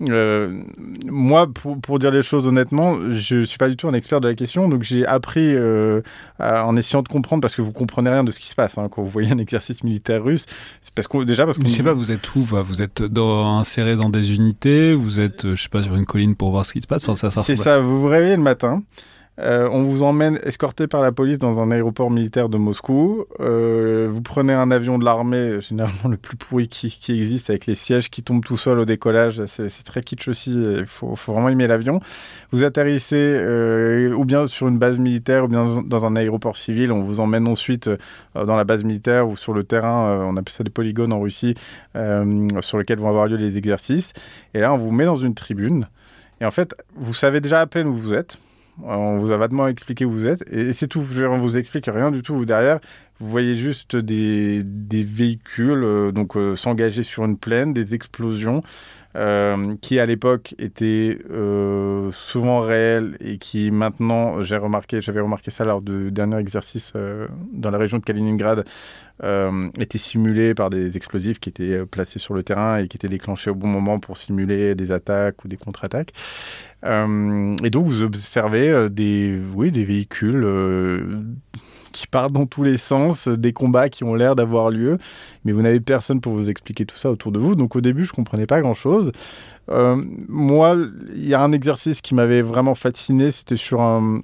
Euh, 0.10 0.62
moi, 1.10 1.48
pour, 1.54 1.80
pour 1.80 2.00
dire 2.00 2.12
les 2.12 2.22
choses 2.22 2.48
honnêtement, 2.48 2.96
je 3.12 3.44
suis 3.44 3.58
pas 3.58 3.70
du 3.70 3.76
tout 3.76 3.88
un 3.88 3.94
expert 3.94 4.22
de 4.22 4.28
la 4.28 4.36
question, 4.36 4.68
donc 4.70 4.84
j'ai 4.84 5.06
appris 5.06 5.54
euh, 5.56 6.02
à- 6.40 6.66
en 6.66 6.76
essayant 6.78 7.02
de 7.02 7.08
comprendre 7.08 7.42
parce 7.42 7.56
que 7.56 7.62
vous 7.62 7.72
comprenez 7.72 8.10
rien 8.10 8.24
de 8.24 8.32
ce 8.32 8.40
qui 8.40 8.50
se 8.50 8.56
passe 8.56 8.78
hein, 8.78 8.88
quand 8.92 9.02
vous 9.04 9.10
voyez 9.10 9.32
un 9.32 9.38
exercice 9.38 9.84
militaire 9.84 10.24
russe. 10.24 10.46
C'est 10.82 10.94
parce 10.94 11.08
qu'on 11.08 11.24
déjà 11.24 11.46
parce 11.46 11.58
qu'on 11.58 11.66
Je 11.68 11.72
sais 11.74 11.84
pas, 11.84 11.94
vous 11.94 12.12
êtes 12.12 12.36
où 12.36 12.42
va 12.42 12.62
Vous 12.62 12.82
êtes 12.82 13.02
dans, 13.04 13.58
inséré 13.60 13.96
dans 13.96 14.10
des 14.10 14.34
unités 14.34 14.94
Vous 14.94 15.20
êtes, 15.20 15.46
euh, 15.46 15.56
je 15.56 15.64
sais 15.64 15.70
pas, 15.70 15.84
sur 15.84 15.96
une 15.96 16.06
colline 16.06 16.36
pour 16.36 16.52
voir 16.52 16.66
ce 16.66 16.74
qui 16.74 16.82
se 16.82 16.88
passe 16.88 17.04
enfin, 17.04 17.16
ça, 17.16 17.32
ça 17.32 17.44
C'est 17.44 17.56
ça, 17.56 17.80
vous 17.80 18.02
vous 18.02 18.08
réveillez 18.08 18.36
le 18.36 18.42
matin, 18.44 18.84
euh, 19.40 19.68
on 19.72 19.82
vous 19.82 20.04
emmène 20.04 20.40
escorté 20.44 20.86
par 20.86 21.02
la 21.02 21.12
police 21.12 21.40
dans 21.40 21.60
un 21.60 21.72
aéroport 21.72 22.12
militaire 22.12 22.50
de 22.50 22.58
Moscou, 22.58 23.26
euh, 23.40 24.08
vous 24.12 24.22
prenez 24.22 24.54
un 24.54 24.70
avion 24.70 25.00
de 25.00 25.06
l'armée, 25.06 25.60
généralement 25.60 26.08
le 26.10 26.18
plus 26.18 26.38
pourri 26.38 26.68
qui, 26.68 26.96
existe, 27.10 27.50
avec 27.50 27.66
les 27.66 27.74
sièges 27.74 28.12
qui 28.12 28.22
tombent 28.22 28.44
tout 28.44 28.58
seuls 28.58 28.78
au 28.78 28.86
décollage, 28.86 29.44
c'est 29.48 29.84
très 29.84 30.02
kitsch 30.02 30.28
aussi, 30.28 30.52
il 30.54 30.86
faut, 30.86 31.16
vraiment 31.16 31.50
aimer 31.50 31.66
l'avion. 31.66 32.00
Vous 32.52 32.64
atterrissez 32.64 33.16
euh, 33.18 34.14
ou 34.14 34.24
bien 34.24 34.46
sur 34.46 34.68
une 34.68 34.78
base 34.78 35.00
militaire 35.00 35.46
ou 35.46 35.48
bien 35.48 35.82
dans- 35.84 36.06
un 36.06 36.16
aéroport 36.16 36.58
civil, 36.58 36.92
on 36.92 37.02
vous 37.02 37.20
emmène 37.20 37.48
ensuite 37.48 37.88
euh, 37.88 37.98
dans 38.36 38.56
la 38.56 38.66
base 38.66 38.84
militaire 38.84 39.28
ou 39.28 39.36
sur 39.36 39.54
le 39.54 39.64
terrain, 39.64 40.10
euh, 40.10 40.24
on 40.26 40.38
appelle 40.38 40.54
ça 40.54 40.64
des 40.64 40.70
polygones 40.70 41.14
en 41.14 41.22
Russie, 41.22 41.56
euh, 41.96 42.48
sur 42.62 42.78
lesquels 42.78 43.00
vont 43.00 43.10
avoir 43.10 43.26
lieu 43.28 43.38
les 43.38 43.58
exercices. 43.58 44.14
Et 44.54 44.60
là, 44.60 44.74
on 44.74 44.78
vous 44.78 44.92
met 44.92 45.06
dans 45.06 45.16
une 45.18 45.34
tribune. 45.34 45.88
Et 46.42 46.46
en 46.46 46.52
fait, 46.52 46.76
vous 46.96 47.14
savez 47.14 47.42
déjà 47.42 47.62
à 47.62 47.66
peine 47.68 47.88
où 47.88 47.94
vous 47.94 48.14
êtes. 48.14 48.38
On 48.82 49.18
vous 49.18 49.32
a 49.32 49.38
vaguement 49.38 49.68
expliqué 49.68 50.06
où 50.06 50.12
vous 50.12 50.28
êtes. 50.28 50.44
Et 50.52 50.74
c'est 50.74 50.88
tout. 50.88 51.04
On 51.22 51.38
vous 51.38 51.58
explique 51.58 51.86
rien 51.86 52.10
du 52.10 52.22
tout. 52.22 52.44
Derrière, 52.46 52.80
vous 53.20 53.30
voyez 53.30 53.56
juste 53.56 53.96
des, 53.96 54.64
véhicules 54.92 55.84
euh, 55.84 56.12
donc 56.12 56.36
euh, 56.36 56.56
s'engager 56.56 57.04
sur 57.04 57.24
une 57.24 57.38
plaine, 57.38 57.72
des 57.72 57.94
explosions 57.94 58.64
euh, 59.16 59.76
qui, 59.82 60.00
à 60.00 60.06
l'époque, 60.06 60.56
étaient 60.58 61.20
souvent 62.12 62.62
réelles 62.62 63.16
et 63.20 63.38
qui, 63.38 63.70
maintenant, 63.70 64.42
j'ai 64.42 64.58
remarqué, 64.58 65.02
j'avais 65.02 65.22
remarqué 65.22 65.52
ça 65.52 65.64
lors 65.64 65.82
du 65.82 66.12
dernier 66.12 66.38
exercice 66.38 66.94
dans 67.52 67.70
la 67.70 67.78
région 67.78 68.00
de 68.00 68.04
Kaliningrad, 68.04 68.66
étaient 69.80 70.00
simulés 70.00 70.56
par 70.56 70.72
des 70.72 70.98
explosifs 70.98 71.40
qui 71.40 71.50
étaient 71.50 71.86
placés 71.86 72.18
sur 72.18 72.34
le 72.34 72.42
terrain 72.42 72.78
et 72.78 72.88
qui 72.88 72.98
étaient 72.98 73.08
déclenchés 73.08 73.52
au 73.52 73.56
bon 73.56 73.68
moment 73.68 74.00
pour 74.00 74.18
simuler 74.18 74.74
des 74.74 74.92
attaques 74.92 75.46
ou 75.46 75.48
des 75.48 75.58
contre-attaques. 75.58 76.12
Euh, 76.86 77.56
et 77.64 77.70
donc 77.70 77.86
vous 77.86 78.02
observez 78.02 78.70
euh, 78.70 78.90
des, 78.90 79.40
oui, 79.56 79.72
des 79.72 79.86
véhicules 79.86 80.44
euh, 80.44 81.22
qui 81.92 82.08
partent 82.08 82.34
dans 82.34 82.46
tous 82.46 82.64
les 82.64 82.78
sens, 82.78 83.28
des 83.28 83.54
combats 83.54 83.90
qui 83.90 84.04
ont 84.04 84.16
l'air 84.16 84.36
d'avoir 84.36 84.70
lieu, 84.70 84.98
mais 85.46 85.52
vous 85.52 85.62
n'avez 85.62 85.80
personne 85.80 86.22
pour 86.22 86.34
vous 86.34 86.50
expliquer 86.50 86.86
tout 86.86 86.98
ça 86.98 87.12
autour 87.12 87.32
de 87.32 87.40
vous. 87.40 87.56
Donc 87.56 87.76
au 87.76 87.82
début, 87.82 88.04
je 88.04 88.12
comprenais 88.12 88.48
pas 88.48 88.62
grand-chose. 88.62 89.12
Moi, 89.70 90.76
il 91.16 91.26
y 91.26 91.34
a 91.34 91.42
un 91.42 91.54
exercice 91.54 92.02
qui 92.02 92.16
m'avait 92.16 92.42
vraiment 92.42 92.76
fasciné, 92.76 93.32
c'était 93.32 93.56
sur 93.56 93.80
un, 93.80 94.20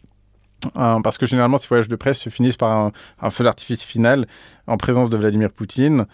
parce 0.73 1.17
que 1.17 1.25
généralement 1.25 1.57
ces 1.57 1.67
voyages 1.67 1.87
de 1.87 1.95
presse 1.95 2.19
se 2.19 2.29
finissent 2.29 2.57
par 2.57 2.91
un 3.21 3.31
feu 3.31 3.45
d'artifice 3.45 3.85
final 3.85 4.27
en 4.67 4.75
présence 4.75 5.09
de 5.09 5.15
Vladimir 5.15 5.51
Poutine. 5.51 6.07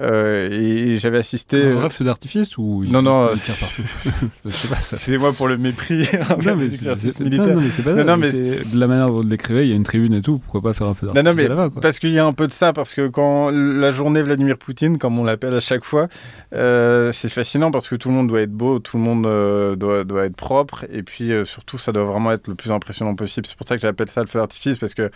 Euh, 0.00 0.48
et 0.50 0.96
j'avais 0.96 1.18
assisté. 1.18 1.62
Un 1.64 1.74
vrai 1.74 1.90
feu 1.90 2.04
d'artifice 2.04 2.56
ou 2.56 2.82
il, 2.82 2.90
Non, 2.90 3.02
non, 3.02 3.28
il 3.34 3.40
tire 3.40 3.56
partout 3.58 3.82
Je 4.46 4.50
sais 4.50 4.68
pas 4.68 4.76
ça. 4.76 4.96
Excusez-moi 4.96 5.34
pour 5.34 5.48
le 5.48 5.58
mépris. 5.58 6.08
Non 6.46 6.56
mais, 6.56 6.70
c'est, 6.70 7.20
militaires. 7.20 7.48
non, 7.48 7.54
non, 7.54 7.60
mais 7.60 7.68
c'est 7.68 7.82
pas 7.82 7.90
Non, 7.92 7.96
ça, 7.98 8.04
non, 8.04 8.16
mais 8.16 8.32
mais- 8.32 8.58
c'est 8.58 8.70
de 8.72 8.80
la 8.80 8.86
manière 8.86 9.08
dont 9.08 9.16
vous 9.16 9.22
l'écrivez, 9.22 9.64
il 9.64 9.70
y 9.70 9.72
a 9.72 9.76
une 9.76 9.82
tribune 9.82 10.14
et 10.14 10.22
tout, 10.22 10.38
pourquoi 10.38 10.62
pas 10.62 10.72
faire 10.74 10.86
un 10.86 10.94
feu 10.94 11.06
d'artifice 11.08 11.48
non, 11.48 11.56
mais 11.56 11.70
quoi. 11.70 11.80
parce 11.82 11.98
qu'il 11.98 12.10
y 12.10 12.18
a 12.18 12.24
un 12.24 12.32
peu 12.32 12.46
de 12.46 12.52
ça, 12.52 12.72
parce 12.72 12.94
que 12.94 13.08
quand 13.08 13.50
la 13.50 13.90
journée 13.92 14.22
Vladimir 14.22 14.56
Poutine, 14.56 14.96
comme 14.98 15.18
on 15.18 15.24
l'appelle 15.24 15.54
à 15.54 15.60
chaque 15.60 15.84
fois, 15.84 16.08
euh, 16.54 17.12
c'est 17.12 17.28
fascinant 17.28 17.70
parce 17.70 17.88
que 17.88 17.96
tout 17.96 18.08
le 18.08 18.14
monde 18.14 18.28
doit 18.28 18.40
être 18.40 18.52
beau, 18.52 18.78
tout 18.78 18.96
le 18.96 19.02
monde 19.02 19.26
euh, 19.26 19.76
doit, 19.76 20.04
doit 20.04 20.24
être 20.24 20.36
propre, 20.36 20.84
et 20.90 21.02
puis 21.02 21.30
surtout, 21.44 21.76
ça 21.78 21.92
doit 21.92 22.04
vraiment 22.04 22.32
être 22.32 22.48
le 22.48 22.54
plus 22.54 22.72
impressionnant 22.72 23.14
possible. 23.14 23.46
C'est 23.46 23.56
pour 23.56 23.68
ça 23.68 23.76
que 23.76 23.82
j'appelle 23.82 24.08
ça 24.08 24.22
le 24.22 24.26
feu 24.26 24.38
d'artifice, 24.38 24.78
parce 24.78 24.94
que 24.94 25.10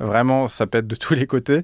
vraiment, 0.00 0.48
ça 0.48 0.66
pète 0.66 0.86
de 0.86 0.96
tous 0.96 1.14
les 1.14 1.26
côtés, 1.26 1.62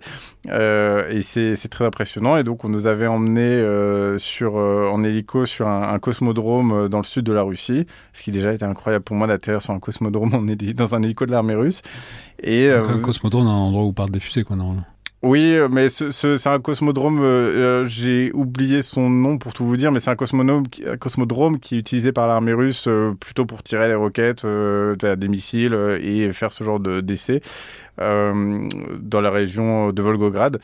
euh, 0.48 1.08
et 1.10 1.22
c'est 1.22 1.68
très 1.68 1.84
impressionnant. 1.84 2.36
Et 2.36 2.44
donc, 2.44 2.64
on 2.64 2.68
nous 2.68 2.86
avait 2.86 3.06
emmenés 3.06 3.42
euh, 3.42 4.18
sur, 4.18 4.56
euh, 4.56 4.88
en 4.88 5.02
hélico 5.04 5.46
sur 5.46 5.68
un, 5.68 5.92
un 5.92 5.98
cosmodrome 5.98 6.88
dans 6.88 6.98
le 6.98 7.04
sud 7.04 7.24
de 7.24 7.32
la 7.32 7.42
Russie, 7.42 7.86
ce 8.12 8.22
qui 8.22 8.30
déjà 8.30 8.52
était 8.52 8.64
incroyable 8.64 9.04
pour 9.04 9.16
moi 9.16 9.26
d'atterrir 9.26 9.62
sur 9.62 9.72
un 9.72 9.80
cosmodrome 9.80 10.34
en 10.34 10.42
dans 10.74 10.94
un 10.94 11.02
hélico 11.02 11.26
de 11.26 11.32
l'armée 11.32 11.54
russe. 11.54 11.82
Et, 12.42 12.68
Donc, 12.68 12.90
un 12.90 12.98
cosmodrome, 12.98 13.46
un 13.46 13.50
endroit 13.50 13.84
où 13.84 13.92
partent 13.92 14.10
des 14.10 14.20
fusées, 14.20 14.44
quoi, 14.44 14.56
normalement. 14.56 14.84
Oui, 15.24 15.56
mais 15.70 15.88
c'est 15.88 16.46
un 16.46 16.60
cosmodrome, 16.60 17.20
euh, 17.22 17.86
j'ai 17.86 18.30
oublié 18.34 18.82
son 18.82 19.08
nom 19.08 19.38
pour 19.38 19.54
tout 19.54 19.64
vous 19.64 19.78
dire, 19.78 19.90
mais 19.90 19.98
c'est 19.98 20.10
un 20.10 20.16
cosmodrome, 20.16 20.64
un 20.86 20.96
cosmodrome 20.98 21.58
qui 21.60 21.76
est 21.76 21.78
utilisé 21.78 22.12
par 22.12 22.26
l'armée 22.26 22.52
russe 22.52 22.86
plutôt 23.20 23.46
pour 23.46 23.62
tirer 23.62 23.88
les 23.88 23.94
roquettes, 23.94 24.44
des 24.44 25.28
missiles 25.28 25.72
et 26.02 26.30
faire 26.34 26.52
ce 26.52 26.62
genre 26.62 26.78
d'essais 26.78 27.40
dans 27.98 29.20
la 29.20 29.30
région 29.30 29.92
de 29.92 30.02
Volgograd. 30.02 30.60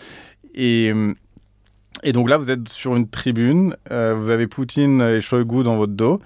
Et 0.55 2.13
donc 2.13 2.31
là, 2.31 2.39
vous 2.39 2.51
êtes 2.51 2.69
sur 2.69 2.97
une 2.97 3.09
tribune, 3.09 3.77
euh, 3.91 4.15
vous 4.15 4.31
avez 4.31 4.47
Poutine 4.47 5.03
et 5.03 5.21
Shoigu 5.21 5.63
dans 5.63 5.77
votre 5.77 5.93
dos, 5.93 6.21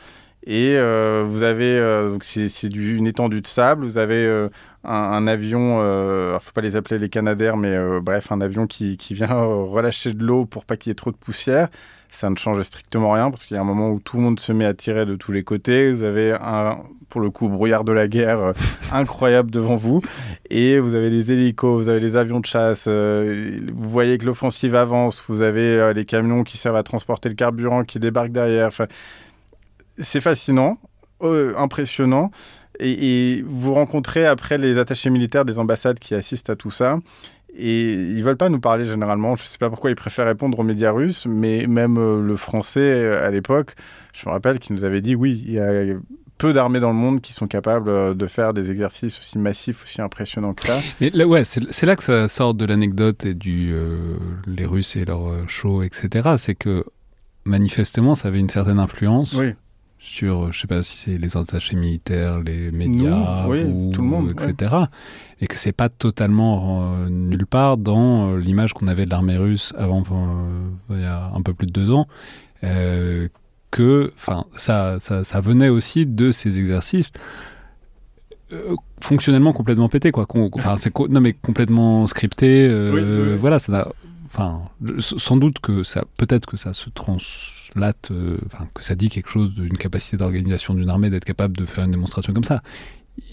et 0.46 0.76
euh, 0.76 1.24
vous 1.26 1.42
avez, 1.42 1.78
euh, 1.78 2.16
c'est 2.20 2.62
une 2.62 3.06
étendue 3.06 3.40
de 3.40 3.46
sable, 3.46 3.84
vous 3.84 3.98
avez 3.98 4.48
un, 4.84 5.26
avion, 5.26 5.80
il 5.80 6.34
ne 6.34 6.38
faut 6.40 6.52
pas 6.52 6.60
les 6.60 6.76
appeler 6.76 6.98
les 6.98 7.08
Canadaires, 7.08 7.56
mais 7.56 7.76
bref, 8.00 8.30
un 8.30 8.40
avion 8.40 8.66
qui 8.66 8.96
vient 9.10 9.34
relâcher 9.34 10.12
de 10.12 10.22
l'eau 10.22 10.44
pour 10.44 10.64
pas 10.64 10.76
qu'il 10.76 10.90
y 10.90 10.92
ait 10.92 10.94
trop 10.94 11.10
de 11.10 11.16
poussière 11.16 11.68
ça 12.14 12.30
ne 12.30 12.36
change 12.36 12.62
strictement 12.62 13.12
rien 13.12 13.30
parce 13.30 13.44
qu'il 13.44 13.56
y 13.56 13.58
a 13.58 13.60
un 13.60 13.66
moment 13.66 13.90
où 13.90 13.98
tout 13.98 14.16
le 14.16 14.22
monde 14.22 14.38
se 14.38 14.52
met 14.52 14.64
à 14.64 14.74
tirer 14.74 15.04
de 15.04 15.16
tous 15.16 15.32
les 15.32 15.42
côtés. 15.42 15.90
Vous 15.90 16.02
avez 16.02 16.32
un, 16.32 16.78
pour 17.08 17.20
le 17.20 17.30
coup, 17.30 17.48
brouillard 17.48 17.84
de 17.84 17.92
la 17.92 18.08
guerre 18.08 18.38
euh, 18.38 18.52
incroyable 18.92 19.50
devant 19.50 19.76
vous. 19.76 20.00
Et 20.50 20.78
vous 20.78 20.94
avez 20.94 21.10
les 21.10 21.32
hélicos, 21.32 21.82
vous 21.82 21.88
avez 21.88 22.00
les 22.00 22.16
avions 22.16 22.40
de 22.40 22.46
chasse. 22.46 22.86
Euh, 22.88 23.58
vous 23.72 23.88
voyez 23.88 24.16
que 24.18 24.26
l'offensive 24.26 24.74
avance. 24.74 25.24
Vous 25.28 25.42
avez 25.42 25.66
euh, 25.66 25.92
les 25.92 26.04
camions 26.04 26.44
qui 26.44 26.56
servent 26.56 26.76
à 26.76 26.82
transporter 26.82 27.28
le 27.28 27.34
carburant 27.34 27.84
qui 27.84 27.98
débarquent 27.98 28.32
derrière. 28.32 28.68
Enfin, 28.68 28.86
c'est 29.98 30.20
fascinant, 30.20 30.76
impressionnant. 31.20 32.30
Et, 32.80 33.36
et, 33.36 33.42
vous 33.46 33.74
rencontrez 33.74 34.26
après 34.26 34.58
les 34.58 34.78
attachés 34.78 35.10
militaires 35.10 35.44
des 35.44 35.60
ambassades 35.60 36.00
qui 36.00 36.14
assistent 36.14 36.50
à 36.50 36.56
tout 36.56 36.72
ça. 36.72 36.98
Et 37.56 37.92
ils 37.92 38.22
veulent 38.24 38.36
pas 38.36 38.48
nous 38.48 38.60
parler 38.60 38.84
généralement. 38.84 39.36
Je 39.36 39.42
ne 39.42 39.46
sais 39.46 39.58
pas 39.58 39.70
pourquoi 39.70 39.90
ils 39.90 39.96
préfèrent 39.96 40.26
répondre 40.26 40.58
aux 40.58 40.62
médias 40.62 40.90
russes, 40.90 41.26
mais 41.26 41.66
même 41.66 41.98
euh, 41.98 42.20
le 42.20 42.36
français 42.36 42.80
euh, 42.80 43.26
à 43.26 43.30
l'époque, 43.30 43.74
je 44.12 44.28
me 44.28 44.32
rappelle 44.32 44.58
qu'il 44.58 44.74
nous 44.74 44.84
avait 44.84 45.00
dit 45.00 45.14
oui, 45.14 45.42
il 45.46 45.52
y 45.54 45.58
a 45.60 45.94
peu 46.36 46.52
d'armées 46.52 46.80
dans 46.80 46.90
le 46.90 46.96
monde 46.96 47.20
qui 47.20 47.32
sont 47.32 47.46
capables 47.46 47.88
euh, 47.88 48.14
de 48.14 48.26
faire 48.26 48.54
des 48.54 48.70
exercices 48.70 49.18
aussi 49.20 49.38
massifs, 49.38 49.84
aussi 49.84 50.02
impressionnants 50.02 50.54
que 50.54 50.66
ça. 50.66 50.80
Mais 51.00 51.10
là, 51.14 51.26
ouais, 51.26 51.44
c'est 51.44 51.86
là 51.86 51.94
que 51.94 52.02
ça 52.02 52.28
sort 52.28 52.54
de 52.54 52.64
l'anecdote 52.64 53.24
et 53.24 53.34
du 53.34 53.72
les 54.46 54.66
Russes 54.66 54.96
et 54.96 55.04
leur 55.04 55.48
show, 55.48 55.82
etc. 55.82 56.30
C'est 56.36 56.56
que 56.56 56.84
manifestement, 57.44 58.14
ça 58.14 58.28
avait 58.28 58.40
une 58.40 58.48
certaine 58.48 58.80
influence. 58.80 59.34
Oui 59.34 59.54
sur, 60.04 60.52
je 60.52 60.60
sais 60.60 60.66
pas 60.66 60.82
si 60.82 60.96
c'est 60.96 61.18
les 61.18 61.36
attachés 61.36 61.76
militaires, 61.76 62.38
les 62.38 62.70
médias, 62.70 63.46
ou, 63.48 63.90
tout 63.90 64.02
le 64.02 64.06
monde, 64.06 64.30
etc. 64.30 64.74
Et 65.40 65.46
que 65.46 65.56
c'est 65.56 65.72
pas 65.72 65.88
totalement 65.88 66.82
euh, 66.82 67.08
nulle 67.08 67.46
part 67.46 67.78
dans 67.78 68.28
euh, 68.28 68.38
l'image 68.38 68.74
qu'on 68.74 68.86
avait 68.86 69.06
de 69.06 69.10
l'armée 69.10 69.38
russe 69.38 69.72
avant, 69.78 70.02
euh, 70.02 70.96
il 70.96 71.00
y 71.00 71.06
a 71.06 71.30
un 71.34 71.40
peu 71.40 71.54
plus 71.54 71.66
de 71.66 71.72
deux 71.72 71.90
ans, 71.90 72.06
que, 73.70 74.12
enfin, 74.16 74.44
ça, 74.56 74.98
ça, 75.00 75.24
ça, 75.24 75.40
venait 75.40 75.68
aussi 75.68 76.06
de 76.06 76.30
ces 76.30 76.58
exercices 76.58 77.10
fonctionnellement 79.00 79.52
complètement 79.52 79.88
pétés, 79.88 80.12
quoi. 80.12 80.26
Enfin, 80.52 80.76
c'est 80.78 80.96
non 81.08 81.20
mais 81.20 81.32
complètement 81.32 82.06
scripté. 82.06 82.68
voilà, 83.36 83.58
ça 83.58 83.88
Enfin, 84.26 84.62
sans 84.98 85.36
doute 85.36 85.60
que 85.60 85.84
ça, 85.84 86.02
peut-être 86.16 86.46
que 86.46 86.56
ça 86.56 86.74
se 86.74 86.90
trans 86.90 87.18
euh, 87.76 88.38
que 88.74 88.84
ça 88.84 88.94
dit 88.94 89.08
quelque 89.08 89.28
chose 89.28 89.54
d'une 89.54 89.76
capacité 89.76 90.16
d'organisation 90.16 90.74
d'une 90.74 90.88
armée 90.88 91.10
d'être 91.10 91.24
capable 91.24 91.56
de 91.56 91.66
faire 91.66 91.84
une 91.84 91.90
démonstration 91.90 92.32
comme 92.32 92.44
ça. 92.44 92.62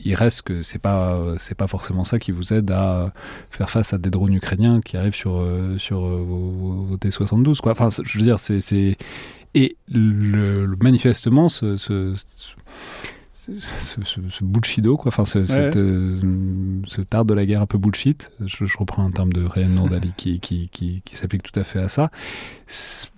Il 0.05 0.13
reste 0.13 0.43
que 0.43 0.61
c'est 0.61 0.79
pas 0.79 1.19
c'est 1.37 1.55
pas 1.55 1.67
forcément 1.67 2.05
ça 2.05 2.19
qui 2.19 2.31
vous 2.31 2.53
aide 2.53 2.69
à 2.71 3.13
faire 3.49 3.69
face 3.69 3.93
à 3.93 3.97
des 3.97 4.11
drones 4.11 4.33
ukrainiens 4.33 4.79
qui 4.81 4.95
arrivent 4.95 5.15
sur 5.15 5.37
euh, 5.37 5.77
sur 5.77 6.05
euh, 6.05 6.23
vos, 6.23 6.97
T72 6.97 7.59
quoi. 7.61 7.71
Enfin, 7.71 7.89
je 8.03 8.17
veux 8.17 8.23
dire 8.23 8.39
c'est 8.39 8.97
et 9.53 9.75
le, 9.89 10.65
manifestement 10.81 11.49
ce, 11.49 11.77
ce 11.77 12.13
ce, 13.79 14.01
ce, 14.03 14.43
bullshido, 14.43 14.97
quoi. 14.97 15.09
Enfin, 15.09 15.25
ce, 15.25 15.39
art 17.11 17.25
de 17.25 17.33
la 17.33 17.45
guerre 17.45 17.61
un 17.61 17.65
peu 17.65 17.77
bullshit. 17.77 18.29
Je, 18.45 18.65
reprends 18.77 19.03
un 19.03 19.11
terme 19.11 19.33
de 19.33 19.43
Ryan 19.43 19.69
Nordali 19.69 20.13
qui, 20.15 20.39
qui, 20.39 20.69
qui, 20.69 21.01
qui 21.03 21.15
s'applique 21.15 21.43
tout 21.43 21.59
à 21.59 21.63
fait 21.63 21.79
à 21.79 21.89
ça. 21.89 22.11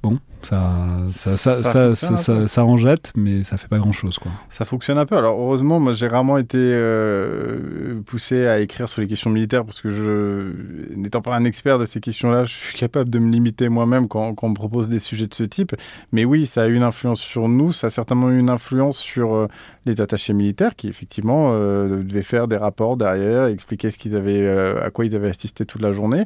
Bon, 0.01 0.19
ça, 0.43 1.37
ça, 1.37 1.63
ça, 1.63 1.95
ça, 1.95 2.47
ça, 2.47 2.65
en 2.65 2.77
jette, 2.77 3.11
mais 3.15 3.43
ça 3.43 3.57
fait 3.57 3.67
pas 3.67 3.77
grand 3.77 3.91
chose. 3.91 4.19
Quoi. 4.19 4.31
Ça 4.49 4.65
fonctionne 4.65 4.97
un 4.97 5.05
peu. 5.05 5.15
Alors, 5.15 5.39
heureusement, 5.39 5.79
moi, 5.79 5.93
j'ai 5.93 6.07
rarement 6.07 6.37
été 6.37 6.57
euh, 6.59 8.01
poussé 8.05 8.45
à 8.47 8.59
écrire 8.59 8.89
sur 8.89 9.01
les 9.01 9.07
questions 9.07 9.29
militaires 9.29 9.65
parce 9.65 9.81
que 9.81 9.89
je, 9.89 10.95
n'étant 10.95 11.21
pas 11.21 11.35
un 11.35 11.45
expert 11.45 11.79
de 11.79 11.85
ces 11.85 11.99
questions-là, 11.99 12.43
je 12.43 12.53
suis 12.53 12.77
capable 12.77 13.09
de 13.09 13.19
me 13.19 13.31
limiter 13.31 13.69
moi-même 13.69 14.07
quand, 14.07 14.33
quand, 14.35 14.47
on 14.47 14.49
me 14.49 14.55
propose 14.55 14.89
des 14.89 14.99
sujets 14.99 15.27
de 15.27 15.33
ce 15.33 15.43
type. 15.43 15.75
Mais 16.11 16.25
oui, 16.25 16.45
ça 16.45 16.63
a 16.63 16.67
eu 16.67 16.75
une 16.75 16.83
influence 16.83 17.21
sur 17.21 17.47
nous. 17.47 17.71
Ça 17.71 17.87
a 17.87 17.89
certainement 17.89 18.29
eu 18.29 18.37
une 18.39 18.49
influence 18.49 18.97
sur 18.97 19.35
euh, 19.35 19.47
les 19.85 20.01
attachés 20.01 20.33
militaires 20.33 20.75
qui, 20.75 20.87
effectivement, 20.87 21.51
euh, 21.53 22.03
devaient 22.03 22.21
faire 22.21 22.47
des 22.47 22.57
rapports 22.57 22.97
derrière, 22.97 23.45
expliquer 23.45 23.91
ce 23.91 23.97
qu'ils 23.97 24.15
avaient, 24.15 24.47
à 24.47 24.89
quoi 24.89 25.05
ils 25.05 25.15
avaient 25.15 25.29
assisté 25.29 25.65
toute 25.65 25.81
la 25.81 25.91
journée. 25.91 26.25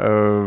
Euh, 0.00 0.46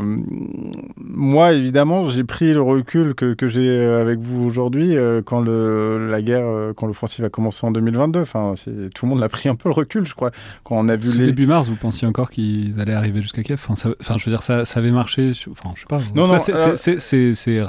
moi, 0.97 1.53
évidemment, 1.53 2.09
j'ai 2.09 2.23
pris 2.23 2.53
le 2.53 2.61
recul 2.61 3.15
que, 3.15 3.33
que 3.33 3.47
j'ai 3.47 3.69
euh, 3.69 4.01
avec 4.01 4.19
vous 4.19 4.45
aujourd'hui 4.45 4.97
euh, 4.97 5.21
quand 5.23 5.39
le, 5.39 6.09
la 6.09 6.21
guerre, 6.21 6.73
quand 6.75 6.85
l'offensive 6.85 7.23
a 7.23 7.29
commencé 7.29 7.65
en 7.65 7.71
2022. 7.71 8.21
Enfin, 8.21 8.55
tout 8.93 9.05
le 9.05 9.09
monde 9.09 9.19
l'a 9.19 9.29
pris 9.29 9.47
un 9.49 9.55
peu 9.55 9.69
le 9.69 9.73
recul, 9.73 10.05
je 10.05 10.15
crois. 10.15 10.31
Quand 10.63 10.75
on 10.77 10.89
a 10.89 10.95
vu 10.95 11.17
les... 11.17 11.27
début 11.27 11.47
mars, 11.47 11.67
vous 11.67 11.75
pensiez 11.75 12.07
encore 12.07 12.29
qu'ils 12.29 12.79
allaient 12.79 12.93
arriver 12.93 13.21
jusqu'à 13.21 13.43
Kiev 13.43 13.63
enfin, 13.67 13.91
enfin, 14.01 14.17
je 14.17 14.25
veux 14.25 14.31
dire, 14.31 14.43
ça, 14.43 14.65
ça 14.65 14.79
avait 14.79 14.91
marché. 14.91 15.31
Enfin, 15.51 15.71
je 15.75 15.81
sais 15.81 15.87
pas. 15.87 15.99
Non, 16.13 16.27
non. 16.27 16.37
C'est 16.39 17.63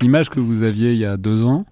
l'image 0.00 0.30
que 0.30 0.40
vous 0.40 0.62
aviez 0.62 0.92
il 0.92 0.98
y 0.98 1.04
a 1.04 1.16
deux 1.16 1.44
ans. 1.44 1.66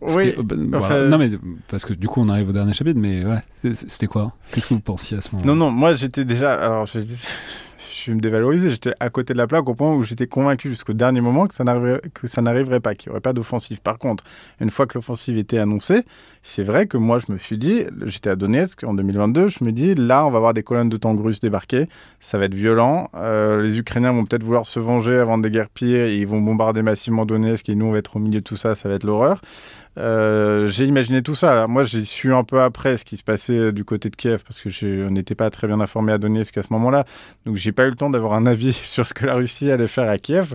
Oui. 0.00 0.34
Non, 0.38 1.18
mais 1.18 1.30
parce 1.68 1.84
que 1.84 1.94
du 1.94 2.08
coup, 2.08 2.20
on 2.20 2.28
arrive 2.28 2.50
au 2.50 2.52
dernier 2.52 2.74
chapitre, 2.74 3.00
mais 3.00 3.24
ouais, 3.24 3.72
c'était 3.72 4.06
quoi? 4.06 4.32
Qu'est-ce 4.52 4.66
que 4.66 4.74
vous 4.74 4.80
pensiez 4.80 5.16
à 5.16 5.20
ce 5.22 5.30
moment 5.32 5.46
Non, 5.46 5.56
non, 5.56 5.70
moi 5.70 5.94
j'étais 5.94 6.24
déjà. 6.24 6.54
Alors, 6.54 6.86
me 8.12 8.20
dévaloriser. 8.20 8.70
J'étais 8.70 8.94
à 9.00 9.10
côté 9.10 9.32
de 9.32 9.38
la 9.38 9.46
plaque 9.46 9.68
au 9.68 9.74
point 9.74 9.94
où 9.94 10.02
j'étais 10.02 10.26
convaincu 10.26 10.68
jusqu'au 10.68 10.92
dernier 10.92 11.20
moment 11.20 11.46
que 11.46 11.54
ça 11.54 11.64
n'arriverait 11.64 12.80
pas, 12.80 12.94
qu'il 12.94 13.10
n'y 13.10 13.12
aurait 13.12 13.20
pas 13.20 13.32
d'offensive. 13.32 13.80
Par 13.80 13.98
contre, 13.98 14.24
une 14.60 14.70
fois 14.70 14.86
que 14.86 14.98
l'offensive 14.98 15.38
était 15.38 15.58
annoncée, 15.58 16.04
c'est 16.42 16.62
vrai 16.62 16.86
que 16.86 16.96
moi, 16.96 17.18
je 17.18 17.32
me 17.32 17.38
suis 17.38 17.56
dit, 17.56 17.84
j'étais 18.04 18.30
à 18.30 18.36
Donetsk 18.36 18.84
en 18.84 18.94
2022, 18.94 19.48
je 19.48 19.64
me 19.64 19.72
dis, 19.72 19.94
là, 19.94 20.26
on 20.26 20.30
va 20.30 20.38
voir 20.38 20.54
des 20.54 20.62
colonnes 20.62 20.88
de 20.88 20.96
tanks 20.96 21.20
russes 21.22 21.40
débarquer, 21.40 21.88
ça 22.20 22.38
va 22.38 22.44
être 22.44 22.54
violent. 22.54 23.08
Euh, 23.14 23.62
les 23.62 23.78
Ukrainiens 23.78 24.12
vont 24.12 24.24
peut-être 24.24 24.44
vouloir 24.44 24.66
se 24.66 24.78
venger 24.78 25.14
avant 25.14 25.38
des 25.38 25.50
guerres 25.50 25.70
pires, 25.70 26.04
et 26.04 26.16
ils 26.16 26.26
vont 26.26 26.40
bombarder 26.40 26.82
massivement 26.82 27.24
Donetsk, 27.24 27.68
et 27.68 27.74
nous, 27.74 27.86
on 27.86 27.92
va 27.92 27.98
être 27.98 28.16
au 28.16 28.18
milieu 28.18 28.40
de 28.40 28.44
tout 28.44 28.56
ça, 28.56 28.74
ça 28.74 28.88
va 28.88 28.96
être 28.96 29.04
l'horreur. 29.04 29.40
Euh, 29.96 30.66
j'ai 30.66 30.86
imaginé 30.86 31.22
tout 31.22 31.34
ça. 31.34 31.66
Moi, 31.66 31.84
j'ai 31.84 32.04
su 32.04 32.32
un 32.34 32.44
peu 32.44 32.60
après 32.60 32.96
ce 32.96 33.04
qui 33.04 33.16
se 33.16 33.22
passait 33.22 33.72
du 33.72 33.84
côté 33.84 34.10
de 34.10 34.16
Kiev 34.16 34.42
parce 34.44 34.60
que 34.60 34.70
je 34.70 35.08
n'étais 35.08 35.34
pas 35.34 35.50
très 35.50 35.66
bien 35.66 35.80
informé 35.80 36.12
à 36.12 36.18
Donetsk 36.18 36.56
à 36.58 36.62
ce 36.62 36.72
moment-là. 36.72 37.04
Donc, 37.46 37.56
j'ai 37.56 37.72
pas 37.72 37.86
eu 37.86 37.90
le 37.90 37.96
temps 37.96 38.10
d'avoir 38.10 38.34
un 38.34 38.46
avis 38.46 38.72
sur 38.84 39.06
ce 39.06 39.14
que 39.14 39.26
la 39.26 39.34
Russie 39.34 39.70
allait 39.70 39.88
faire 39.88 40.08
à 40.08 40.18
Kiev. 40.18 40.54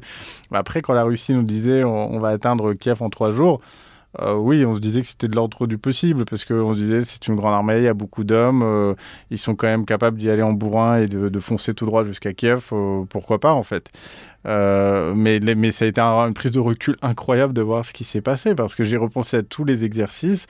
Après, 0.52 0.82
quand 0.82 0.94
la 0.94 1.04
Russie 1.04 1.34
nous 1.34 1.44
disait 1.44 1.84
on, 1.84 2.20
va 2.20 2.30
atteindre 2.30 2.74
Kiev 2.74 3.02
en 3.02 3.10
trois 3.10 3.32
jours, 3.32 3.62
euh, 4.20 4.36
oui, 4.36 4.66
on 4.66 4.76
se 4.76 4.82
disait 4.82 5.02
que 5.02 5.08
c'était 5.08 5.28
de 5.28 5.36
l'ordre 5.36 5.68
du 5.68 5.78
possible 5.78 6.26
parce 6.26 6.44
qu'on 6.44 6.74
se 6.74 6.80
disait 6.80 7.06
c'est 7.06 7.28
une 7.28 7.36
grande 7.36 7.54
armée, 7.54 7.78
il 7.78 7.84
y 7.84 7.88
a 7.88 7.94
beaucoup 7.94 8.24
d'hommes, 8.24 8.64
euh, 8.64 8.96
ils 9.30 9.38
sont 9.38 9.56
quand 9.56 9.68
même 9.68 9.86
capables 9.86 10.18
d'y 10.18 10.32
aller 10.32 10.42
en 10.42 10.54
bourrin 10.54 10.98
et 10.98 11.08
de 11.08 11.40
foncer 11.40 11.76
tout 11.76 11.86
droit 11.86 12.04
jusqu'à 12.04 12.34
Kiev. 12.34 12.72
pourquoi 13.10 13.40
pas 13.40 13.54
en 13.54 13.64
fait 13.64 13.92
euh, 14.46 15.14
mais, 15.16 15.72
ça 15.72 15.86
a 15.86 15.88
été 15.88 16.00
une 16.00 16.34
prise 16.34 16.52
de 16.52 16.60
recul 16.60 16.96
incroyable 17.02 17.54
de 17.54 17.62
voir 17.62 17.86
ce 17.86 17.94
qui 17.94 18.04
s'est 18.04 18.22
passé 18.22 18.56
parce 18.56 18.76
que 18.76 18.84
j'ai 18.84 18.98
repensé 18.98 19.38
à 19.38 19.44
tous 19.44 19.66
les 19.66 19.84
exercices, 19.84 20.48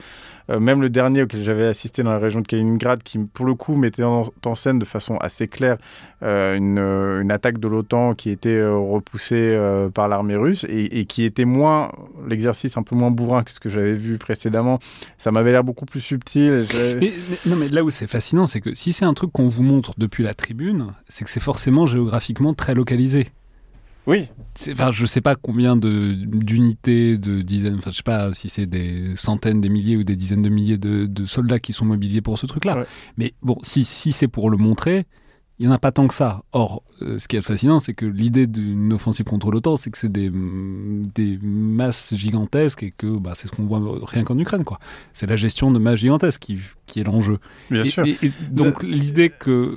euh, 0.48 0.60
même 0.60 0.80
le 0.80 0.90
dernier 0.90 1.22
auquel 1.22 1.42
j'avais 1.42 1.66
assisté 1.66 2.02
dans 2.02 2.10
la 2.10 2.18
région 2.18 2.40
de 2.40 2.46
Kaliningrad, 2.46 3.02
qui 3.02 3.18
pour 3.18 3.46
le 3.46 3.54
coup 3.54 3.74
mettait 3.74 4.04
en, 4.04 4.30
scène 4.54 4.78
de 4.78 4.84
façon 4.84 5.16
assez 5.18 5.48
claire 5.48 5.76
euh, 6.22 6.56
une, 6.56 7.30
attaque 7.30 7.58
de 7.58 7.68
l'OTAN 7.68 8.14
qui 8.14 8.30
était 8.30 8.64
repoussée 8.64 9.56
par 9.94 10.08
l'armée 10.08 10.36
russe 10.36 10.66
et, 10.68 11.04
qui 11.06 11.24
était 11.24 11.44
moins 11.44 11.90
l'exercice 12.26 12.76
un 12.76 12.82
peu 12.82 12.96
moins 12.96 13.10
bourrin 13.10 13.42
que 13.42 13.50
ce 13.50 13.60
que 13.60 13.68
j'avais 13.70 13.94
vu 13.94 14.18
précédemment. 14.18 14.78
Ça 15.18 15.30
m'avait 15.30 15.52
l'air 15.52 15.64
beaucoup 15.64 15.86
plus 15.86 16.00
subtil. 16.00 16.66
non, 17.46 17.56
mais 17.56 17.68
là 17.68 17.84
où 17.84 17.90
c'est 17.90 18.08
fascinant, 18.08 18.46
c'est 18.46 18.60
que 18.60 18.74
si 18.74 18.92
c'est 18.92 19.04
un 19.04 19.14
truc 19.14 19.32
qu'on 19.32 19.48
vous 19.48 19.62
montre 19.62 19.94
depuis 19.98 20.24
la 20.24 20.34
tribune, 20.34 20.92
c'est 21.08 21.24
que 21.24 21.30
c'est 21.30 21.40
forcément 21.40 21.86
géographiquement 21.86 22.54
très 22.54 22.74
localisé. 22.74 23.28
Oui. 24.06 24.28
Enfin, 24.72 24.90
je 24.90 25.06
sais 25.06 25.20
pas 25.20 25.36
combien 25.36 25.76
d'unités, 25.76 27.18
de, 27.18 27.42
dizaines, 27.42 27.76
enfin, 27.76 27.90
je 27.90 27.96
sais 27.96 28.02
pas 28.02 28.32
si 28.34 28.48
c'est 28.48 28.66
des 28.66 29.14
centaines, 29.14 29.60
des 29.60 29.68
milliers 29.68 29.96
ou 29.96 30.04
des 30.04 30.16
dizaines 30.16 30.42
de 30.42 30.48
milliers 30.48 30.78
de, 30.78 31.26
soldats 31.26 31.58
qui 31.58 31.72
sont 31.72 31.84
mobilisés 31.84 32.20
pour 32.20 32.38
ce 32.38 32.46
truc-là. 32.46 32.84
Mais 33.16 33.34
bon, 33.42 33.58
si, 33.62 33.84
si 33.84 34.12
c'est 34.12 34.28
pour 34.28 34.50
le 34.50 34.56
montrer, 34.56 35.06
il 35.60 35.66
n'y 35.66 35.72
en 35.72 35.74
a 35.74 35.78
pas 35.78 35.92
tant 35.92 36.08
que 36.08 36.14
ça. 36.14 36.42
Or, 36.52 36.82
euh, 37.02 37.18
ce 37.18 37.28
qui 37.28 37.36
est 37.36 37.42
fascinant, 37.42 37.80
c'est 37.80 37.92
que 37.92 38.06
l'idée 38.06 38.46
d'une 38.46 38.94
offensive 38.94 39.26
contre 39.26 39.50
l'OTAN, 39.50 39.76
c'est 39.76 39.90
que 39.90 39.98
c'est 39.98 40.10
des, 40.10 40.30
des, 40.30 41.38
masses 41.42 42.14
gigantesques 42.16 42.82
et 42.82 42.92
que 42.92 43.18
bah, 43.18 43.32
c'est 43.34 43.46
ce 43.46 43.52
qu'on 43.52 43.64
voit 43.64 43.82
rien 44.04 44.24
qu'en 44.24 44.38
Ukraine. 44.38 44.64
quoi. 44.64 44.78
C'est 45.12 45.26
la 45.26 45.36
gestion 45.36 45.70
de 45.70 45.78
masses 45.78 46.00
gigantesques 46.00 46.40
qui, 46.40 46.58
qui 46.86 47.00
est 47.00 47.04
l'enjeu. 47.04 47.38
Bien 47.70 47.84
sûr. 47.84 48.06
Et, 48.06 48.32
donc, 48.50 48.82
l'idée 48.82 49.28
que 49.28 49.76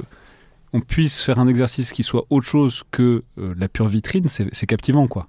on 0.73 0.81
puisse 0.81 1.21
faire 1.21 1.39
un 1.39 1.47
exercice 1.47 1.91
qui 1.91 2.01
soit 2.01 2.25
autre 2.31 2.47
chose 2.47 2.83
que 2.91 3.23
euh, 3.37 3.53
la 3.57 3.69
pure 3.69 3.87
vitrine, 3.87 4.27
c'est 4.27 4.65
captivant, 4.65 5.07
quoi. 5.07 5.27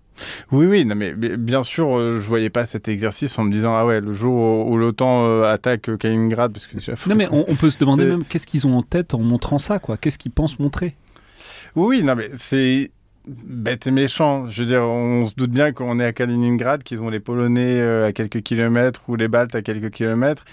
Oui, 0.50 0.66
oui, 0.66 0.84
non, 0.84 0.94
mais 0.94 1.12
bien 1.12 1.62
sûr, 1.62 1.96
euh, 1.96 2.14
je 2.14 2.26
voyais 2.26 2.48
pas 2.48 2.66
cet 2.66 2.88
exercice 2.88 3.38
en 3.38 3.44
me 3.44 3.52
disant 3.52 3.74
ah 3.74 3.84
ouais, 3.84 4.00
le 4.00 4.14
jour 4.14 4.66
où, 4.66 4.76
l'OTAN 4.76 5.26
euh, 5.26 5.42
attaque 5.42 5.96
Kaliningrad, 5.98 6.52
parce 6.52 6.66
que 6.66 6.76
déjà. 6.76 6.94
Non, 7.06 7.14
mais 7.14 7.28
on, 7.30 7.54
peut 7.56 7.68
se 7.68 7.78
demander 7.78 8.06
même 8.06 8.24
qu'est-ce 8.24 8.46
qu'ils 8.46 8.66
ont 8.66 8.76
en 8.76 8.82
tête 8.82 9.12
en 9.12 9.18
montrant 9.18 9.58
ça, 9.58 9.78
quoi. 9.78 9.98
Qu'est-ce 9.98 10.18
qu'ils 10.18 10.32
pensent 10.32 10.58
montrer? 10.58 10.94
Oui, 11.74 12.02
non, 12.02 12.14
mais 12.14 12.30
c'est 12.34 12.90
bête 13.26 13.86
et 13.86 13.90
méchant. 13.90 14.48
Je 14.48 14.62
veux 14.62 14.68
dire, 14.68 14.82
on 14.82 15.26
se 15.26 15.34
doute 15.34 15.50
bien 15.50 15.72
qu'on 15.72 15.98
est 16.00 16.04
à 16.04 16.12
Kaliningrad, 16.12 16.82
qu'ils 16.84 17.02
ont 17.02 17.10
les 17.10 17.20
Polonais 17.20 17.82
à 17.82 18.12
quelques 18.12 18.42
kilomètres 18.42 19.02
ou 19.08 19.16
les 19.16 19.28
Baltes 19.28 19.54
à 19.54 19.62
quelques 19.62 19.90
kilomètres 19.90 20.44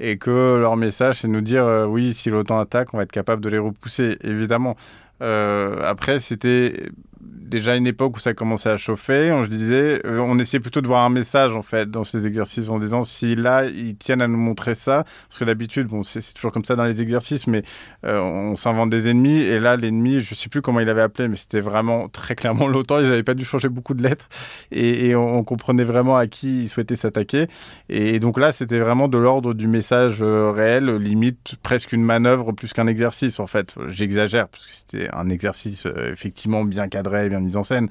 et 0.00 0.16
que 0.18 0.56
leur 0.56 0.76
message 0.76 1.20
c'est 1.20 1.28
de 1.28 1.32
nous 1.32 1.40
dire 1.42 1.64
euh, 1.66 1.86
oui 1.86 2.14
si 2.14 2.30
l'OTAN 2.30 2.58
attaque 2.58 2.92
on 2.94 2.96
va 2.96 3.04
être 3.04 3.12
capable 3.12 3.42
de 3.42 3.48
les 3.48 3.58
repousser 3.58 4.16
évidemment. 4.22 4.76
Euh, 5.22 5.76
après 5.84 6.18
c'était 6.18 6.90
déjà 7.50 7.76
une 7.76 7.86
époque 7.86 8.16
où 8.16 8.20
ça 8.20 8.32
commençait 8.32 8.70
à 8.70 8.76
chauffer. 8.76 9.30
On, 9.32 9.44
je 9.44 9.50
disais, 9.50 10.00
euh, 10.06 10.20
on 10.20 10.38
essayait 10.38 10.60
plutôt 10.60 10.80
de 10.80 10.86
voir 10.86 11.04
un 11.04 11.10
message 11.10 11.54
en 11.54 11.62
fait 11.62 11.90
dans 11.90 12.04
ces 12.04 12.26
exercices 12.26 12.70
en 12.70 12.78
disant 12.78 13.04
si 13.04 13.34
là 13.34 13.66
ils 13.66 13.96
tiennent 13.96 14.22
à 14.22 14.28
nous 14.28 14.38
montrer 14.38 14.74
ça, 14.74 15.04
parce 15.28 15.38
que 15.38 15.44
d'habitude, 15.44 15.88
bon, 15.88 16.02
c'est 16.02 16.32
toujours 16.32 16.52
comme 16.52 16.64
ça 16.64 16.76
dans 16.76 16.84
les 16.84 17.02
exercices, 17.02 17.46
mais 17.46 17.62
euh, 18.06 18.20
on 18.20 18.56
s'invente 18.56 18.88
des 18.88 19.08
ennemis 19.08 19.38
et 19.38 19.58
là 19.58 19.76
l'ennemi, 19.76 20.20
je 20.20 20.34
sais 20.34 20.48
plus 20.48 20.62
comment 20.62 20.80
il 20.80 20.88
avait 20.88 21.02
appelé, 21.02 21.28
mais 21.28 21.36
c'était 21.36 21.60
vraiment 21.60 22.08
très 22.08 22.36
clairement 22.36 22.66
l'OTAN. 22.68 23.00
Ils 23.00 23.08
n'avaient 23.08 23.22
pas 23.22 23.34
dû 23.34 23.44
changer 23.44 23.68
beaucoup 23.68 23.94
de 23.94 24.02
lettres 24.02 24.28
et, 24.70 25.14
on, 25.14 25.42
comprenait 25.42 25.84
vraiment 25.84 26.16
à 26.16 26.26
qui 26.26 26.62
ils 26.62 26.68
souhaitaient 26.68 26.96
s'attaquer. 26.96 27.48
Et, 27.88 28.20
donc 28.20 28.38
là, 28.38 28.52
c'était 28.52 28.78
vraiment 28.78 29.08
de 29.08 29.18
l'ordre 29.18 29.54
du 29.54 29.66
message 29.66 30.18
euh, 30.20 30.50
réel, 30.50 30.94
limite 30.96 31.56
presque 31.62 31.92
une 31.92 32.04
manœuvre 32.04 32.52
plus 32.52 32.72
qu'un 32.72 32.86
exercice 32.86 33.40
en 33.40 33.46
fait. 33.46 33.74
J'exagère 33.88 34.48
parce 34.48 34.66
que 34.66 34.72
c'était 34.74 35.08
un 35.12 35.28
exercice 35.28 35.86
effectivement 36.12 36.64
bien 36.64 36.88
cadré, 36.88 37.09
bien 37.10 37.40
mise 37.40 37.56
en 37.56 37.64
scène. 37.64 37.88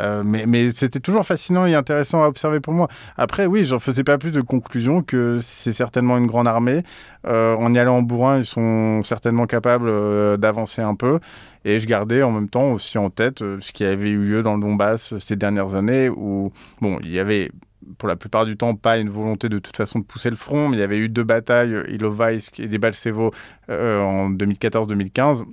Euh, 0.00 0.22
mais, 0.24 0.70
c'était 0.72 1.00
toujours 1.00 1.24
fascinant 1.24 1.66
et 1.66 1.74
intéressant 1.74 2.22
à 2.22 2.28
observer 2.28 2.60
pour 2.60 2.72
moi. 2.72 2.88
Après, 3.16 3.46
oui, 3.46 3.64
j'en 3.64 3.78
faisais 3.78 4.04
pas 4.04 4.18
plus 4.18 4.30
de 4.30 4.40
conclusion 4.40 5.02
que 5.02 5.38
c'est 5.40 5.72
certainement 5.72 6.18
une 6.18 6.26
grande 6.26 6.46
armée. 6.46 6.82
Euh, 7.26 7.56
en 7.56 7.74
y 7.74 7.78
allant 7.78 7.98
en 7.98 8.02
bourrin, 8.02 8.38
ils 8.38 8.46
sont 8.46 9.02
certainement 9.02 9.46
capables 9.46 9.88
euh, 9.88 10.36
d'avancer 10.36 10.82
un 10.82 10.94
peu. 10.94 11.18
Et 11.64 11.78
je 11.78 11.86
gardais 11.86 12.22
en 12.22 12.30
même 12.30 12.48
temps 12.48 12.72
aussi 12.72 12.98
en 12.98 13.10
tête 13.10 13.40
ce 13.40 13.72
qui 13.72 13.84
avait 13.84 14.10
eu 14.10 14.24
lieu 14.24 14.42
dans 14.42 14.54
le 14.54 14.60
Donbass 14.60 15.18
ces 15.18 15.36
dernières 15.36 15.74
années 15.74 16.08
où, 16.08 16.52
bon, 16.80 16.98
il 17.02 17.10
y 17.10 17.18
avait 17.18 17.50
pour 17.98 18.08
la 18.08 18.16
plupart 18.16 18.44
du 18.44 18.56
temps, 18.56 18.74
pas 18.74 18.98
une 18.98 19.08
volonté 19.08 19.48
de 19.48 19.58
toute 19.58 19.76
façon 19.76 19.98
de 19.98 20.04
pousser 20.04 20.30
le 20.30 20.36
front, 20.36 20.68
mais 20.68 20.76
il 20.76 20.80
y 20.80 20.82
avait 20.82 20.98
eu 20.98 21.08
deux 21.08 21.24
batailles, 21.24 21.74
Ilovaisk 21.88 22.60
et 22.60 22.68
Debaltsevo, 22.68 23.32
en 23.68 24.30
2014-2015 24.30 25.44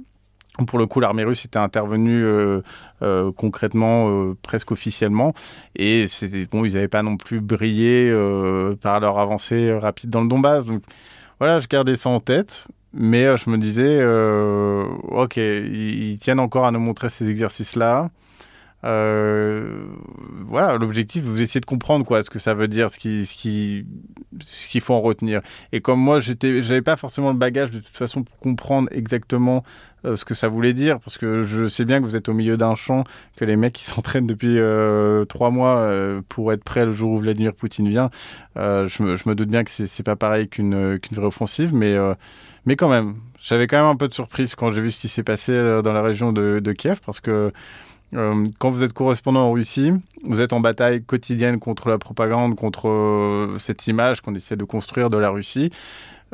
pour 0.63 0.79
le 0.79 0.85
coup, 0.85 0.99
l'armée 0.99 1.23
russe 1.23 1.45
était 1.45 1.59
intervenue 1.59 2.23
euh, 2.23 2.61
euh, 3.01 3.31
concrètement, 3.35 4.09
euh, 4.09 4.37
presque 4.41 4.71
officiellement, 4.71 5.33
et 5.75 6.07
c'était 6.07 6.45
bon, 6.45 6.63
ils 6.63 6.73
n'avaient 6.73 6.87
pas 6.87 7.03
non 7.03 7.17
plus 7.17 7.41
brillé 7.41 8.13
par 8.81 8.99
leur 8.99 9.19
avancée 9.19 9.73
rapide 9.73 10.09
dans 10.09 10.21
le 10.21 10.29
Donbass. 10.29 10.65
Donc 10.65 10.83
voilà, 11.39 11.59
je 11.59 11.67
gardais 11.67 11.97
ça 11.97 12.09
en 12.09 12.19
tête, 12.19 12.67
mais 12.93 13.35
je 13.37 13.49
me 13.49 13.57
disais, 13.57 14.03
ok, 15.09 15.37
ils, 15.37 16.17
tiennent 16.19 16.39
encore 16.39 16.65
à 16.65 16.71
nous 16.71 16.79
montrer 16.79 17.09
ces 17.09 17.29
exercices-là. 17.29 18.09
Voilà, 18.85 20.77
l'objectif, 20.79 21.23
vous 21.23 21.41
essayez 21.41 21.61
de 21.61 21.65
comprendre 21.65 22.05
quoi, 22.05 22.23
ce 22.23 22.29
que 22.29 22.39
ça 22.39 22.53
veut 22.53 22.67
dire, 22.67 22.89
ce 22.91 22.97
qu'il 22.97 23.25
ce 23.25 23.33
qui, 23.33 23.85
ce 24.43 24.67
qu'il 24.67 24.81
faut 24.81 24.93
en 24.93 25.01
retenir. 25.01 25.41
Et 25.71 25.81
comme 25.81 25.99
moi, 25.99 26.19
j'étais, 26.19 26.61
j'avais 26.61 26.81
pas 26.81 26.95
forcément 26.95 27.31
le 27.31 27.37
bagage 27.37 27.71
de 27.71 27.79
toute 27.79 27.87
façon 27.87 28.23
pour 28.23 28.37
comprendre 28.37 28.87
exactement 28.91 29.63
euh, 30.05 30.15
ce 30.15 30.25
que 30.25 30.33
ça 30.33 30.47
voulait 30.47 30.73
dire, 30.73 30.99
parce 30.99 31.17
que 31.17 31.43
je 31.43 31.67
sais 31.67 31.85
bien 31.85 31.99
que 31.99 32.05
vous 32.05 32.15
êtes 32.15 32.29
au 32.29 32.33
milieu 32.33 32.57
d'un 32.57 32.75
champ, 32.75 33.03
que 33.37 33.45
les 33.45 33.55
mecs 33.55 33.73
qui 33.73 33.83
s'entraînent 33.85 34.27
depuis 34.27 34.59
euh, 34.59 35.25
trois 35.25 35.49
mois 35.49 35.77
euh, 35.77 36.21
pour 36.29 36.53
être 36.53 36.63
prêts 36.63 36.85
le 36.85 36.91
jour 36.91 37.11
où 37.13 37.17
Vladimir 37.17 37.53
Poutine 37.53 37.89
vient, 37.89 38.09
je 38.55 39.03
me, 39.03 39.35
doute 39.35 39.49
bien 39.49 39.63
que 39.63 39.71
c'est 39.71 40.03
pas 40.03 40.15
pareil 40.15 40.47
qu'une 40.47 40.99
qu'une 40.99 41.17
vraie 41.17 41.27
offensive, 41.27 41.73
mais, 41.73 41.95
mais 42.65 42.75
quand 42.75 42.89
même, 42.89 43.15
j'avais 43.39 43.67
quand 43.67 43.77
même 43.77 43.85
un 43.91 43.95
peu 43.95 44.07
de 44.07 44.13
surprise 44.13 44.55
quand 44.55 44.69
j'ai 44.69 44.81
vu 44.81 44.91
ce 44.91 44.99
qui 44.99 45.07
s'est 45.07 45.23
passé 45.23 45.53
dans 45.83 45.93
la 45.93 46.01
région 46.01 46.31
de 46.31 46.71
Kiev, 46.71 46.99
parce 47.05 47.19
que 47.19 47.51
quand 48.13 48.71
vous 48.71 48.83
êtes 48.83 48.93
correspondant 48.93 49.41
en 49.41 49.51
Russie, 49.51 49.91
vous 50.23 50.39
êtes 50.39 50.53
en 50.53 50.61
bataille 50.61 51.03
quotidienne 51.03 51.59
contre 51.59 51.89
la 51.89 51.97
propagande, 51.97 52.55
contre 52.55 53.55
cette 53.59 53.87
image 53.87 54.21
qu'on 54.21 54.35
essaie 54.35 54.55
de 54.55 54.63
construire 54.63 55.09
de 55.09 55.17
la 55.17 55.29
Russie. 55.29 55.71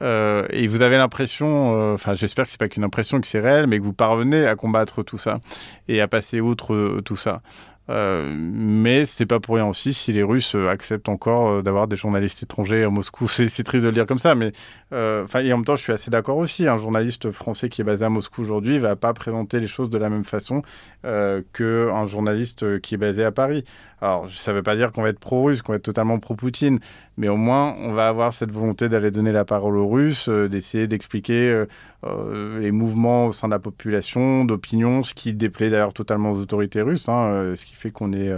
Euh, 0.01 0.47
et 0.49 0.67
vous 0.67 0.81
avez 0.81 0.97
l'impression, 0.97 1.77
euh, 1.77 1.93
enfin 1.93 2.15
j'espère 2.15 2.45
que 2.45 2.51
c'est 2.51 2.59
pas 2.59 2.69
qu'une 2.69 2.83
impression, 2.83 3.19
que 3.21 3.27
c'est 3.27 3.39
réel, 3.39 3.67
mais 3.67 3.77
que 3.77 3.83
vous 3.83 3.93
parvenez 3.93 4.47
à 4.47 4.55
combattre 4.55 5.03
tout 5.03 5.17
ça 5.17 5.39
et 5.87 6.01
à 6.01 6.07
passer 6.07 6.41
outre 6.41 6.73
euh, 6.73 7.01
tout 7.03 7.17
ça. 7.17 7.41
Euh, 7.89 8.33
mais 8.37 9.05
c'est 9.05 9.25
pas 9.25 9.39
pour 9.39 9.55
rien 9.55 9.65
aussi 9.65 9.93
si 9.93 10.13
les 10.13 10.23
Russes 10.23 10.55
acceptent 10.55 11.09
encore 11.09 11.63
d'avoir 11.63 11.87
des 11.87 11.97
journalistes 11.97 12.43
étrangers 12.43 12.83
à 12.83 12.89
Moscou. 12.89 13.27
C'est 13.29 13.63
triste 13.63 13.83
de 13.83 13.89
le 13.89 13.93
dire 13.93 14.05
comme 14.05 14.19
ça, 14.19 14.35
mais 14.35 14.51
enfin 14.91 15.41
et 15.41 15.51
en 15.51 15.57
même 15.57 15.65
temps 15.65 15.75
je 15.75 15.83
suis 15.83 15.93
assez 15.93 16.11
d'accord 16.11 16.37
aussi. 16.37 16.67
Un 16.67 16.77
journaliste 16.77 17.31
français 17.31 17.69
qui 17.69 17.81
est 17.81 17.83
basé 17.83 18.05
à 18.05 18.09
Moscou 18.09 18.41
aujourd'hui 18.41 18.79
va 18.79 18.95
pas 18.95 19.13
présenter 19.13 19.59
les 19.59 19.67
choses 19.67 19.89
de 19.89 19.97
la 19.97 20.09
même 20.09 20.23
façon 20.23 20.61
euh, 21.05 21.41
qu'un 21.53 22.05
journaliste 22.05 22.79
qui 22.81 22.95
est 22.95 22.97
basé 22.97 23.23
à 23.23 23.31
Paris. 23.31 23.65
Alors, 24.01 24.31
ça 24.31 24.51
ne 24.51 24.57
veut 24.57 24.63
pas 24.63 24.75
dire 24.75 24.91
qu'on 24.91 25.03
va 25.03 25.09
être 25.09 25.19
pro-russe, 25.19 25.61
qu'on 25.61 25.73
va 25.73 25.77
être 25.77 25.83
totalement 25.83 26.17
pro-Poutine, 26.17 26.79
mais 27.17 27.27
au 27.27 27.37
moins, 27.37 27.75
on 27.77 27.93
va 27.93 28.07
avoir 28.07 28.33
cette 28.33 28.51
volonté 28.51 28.89
d'aller 28.89 29.11
donner 29.11 29.31
la 29.31 29.45
parole 29.45 29.77
aux 29.77 29.87
Russes, 29.87 30.27
euh, 30.27 30.49
d'essayer 30.49 30.87
d'expliquer 30.87 31.51
euh, 31.51 31.65
euh, 32.05 32.59
les 32.59 32.71
mouvements 32.71 33.27
au 33.27 33.33
sein 33.33 33.47
de 33.47 33.53
la 33.53 33.59
population, 33.59 34.43
d'opinion, 34.43 35.03
ce 35.03 35.13
qui 35.13 35.35
déplaît 35.35 35.69
d'ailleurs 35.69 35.93
totalement 35.93 36.31
aux 36.31 36.39
autorités 36.39 36.81
russes, 36.81 37.07
hein, 37.09 37.53
ce 37.55 37.63
qui 37.63 37.75
fait 37.75 37.91
qu'on 37.91 38.11
est 38.11 38.33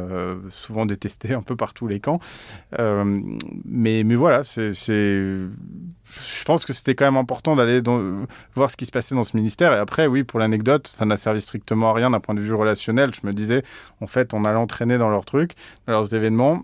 souvent 0.50 0.86
détesté 0.86 1.34
un 1.34 1.42
peu 1.42 1.56
par 1.56 1.74
tous 1.74 1.88
les 1.88 2.02
camps. 2.02 2.20
mais, 2.78 4.04
mais 4.04 4.16
voilà, 4.16 4.44
c'est 4.44 4.74
je 6.26 6.44
pense 6.44 6.66
que 6.66 6.74
c'était 6.74 6.96
quand 6.96 7.06
même 7.06 7.18
important 7.18 7.56
d'aller 7.56 7.82
voir 8.56 8.70
ce 8.70 8.78
qui 8.78 8.86
se 8.86 8.92
passait 8.92 9.16
dans 9.16 9.24
ce 9.24 9.36
ministère. 9.36 9.74
Et 9.74 9.78
après, 9.78 10.08
oui, 10.08 10.24
pour 10.24 10.40
l'anecdote, 10.40 10.88
ça 10.88 11.06
n'a 11.06 11.18
servi 11.18 11.42
strictement 11.42 11.90
à 11.90 11.94
rien 11.94 12.10
d'un 12.10 12.20
point 12.20 12.36
de 12.36 12.42
vue 12.42 12.54
relationnel. 12.54 13.12
Je 13.14 13.26
me 13.28 13.34
disais, 13.34 13.64
en 14.02 14.08
fait, 14.08 14.34
on 14.34 14.46
allait 14.46 14.58
entraîner 14.58 14.98
dans 14.98 15.10
leurs 15.10 15.26
trucs, 15.26 15.54
dans 15.88 15.94
leurs 15.94 16.14
événements 16.14 16.62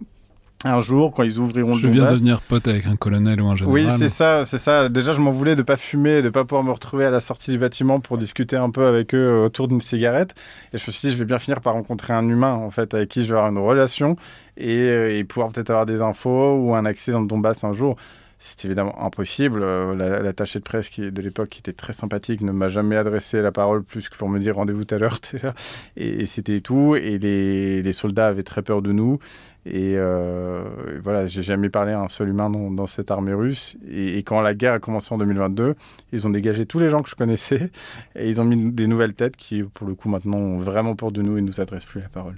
un 0.66 0.82
jour, 0.82 1.14
quand 1.14 1.24
ils 1.24 1.40
ouvriront 1.40 1.76
je 1.76 1.88
le 1.88 1.94
Je 1.94 2.02
viens 2.02 2.12
devenir 2.12 2.42
pote 2.42 2.68
avec 2.68 2.86
un 2.86 2.98
colonel 2.98 3.42
ou 3.42 3.48
un 3.48 3.56
général. 3.56 3.74
Oui, 3.74 3.88
c'est 3.98 4.10
ça, 4.10 4.44
c'est 4.44 4.58
ça. 4.58 4.90
Déjà, 4.90 5.14
je 5.14 5.22
m'en 5.22 5.32
voulais 5.32 5.56
de 5.56 5.62
pas 5.62 5.78
fumer, 5.78 6.22
de 6.22 6.30
pas 6.30 6.44
pouvoir 6.44 6.66
me 6.66 6.72
retrouver 6.72 7.06
à 7.06 7.10
la 7.10 7.22
sortie 7.22 7.52
du 7.52 7.58
bâtiment 7.58 8.02
pour 8.02 8.18
discuter 8.18 8.58
un 8.58 8.70
peu 8.70 8.86
avec 8.86 9.16
eux 9.16 9.44
autour 9.46 9.70
d'une 9.70 9.80
cigarette. 9.80 10.36
Et 10.74 10.78
je 10.78 10.84
me 10.86 10.92
suis 10.92 11.08
dit, 11.08 11.14
je 11.14 11.18
vais 11.18 11.24
bien 11.24 11.40
finir 11.40 11.62
par 11.62 11.74
rencontrer 11.74 12.12
un 12.12 12.28
humain, 12.28 12.56
en 12.56 12.72
fait, 12.72 12.94
avec 12.94 13.08
qui 13.08 13.24
je 13.24 13.30
vais 13.34 13.40
avoir 13.40 13.52
une 13.52 13.58
relation 13.58 14.18
et, 14.58 14.90
euh, 14.90 15.18
et 15.18 15.24
pouvoir 15.24 15.54
peut-être 15.54 15.70
avoir 15.70 15.86
des 15.86 16.02
infos 16.02 16.58
ou 16.58 16.76
un 16.76 16.84
accès 16.84 17.14
dans 17.14 17.22
le 17.22 17.28
Donbass 17.28 17.64
un 17.64 17.72
jour. 17.72 17.96
C'est 18.42 18.64
évidemment 18.64 19.04
impossible. 19.04 19.60
Euh, 19.62 19.96
l'attaché 20.24 20.60
de 20.60 20.64
presse 20.64 20.88
qui, 20.88 21.12
de 21.12 21.22
l'époque, 21.22 21.50
qui 21.50 21.60
était 21.60 21.74
très 21.74 21.92
sympathique, 21.92 22.40
ne 22.40 22.54
m'a 22.54 22.70
jamais 22.70 22.96
adressé 22.96 23.42
la 23.42 23.52
parole 23.52 23.84
plus 23.84 24.08
que 24.08 24.16
pour 24.16 24.30
me 24.30 24.40
dire 24.40 24.56
rendez-vous 24.56 24.86
tout 24.86 24.96
à 24.96 24.98
l'heure. 24.98 25.20
Et, 25.98 26.26
c'était 26.26 26.62
tout. 26.62 26.96
Et 26.96 27.20
les, 27.20 27.92
soldats 27.92 28.28
avaient 28.28 28.44
très 28.44 28.62
peur 28.62 28.82
de 28.82 28.94
nous. 28.94 29.20
Et, 29.66 29.96
euh, 29.98 30.64
voilà, 31.04 31.28
j'ai 31.28 31.44
jamais 31.44 31.70
parlé 31.70 31.92
à 31.92 32.00
un 32.00 32.08
seul 32.08 32.30
humain 32.30 32.50
dans, 32.50 32.88
cette 32.88 33.12
armée 33.12 33.34
russe. 33.34 33.76
Et, 33.92 34.24
quand 34.24 34.40
la 34.40 34.54
guerre 34.54 34.74
a 34.74 34.80
commencé 34.80 35.14
en 35.14 35.18
2022, 35.18 35.76
ils 36.14 36.26
ont 36.26 36.30
dégagé 36.30 36.66
tous 36.66 36.80
les 36.80 36.90
gens 36.90 37.04
que 37.04 37.10
je 37.10 37.16
connaissais 37.16 37.72
et 38.16 38.30
ils 38.30 38.40
ont 38.40 38.46
mis 38.46 38.72
des 38.72 38.88
nouvelles 38.88 39.16
têtes 39.16 39.36
qui, 39.36 39.64
pour 39.64 39.86
le 39.86 39.96
coup, 39.96 40.08
maintenant 40.08 40.38
ont 40.38 40.60
vraiment 40.60 40.96
peur 40.96 41.12
de 41.12 41.22
nous 41.22 41.38
et 41.38 41.42
ne 41.42 41.48
nous 41.48 41.60
adressent 41.60 41.84
plus 41.84 42.00
la 42.00 42.08
parole. 42.08 42.36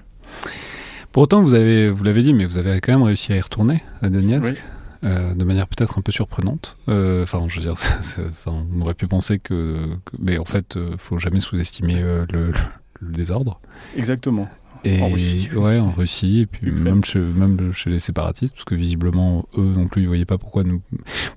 Pour 1.11 1.23
autant, 1.23 1.43
vous 1.43 1.53
avez, 1.53 1.89
vous 1.89 2.03
l'avez 2.03 2.23
dit, 2.23 2.33
mais 2.33 2.45
vous 2.45 2.57
avez 2.57 2.81
quand 2.81 2.93
même 2.93 3.03
réussi 3.03 3.33
à 3.33 3.35
y 3.35 3.41
retourner 3.41 3.83
à 4.01 4.09
Donetsk. 4.09 4.55
Euh, 5.03 5.33
de 5.33 5.43
manière 5.43 5.67
peut-être 5.67 5.97
un 5.97 6.01
peu 6.01 6.11
surprenante. 6.11 6.77
Euh, 6.87 7.23
enfin, 7.23 7.43
je 7.47 7.59
veux 7.59 7.65
dire, 7.65 7.75
on 8.45 8.81
aurait 8.81 8.93
pu 8.93 9.07
penser 9.07 9.39
que, 9.39 9.97
mais 10.19 10.37
en 10.37 10.45
fait, 10.45 10.77
euh, 10.77 10.95
faut 10.97 11.17
jamais 11.17 11.41
sous-estimer 11.41 12.01
le, 12.31 12.53
désordre. 13.01 13.59
Exactement. 13.97 14.47
Et 14.83 15.01
en 15.01 15.09
Russie. 15.09 15.49
Ouais, 15.55 15.79
en 15.79 15.91
Russie, 15.91 16.41
et 16.41 16.45
puis 16.45 16.71
même 16.71 17.03
chez, 17.03 17.19
même 17.19 17.73
chez 17.73 17.89
les 17.89 17.99
séparatistes, 17.99 18.53
parce 18.53 18.65
que 18.65 18.75
visiblement, 18.75 19.45
eux 19.57 19.73
non 19.73 19.87
plus, 19.87 20.03
ils 20.03 20.07
voyaient 20.07 20.25
pas 20.25 20.37
pourquoi 20.37 20.63
nous. 20.63 20.81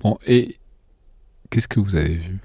Bon, 0.03 0.19
et 0.27 0.57
qu'est-ce 1.49 1.67
que 1.67 1.79
vous 1.79 1.95
avez 1.95 2.15
vu 2.15 2.39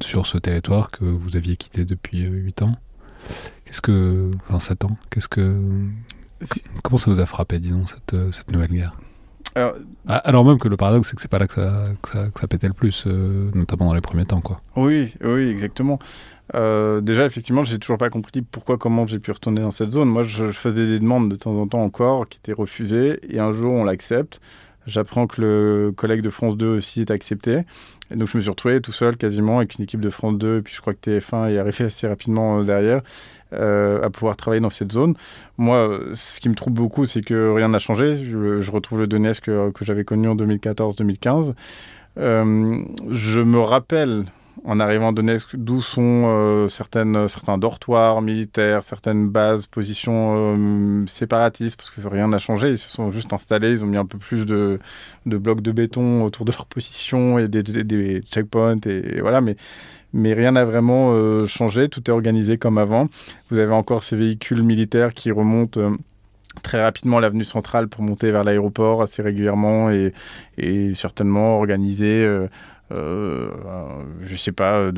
sur 0.00 0.26
ce 0.26 0.36
territoire 0.36 0.90
que 0.90 1.04
vous 1.04 1.36
aviez 1.36 1.56
quitté 1.56 1.86
depuis 1.86 2.22
8 2.22 2.62
ans? 2.62 2.76
Qu'est-ce 3.64 3.80
que. 3.80 4.30
Enfin, 4.48 4.60
7 4.60 4.84
ans? 4.84 4.96
Qu'est-ce 5.10 5.28
que. 5.28 5.56
Comment 6.84 6.98
ça 6.98 7.10
vous 7.10 7.20
a 7.20 7.26
frappé, 7.26 7.58
disons, 7.58 7.86
cette, 7.86 8.32
cette 8.32 8.50
nouvelle 8.50 8.70
guerre? 8.70 8.92
Ah, 10.06 10.16
alors, 10.24 10.44
même 10.44 10.58
que 10.58 10.68
le 10.68 10.76
paradoxe, 10.76 11.08
c'est 11.08 11.16
que 11.16 11.22
c'est 11.22 11.30
pas 11.30 11.38
là 11.38 11.46
que 11.46 11.54
ça, 11.54 11.86
que 12.02 12.40
ça, 12.40 12.48
pétait 12.48 12.68
le 12.68 12.72
plus, 12.72 13.04
euh, 13.06 13.50
notamment 13.54 13.86
dans 13.86 13.94
les 13.94 14.00
premiers 14.00 14.24
temps. 14.24 14.40
Quoi. 14.40 14.60
Oui, 14.76 15.14
oui, 15.22 15.48
exactement. 15.48 15.98
Euh, 16.54 17.00
déjà, 17.00 17.26
effectivement, 17.26 17.64
j'ai 17.64 17.78
toujours 17.78 17.98
pas 17.98 18.10
compris 18.10 18.42
pourquoi, 18.42 18.78
comment 18.78 19.06
j'ai 19.06 19.18
pu 19.18 19.30
retourner 19.30 19.60
dans 19.60 19.70
cette 19.70 19.90
zone. 19.90 20.08
Moi, 20.08 20.22
je, 20.22 20.50
faisais 20.50 20.86
des 20.86 20.98
demandes 20.98 21.30
de 21.30 21.36
temps 21.36 21.54
en 21.54 21.66
temps 21.66 21.82
encore 21.82 22.28
qui 22.28 22.38
étaient 22.38 22.52
refusées, 22.52 23.20
et 23.28 23.38
un 23.38 23.52
jour, 23.52 23.72
on 23.72 23.84
l'accepte. 23.84 24.40
J'apprends 24.88 25.26
que 25.26 25.40
le 25.40 25.92
collègue 25.96 26.22
de 26.22 26.30
France 26.30 26.56
2 26.56 26.66
aussi 26.66 27.00
est 27.02 27.10
accepté. 27.10 27.60
Et 28.10 28.16
donc 28.16 28.26
je 28.28 28.36
me 28.36 28.42
suis 28.42 28.50
retrouvé 28.50 28.80
tout 28.80 28.92
seul 28.92 29.16
quasiment 29.16 29.58
avec 29.58 29.76
une 29.78 29.84
équipe 29.84 30.00
de 30.00 30.10
France 30.10 30.38
2, 30.38 30.58
et 30.58 30.62
puis 30.62 30.74
je 30.74 30.80
crois 30.80 30.94
que 30.94 31.10
TF1 31.10 31.50
est 31.50 31.58
arrivé 31.58 31.84
assez 31.84 32.08
rapidement 32.08 32.62
derrière. 32.64 33.02
à 33.52 34.10
pouvoir 34.10 34.36
travailler 34.36 34.60
dans 34.60 34.70
cette 34.70 34.92
zone. 34.92 35.14
Moi, 35.56 36.00
ce 36.14 36.40
qui 36.40 36.48
me 36.48 36.54
trouble 36.54 36.76
beaucoup, 36.76 37.06
c'est 37.06 37.22
que 37.22 37.52
rien 37.52 37.68
n'a 37.68 37.78
changé. 37.78 38.16
Je, 38.24 38.70
retrouve 38.70 39.00
le 39.00 39.06
Donetsk 39.06 39.44
que, 39.44 39.70
que 39.70 39.84
j'avais 39.84 40.04
connu 40.04 40.28
en 40.28 40.36
2014-2015. 40.36 41.54
je 42.16 43.40
me 43.40 43.60
rappelle 43.60 44.24
en 44.64 44.80
arrivant 44.80 45.10
à 45.10 45.12
Donetsk, 45.12 45.56
d'où 45.56 45.80
sont 45.80 46.24
euh, 46.26 46.68
certaines, 46.68 47.28
certains 47.28 47.58
dortoirs 47.58 48.22
militaires, 48.22 48.82
certaines 48.82 49.28
bases, 49.28 49.66
positions 49.66 50.56
euh, 50.56 51.06
séparatistes, 51.06 51.76
parce 51.76 51.90
que 51.90 52.06
rien 52.06 52.28
n'a 52.28 52.38
changé. 52.38 52.70
Ils 52.70 52.78
se 52.78 52.90
sont 52.90 53.12
juste 53.12 53.32
installés, 53.32 53.70
ils 53.70 53.84
ont 53.84 53.86
mis 53.86 53.96
un 53.96 54.06
peu 54.06 54.18
plus 54.18 54.46
de, 54.46 54.78
blocs 55.24 55.62
de 55.62 55.72
béton 55.72 56.24
autour 56.24 56.44
de 56.44 56.52
leur 56.56 56.66
position 56.66 57.38
et 57.38 57.48
des, 57.48 58.22
checkpoints, 58.22 58.80
et, 58.86 59.20
voilà, 59.20 59.40
mais, 59.40 59.56
mais 60.12 60.34
rien 60.34 60.52
n'a 60.52 60.64
vraiment 60.64 61.12
euh, 61.12 61.46
changé, 61.46 61.88
tout 61.88 62.02
est 62.10 62.12
organisé 62.12 62.58
comme 62.58 62.78
avant. 62.78 63.08
Vous 63.50 63.58
avez 63.58 63.72
encore 63.72 64.02
ces 64.02 64.16
véhicules 64.16 64.62
militaires 64.62 65.14
qui 65.14 65.30
remontent 65.30 65.80
très 66.58 66.82
rapidement 66.82 67.20
l'avenue 67.20 67.44
centrale 67.44 67.88
pour 67.88 68.02
monter 68.02 68.30
vers 68.30 68.44
l'aéroport 68.44 69.02
assez 69.02 69.22
régulièrement 69.22 69.90
et, 69.90 70.12
certainement 70.94 71.56
organisés 71.56 72.24
euh, 72.24 72.48
je 72.90 74.36
sais 74.36 74.52
pas, 74.52 74.90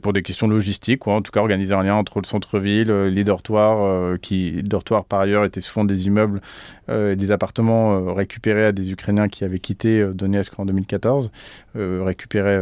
pour 0.00 0.12
des 0.12 0.22
questions 0.22 0.48
logistiques, 0.48 1.00
quoi. 1.00 1.14
en 1.14 1.22
tout 1.22 1.30
cas 1.32 1.40
organiser 1.40 1.74
un 1.74 1.82
lien 1.82 1.94
entre 1.94 2.20
le 2.20 2.26
centre-ville, 2.26 2.90
euh, 2.90 3.10
les 3.10 3.24
dortoirs, 3.24 3.84
euh, 3.84 4.16
qui 4.20 4.62
dortoirs 4.62 5.04
par 5.04 5.20
ailleurs 5.20 5.44
étaient 5.44 5.60
souvent 5.60 5.84
des 5.84 6.06
immeubles, 6.06 6.40
euh, 6.88 7.14
des 7.14 7.30
appartements 7.30 8.14
récupérés 8.14 8.66
à 8.66 8.72
des 8.72 8.90
Ukrainiens 8.90 9.28
qui 9.28 9.44
avaient 9.44 9.58
quitté 9.58 10.04
Donetsk 10.14 10.58
en 10.58 10.66
2014, 10.66 11.30
récupérés 11.74 12.60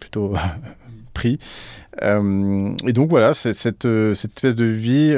plutôt 0.00 0.34
pris. 1.12 1.38
et 2.00 2.92
donc 2.92 3.08
voilà, 3.08 3.34
cette, 3.34 3.56
cette, 3.56 3.84
espèce 3.84 4.54
de 4.54 4.64
vie 4.64 5.16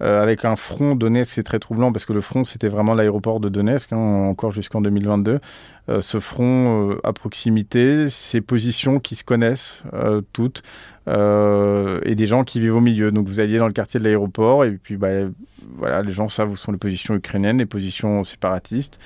avec 0.00 0.44
un 0.44 0.56
front 0.56 0.94
Donetsk, 0.94 1.32
c'est 1.34 1.42
très 1.42 1.58
troublant 1.58 1.92
parce 1.92 2.04
que 2.04 2.12
le 2.12 2.20
front 2.20 2.44
c'était 2.44 2.68
vraiment 2.68 2.94
l'aéroport 2.94 3.40
de 3.40 3.48
Donetsk, 3.48 3.92
hein, 3.92 3.96
encore 3.96 4.52
jusqu'en 4.52 4.80
2022. 4.80 5.40
Euh, 5.88 6.00
ce 6.00 6.20
front 6.20 6.90
euh, 6.90 7.00
à 7.02 7.12
proximité, 7.12 8.08
ces 8.08 8.40
positions 8.40 9.00
qui 9.00 9.16
se 9.16 9.24
connaissent 9.24 9.82
euh, 11.08 12.00
et 12.04 12.14
des 12.14 12.26
gens 12.26 12.44
qui 12.44 12.60
vivent 12.60 12.76
au 12.76 12.80
milieu. 12.80 13.10
Donc 13.10 13.26
vous 13.26 13.40
alliez 13.40 13.58
dans 13.58 13.66
le 13.66 13.72
quartier 13.72 13.98
de 13.98 14.04
l'aéroport, 14.04 14.64
et 14.64 14.72
puis 14.72 14.96
bah, 14.96 15.08
voilà, 15.76 16.02
les 16.02 16.12
gens 16.12 16.28
savent 16.28 16.50
où 16.50 16.56
sont 16.56 16.72
les 16.72 16.78
positions 16.78 17.14
ukrainiennes, 17.14 17.58
les 17.58 17.66
positions 17.66 18.24
séparatistes. 18.24 18.98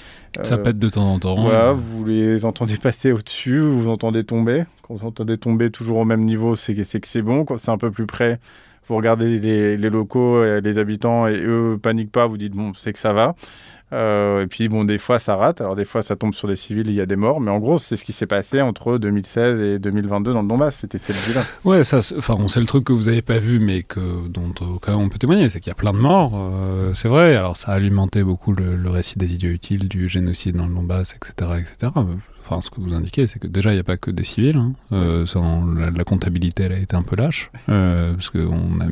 Ça 0.42 0.58
pète 0.58 0.78
de 0.78 0.88
temps 0.88 1.10
en 1.12 1.18
temps. 1.18 1.36
Voilà, 1.36 1.72
vous 1.72 2.04
les 2.04 2.44
entendez 2.44 2.76
passer 2.82 3.12
au-dessus, 3.12 3.60
vous 3.60 3.88
entendez 3.88 4.24
tomber. 4.24 4.64
Quand 4.82 4.94
vous 4.94 5.06
entendez 5.06 5.38
tomber 5.38 5.70
toujours 5.70 5.98
au 5.98 6.04
même 6.04 6.24
niveau, 6.24 6.56
c'est 6.56 6.74
que 6.74 7.08
c'est 7.08 7.22
bon. 7.22 7.44
Quand 7.44 7.58
c'est 7.58 7.70
un 7.70 7.78
peu 7.78 7.90
plus 7.90 8.06
près, 8.06 8.38
vous 8.88 8.96
regardez 8.96 9.38
les, 9.38 9.76
les 9.76 9.90
locaux, 9.90 10.44
et 10.44 10.60
les 10.60 10.78
habitants, 10.78 11.26
et 11.26 11.42
eux 11.44 11.78
paniquent 11.82 12.12
pas, 12.12 12.26
vous 12.26 12.36
dites 12.36 12.54
bon, 12.54 12.72
c'est 12.76 12.92
que 12.92 12.98
ça 12.98 13.12
va. 13.12 13.34
Euh, 13.92 14.42
et 14.42 14.46
puis, 14.46 14.68
bon, 14.68 14.84
des 14.84 14.98
fois, 14.98 15.18
ça 15.18 15.36
rate. 15.36 15.60
Alors, 15.60 15.76
des 15.76 15.84
fois, 15.84 16.02
ça 16.02 16.16
tombe 16.16 16.34
sur 16.34 16.48
des 16.48 16.56
civils, 16.56 16.88
il 16.88 16.94
y 16.94 17.00
a 17.00 17.06
des 17.06 17.16
morts. 17.16 17.40
Mais 17.40 17.50
en 17.50 17.58
gros, 17.58 17.78
c'est 17.78 17.96
ce 17.96 18.04
qui 18.04 18.12
s'est 18.12 18.26
passé 18.26 18.60
entre 18.60 18.98
2016 18.98 19.60
et 19.60 19.78
2022 19.78 20.32
dans 20.32 20.42
le 20.42 20.48
Donbass. 20.48 20.76
C'était 20.76 20.98
cette 20.98 21.16
ville-là. 21.16 21.44
Ouais, 21.64 21.84
ça, 21.84 21.98
enfin, 22.16 22.36
c'est 22.48 22.60
le 22.60 22.66
truc 22.66 22.84
que 22.84 22.92
vous 22.92 23.04
n'avez 23.04 23.22
pas 23.22 23.38
vu, 23.38 23.58
mais 23.58 23.82
que, 23.82 24.28
dont, 24.28 24.52
au 24.60 24.78
cas 24.78 24.94
où 24.94 25.00
on 25.00 25.08
peut 25.08 25.18
témoigner. 25.18 25.48
C'est 25.50 25.60
qu'il 25.60 25.70
y 25.70 25.72
a 25.72 25.76
plein 25.76 25.92
de 25.92 25.98
morts. 25.98 26.32
Euh, 26.34 26.92
c'est 26.94 27.08
vrai. 27.08 27.36
Alors, 27.36 27.56
ça 27.56 27.72
a 27.72 27.74
alimenté 27.74 28.22
beaucoup 28.22 28.52
le, 28.52 28.90
récit 28.90 29.18
des 29.18 29.34
idiots 29.34 29.50
utiles, 29.50 29.88
du 29.88 30.08
génocide 30.08 30.56
dans 30.56 30.66
le 30.66 30.74
Donbass, 30.74 31.14
etc., 31.14 31.50
etc. 31.60 31.92
Enfin, 32.48 32.60
ce 32.60 32.70
que 32.70 32.80
vous 32.80 32.94
indiquez, 32.94 33.26
c'est 33.26 33.40
que 33.40 33.48
déjà, 33.48 33.70
il 33.70 33.74
n'y 33.74 33.80
a 33.80 33.84
pas 33.84 33.96
que 33.96 34.10
des 34.10 34.24
civils. 34.24 34.56
Hein. 34.56 34.72
Euh, 34.92 35.26
la, 35.94 36.04
comptabilité, 36.04 36.64
elle 36.64 36.72
a 36.72 36.78
été 36.78 36.96
un 36.96 37.02
peu 37.02 37.16
lâche. 37.16 37.50
parce 37.66 38.30
qu'on 38.30 38.80
a. 38.80 38.86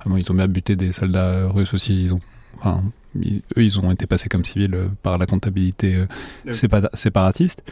Vraiment, 0.00 0.16
ils 0.16 0.30
ont 0.30 0.34
bien 0.34 0.48
buté 0.48 0.76
des 0.76 0.92
soldats 0.92 1.48
russes 1.48 1.74
aussi. 1.74 2.04
Ils 2.04 2.14
ont. 2.14 2.20
Enfin, 2.58 2.82
eux, 3.16 3.62
ils 3.62 3.78
ont 3.80 3.90
été 3.90 4.06
passés 4.06 4.28
comme 4.28 4.44
civils 4.44 4.74
euh, 4.74 4.88
par 5.02 5.18
la 5.18 5.26
comptabilité 5.26 5.96
euh, 5.96 6.52
séparatiste. 6.94 7.62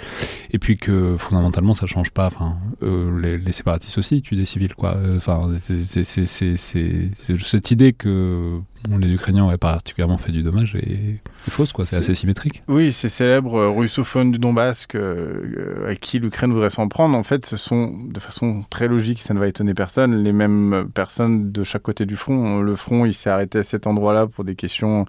Et 0.51 0.59
puis 0.59 0.77
que 0.77 1.17
fondamentalement, 1.19 1.75
ça 1.75 1.87
change 1.87 2.11
pas. 2.11 2.27
Enfin, 2.27 2.57
les, 2.83 3.53
séparatistes 3.53 3.99
aussi 3.99 4.23
tuent 4.23 4.37
des 4.37 4.45
civils, 4.45 4.75
quoi. 4.75 4.97
Enfin, 5.17 5.51
c'est 5.61 6.05
cette 6.05 7.71
idée 7.71 7.93
que 7.93 8.61
les 8.89 9.11
Ukrainiens 9.11 9.45
auraient 9.45 9.59
particulièrement 9.59 10.19
fait 10.19 10.33
du 10.33 10.43
dommage 10.43 10.77
et 10.77 11.21
fausse, 11.49 11.73
quoi. 11.73 11.87
C'est 11.87 11.97
assez 11.97 12.15
symétrique. 12.15 12.63
Oui, 12.69 12.93
ces 12.93 13.09
célèbres 13.09 13.57
euh, 13.57 13.71
russophones 13.71 14.31
du 14.31 14.39
Donbass 14.39 14.87
à 14.95 15.95
qui 15.95 16.19
l'Ukraine 16.19 16.53
voudrait 16.53 16.71
s'en 16.71 16.89
prendre, 16.89 17.17
en 17.17 17.23
fait, 17.23 17.47
ce 17.47 17.57
sont 17.57 17.97
de 18.09 18.21
façon 18.21 18.63
très 18.69 18.89
logique, 18.89 19.23
ça 19.23 19.33
ne 19.33 19.39
va 19.39 19.49
étonner 19.49 19.75
personne, 19.75 20.23
les 20.23 20.33
mêmes 20.33 20.89
personnes 20.93 21.53
de 21.53 21.65
chaque 21.65 21.83
côté 21.83 22.05
du 22.07 22.17
front. 22.17 22.61
Le 22.61 22.77
front, 22.77 23.05
il 23.07 23.15
s'est 23.15 23.31
arrêté 23.31 23.59
à 23.59 23.65
cet 23.65 23.87
endroit-là 23.87 24.27
pour 24.27 24.45
des 24.45 24.55
questions 24.55 25.07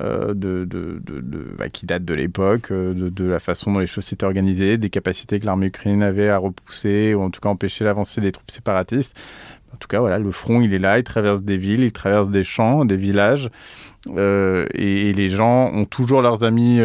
euh, 0.00 0.34
de, 0.34 0.64
de, 0.64 1.02
bah, 1.58 1.68
qui 1.68 1.84
datent 1.84 2.04
de 2.04 2.14
l'époque, 2.14 2.70
euh, 2.70 3.10
de, 3.10 3.24
la 3.24 3.40
façon 3.40 3.72
dont 3.72 3.80
les 3.80 3.88
choses 3.88 4.04
s'étaient 4.04 4.24
organisées, 4.24 4.78
des 4.78 4.88
capacités 4.88 5.40
que 5.40 5.46
l'armée 5.46 5.66
ukrainienne 5.66 6.04
avait 6.04 6.28
à 6.28 6.38
repousser 6.38 7.12
ou 7.12 7.22
en 7.22 7.30
tout 7.30 7.40
cas 7.40 7.48
empêcher 7.48 7.84
l'avancée 7.84 8.20
des 8.20 8.30
troupes 8.32 8.50
séparatistes. 8.50 9.16
En 9.74 9.76
tout 9.76 9.88
cas, 9.88 10.00
voilà, 10.00 10.18
le 10.18 10.30
front, 10.30 10.60
il 10.60 10.72
est 10.72 10.78
là, 10.78 10.98
il 10.98 11.04
traverse 11.04 11.42
des 11.42 11.56
villes, 11.56 11.82
il 11.82 11.92
traverse 11.92 12.30
des 12.30 12.44
champs, 12.44 12.84
des 12.84 12.96
villages. 12.96 13.50
Euh, 14.08 14.66
et, 14.74 15.12
les 15.12 15.28
gens 15.28 15.70
ont 15.72 15.84
toujours 15.84 16.22
leurs 16.22 16.42
amis 16.44 16.80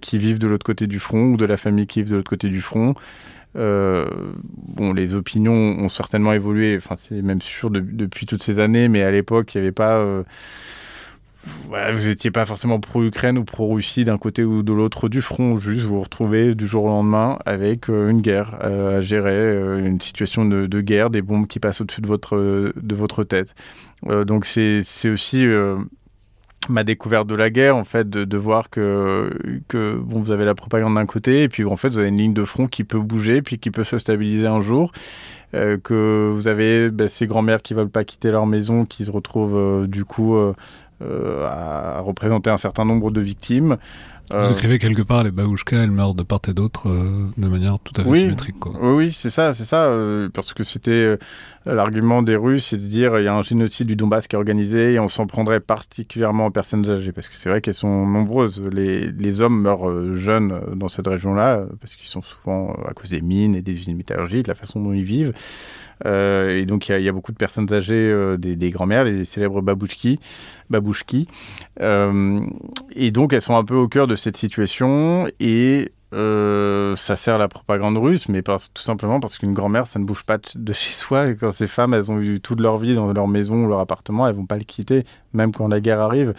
qui 0.00 0.18
vivent 0.18 0.38
de 0.38 0.46
l'autre 0.46 0.64
côté 0.66 0.86
du 0.86 0.98
front 0.98 1.32
ou 1.32 1.36
de 1.36 1.44
la 1.44 1.56
famille 1.56 1.86
qui 1.86 2.02
vit 2.02 2.10
de 2.10 2.16
l'autre 2.16 2.30
côté 2.30 2.48
du 2.48 2.60
front. 2.60 2.94
bon, 3.54 4.92
les 4.92 5.14
opinions 5.14 5.52
ont 5.54 5.88
certainement 5.88 6.32
évolué, 6.32 6.76
enfin, 6.76 6.96
c'est 6.96 7.22
même 7.22 7.42
sûr 7.42 7.70
depuis 7.70 8.26
toutes 8.26 8.42
ces 8.42 8.60
années, 8.60 8.88
mais 8.88 9.02
à 9.02 9.10
l'époque, 9.10 9.54
il 9.54 9.58
n'y 9.58 9.66
avait 9.66 9.72
pas 9.72 10.04
vous 11.44 12.08
n'étiez 12.08 12.30
pas 12.30 12.44
forcément 12.44 12.80
pro-Ukraine 12.80 13.38
ou 13.38 13.44
pro-Russie 13.44 14.04
d'un 14.04 14.18
côté 14.18 14.44
ou 14.44 14.62
de 14.62 14.72
l'autre 14.72 15.08
du 15.08 15.22
front, 15.22 15.56
juste 15.56 15.82
vous 15.82 15.96
vous 15.96 16.02
retrouvez 16.02 16.54
du 16.54 16.66
jour 16.66 16.84
au 16.84 16.88
lendemain 16.88 17.38
avec 17.46 17.88
euh, 17.88 18.08
une 18.08 18.20
guerre 18.20 18.58
euh, 18.62 18.98
à 18.98 19.00
gérer, 19.00 19.32
euh, 19.32 19.84
une 19.84 20.00
situation 20.00 20.44
de, 20.44 20.80
guerre, 20.80 21.10
des 21.10 21.22
bombes 21.22 21.46
qui 21.46 21.58
passent 21.58 21.80
au-dessus 21.80 22.02
de 22.02 22.06
votre, 22.06 22.72
de 22.76 22.94
votre 22.94 23.24
tête. 23.24 23.54
donc 24.26 24.44
c'est 24.46 24.82
aussi 25.08 25.46
ma 26.68 26.84
découverte 26.84 27.26
de 27.26 27.34
la 27.34 27.50
guerre, 27.50 27.76
en 27.76 27.84
fait, 27.84 28.08
de, 28.08 28.36
voir 28.36 28.70
que, 28.70 29.30
bon, 29.72 30.20
vous 30.20 30.30
avez 30.30 30.44
la 30.44 30.54
propagande 30.54 30.94
d'un 30.94 31.06
côté, 31.06 31.42
et 31.44 31.48
puis 31.48 31.64
en 31.64 31.76
fait, 31.76 31.88
vous 31.88 31.98
avez 31.98 32.08
une 32.08 32.18
ligne 32.18 32.34
de 32.34 32.44
front 32.44 32.66
qui 32.66 32.84
peut 32.84 33.00
bouger, 33.00 33.42
puis 33.42 33.58
qui 33.58 33.70
peut 33.70 33.84
se 33.84 33.98
stabiliser 33.98 34.46
un 34.46 34.60
jour. 34.60 34.92
que 35.52 36.30
vous 36.32 36.48
avez 36.48 36.90
ben, 36.90 37.08
ces 37.08 37.26
grands-mères 37.26 37.62
qui 37.62 37.74
veulent 37.74 37.88
pas 37.88 38.04
quitter 38.04 38.30
leur 38.30 38.46
maison, 38.46 38.84
qui 38.84 39.04
se 39.04 39.10
retrouvent 39.10 39.86
du 39.88 40.04
coup 40.04 40.36
euh, 40.36 40.52
à 41.00 42.00
représenter 42.00 42.50
un 42.50 42.58
certain 42.58 42.84
nombre 42.84 43.10
de 43.10 43.20
victimes. 43.20 43.76
Vous 44.30 44.36
euh, 44.36 44.52
écrivez 44.52 44.78
quelque 44.78 45.02
part, 45.02 45.24
les 45.24 45.32
babouchkas, 45.32 45.82
elles 45.82 45.90
meurent 45.90 46.14
de 46.14 46.22
part 46.22 46.40
et 46.46 46.52
d'autre 46.52 46.88
euh, 46.88 47.28
de 47.36 47.48
manière 47.48 47.80
tout 47.80 48.00
à 48.00 48.04
fait 48.04 48.14
symétrique. 48.14 48.60
Quoi. 48.60 48.74
Oui, 48.80 49.12
c'est 49.12 49.30
ça, 49.30 49.52
c'est 49.52 49.64
ça. 49.64 49.92
parce 50.32 50.54
que 50.54 50.62
c'était 50.62 51.18
l'argument 51.66 52.22
des 52.22 52.36
Russes, 52.36 52.68
c'est 52.70 52.76
de 52.76 52.86
dire 52.86 53.18
il 53.18 53.24
y 53.24 53.28
a 53.28 53.34
un 53.34 53.42
génocide 53.42 53.88
du 53.88 53.96
Donbass 53.96 54.28
qui 54.28 54.36
est 54.36 54.38
organisé 54.38 54.94
et 54.94 55.00
on 55.00 55.08
s'en 55.08 55.26
prendrait 55.26 55.58
particulièrement 55.58 56.46
aux 56.46 56.50
personnes 56.50 56.88
âgées. 56.88 57.10
Parce 57.10 57.28
que 57.28 57.34
c'est 57.34 57.48
vrai 57.48 57.60
qu'elles 57.60 57.74
sont 57.74 58.06
nombreuses. 58.06 58.62
Les, 58.72 59.10
les 59.10 59.40
hommes 59.40 59.62
meurent 59.62 60.14
jeunes 60.14 60.60
dans 60.76 60.88
cette 60.88 61.08
région-là, 61.08 61.66
parce 61.80 61.96
qu'ils 61.96 62.08
sont 62.08 62.22
souvent 62.22 62.72
à 62.86 62.92
cause 62.92 63.10
des 63.10 63.22
mines 63.22 63.56
et 63.56 63.62
des 63.62 63.72
usines 63.72 63.96
métallurgiques, 63.96 64.44
de 64.44 64.50
la 64.50 64.54
façon 64.54 64.80
dont 64.80 64.92
ils 64.92 65.02
vivent. 65.02 65.32
Euh, 66.06 66.56
et 66.56 66.66
donc, 66.66 66.88
il 66.88 67.00
y, 67.00 67.08
a 67.08 67.12
beaucoup 67.12 67.32
de 67.32 67.36
personnes 67.36 67.72
âgées, 67.72 67.94
euh, 67.94 68.36
des, 68.36 68.70
grands-mères, 68.70 69.04
les 69.04 69.24
célèbres 69.24 69.60
babouchki. 69.60 70.18
babouchki. 70.70 71.26
Euh, 71.80 72.40
et 72.94 73.10
donc, 73.10 73.32
elles 73.32 73.42
sont 73.42 73.56
un 73.56 73.64
peu 73.64 73.76
au 73.76 73.88
cœur 73.88 74.06
de 74.06 74.16
cette 74.16 74.36
situation. 74.36 75.26
Et 75.40 75.92
euh, 76.12 76.96
ça 76.96 77.14
sert 77.14 77.38
la 77.38 77.46
propagande 77.46 77.96
russe, 77.96 78.28
mais 78.28 78.42
tout 78.42 78.82
simplement 78.82 79.20
parce 79.20 79.38
qu'une 79.38 79.52
grand-mère, 79.52 79.86
ça 79.86 79.98
ne 79.98 80.04
bouge 80.04 80.24
pas 80.24 80.38
de 80.54 80.72
chez 80.72 80.92
soi. 80.92 81.28
Et 81.28 81.36
quand 81.36 81.52
ces 81.52 81.66
femmes, 81.66 81.94
elles 81.94 82.10
ont 82.10 82.18
eu 82.18 82.40
toute 82.40 82.60
leur 82.60 82.78
vie 82.78 82.94
dans 82.94 83.12
leur 83.12 83.28
maison 83.28 83.64
ou 83.64 83.68
leur 83.68 83.80
appartement, 83.80 84.26
elles 84.26 84.34
vont 84.34 84.46
pas 84.46 84.56
le 84.56 84.64
quitter, 84.64 85.04
même 85.32 85.52
quand 85.52 85.68
la 85.68 85.80
guerre 85.80 86.00
arrive. 86.00 86.34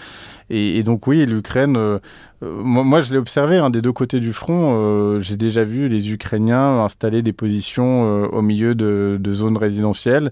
Et, 0.49 0.83
donc 0.83 1.07
oui, 1.07 1.25
l'Ukraine, 1.25 1.77
euh, 1.77 1.99
euh, 2.43 2.61
moi, 2.63 2.99
je 2.99 3.11
l'ai 3.11 3.17
observé 3.17 3.57
hein, 3.57 3.69
des 3.69 3.81
deux 3.81 3.93
côtés 3.93 4.19
du 4.19 4.33
front. 4.33 5.19
J'ai 5.21 5.37
déjà 5.37 5.63
vu 5.63 5.87
les 5.87 6.11
Ukrainiens 6.11 6.83
installer 6.83 7.21
des 7.21 7.33
positions 7.33 8.23
au 8.25 8.41
milieu 8.41 8.75
de 8.75 9.33
zones 9.33 9.57
résidentielles. 9.57 10.31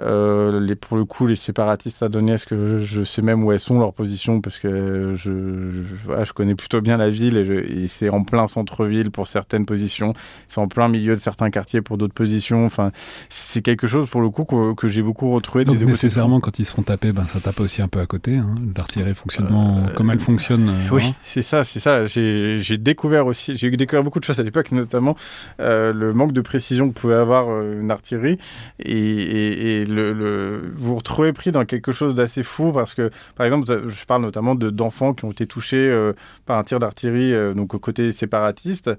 Euh, 0.00 0.60
les, 0.60 0.76
pour 0.76 0.96
le 0.96 1.04
coup, 1.04 1.26
les 1.26 1.36
séparatistes 1.36 2.02
à 2.02 2.08
Donetsk, 2.08 2.50
je, 2.50 2.78
je, 2.78 3.02
sais 3.02 3.22
même 3.22 3.44
où 3.44 3.52
elles 3.52 3.60
sont, 3.60 3.78
leurs 3.78 3.92
positions, 3.92 4.40
parce 4.40 4.58
que 4.58 5.14
je, 5.16 5.70
je, 5.70 6.24
je 6.24 6.32
connais 6.32 6.54
plutôt 6.54 6.80
bien 6.80 6.96
la 6.96 7.10
ville 7.10 7.36
et, 7.36 7.88
c'est 7.88 8.08
en 8.08 8.22
plein 8.22 8.46
centre-ville 8.48 9.10
pour 9.10 9.26
certaines 9.26 9.66
positions. 9.66 10.14
C'est 10.48 10.60
en 10.60 10.68
plein 10.68 10.88
milieu 10.88 11.14
de 11.14 11.20
certains 11.20 11.50
quartiers 11.50 11.80
pour 11.80 11.98
d'autres 11.98 12.14
positions. 12.14 12.64
Enfin, 12.64 12.92
c'est 13.28 13.62
quelque 13.62 13.86
chose, 13.86 14.08
pour 14.08 14.20
le 14.20 14.30
coup, 14.30 14.44
que, 14.44 14.88
j'ai 14.88 15.02
beaucoup 15.02 15.30
retrouvé. 15.30 15.64
Donc, 15.64 15.80
nécessairement, 15.80 16.40
quand 16.40 16.58
ils 16.58 16.64
se 16.64 16.72
font 16.72 16.82
taper, 16.82 17.12
ben, 17.12 17.24
ça 17.32 17.40
tape 17.40 17.60
aussi 17.60 17.82
un 17.82 17.88
peu 17.88 18.00
à 18.00 18.06
côté. 18.06 18.36
Hein. 18.36 18.54
L'artillerie 18.76 19.14
fonctionnement, 19.14 19.78
euh, 19.78 19.94
comme 19.94 20.10
elle 20.10 20.20
fonctionne. 20.20 20.68
Euh, 20.68 20.88
oui, 20.92 21.14
c'est 21.24 21.42
ça, 21.42 21.64
c'est 21.64 21.80
ça. 21.80 22.06
J'ai 22.06 22.78
découvert 22.78 23.26
aussi, 23.26 23.56
j'ai 23.56 23.70
découvert 23.70 24.04
beaucoup 24.04 24.20
de 24.20 24.24
choses 24.24 24.38
à 24.38 24.42
l'époque, 24.42 24.70
notamment 24.72 25.16
euh, 25.60 25.92
le 25.92 26.12
manque 26.12 26.32
de 26.32 26.40
précision 26.40 26.88
que 26.88 26.94
pouvait 26.94 27.14
avoir 27.14 27.62
une 27.62 27.90
artillerie. 27.90 28.38
Et, 28.78 29.84
vous 29.92 30.88
vous 30.88 30.96
retrouvez 30.96 31.32
pris 31.32 31.52
dans 31.52 31.64
quelque 31.64 31.92
chose 31.92 32.14
d'assez 32.14 32.42
fou 32.42 32.72
parce 32.72 32.94
que, 32.94 33.10
par 33.34 33.46
exemple, 33.46 33.88
je 33.88 34.04
parle 34.06 34.22
notamment 34.22 34.54
d'enfants 34.54 35.14
qui 35.14 35.24
ont 35.24 35.30
été 35.30 35.46
touchés 35.46 36.12
par 36.46 36.58
un 36.58 36.64
tir 36.64 36.78
d'artillerie, 36.78 37.54
donc 37.54 37.74
au 37.74 37.78
côté 37.78 38.12
séparatiste. 38.12 38.90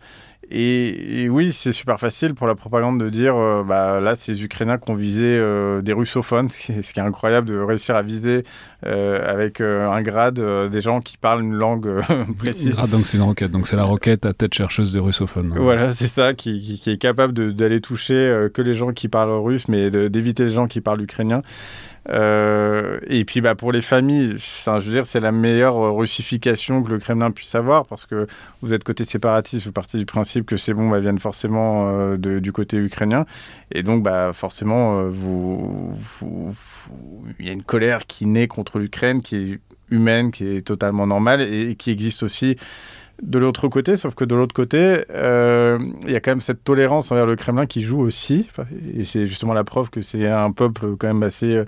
Et, 0.52 1.28
oui, 1.30 1.54
c'est 1.54 1.72
super 1.72 2.00
facile 2.00 2.34
pour 2.34 2.48
la 2.48 2.56
propagande 2.56 3.00
de 3.00 3.10
dire, 3.10 3.36
bah, 3.66 4.00
là, 4.00 4.16
c'est 4.16 4.32
les 4.32 4.44
Ukrainiens 4.44 4.78
qui 4.78 4.90
ont 4.90 4.96
visé 4.96 5.40
des 5.82 5.94
russophones, 5.94 6.50
ce 6.50 6.58
qui, 6.58 6.72
est, 6.72 6.82
ce 6.82 6.94
qui, 6.94 7.00
est, 7.00 7.04
incroyable 7.04 7.48
de 7.48 7.60
réussir 7.60 7.96
à 7.96 8.02
viser 8.02 8.44
avec 8.84 9.62
un 9.62 10.02
grade 10.02 10.40
des 10.70 10.82
gens 10.82 11.02
qui 11.02 11.18
parlent 11.18 11.42
une 11.42 11.54
langue 11.54 12.02
précise. 12.38 12.76
Ah, 12.78 12.88
donc 12.88 13.06
c'est 13.06 13.18
une 13.18 13.24
roquette, 13.24 13.52
donc 13.52 13.68
c'est 13.68 13.76
la 13.76 13.84
roquette 13.84 14.26
à 14.26 14.34
tête 14.34 14.54
chercheuse 14.54 14.92
de 14.92 15.00
russophones. 15.00 15.54
Voilà, 15.56 15.94
c'est 15.94 16.08
ça, 16.08 16.34
qui, 16.34 16.82
est 16.86 16.98
capable 16.98 17.54
d'aller 17.54 17.82
toucher 17.82 18.14
euh, 18.14 18.50
que 18.50 18.62
les 18.62 18.74
gens 18.74 18.92
qui 18.92 19.08
parlent 19.08 19.32
russe, 19.32 19.68
mais 19.68 19.92
d'éviter 19.92 20.46
les 20.46 20.52
gens 20.52 20.68
qui 20.68 20.82
parlent 20.82 21.02
ukrainien. 21.02 21.42
Euh, 22.10 23.00
et 23.08 23.26
puis 23.26 23.42
bah, 23.42 23.56
pour 23.56 23.72
les 23.72 23.82
familles, 23.82 24.36
je 24.38 24.70
veux 24.72 24.92
dire, 24.92 25.06
c'est 25.06 25.20
la 25.20 25.32
meilleure 25.32 25.96
russification 25.96 26.82
que 26.84 26.90
le 26.90 27.00
Kremlin 27.00 27.32
puisse 27.32 27.54
avoir 27.56 27.86
parce 27.86 28.06
que 28.06 28.28
vous 28.62 28.74
êtes 28.74 28.84
côté 28.84 29.04
séparatiste, 29.04 29.66
vous 29.66 29.72
partez 29.72 29.98
du 29.98 30.06
principe 30.06 30.46
que 30.46 30.58
ces 30.58 30.74
bombes 30.74 30.96
viennent 30.98 31.20
forcément 31.20 31.90
euh, 31.90 32.18
du 32.18 32.52
côté 32.52 32.78
ukrainien. 32.78 33.26
Et 33.72 33.84
donc, 33.84 34.04
bah, 34.04 34.32
forcément, 34.34 35.12
il 37.40 37.46
y 37.46 37.50
a 37.50 37.54
une 37.54 37.64
colère 37.64 38.08
qui 38.08 38.26
naît 38.26 38.48
contre 38.48 38.80
l'Ukraine 38.80 39.22
qui 39.22 39.36
est 39.36 39.60
humaine, 39.92 40.32
qui 40.32 40.48
est 40.48 40.62
totalement 40.66 41.08
normale 41.08 41.42
et 41.42 41.76
qui 41.76 41.92
existe 41.92 42.24
aussi 42.24 42.56
de 43.22 43.40
l'autre 43.40 43.68
côté, 43.68 43.98
sauf 43.98 44.16
que 44.16 44.24
de 44.24 44.36
l'autre 44.36 44.54
côté, 44.54 45.04
euh, 45.12 45.78
il 46.04 46.12
y 46.12 46.16
a 46.16 46.20
quand 46.20 46.32
même 46.32 46.42
cette 46.42 46.64
tolérance 46.64 47.12
envers 47.12 47.26
le 47.26 47.36
Kremlin 47.36 47.66
qui 47.66 47.82
joue 47.82 48.00
aussi, 48.00 48.50
et 48.96 49.06
c'est 49.06 49.28
justement 49.28 49.54
la 49.54 49.64
preuve 49.64 49.90
que 49.90 50.02
c'est 50.02 50.28
un 50.28 50.52
peuple 50.52 50.96
quand 50.98 51.08
même 51.08 51.24
assez 51.24 51.56
euh, 51.56 51.66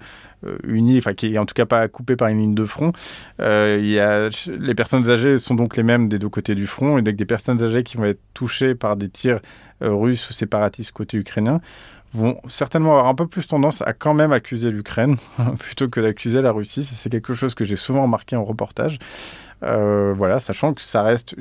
uni, 0.63 0.97
enfin 0.97 1.13
qui 1.13 1.33
est 1.33 1.37
en 1.37 1.45
tout 1.45 1.53
cas 1.53 1.65
pas 1.65 1.87
coupé 1.87 2.15
par 2.15 2.29
une 2.29 2.39
ligne 2.39 2.55
de 2.55 2.65
front. 2.65 2.93
Euh, 3.41 3.79
y 3.81 3.99
a, 3.99 4.29
les 4.47 4.75
personnes 4.75 5.09
âgées 5.09 5.37
sont 5.37 5.55
donc 5.55 5.75
les 5.75 5.83
mêmes 5.83 6.07
des 6.09 6.19
deux 6.19 6.29
côtés 6.29 6.55
du 6.55 6.67
front, 6.67 6.97
et 6.97 7.01
donc 7.01 7.15
des 7.15 7.25
personnes 7.25 7.61
âgées 7.61 7.83
qui 7.83 7.97
vont 7.97 8.05
être 8.05 8.21
touchées 8.33 8.75
par 8.75 8.95
des 8.95 9.09
tirs 9.09 9.39
russes 9.81 10.29
ou 10.29 10.33
séparatistes 10.33 10.91
côté 10.91 11.17
ukrainien 11.17 11.59
vont 12.13 12.37
certainement 12.49 12.91
avoir 12.91 13.07
un 13.07 13.15
peu 13.15 13.25
plus 13.27 13.47
tendance 13.47 13.81
à 13.81 13.93
quand 13.93 14.13
même 14.13 14.31
accuser 14.31 14.69
l'Ukraine 14.69 15.17
plutôt 15.59 15.87
que 15.87 15.99
d'accuser 16.01 16.41
la 16.41 16.51
Russie. 16.51 16.83
C'est 16.83 17.09
quelque 17.09 17.33
chose 17.33 17.55
que 17.55 17.63
j'ai 17.63 17.75
souvent 17.77 18.03
remarqué 18.03 18.35
en 18.35 18.43
reportage. 18.43 18.99
Euh, 19.63 20.13
voilà, 20.15 20.39
sachant 20.39 20.73
que 20.73 20.81
ça 20.81 21.03
reste 21.03 21.35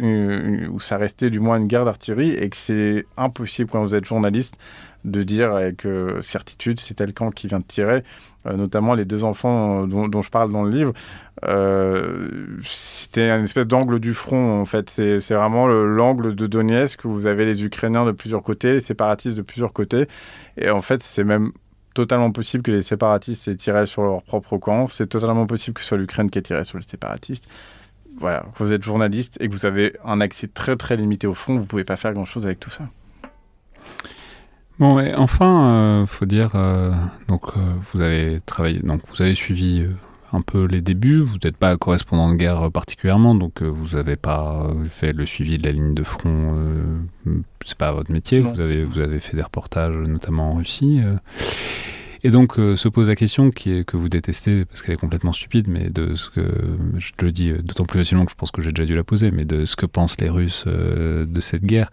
ça 0.79 0.99
restait 0.99 1.31
du 1.31 1.41
moins 1.41 1.57
une 1.57 1.67
guerre 1.67 1.85
d'artillerie 1.85 2.33
et 2.33 2.51
que 2.51 2.57
c'est 2.57 3.07
impossible 3.17 3.71
quand 3.71 3.83
vous 3.83 3.95
êtes 3.95 4.05
journaliste 4.05 4.59
de 5.05 5.23
dire 5.23 5.55
avec 5.55 5.87
euh, 5.87 6.21
certitude 6.21 6.79
c'est 6.79 6.93
tel 6.93 7.15
camp 7.15 7.31
qui 7.31 7.47
vient 7.47 7.61
de 7.61 7.65
tirer. 7.65 8.05
Euh, 8.47 8.57
notamment 8.57 8.95
les 8.95 9.07
deux 9.07 9.25
enfants 9.25 9.87
dont, 9.87 10.23
je 10.23 10.31
parle 10.31 10.53
dans 10.53 10.63
le 10.63 10.71
livre, 10.71 10.93
c'était 12.63 13.31
une 13.31 13.45
espèce 13.45 13.67
d'angle 13.67 14.01
du 14.01 14.13
front 14.13 14.61
en 14.61 14.67
fait. 14.67 14.91
C'est 14.91 15.35
vraiment 15.35 15.67
l'angle 15.69 16.35
de 16.35 16.47
Donetsk 16.47 17.05
où 17.07 17.13
vous 17.13 17.27
avez 17.27 17.47
les 17.47 17.65
Ukrainiens 17.65 18.05
de 18.05 18.13
plusieurs 18.13 18.43
côtés, 18.43 18.75
les 18.75 18.81
séparatistes 18.81 19.37
de 19.37 19.43
plusieurs 19.43 19.73
côtés. 19.73 20.07
Et 20.59 20.69
en 20.71 20.83
fait, 20.83 21.03
c'est 21.03 21.25
même 21.25 21.53
totalement 21.95 22.31
possible 22.31 22.63
que 22.63 22.71
les 22.71 22.83
séparatistes 22.83 23.49
aient 23.49 23.57
tiré 23.57 23.87
sur 23.87 24.03
leur 24.03 24.23
propre 24.23 24.59
camp. 24.59 24.89
C'est 24.89 25.07
totalement 25.07 25.47
possible 25.47 25.75
que 25.75 25.81
ce 25.81 25.89
soit 25.89 25.99
l'Ukraine 25.99 26.31
qui 26.31 26.39
ait 26.39 26.43
tiré 26.43 26.65
sur 26.65 26.79
les 26.79 26.85
séparatistes 26.87 27.47
voilà, 28.21 28.45
quand 28.55 28.65
vous 28.65 28.73
êtes 28.73 28.85
journaliste 28.85 29.39
et 29.41 29.49
que 29.49 29.53
vous 29.53 29.65
avez 29.65 29.97
un 30.05 30.21
accès 30.21 30.47
très 30.47 30.77
très 30.77 30.97
limité 30.97 31.27
au 31.27 31.35
front, 31.35 31.57
vous 31.57 31.65
pouvez 31.65 31.85
pas 31.85 31.97
faire 31.97 32.13
grand 32.13 32.27
chose 32.27 32.45
avec 32.45 32.61
tout 32.61 32.71
ça. 32.71 32.89
Bon, 34.79 34.99
et 34.99 35.15
enfin, 35.15 35.69
euh, 35.69 36.07
faut 36.07 36.27
dire, 36.27 36.53
euh, 36.55 36.91
donc 37.29 37.43
euh, 37.49 37.61
vous 37.93 38.01
avez 38.01 38.41
travaillé, 38.47 38.81
donc 38.81 39.03
vous 39.09 39.23
avez 39.23 39.35
suivi 39.35 39.87
un 40.33 40.41
peu 40.43 40.65
les 40.65 40.81
débuts. 40.81 41.21
Vous 41.21 41.37
n'êtes 41.43 41.57
pas 41.57 41.77
correspondant 41.77 42.31
de 42.31 42.37
guerre 42.37 42.71
particulièrement, 42.71 43.35
donc 43.35 43.63
vous 43.63 43.97
n'avez 43.97 44.17
pas 44.17 44.69
fait 44.91 45.13
le 45.13 45.27
suivi 45.27 45.59
de 45.59 45.67
la 45.67 45.73
ligne 45.73 45.95
de 45.95 46.05
front. 46.05 46.55
c'est 47.65 47.77
pas 47.77 47.93
votre 47.93 48.13
métier. 48.13 48.41
Vous 48.41 48.61
avez 48.61 48.85
vous 48.85 49.01
avez 49.01 49.19
fait 49.19 49.37
des 49.37 49.43
reportages, 49.43 49.95
notamment 49.95 50.53
en 50.53 50.55
Russie. 50.55 51.01
Et 52.23 52.31
donc 52.31 52.59
euh, 52.59 52.77
se 52.77 52.89
pose 52.89 53.09
la 53.09 53.17
question 53.17 53.51
qui 53.51 53.73
est, 53.73 53.85
que 53.85 53.97
vous 53.97 54.09
détestez, 54.09 54.65
parce 54.65 54.83
qu'elle 54.83 54.95
est 54.95 54.99
complètement 54.99 55.33
stupide, 55.33 55.69
mais 55.69 55.89
de 55.89 56.15
ce 56.15 56.29
que, 56.29 56.43
je 56.99 57.13
te 57.17 57.25
le 57.25 57.33
dis 57.33 57.53
d'autant 57.53 57.85
plus 57.85 57.99
facilement 57.99 58.25
que 58.25 58.31
je 58.31 58.37
pense 58.37 58.51
que 58.51 58.61
j'ai 58.61 58.73
déjà 58.73 58.87
dû 58.87 58.95
la 58.95 59.05
poser, 59.05 59.31
mais 59.31 59.45
de 59.45 59.65
ce 59.65 59.77
que 59.77 59.87
pensent 59.87 60.21
les 60.21 60.29
Russes 60.29 60.65
euh, 60.67 61.25
de 61.25 61.41
cette 61.41 61.65
guerre. 61.65 61.91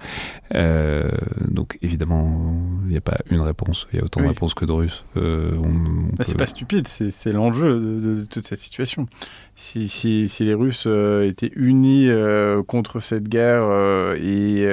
Euh, 0.54 1.10
donc 1.48 1.78
évidemment, 1.82 2.60
il 2.86 2.90
n'y 2.90 2.98
a 2.98 3.02
pas 3.02 3.18
une 3.30 3.42
réponse, 3.42 3.88
il 3.94 4.00
y 4.00 4.02
a 4.02 4.06
autant 4.06 4.22
de 4.22 4.28
réponses 4.28 4.54
que 4.54 4.66
de 4.66 4.72
Russes. 4.72 5.04
Bah, 5.16 6.24
c'est 6.24 6.38
pas 6.38 6.48
stupide, 6.48 6.88
c'est 6.88 7.32
l'enjeu 7.32 7.80
de, 7.80 8.26
toute 8.26 8.46
cette 8.46 8.60
situation. 8.60 9.08
Si, 9.56 9.88
si, 9.88 10.28
si 10.28 10.44
les 10.44 10.54
Russes 10.54 10.88
étaient 11.24 11.52
unis 11.56 12.10
contre 12.68 13.00
cette 13.00 13.30
guerre 13.30 13.70
et 14.18 14.68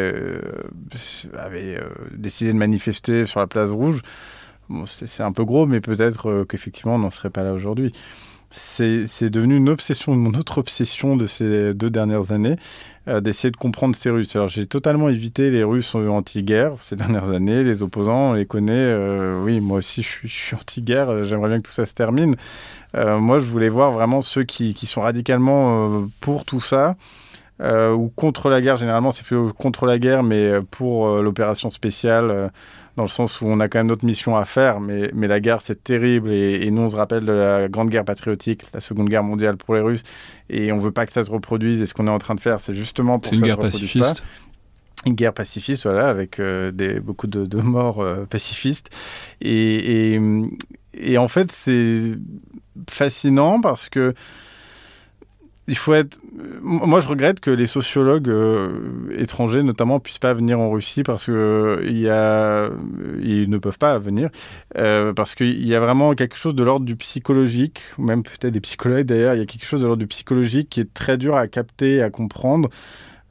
avaient 1.34 1.80
décidé 2.16 2.52
de 2.52 2.58
manifester 2.58 3.26
sur 3.26 3.40
la 3.40 3.46
place 3.46 3.70
rouge, 3.70 4.02
c'est 4.86 5.22
un 5.22 5.32
peu 5.32 5.44
gros, 5.44 5.66
mais 5.66 5.80
peut-être 5.80 6.30
euh, 6.30 6.44
qu'effectivement, 6.44 6.96
on 6.96 6.98
n'en 6.98 7.10
serait 7.10 7.30
pas 7.30 7.44
là 7.44 7.52
aujourd'hui. 7.52 7.92
C'est 8.50 9.30
devenu 9.30 9.56
une 9.56 9.68
obsession, 9.68 10.14
mon 10.14 10.32
autre 10.38 10.58
obsession 10.58 11.16
de 11.16 11.26
ces 11.26 11.74
deux 11.74 11.90
dernières 11.90 12.30
années, 12.30 12.54
euh, 13.08 13.20
d'essayer 13.20 13.50
de 13.50 13.56
comprendre 13.56 13.96
ces 13.96 14.10
Russes. 14.10 14.36
Alors 14.36 14.46
j'ai 14.46 14.66
totalement 14.66 15.08
évité 15.08 15.50
les 15.50 15.64
Russes 15.64 15.96
anti-guerre 15.96 16.74
ces 16.80 16.94
dernières 16.94 17.32
années, 17.32 17.64
les 17.64 17.82
opposants, 17.82 18.30
on 18.30 18.32
les 18.34 18.46
connaît. 18.46 18.72
Euh, 18.74 19.42
oui, 19.42 19.60
moi 19.60 19.78
aussi 19.78 20.02
je 20.02 20.28
suis, 20.28 20.54
anti-guerre, 20.54 21.24
j'aimerais 21.24 21.48
bien 21.48 21.58
que 21.58 21.66
tout 21.66 21.72
ça 21.72 21.84
se 21.84 21.94
termine. 21.94 22.36
moi 22.94 23.40
je 23.40 23.46
voulais 23.46 23.68
voir 23.68 23.90
vraiment 23.90 24.22
ceux 24.22 24.44
qui, 24.44 24.72
qui 24.72 24.86
sont 24.86 25.00
radicalement 25.00 26.06
pour 26.20 26.44
tout 26.44 26.60
ça. 26.60 26.94
ou 27.60 28.12
contre 28.14 28.50
la 28.50 28.60
guerre, 28.60 28.76
généralement 28.76 29.10
c'est 29.10 29.24
plus 29.24 29.52
contre 29.52 29.84
la 29.84 29.98
guerre, 29.98 30.22
mais 30.22 30.60
pour 30.70 31.08
l'opération 31.20 31.70
spéciale 31.70 32.52
dans 32.96 33.02
le 33.02 33.08
sens 33.08 33.40
où 33.40 33.46
on 33.46 33.60
a 33.60 33.68
quand 33.68 33.78
même 33.78 33.88
notre 33.88 34.04
mission 34.04 34.36
à 34.36 34.44
faire, 34.44 34.80
mais, 34.80 35.10
mais 35.14 35.26
la 35.26 35.40
guerre 35.40 35.62
c'est 35.62 35.82
terrible 35.82 36.32
et, 36.32 36.70
nous 36.70 36.82
on 36.82 36.90
se 36.90 36.96
rappelle 36.96 37.24
de 37.24 37.32
la 37.32 37.68
grande 37.68 37.90
guerre 37.90 38.04
patriotique, 38.04 38.62
la 38.72 38.80
seconde 38.80 39.08
guerre 39.08 39.24
mondiale 39.24 39.56
pour 39.56 39.74
les 39.74 39.80
Russes, 39.80 40.02
et 40.48 40.72
on 40.72 40.78
veut 40.78 40.92
pas 40.92 41.06
que 41.06 41.12
ça 41.12 41.24
se 41.24 41.30
reproduise. 41.30 41.82
Et 41.82 41.86
ce 41.86 41.94
qu'on 41.94 42.06
est 42.06 42.10
en 42.10 42.18
train 42.18 42.34
de 42.34 42.40
faire, 42.40 42.60
c'est 42.60 42.74
justement 42.74 43.18
pour 43.18 43.32
que 43.32 43.38
ça 43.38 43.46
ne 43.46 43.50
se 43.50 43.56
reproduise 43.56 43.80
pacifiste. 43.80 44.20
pas 44.20 44.26
une 45.06 45.14
guerre 45.14 45.34
pacifiste, 45.34 45.82
voilà, 45.84 46.08
avec 46.08 46.40
euh, 46.40 46.70
des, 46.70 47.00
beaucoup 47.00 47.26
de, 47.26 47.56
morts 47.58 48.00
euh, 48.00 48.24
pacifistes. 48.24 48.90
Et, 49.42 50.14
et, 50.14 50.20
et, 50.94 51.18
en 51.18 51.28
fait, 51.28 51.52
c'est 51.52 52.12
fascinant 52.88 53.60
parce 53.60 53.88
que 53.88 54.14
il 55.66 55.76
faut 55.76 55.94
être. 55.94 56.18
Moi, 56.60 57.00
je 57.00 57.08
regrette 57.08 57.40
que 57.40 57.50
les 57.50 57.66
sociologues 57.66 58.28
euh, 58.28 59.16
étrangers, 59.16 59.62
notamment, 59.62 60.00
puissent 60.00 60.18
pas 60.18 60.34
venir 60.34 60.60
en 60.60 60.70
Russie 60.70 61.02
parce 61.02 61.26
que 61.26 61.32
euh, 61.32 61.90
y 61.90 62.08
a, 62.08 62.68
ils 63.22 63.48
ne 63.48 63.58
peuvent 63.58 63.78
pas 63.78 63.98
venir 63.98 64.30
euh, 64.76 65.12
parce 65.14 65.34
qu'il 65.34 65.66
y 65.66 65.74
a 65.74 65.80
vraiment 65.80 66.14
quelque 66.14 66.36
chose 66.36 66.54
de 66.54 66.62
l'ordre 66.62 66.84
du 66.84 66.96
psychologique, 66.96 67.82
ou 67.98 68.02
même 68.02 68.22
peut-être 68.22 68.52
des 68.52 68.60
psychologues 68.60 69.06
d'ailleurs. 69.06 69.34
Il 69.34 69.38
y 69.38 69.42
a 69.42 69.46
quelque 69.46 69.66
chose 69.66 69.80
de 69.80 69.86
l'ordre 69.86 70.00
du 70.00 70.06
psychologique 70.06 70.68
qui 70.68 70.80
est 70.80 70.92
très 70.92 71.16
dur 71.16 71.34
à 71.34 71.48
capter, 71.48 72.02
à 72.02 72.10
comprendre. 72.10 72.68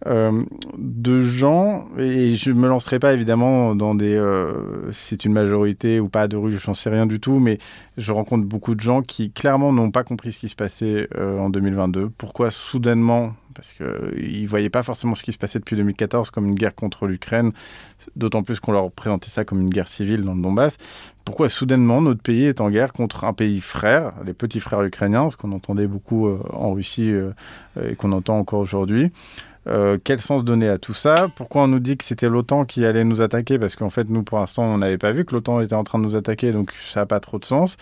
Euh, 0.06 0.44
de 0.78 1.22
gens, 1.22 1.88
et 1.98 2.36
je 2.36 2.52
me 2.52 2.68
lancerai 2.68 3.00
pas 3.00 3.14
évidemment 3.14 3.74
dans 3.74 3.96
des. 3.96 4.16
Euh, 4.16 4.92
c'est 4.92 5.24
une 5.24 5.32
majorité 5.32 6.00
ou 6.00 6.10
pas 6.10 6.28
de 6.28 6.36
rue, 6.36 6.58
j'en 6.60 6.74
sais 6.74 6.90
rien 6.90 7.06
du 7.06 7.22
tout, 7.22 7.40
mais 7.40 7.58
je 7.98 8.12
rencontre 8.12 8.46
beaucoup 8.46 8.76
de 8.76 8.82
gens 8.82 9.02
qui 9.02 9.32
clairement 9.32 9.72
n'ont 9.72 9.92
pas 9.92 10.04
compris 10.04 10.34
ce 10.34 10.40
qui 10.40 10.50
se 10.50 10.56
passait 10.56 11.08
euh, 11.18 11.40
en 11.40 11.50
2022. 11.50 12.10
Pourquoi 12.18 12.52
soudainement? 12.52 13.34
Parce 13.54 13.74
qu'ils 13.74 14.42
ne 14.42 14.48
voyaient 14.48 14.72
pas 14.72 14.84
forcément 14.84 15.16
ce 15.16 15.24
qui 15.24 15.32
se 15.32 15.38
passait 15.38 15.60
depuis 15.60 15.76
2014 15.76 16.32
comme 16.32 16.48
une 16.48 16.56
guerre 16.56 16.76
contre 16.76 17.06
l'Ukraine, 17.06 17.52
d'autant 18.16 18.42
plus 18.42 18.60
qu'on 18.60 18.72
leur 18.72 18.92
présentait 18.92 19.30
ça 19.30 19.46
comme 19.46 19.62
une 19.62 19.70
guerre 19.70 19.88
civile 19.88 20.24
dans 20.24 20.34
le 20.34 20.42
Donbass. 20.42 20.78
Pourquoi 21.24 21.50
soudainement 21.50 22.02
notre 22.02 22.22
pays 22.22 22.46
est 22.46 22.62
en 22.62 22.72
guerre 22.72 22.92
contre 22.92 23.24
un 23.26 23.34
pays 23.34 23.62
frère, 23.62 24.14
les 24.26 24.34
petits 24.34 24.60
frères 24.60 24.82
ukrainiens, 24.82 25.30
ce 25.30 25.38
qu'on 25.38 25.52
entendait 25.52 25.88
beaucoup 25.88 26.28
en 26.52 26.74
Russie 26.74 27.14
et 27.80 27.96
qu'on 27.96 28.12
entend 28.12 28.40
encore 28.40 28.60
aujourd'hui? 28.60 29.12
Euh, 29.68 29.98
quel 30.04 30.20
sens 30.20 30.44
donner 30.44 30.68
à 30.68 30.78
tout 30.78 30.94
ça? 30.94 31.30
Pourquoi 31.36 31.64
on 31.64 31.68
nous 31.68 31.80
dit 31.80 31.98
que 31.98 32.04
c'était 32.04 32.28
l'OTAN 32.28 32.66
qui 32.66 32.86
allait 32.86 33.04
nous 33.04 33.22
attaquer? 33.22 33.58
Parce 33.58 33.76
qu'en 33.76 33.90
fait, 33.90 34.10
nous, 34.10 34.24
pour 34.24 34.40
l'instant, 34.40 34.64
on 34.64 34.78
n'avait 34.78 34.98
pas 34.98 35.12
vu 35.12 35.26
que 35.26 35.34
l'OTAN 35.34 35.62
était 35.62 35.76
en 35.76 35.84
train 35.84 36.00
de 36.00 36.04
nous 36.04 36.16
attaquer, 36.16 36.52
donc 36.52 36.74
ça 36.86 37.02
n'a 37.02 37.06
pas 37.06 37.20
trop 37.20 37.40
de 37.40 37.46
sens. 37.46 37.78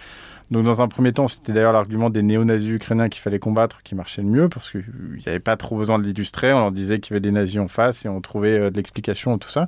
Donc, 0.51 0.65
dans 0.65 0.81
un 0.81 0.87
premier 0.89 1.13
temps, 1.13 1.27
c'était 1.27 1.53
d'ailleurs 1.53 1.71
l'argument 1.71 2.09
des 2.09 2.21
néo-nazis 2.21 2.69
ukrainiens 2.71 3.07
qu'il 3.07 3.21
fallait 3.21 3.39
combattre 3.39 3.81
qui 3.83 3.95
marchait 3.95 4.21
le 4.21 4.27
mieux, 4.27 4.49
parce 4.49 4.69
qu'il 4.69 4.83
n'y 5.17 5.27
avait 5.27 5.39
pas 5.39 5.55
trop 5.55 5.77
besoin 5.77 5.97
de 5.97 6.03
l'illustrer. 6.03 6.53
On 6.53 6.59
leur 6.59 6.71
disait 6.71 6.99
qu'il 6.99 7.13
y 7.13 7.13
avait 7.13 7.21
des 7.21 7.31
nazis 7.31 7.59
en 7.59 7.69
face 7.69 8.05
et 8.05 8.09
on 8.09 8.21
trouvait 8.21 8.59
euh, 8.59 8.69
de 8.69 8.75
l'explication 8.75 9.37
et 9.37 9.39
tout 9.39 9.49
ça. 9.49 9.67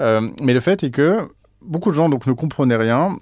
Euh, 0.00 0.28
mais 0.42 0.54
le 0.54 0.60
fait 0.60 0.82
est 0.82 0.90
que 0.90 1.28
beaucoup 1.62 1.90
de 1.90 1.94
gens 1.94 2.08
donc, 2.08 2.26
ne 2.26 2.32
comprenaient 2.32 2.76
rien. 2.76 3.16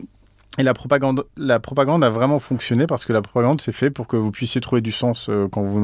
Et 0.59 0.63
la 0.63 0.73
propagande, 0.73 1.25
la 1.37 1.61
propagande 1.61 2.03
a 2.03 2.09
vraiment 2.09 2.39
fonctionné 2.39 2.87
parce 2.87 3.05
que 3.05 3.13
la 3.13 3.21
propagande, 3.21 3.61
c'est 3.61 3.73
fait 3.73 3.91
pour 3.91 4.07
que 4.07 4.17
vous 4.17 4.31
puissiez 4.31 4.63
trouver 4.63 4.81
du 4.81 4.91
sens 4.91 5.31
quand 5.53 5.63
vous 5.63 5.79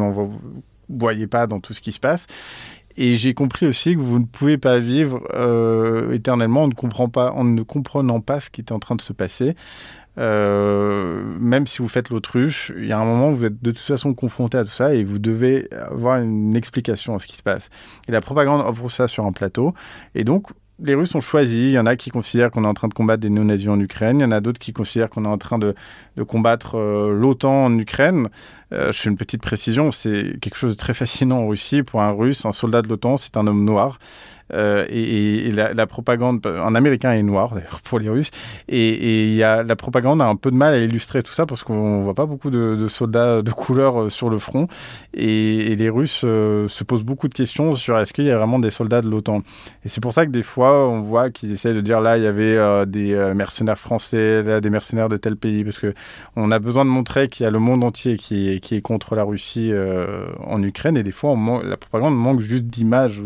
voyez 0.88 1.26
pas 1.26 1.46
dans 1.46 1.60
tout 1.60 1.74
ce 1.74 1.80
qui 1.80 1.92
se 1.92 2.00
passe. 2.00 2.26
Et 2.96 3.14
j'ai 3.14 3.34
compris 3.34 3.66
aussi 3.66 3.94
que 3.94 4.00
vous 4.00 4.18
ne 4.18 4.24
pouvez 4.24 4.58
pas 4.58 4.78
vivre 4.78 5.22
euh, 5.34 6.12
éternellement 6.12 6.64
en 6.64 6.68
ne, 6.68 6.74
comprend 6.74 7.08
pas, 7.08 7.34
ne 7.42 7.62
comprenant 7.62 8.20
pas 8.20 8.40
ce 8.40 8.50
qui 8.50 8.60
est 8.60 8.72
en 8.72 8.78
train 8.78 8.96
de 8.96 9.00
se 9.00 9.12
passer. 9.12 9.54
Euh, 10.18 11.22
même 11.40 11.66
si 11.66 11.78
vous 11.78 11.88
faites 11.88 12.10
l'autruche, 12.10 12.70
il 12.76 12.86
y 12.86 12.92
a 12.92 12.98
un 12.98 13.04
moment 13.04 13.30
où 13.30 13.36
vous 13.36 13.46
êtes 13.46 13.62
de 13.62 13.70
toute 13.70 13.80
façon 13.80 14.12
confronté 14.12 14.58
à 14.58 14.64
tout 14.64 14.70
ça 14.70 14.94
et 14.94 15.04
vous 15.04 15.18
devez 15.18 15.72
avoir 15.72 16.18
une 16.18 16.54
explication 16.54 17.14
à 17.14 17.18
ce 17.18 17.26
qui 17.26 17.36
se 17.36 17.42
passe. 17.42 17.70
Et 18.08 18.12
la 18.12 18.20
propagande 18.20 18.60
offre 18.66 18.90
ça 18.90 19.08
sur 19.08 19.24
un 19.24 19.32
plateau. 19.32 19.72
Et 20.14 20.24
donc, 20.24 20.48
les 20.78 20.94
Russes 20.94 21.14
ont 21.14 21.20
choisi. 21.20 21.68
Il 21.68 21.72
y 21.72 21.78
en 21.78 21.86
a 21.86 21.96
qui 21.96 22.10
considèrent 22.10 22.50
qu'on 22.50 22.64
est 22.64 22.68
en 22.68 22.74
train 22.74 22.88
de 22.88 22.94
combattre 22.94 23.20
des 23.20 23.30
néo-nazis 23.30 23.68
en 23.68 23.78
Ukraine. 23.80 24.20
Il 24.20 24.22
y 24.22 24.26
en 24.26 24.32
a 24.32 24.40
d'autres 24.40 24.58
qui 24.58 24.72
considèrent 24.72 25.10
qu'on 25.10 25.24
est 25.24 25.28
en 25.28 25.38
train 25.38 25.58
de, 25.58 25.74
combattre 26.26 26.76
euh, 26.76 27.12
l'OTAN 27.12 27.66
en 27.66 27.78
Ukraine. 27.78 28.28
Euh, 28.72 28.92
je 28.92 28.98
fais 28.98 29.10
une 29.10 29.16
petite 29.16 29.42
précision. 29.42 29.92
C'est 29.92 30.38
quelque 30.40 30.56
chose 30.56 30.72
de 30.72 30.76
très 30.76 30.94
fascinant 30.94 31.40
en 31.40 31.48
Russie. 31.48 31.82
Pour 31.82 32.02
un 32.02 32.10
Russe, 32.10 32.44
un 32.46 32.52
soldat 32.52 32.82
de 32.82 32.88
l'OTAN, 32.88 33.16
c'est 33.16 33.36
un 33.36 33.46
homme 33.46 33.64
noir. 33.64 33.98
Euh, 34.54 34.84
et, 34.88 35.50
la, 35.50 35.86
propagande, 35.86 36.46
un 36.46 36.74
Américain 36.74 37.12
est 37.12 37.22
noir 37.22 37.54
d'ailleurs 37.54 37.80
pour 37.82 37.98
les 37.98 38.08
Russes, 38.08 38.30
et, 38.68 39.34
y 39.34 39.42
a, 39.42 39.62
la 39.62 39.76
propagande 39.76 40.20
a 40.20 40.26
un 40.26 40.36
peu 40.36 40.50
de 40.50 40.56
mal 40.56 40.74
à 40.74 40.78
illustrer 40.78 41.22
tout 41.22 41.32
ça 41.32 41.46
parce 41.46 41.62
qu'on 41.62 42.02
voit 42.02 42.14
pas 42.14 42.26
beaucoup 42.26 42.50
de, 42.50 42.86
soldats 42.88 43.42
de 43.42 43.50
couleur 43.50 44.02
euh, 44.02 44.08
sur 44.10 44.30
le 44.30 44.38
front, 44.38 44.68
et, 45.14 45.76
les 45.76 45.88
Russes 45.88 46.22
euh, 46.24 46.68
se 46.68 46.84
posent 46.84 47.02
beaucoup 47.02 47.28
de 47.28 47.34
questions 47.34 47.74
sur 47.74 47.98
est-ce 47.98 48.12
qu'il 48.12 48.24
y 48.24 48.30
a 48.30 48.36
vraiment 48.36 48.58
des 48.58 48.70
soldats 48.70 49.00
de 49.00 49.08
l'OTAN. 49.08 49.42
Et 49.84 49.88
c'est 49.88 50.00
pour 50.00 50.12
ça 50.12 50.26
que 50.26 50.30
des 50.30 50.42
fois 50.42 50.88
on 50.88 51.00
voit 51.00 51.30
qu'ils 51.30 51.52
essaient 51.52 51.74
de 51.74 51.80
dire 51.80 52.00
là 52.00 52.18
il 52.18 52.24
y 52.24 52.26
avait 52.26 52.86
des 52.86 53.32
mercenaires 53.34 53.78
français, 53.78 54.42
là 54.42 54.60
des 54.60 54.70
mercenaires 54.70 55.08
de 55.08 55.16
tel 55.16 55.36
pays, 55.36 55.64
parce 55.64 55.78
que 55.78 55.94
on 56.36 56.50
a 56.50 56.58
besoin 56.58 56.84
de 56.84 56.90
montrer 56.90 57.28
qu'il 57.28 57.44
y 57.44 57.46
a 57.46 57.50
le 57.50 57.58
monde 57.58 57.82
entier 57.84 58.16
qui 58.16 58.50
est, 58.50 58.60
qui 58.60 58.76
est 58.76 58.80
contre 58.80 59.14
la 59.14 59.24
Russie 59.24 59.72
en 60.44 60.62
Ukraine, 60.62 60.96
et 60.96 61.02
des 61.02 61.12
fois 61.12 61.36
la 61.64 61.76
propagande 61.76 62.16
manque 62.16 62.40
juste 62.40 62.64
d'images. 62.64 63.20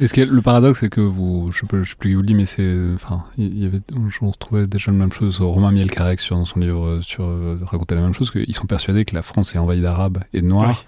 Est-ce 0.00 0.12
que 0.12 0.20
le 0.20 0.42
paradoxe 0.42 0.65
c'est 0.74 0.88
que 0.88 1.00
vous, 1.00 1.50
je 1.52 1.64
ne 1.64 1.84
sais, 1.84 1.94
plus 1.96 2.10
qui 2.10 2.14
vous 2.14 2.20
le 2.20 2.26
dit, 2.26 2.34
mais 2.34 2.46
c'est, 2.46 2.74
enfin, 2.94 3.24
il 3.36 3.58
y 3.58 3.66
avait, 3.66 3.80
je 4.08 4.24
retrouvais 4.24 4.66
déjà 4.66 4.90
la 4.90 4.96
même 4.96 5.12
chose. 5.12 5.40
Romain 5.40 5.70
Mielcarek 5.70 6.20
sur 6.20 6.36
dans 6.36 6.44
son 6.44 6.60
livre 6.60 7.00
sur 7.02 7.24
euh, 7.24 7.58
racontait 7.62 7.94
la 7.94 8.00
même 8.00 8.14
chose 8.14 8.30
qu'ils 8.30 8.54
sont 8.54 8.66
persuadés 8.66 9.04
que 9.04 9.14
la 9.14 9.22
France 9.22 9.54
est 9.54 9.58
envahie 9.58 9.80
d'arabes 9.80 10.18
et 10.32 10.40
de 10.40 10.46
noirs. 10.46 10.84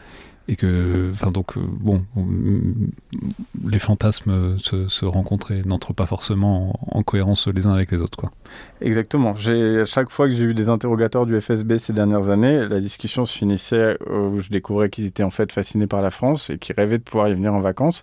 Et 0.50 0.56
que, 0.56 1.10
enfin, 1.12 1.30
donc, 1.30 1.58
euh, 1.58 1.60
bon, 1.60 2.02
les 3.66 3.78
fantasmes 3.78 4.56
se, 4.62 4.88
se 4.88 5.04
rencontrent 5.04 5.52
et 5.52 5.62
n'entrent 5.64 5.92
pas 5.92 6.06
forcément 6.06 6.74
en, 6.90 7.02
cohérence 7.02 7.48
les 7.48 7.66
uns 7.66 7.72
avec 7.72 7.92
les 7.92 8.00
autres, 8.00 8.16
quoi. 8.16 8.30
Exactement. 8.80 9.36
J'ai, 9.36 9.80
à 9.80 9.84
chaque 9.84 10.08
fois 10.08 10.26
que 10.26 10.32
j'ai 10.32 10.44
eu 10.44 10.54
des 10.54 10.70
interrogateurs 10.70 11.26
du 11.26 11.38
FSB 11.38 11.76
ces 11.76 11.92
dernières 11.92 12.30
années, 12.30 12.66
la 12.66 12.80
discussion 12.80 13.26
se 13.26 13.36
finissait 13.36 13.98
où 14.08 14.40
je 14.40 14.48
découvrais 14.48 14.88
qu'ils 14.88 15.04
étaient 15.04 15.22
en 15.22 15.30
fait 15.30 15.52
fascinés 15.52 15.86
par 15.86 16.00
la 16.00 16.10
France 16.10 16.48
et 16.48 16.56
qu'ils 16.56 16.74
rêvaient 16.74 16.96
de 16.96 17.02
pouvoir 17.02 17.28
y 17.28 17.34
venir 17.34 17.52
en 17.52 17.60
vacances. 17.60 18.02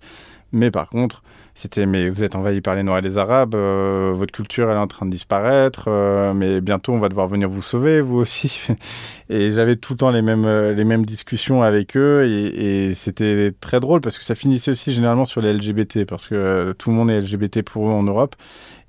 Mais 0.52 0.70
par 0.70 0.90
contre, 0.90 1.24
c'était 1.58 1.86
mais 1.86 2.10
vous 2.10 2.22
êtes 2.24 2.36
envahi 2.36 2.60
par 2.60 2.76
les 2.76 2.84
Noirs 2.84 3.00
et 3.00 3.02
les 3.02 3.18
Arabes, 3.18 3.56
euh, 3.56 4.12
votre 4.14 4.34
culture 4.34 4.70
elle 4.70 4.76
est 4.76 4.80
en 4.80 4.88
train 4.88 5.06
de 5.06 5.12
disparaître, 5.12 5.86
euh, 5.88 6.34
mais 6.34 6.60
bientôt 6.60 6.92
on 6.92 7.00
va 7.00 7.08
devoir 7.08 7.30
venir 7.30 7.48
vous 7.48 7.62
sauver, 7.62 8.02
vous 8.02 8.18
aussi. 8.18 8.60
et 9.30 9.50
j'avais 9.50 9.78
tout 9.78 9.94
le 9.94 9.98
temps 9.98 10.10
les 10.12 10.22
mêmes, 10.22 10.46
euh, 10.46 10.74
les 10.74 10.84
mêmes 10.84 11.06
discussions 11.06 11.64
avec 11.64 11.96
eux 11.96 12.26
et, 12.28 12.94
c'était 12.94 13.54
très 13.60 13.80
drôle 13.80 14.02
parce 14.02 14.18
que 14.18 14.26
ça 14.26 14.36
finissait 14.36 14.72
aussi 14.72 14.92
généralement 14.92 15.26
sur 15.26 15.40
les 15.42 15.54
LGBT 15.54 16.06
parce 16.06 16.28
que 16.28 16.74
tout 16.74 16.90
le 16.90 16.96
monde 16.96 17.10
est 17.10 17.22
LGBT 17.22 17.62
pour 17.62 17.88
eux 17.90 17.94
en 17.94 18.04
Europe. 18.04 18.36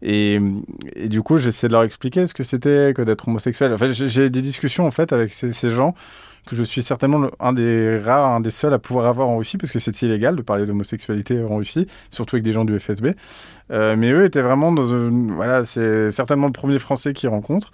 Et, 0.02 0.38
du 1.06 1.22
coup, 1.22 1.36
j'essaie 1.38 1.68
de 1.68 1.72
leur 1.72 1.82
expliquer 1.82 2.26
ce 2.26 2.34
que 2.34 2.42
c'était 2.42 2.92
que 2.94 3.02
d'être 3.02 3.28
homosexuel. 3.28 3.72
En 3.72 3.78
fait, 3.78 3.92
j'ai 3.92 4.28
des 4.28 4.42
discussions 4.42 4.86
en 4.86 4.90
fait 4.90 5.12
avec 5.12 5.32
ces 5.32 5.70
gens 5.70 5.94
que 6.46 6.56
je 6.56 6.62
suis 6.62 6.82
certainement 6.82 7.28
un 7.40 7.52
des 7.52 7.98
rares, 7.98 8.34
un 8.34 8.40
des 8.40 8.50
seuls 8.50 8.72
à 8.72 8.78
pouvoir 8.78 9.06
avoir 9.06 9.28
en 9.28 9.36
Russie, 9.36 9.58
parce 9.58 9.72
que 9.72 9.78
c'est 9.78 10.00
illégal 10.02 10.36
de 10.36 10.42
parler 10.42 10.64
d'homosexualité 10.64 11.42
en 11.42 11.56
Russie, 11.56 11.86
surtout 12.10 12.36
avec 12.36 12.44
des 12.44 12.52
gens 12.52 12.64
du 12.64 12.78
FSB. 12.78 13.08
Euh, 13.72 13.96
mais 13.96 14.10
eux 14.12 14.24
étaient 14.24 14.42
vraiment 14.42 14.72
dans 14.72 14.86
une... 14.86 15.32
Voilà, 15.32 15.64
c'est 15.64 16.10
certainement 16.10 16.46
le 16.46 16.52
premier 16.52 16.78
Français 16.78 17.12
qu'ils 17.12 17.28
rencontrent. 17.28 17.72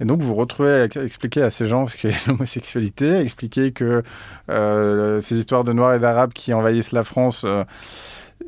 Et 0.00 0.04
donc, 0.04 0.20
vous 0.20 0.28
vous 0.28 0.34
retrouvez 0.34 0.72
à 0.72 0.84
expliquer 0.84 1.42
à 1.42 1.50
ces 1.50 1.68
gens 1.68 1.86
ce 1.86 1.96
qu'est 1.96 2.14
l'homosexualité, 2.26 3.20
expliquer 3.20 3.72
que 3.72 4.02
euh, 4.48 5.20
ces 5.20 5.36
histoires 5.36 5.64
de 5.64 5.72
Noirs 5.72 5.94
et 5.94 6.00
d'Arabes 6.00 6.32
qui 6.32 6.52
envahissent 6.52 6.92
la 6.92 7.04
France... 7.04 7.42
Euh, 7.44 7.64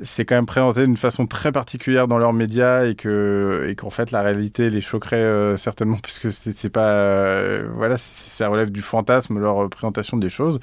c'est 0.00 0.24
quand 0.24 0.34
même 0.34 0.46
présenté 0.46 0.84
d'une 0.84 0.96
façon 0.96 1.26
très 1.26 1.52
particulière 1.52 2.06
dans 2.06 2.18
leurs 2.18 2.32
médias 2.32 2.84
et 2.84 2.94
que 2.94 3.66
et 3.68 3.74
qu'en 3.74 3.90
fait 3.90 4.10
la 4.10 4.22
réalité 4.22 4.68
les 4.68 4.80
choquerait 4.80 5.16
euh, 5.16 5.56
certainement 5.56 5.96
puisque 6.02 6.30
c'est 6.30 6.70
pas 6.70 6.90
euh, 6.90 7.68
voilà 7.74 7.96
ça 7.98 8.48
relève 8.48 8.70
du 8.70 8.82
fantasme 8.82 9.38
leur 9.38 9.68
présentation 9.70 10.16
des 10.16 10.30
choses. 10.30 10.60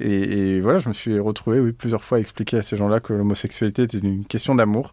Et, 0.00 0.60
voilà 0.62 0.78
je 0.78 0.88
me 0.88 0.94
suis 0.94 1.18
retrouvé 1.18 1.72
plusieurs 1.72 2.02
fois 2.02 2.16
à 2.16 2.20
expliquer 2.20 2.56
à 2.56 2.62
ces 2.62 2.76
gens-là 2.76 3.00
que 3.00 3.12
l'homosexualité 3.12 3.82
était 3.82 3.98
une 3.98 4.24
question 4.24 4.54
d'amour 4.54 4.92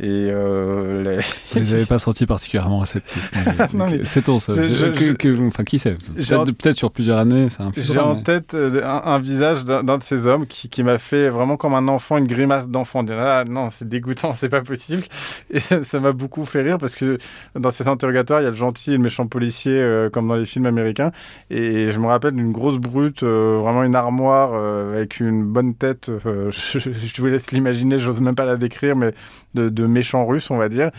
et 0.00 0.30
euh, 0.30 1.20
Vous 1.52 1.58
les 1.58 1.72
avez 1.72 1.84
pas 1.84 1.98
senti 1.98 2.24
particulièrement 2.24 2.78
réceptifs. 2.78 3.32
C'est 4.04 4.28
on 4.28 4.38
ça. 4.38 4.52
enfin, 4.52 5.64
qui 5.64 5.78
sait 5.80 5.96
Peut-être 6.14 6.76
sur 6.76 6.92
plusieurs 6.92 7.18
années, 7.18 7.48
c'est 7.50 7.62
un 7.62 7.72
J'ai 7.76 7.98
en 7.98 8.20
tête 8.20 8.54
euh, 8.54 8.80
un, 8.84 9.18
visage 9.18 9.64
d'un 9.64 9.98
de 9.98 10.02
ces 10.02 10.26
hommes 10.26 10.46
qui, 10.46 10.68
qui 10.68 10.84
m'a 10.84 10.98
fait 10.98 11.30
vraiment 11.30 11.56
comme 11.56 11.74
un 11.74 11.88
enfant, 11.88 12.16
une 12.16 12.28
grimace 12.28 12.68
d'enfant. 12.68 13.04
Ah 13.10 13.44
non, 13.48 13.70
c'est 13.70 13.88
dégoûtant, 13.88 14.34
c'est 14.34 14.48
pas 14.48 14.62
possible. 14.62 15.02
Et 15.50 15.60
ça 15.60 15.98
m'a 16.00 16.12
beaucoup 16.12 16.44
fait 16.44 16.62
rire 16.62 16.78
parce 16.78 16.94
que 16.94 17.18
dans 17.56 17.70
ces 17.70 17.88
interrogatoires, 17.88 18.40
il 18.40 18.44
y 18.44 18.46
a 18.46 18.50
le 18.50 18.56
gentil 18.56 18.92
et 18.92 18.96
le 18.96 19.02
méchant 19.02 19.26
policier 19.26 19.72
euh, 19.72 20.10
comme 20.10 20.28
dans 20.28 20.36
les 20.36 20.46
films 20.46 20.66
américains. 20.66 21.10
Et 21.50 21.90
je 21.90 21.98
me 21.98 22.06
rappelle 22.06 22.34
d'une 22.34 22.52
grosse 22.52 22.78
brute, 22.78 23.24
euh, 23.24 23.58
vraiment 23.60 23.82
une 23.82 23.96
armoire 23.96 24.54
avec 24.54 25.18
une 25.18 25.44
bonne 25.44 25.74
tête. 25.74 26.10
Je, 26.50 26.78
je, 26.78 27.20
vous 27.20 27.26
laisse 27.26 27.50
l'imaginer, 27.50 27.98
j'ose 27.98 28.20
même 28.20 28.34
pas 28.34 28.44
la 28.44 28.56
décrire, 28.56 28.96
mais 28.96 29.12
de, 29.58 29.68
de 29.68 29.86
méchant 29.86 30.26
russe, 30.26 30.50
on 30.50 30.56
va 30.56 30.68
dire. 30.68 30.90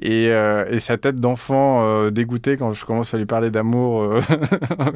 Et, 0.00 0.28
euh, 0.28 0.78
sa 0.78 0.98
tête 0.98 1.16
d'enfant 1.16 1.84
euh, 1.84 2.10
dégoûté 2.10 2.56
quand 2.56 2.72
je 2.72 2.84
commence 2.84 3.14
à 3.14 3.18
lui 3.18 3.26
parler 3.26 3.50
d'amour 3.50 4.02
euh, 4.02 4.20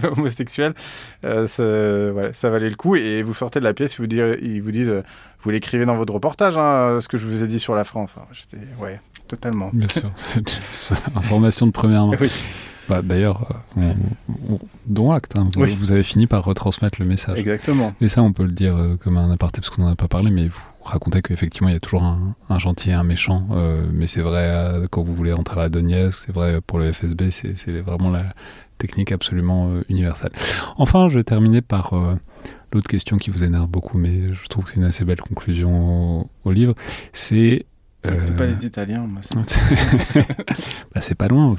homosexuel, 0.17 0.75
ça, 1.23 2.11
voilà, 2.13 2.33
ça, 2.33 2.51
valait 2.51 2.71
le 2.71 2.77
coup. 2.77 2.97
Et 2.97 3.23
vous 3.23 3.35
sortez 3.35 3.61
de 3.61 3.65
la 3.65 3.75
pièce, 3.75 3.99
ils 3.99 4.07
vous, 4.07 4.37
ils 4.43 4.63
vous 4.63 4.71
disent 4.71 5.03
vous 5.43 5.51
l'écrivez 5.51 5.87
dans 5.87 5.97
votre 5.97 6.13
reportage, 6.13 6.57
hein, 6.57 6.99
ce 7.01 7.09
que 7.09 7.17
je 7.17 7.27
vous 7.27 7.43
ai 7.43 7.49
dit 7.49 7.61
sur 7.61 7.75
la 7.75 7.85
France. 7.85 8.17
J'étais, 8.33 8.63
ouais, 8.81 9.01
totalement. 9.29 9.71
Bien 9.73 9.89
sûr, 9.89 10.11
c'est 10.71 10.95
information 11.15 11.67
de 11.67 11.73
première 11.73 12.07
main. 12.07 12.17
Bah, 12.89 13.03
D'ailleurs, 13.03 13.65
dont 14.87 15.13
acte, 15.13 15.37
hein. 15.37 15.49
vous, 15.55 15.65
vous, 15.65 15.93
avez 15.93 16.03
fini 16.03 16.27
par 16.27 16.45
retransmettre 16.45 17.01
le 17.01 17.07
message. 17.07 17.39
Exactement. 17.39 17.95
Et 18.01 18.09
ça, 18.09 18.23
on 18.23 18.33
peut 18.33 18.43
le 18.43 18.51
dire 18.51 18.77
comme 19.03 19.17
un 19.17 19.31
aparté 19.31 19.61
parce 19.61 19.71
qu'on 19.71 19.83
n'en 19.83 19.93
a 19.93 19.97
pas 19.97 20.09
parlé, 20.09 20.31
mais 20.31 20.49
vous 20.49 20.61
racontait 20.83 21.23
qu'effectivement 21.23 21.69
il 21.69 21.73
y 21.73 21.77
a 21.77 21.81
toujours 21.81 22.03
un, 22.03 22.59
gentil 22.59 22.91
et 22.91 22.95
un 22.95 23.05
méchant, 23.05 23.47
euh, 23.53 23.87
mais 23.93 24.07
c'est 24.07 24.23
vrai 24.23 24.45
euh, 24.47 24.87
quand 24.91 25.03
vous 25.03 25.15
voulez 25.15 25.33
rentrer 25.33 25.61
à 25.61 25.69
Donetsk, 25.69 26.27
c'est 26.27 26.33
vrai 26.33 26.61
pour 26.61 26.79
le 26.79 26.93
FSB, 26.93 27.31
c'est 27.31 27.81
vraiment 27.81 28.11
la 28.11 28.25
technique 28.79 29.13
absolument 29.13 29.69
euh, 29.69 29.83
universelle. 29.89 30.33
Enfin, 30.77 31.09
je 31.09 31.19
vais 31.19 31.25
terminer 31.25 31.61
par 31.61 31.95
l'autre 32.73 32.89
question 32.89 33.19
qui 33.19 33.31
vous 33.31 33.45
énerve 33.45 33.69
beaucoup, 33.69 33.99
mais 33.99 34.33
je 34.33 34.49
trouve 34.49 34.65
que 34.65 34.71
c'est 34.71 34.77
une 34.77 34.85
assez 34.85 35.05
belle 35.05 35.21
conclusion 35.21 36.29
au, 36.45 36.51
livre. 36.51 36.75
C'est 37.13 37.67
c'est 38.03 38.35
pas 38.35 38.47
les 38.47 38.65
Italiens, 38.65 39.07
moi. 39.07 39.21
bah, 40.95 41.03
c'est 41.03 41.15
pas 41.15 41.29
loin. 41.29 41.55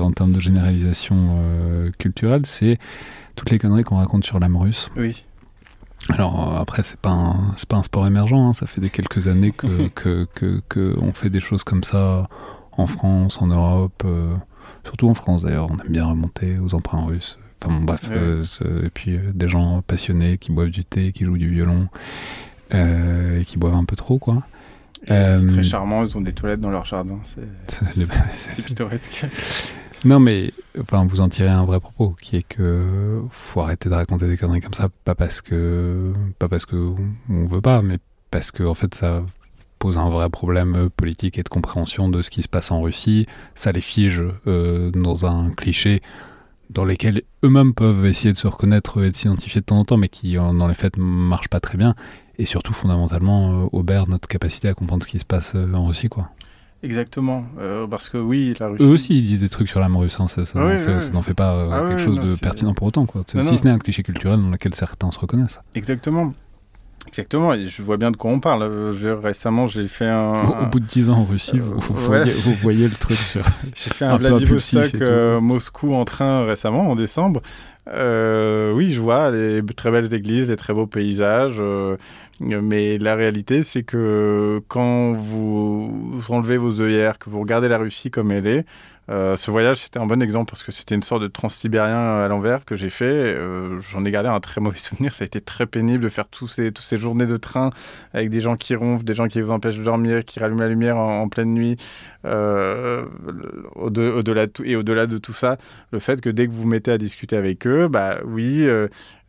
En 0.00 0.12
termes 0.12 0.32
de 0.32 0.40
généralisation 0.40 1.92
culturelle, 1.98 2.46
c'est 2.46 2.78
toutes 3.36 3.50
les 3.50 3.58
conneries 3.58 3.84
qu'on 3.84 3.96
raconte 3.96 4.24
sur 4.24 4.40
l'âme 4.40 4.56
russe. 4.56 4.90
Oui. 4.96 5.22
Alors 6.08 6.56
euh, 6.56 6.60
après 6.60 6.82
c'est 6.82 6.98
pas 6.98 7.10
un, 7.10 7.36
c'est 7.56 7.68
pas 7.68 7.76
un 7.76 7.82
sport 7.82 8.06
émergent, 8.06 8.34
hein. 8.34 8.52
ça 8.52 8.66
fait 8.66 8.80
des 8.80 8.90
quelques 8.90 9.28
années 9.28 9.52
que, 9.52 9.88
que, 9.94 10.26
que, 10.34 10.60
que, 10.68 10.96
on 11.00 11.12
fait 11.12 11.30
des 11.30 11.40
choses 11.40 11.64
comme 11.64 11.84
ça 11.84 12.28
en 12.72 12.86
France, 12.86 13.40
en 13.40 13.48
Europe, 13.48 14.02
euh, 14.04 14.34
surtout 14.84 15.08
en 15.08 15.14
France 15.14 15.42
d'ailleurs, 15.42 15.70
on 15.70 15.78
aime 15.78 15.90
bien 15.90 16.06
remonter 16.06 16.58
aux 16.58 16.74
emprunts 16.74 17.04
russes. 17.04 17.38
Enfin 17.62 17.74
bon, 17.74 17.84
bref, 17.84 18.08
euh, 18.10 18.44
et 18.84 18.90
puis 18.90 19.18
des 19.34 19.48
gens 19.48 19.82
passionnés 19.82 20.38
qui 20.38 20.50
boivent 20.50 20.70
du 20.70 20.84
thé, 20.84 21.12
qui 21.12 21.24
jouent 21.24 21.38
du 21.38 21.48
violon 21.48 21.88
et 22.72 23.44
qui 23.44 23.58
boivent 23.58 23.74
un 23.74 23.84
peu 23.84 23.96
trop 23.96 24.18
quoi. 24.18 24.42
c'est 25.06 25.46
très 25.46 25.62
charmant, 25.62 26.04
ils 26.04 26.16
ont 26.16 26.22
des 26.22 26.32
toilettes 26.32 26.60
dans 26.60 26.70
leur 26.70 26.86
jardin, 26.86 27.18
c'est, 27.24 27.86
c'est 28.36 28.66
pittoresque. 28.66 29.26
Non, 30.04 30.18
mais 30.18 30.52
enfin, 30.80 31.06
vous 31.06 31.20
en 31.20 31.28
tirez 31.28 31.48
un 31.48 31.64
vrai 31.64 31.78
propos, 31.78 32.16
qui 32.20 32.36
est 32.36 32.42
que 32.42 33.22
faut 33.30 33.60
arrêter 33.60 33.88
de 33.88 33.94
raconter 33.94 34.26
des 34.28 34.36
conneries 34.36 34.60
comme 34.60 34.74
ça, 34.74 34.88
pas 35.04 35.14
parce 35.14 35.40
que 35.40 36.12
pas 36.38 36.48
parce 36.48 36.66
que 36.66 36.92
on 37.28 37.44
veut 37.44 37.60
pas, 37.60 37.82
mais 37.82 37.98
parce 38.30 38.50
que 38.50 38.64
en 38.64 38.74
fait 38.74 38.94
ça 38.94 39.22
pose 39.78 39.98
un 39.98 40.10
vrai 40.10 40.28
problème 40.30 40.88
politique 40.90 41.38
et 41.38 41.42
de 41.42 41.48
compréhension 41.48 42.08
de 42.08 42.22
ce 42.22 42.30
qui 42.30 42.42
se 42.42 42.48
passe 42.48 42.70
en 42.70 42.82
Russie. 42.82 43.26
Ça 43.54 43.72
les 43.72 43.80
fige 43.80 44.22
euh, 44.46 44.90
dans 44.90 45.26
un 45.26 45.50
cliché 45.50 46.00
dans 46.70 46.84
lequel 46.84 47.22
eux-mêmes 47.44 47.74
peuvent 47.74 48.06
essayer 48.06 48.32
de 48.32 48.38
se 48.38 48.46
reconnaître 48.46 49.02
et 49.02 49.10
de 49.10 49.16
s'identifier 49.16 49.60
de 49.60 49.66
temps 49.66 49.78
en 49.78 49.84
temps, 49.84 49.96
mais 49.96 50.08
qui 50.08 50.34
dans 50.34 50.66
les 50.66 50.74
faits 50.74 50.96
marche 50.96 51.48
pas 51.48 51.60
très 51.60 51.76
bien. 51.76 51.94
Et 52.38 52.46
surtout, 52.46 52.72
fondamentalement, 52.72 53.64
euh, 53.64 53.68
obère 53.72 54.08
notre 54.08 54.26
capacité 54.26 54.68
à 54.68 54.74
comprendre 54.74 55.04
ce 55.04 55.08
qui 55.08 55.18
se 55.18 55.24
passe 55.24 55.52
euh, 55.54 55.72
en 55.74 55.86
Russie, 55.86 56.08
quoi. 56.08 56.30
Exactement, 56.84 57.44
euh, 57.60 57.86
parce 57.86 58.08
que 58.08 58.18
oui, 58.18 58.54
la 58.58 58.68
Russie... 58.68 58.82
Eux 58.82 58.88
aussi, 58.88 59.16
ils 59.16 59.22
disent 59.22 59.40
des 59.40 59.48
trucs 59.48 59.68
sur 59.68 59.78
l'âme 59.78 59.96
russe, 59.96 60.18
hein, 60.18 60.26
ça, 60.26 60.42
n'en 61.12 61.22
fait, 61.22 61.34
pas 61.34 61.52
euh, 61.52 61.70
ah 61.70 61.88
quelque 61.88 62.00
chose 62.00 62.18
de 62.18 62.40
pertinent 62.40 62.74
pour 62.74 62.88
autant, 62.88 63.06
quoi. 63.06 63.22
si 63.24 63.56
ce 63.56 63.64
n'est 63.64 63.70
un 63.70 63.78
cliché 63.78 64.02
culturel 64.02 64.42
dans 64.42 64.50
lequel 64.50 64.74
certains 64.74 65.12
se 65.12 65.18
reconnaissent. 65.18 65.60
Exactement. 65.76 66.34
Exactement, 67.06 67.52
et 67.52 67.66
je 67.66 67.82
vois 67.82 67.96
bien 67.96 68.10
de 68.12 68.16
quoi 68.16 68.30
on 68.30 68.38
parle. 68.38 68.62
Euh, 68.62 69.16
récemment, 69.20 69.66
j'ai 69.66 69.88
fait 69.88 70.08
un. 70.08 70.66
Au, 70.66 70.66
bout 70.66 70.78
de 70.78 70.86
10 70.86 71.08
ans 71.08 71.18
en 71.18 71.24
Russie, 71.24 71.58
vous, 71.58 71.74
voyez, 72.62 72.86
le 72.86 72.94
truc 72.94 73.16
sur. 73.16 73.44
j'ai 73.74 73.90
fait 73.90 74.04
un, 74.04 74.12
un 74.12 74.18
Vladivostok 74.18 74.94
euh, 74.94 75.40
Moscou 75.40 75.94
en 75.94 76.04
train 76.04 76.44
récemment, 76.44 76.90
en 76.90 76.96
décembre. 76.96 77.42
Oui, 77.88 78.92
je 78.92 79.00
vois 79.00 79.32
les 79.32 79.62
très 79.76 79.90
belles 79.90 80.14
églises, 80.14 80.50
les 80.50 80.56
très 80.56 80.74
beaux 80.74 80.86
paysages. 80.86 81.60
Mais 82.40 82.98
la 82.98 83.14
réalité, 83.14 83.62
c'est 83.62 83.82
que 83.82 84.60
quand 84.68 85.12
vous 85.12 86.24
enlevez 86.28 86.56
vos 86.56 86.80
œillères, 86.80 87.18
que 87.18 87.30
vous 87.30 87.40
regardez 87.40 87.68
la 87.68 87.78
Russie 87.78 88.10
comme 88.10 88.32
elle 88.32 88.46
est, 88.46 88.64
euh, 89.10 89.36
ce 89.36 89.50
voyage, 89.50 89.78
c'était 89.78 89.98
un 89.98 90.06
bon 90.06 90.22
exemple 90.22 90.50
parce 90.50 90.62
que 90.62 90.70
c'était 90.70 90.94
une 90.94 91.02
sorte 91.02 91.22
de 91.22 91.26
transsibérien 91.26 91.98
à 91.98 92.28
l'envers 92.28 92.64
que 92.64 92.76
j'ai 92.76 92.88
fait. 92.88 93.04
Euh, 93.04 93.80
j'en 93.80 94.04
ai 94.04 94.10
gardé 94.12 94.28
un 94.28 94.38
très 94.40 94.60
mauvais 94.60 94.76
souvenir. 94.78 95.12
Ça 95.12 95.24
a 95.24 95.26
été 95.26 95.40
très 95.40 95.66
pénible 95.66 96.04
de 96.04 96.08
faire 96.08 96.28
tous 96.28 96.46
ces, 96.46 96.72
toutes 96.72 96.84
ces 96.84 96.98
journées 96.98 97.26
de 97.26 97.36
train 97.36 97.70
avec 98.12 98.30
des 98.30 98.40
gens 98.40 98.54
qui 98.54 98.76
ronflent, 98.76 99.04
des 99.04 99.14
gens 99.14 99.26
qui 99.26 99.40
vous 99.42 99.50
empêchent 99.50 99.78
de 99.78 99.84
dormir, 99.84 100.24
qui 100.24 100.38
rallument 100.38 100.60
la 100.60 100.68
lumière 100.68 100.96
en, 100.96 101.28
pleine 101.28 101.52
nuit. 101.52 101.76
Euh, 102.24 103.04
au-delà 103.74 104.46
et 104.64 104.76
au-delà 104.76 105.06
de 105.06 105.18
tout 105.18 105.32
ça, 105.32 105.56
le 105.90 105.98
fait 105.98 106.20
que 106.20 106.30
dès 106.30 106.46
que 106.46 106.52
vous 106.52 106.62
vous 106.62 106.68
mettez 106.68 106.92
à 106.92 106.98
discuter 106.98 107.36
avec 107.36 107.66
eux, 107.66 107.88
bah 107.88 108.18
oui, 108.24 108.68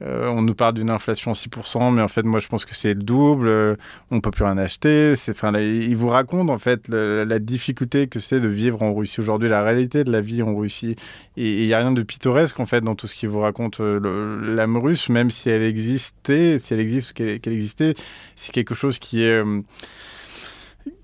euh, 0.06 0.28
on 0.28 0.42
nous 0.42 0.56
parle 0.56 0.74
d'une 0.74 0.90
inflation 0.90 1.32
6%, 1.32 1.94
mais 1.94 2.02
en 2.02 2.08
fait, 2.08 2.24
moi, 2.24 2.40
je 2.40 2.48
pense 2.48 2.66
que 2.66 2.76
c'est 2.76 2.94
le 2.94 3.04
double. 3.04 3.48
Euh, 3.48 3.76
on 4.12 4.16
ne 4.16 4.22
peut 4.22 4.32
plus 4.32 4.44
rien 4.44 4.58
acheter. 4.58 5.14
Enfin, 5.30 5.58
ils 5.58 5.96
vous 5.96 6.10
racontent 6.10 6.52
en 6.52 6.60
fait 6.60 6.90
la 6.90 7.40
difficulté 7.40 8.08
que 8.08 8.20
c'est 8.20 8.40
de 8.40 8.48
vivre 8.48 8.82
en 8.82 8.94
Russie 8.94 9.22
aujourd'hui, 9.22 9.50
la 9.50 9.64
réalité 9.64 10.04
de 10.04 10.12
la 10.12 10.22
vie 10.22 10.42
en 10.44 10.56
Russie. 10.56 10.96
Et 11.38 11.62
il 11.62 11.66
n'y 11.66 11.74
a 11.74 11.80
rien 11.80 11.92
de 11.92 12.02
pittoresque 12.02 12.60
en 12.60 12.66
fait 12.66 12.82
dans 12.82 12.96
tout 12.96 13.08
ce 13.08 13.16
qu'ils 13.16 13.30
vous 13.30 13.40
racontent. 13.40 13.84
Euh, 13.84 14.56
l'âme 14.56 14.78
russe, 14.78 15.10
même 15.10 15.30
si 15.30 15.50
elle 15.50 15.64
existait, 15.64 16.60
si 16.60 16.74
elle 16.74 16.80
existe, 16.80 17.14
qu'elle 17.14 17.40
existait, 17.46 17.96
c'est 18.36 18.52
quelque 18.52 18.76
chose 18.76 19.00
qui 19.00 19.24
est 19.24 19.42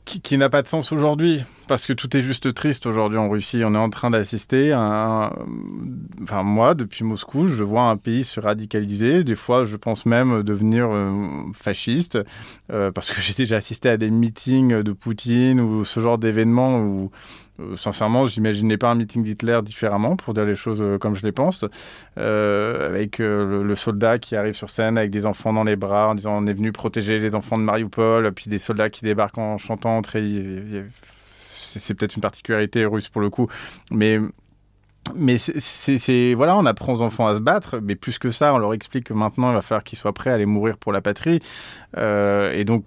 qui, 0.06 0.38
n'a 0.38 0.50
pas 0.50 0.62
de 0.62 0.68
sens 0.68 0.92
aujourd'hui, 0.92 1.44
parce 1.68 1.86
que 1.86 1.94
tout 1.94 2.16
est 2.18 2.22
juste 2.22 2.54
triste 2.54 2.86
aujourd'hui 2.86 3.20
en 3.20 3.30
Russie. 3.30 3.62
On 3.64 3.76
est 3.76 3.80
en 3.80 3.90
train 3.90 4.10
d'assister 4.10 4.72
à, 4.72 5.34
enfin 6.24 6.44
moi, 6.44 6.74
depuis 6.74 7.04
Moscou, 7.04 7.48
je 7.48 7.64
vois 7.64 7.84
un 7.84 7.98
pays 7.98 8.24
se 8.24 8.40
radicaliser. 8.40 9.24
Des 9.24 9.36
fois, 9.36 9.66
je 9.66 9.78
pense 9.78 10.06
même 10.06 10.44
devenir 10.44 10.90
euh, 10.92 11.12
fasciste, 11.54 12.18
euh, 12.72 12.92
parce 12.92 13.12
que 13.12 13.22
j'ai 13.22 13.34
déjà 13.34 13.58
assisté 13.58 13.90
à 13.90 13.98
des 13.98 14.10
meetings 14.10 14.82
de 14.82 14.92
Poutine 14.92 15.60
ou 15.62 15.86
ce 15.86 16.00
genre 16.00 16.18
d'événements 16.18 16.80
où 16.80 17.12
euh, 17.60 17.76
sincèrement, 17.76 18.26
j'imaginais 18.26 18.78
pas 18.78 18.90
un 18.90 18.96
meeting 18.96 19.24
d'Hitler 19.24 19.60
différemment, 19.64 20.16
pour 20.16 20.34
dire 20.34 20.46
les 20.46 20.56
choses 20.56 20.82
euh, 20.82 20.98
comme 20.98 21.16
je 21.16 21.24
les 21.24 21.32
pense, 21.32 21.66
avec 22.16 23.20
le, 23.20 23.76
soldat 23.76 24.18
qui 24.18 24.36
arrive 24.36 24.54
sur 24.54 24.70
scène 24.70 24.98
avec 24.98 25.10
des 25.10 25.26
enfants 25.26 25.54
dans 25.54 25.64
les 25.64 25.78
bras 25.78 26.10
en 26.10 26.16
disant 26.16 26.44
on 26.44 26.48
est 26.48 26.54
venu 26.54 26.72
protéger 26.72 27.20
les 27.20 27.34
enfants 27.34 27.58
de 27.58 27.64
Mariupol, 27.64 28.32
puis 28.34 28.50
des 28.50 28.58
soldats 28.58 28.90
qui 28.90 29.06
débarquent 29.06 29.38
en 29.38 29.58
chantant. 29.58 29.99
C'est 30.02 31.94
peut-être 31.94 32.16
une 32.16 32.22
particularité 32.22 32.86
russe 32.86 33.10
pour 33.10 33.22
le 33.22 33.30
coup, 33.30 33.48
mais 33.92 34.20
mais 35.16 35.38
c'est 35.38 36.34
voilà, 36.36 36.58
on 36.58 36.66
apprend 36.66 36.94
aux 36.94 37.02
enfants 37.02 37.28
à 37.28 37.36
se 37.36 37.40
battre, 37.40 37.80
mais 37.82 37.96
plus 37.96 38.20
que 38.20 38.32
ça, 38.32 38.54
on 38.54 38.58
leur 38.58 38.74
explique 38.74 39.06
que 39.06 39.14
maintenant 39.14 39.52
il 39.52 39.56
va 39.56 39.62
falloir 39.62 39.84
qu'ils 39.84 39.98
soient 39.98 40.14
prêts 40.14 40.30
à 40.30 40.36
aller 40.36 40.46
mourir 40.46 40.78
pour 40.78 40.92
la 40.92 41.02
patrie. 41.02 41.40
et 41.98 42.64
donc 42.66 42.86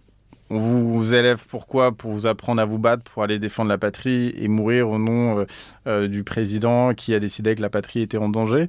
on 0.53 0.59
vous 0.59 1.15
élève 1.15 1.45
pourquoi? 1.49 1.93
Pour 1.93 2.13
vous 2.13 2.27
apprendre 2.27 2.61
à 2.61 2.65
vous 2.67 2.79
battre, 2.79 3.11
pour 3.11 3.23
aller 3.23 3.39
défendre 3.39 3.71
la 3.71 3.79
patrie 3.79 4.35
et 4.37 4.49
mourir 4.49 4.91
au 4.91 4.99
nom 4.99 5.39
euh, 5.39 5.45
euh, 5.87 6.09
du 6.09 6.25
président 6.25 6.93
qui 6.93 7.15
a 7.15 7.21
décidé 7.21 7.55
que 7.55 7.63
la 7.63 7.71
patrie 7.71 8.03
était 8.03 8.19
en 8.19 8.29
danger. 8.29 8.69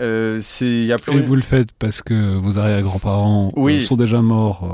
Euh, 0.00 0.40
y 0.60 0.92
a 0.92 0.98
plus... 0.98 1.12
Et 1.12 1.20
vous 1.20 1.36
le 1.36 1.42
faites 1.42 1.72
parce 1.78 2.02
que 2.02 2.36
vos 2.36 2.58
arrière-grands-parents 2.58 3.52
euh, 3.56 3.80
sont 3.80 3.96
déjà 3.96 4.22
morts 4.22 4.72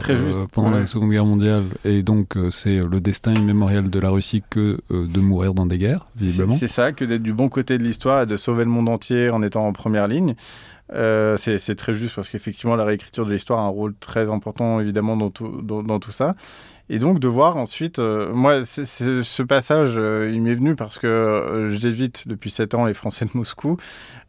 pendant 0.52 0.70
la 0.70 0.86
Seconde 0.86 1.10
Guerre 1.10 1.26
mondiale, 1.26 1.64
et 1.84 2.02
donc 2.02 2.36
c'est 2.50 2.78
le 2.78 3.00
destin 3.00 3.34
immémorial 3.34 3.90
de 3.90 3.98
la 3.98 4.10
Russie 4.10 4.42
que 4.48 4.78
de 4.90 5.20
mourir 5.20 5.54
dans 5.54 5.66
des 5.66 5.78
guerres, 5.78 6.06
visiblement. 6.16 6.54
C'est 6.54 6.68
ça, 6.68 6.92
que 6.92 7.04
d'être 7.04 7.22
du 7.22 7.32
bon 7.32 7.48
côté 7.48 7.78
de 7.78 7.82
l'histoire 7.82 8.22
et 8.22 8.26
de 8.26 8.36
sauver 8.36 8.64
le 8.64 8.70
monde 8.70 8.88
entier 8.88 9.30
en 9.30 9.42
étant 9.42 9.66
en 9.66 9.72
première 9.72 10.08
ligne. 10.08 10.34
Euh, 10.92 11.36
c'est 11.36 11.74
très 11.74 11.94
juste 11.94 12.14
parce 12.14 12.28
qu'effectivement, 12.28 12.76
la 12.76 12.84
réécriture 12.84 13.26
de 13.26 13.32
l'histoire 13.32 13.60
a 13.60 13.62
un 13.62 13.68
rôle 13.68 13.94
très 13.98 14.30
important, 14.30 14.80
évidemment, 14.80 15.16
dans 15.16 15.30
tout, 15.30 15.62
dans, 15.62 15.98
tout 15.98 16.12
ça. 16.12 16.36
Et 16.88 16.98
donc, 16.98 17.18
de 17.18 17.28
voir 17.28 17.56
ensuite, 17.56 17.98
euh, 17.98 18.32
moi, 18.32 18.64
ce 18.64 19.42
passage, 19.42 19.94
euh, 19.96 20.30
il 20.32 20.40
m'est 20.40 20.54
venu 20.54 20.76
parce 20.76 20.98
que 20.98 21.66
j'évite 21.68 22.28
depuis 22.28 22.50
7 22.50 22.74
ans 22.74 22.84
les 22.86 22.94
Français 22.94 23.24
de 23.24 23.30
Moscou. 23.34 23.76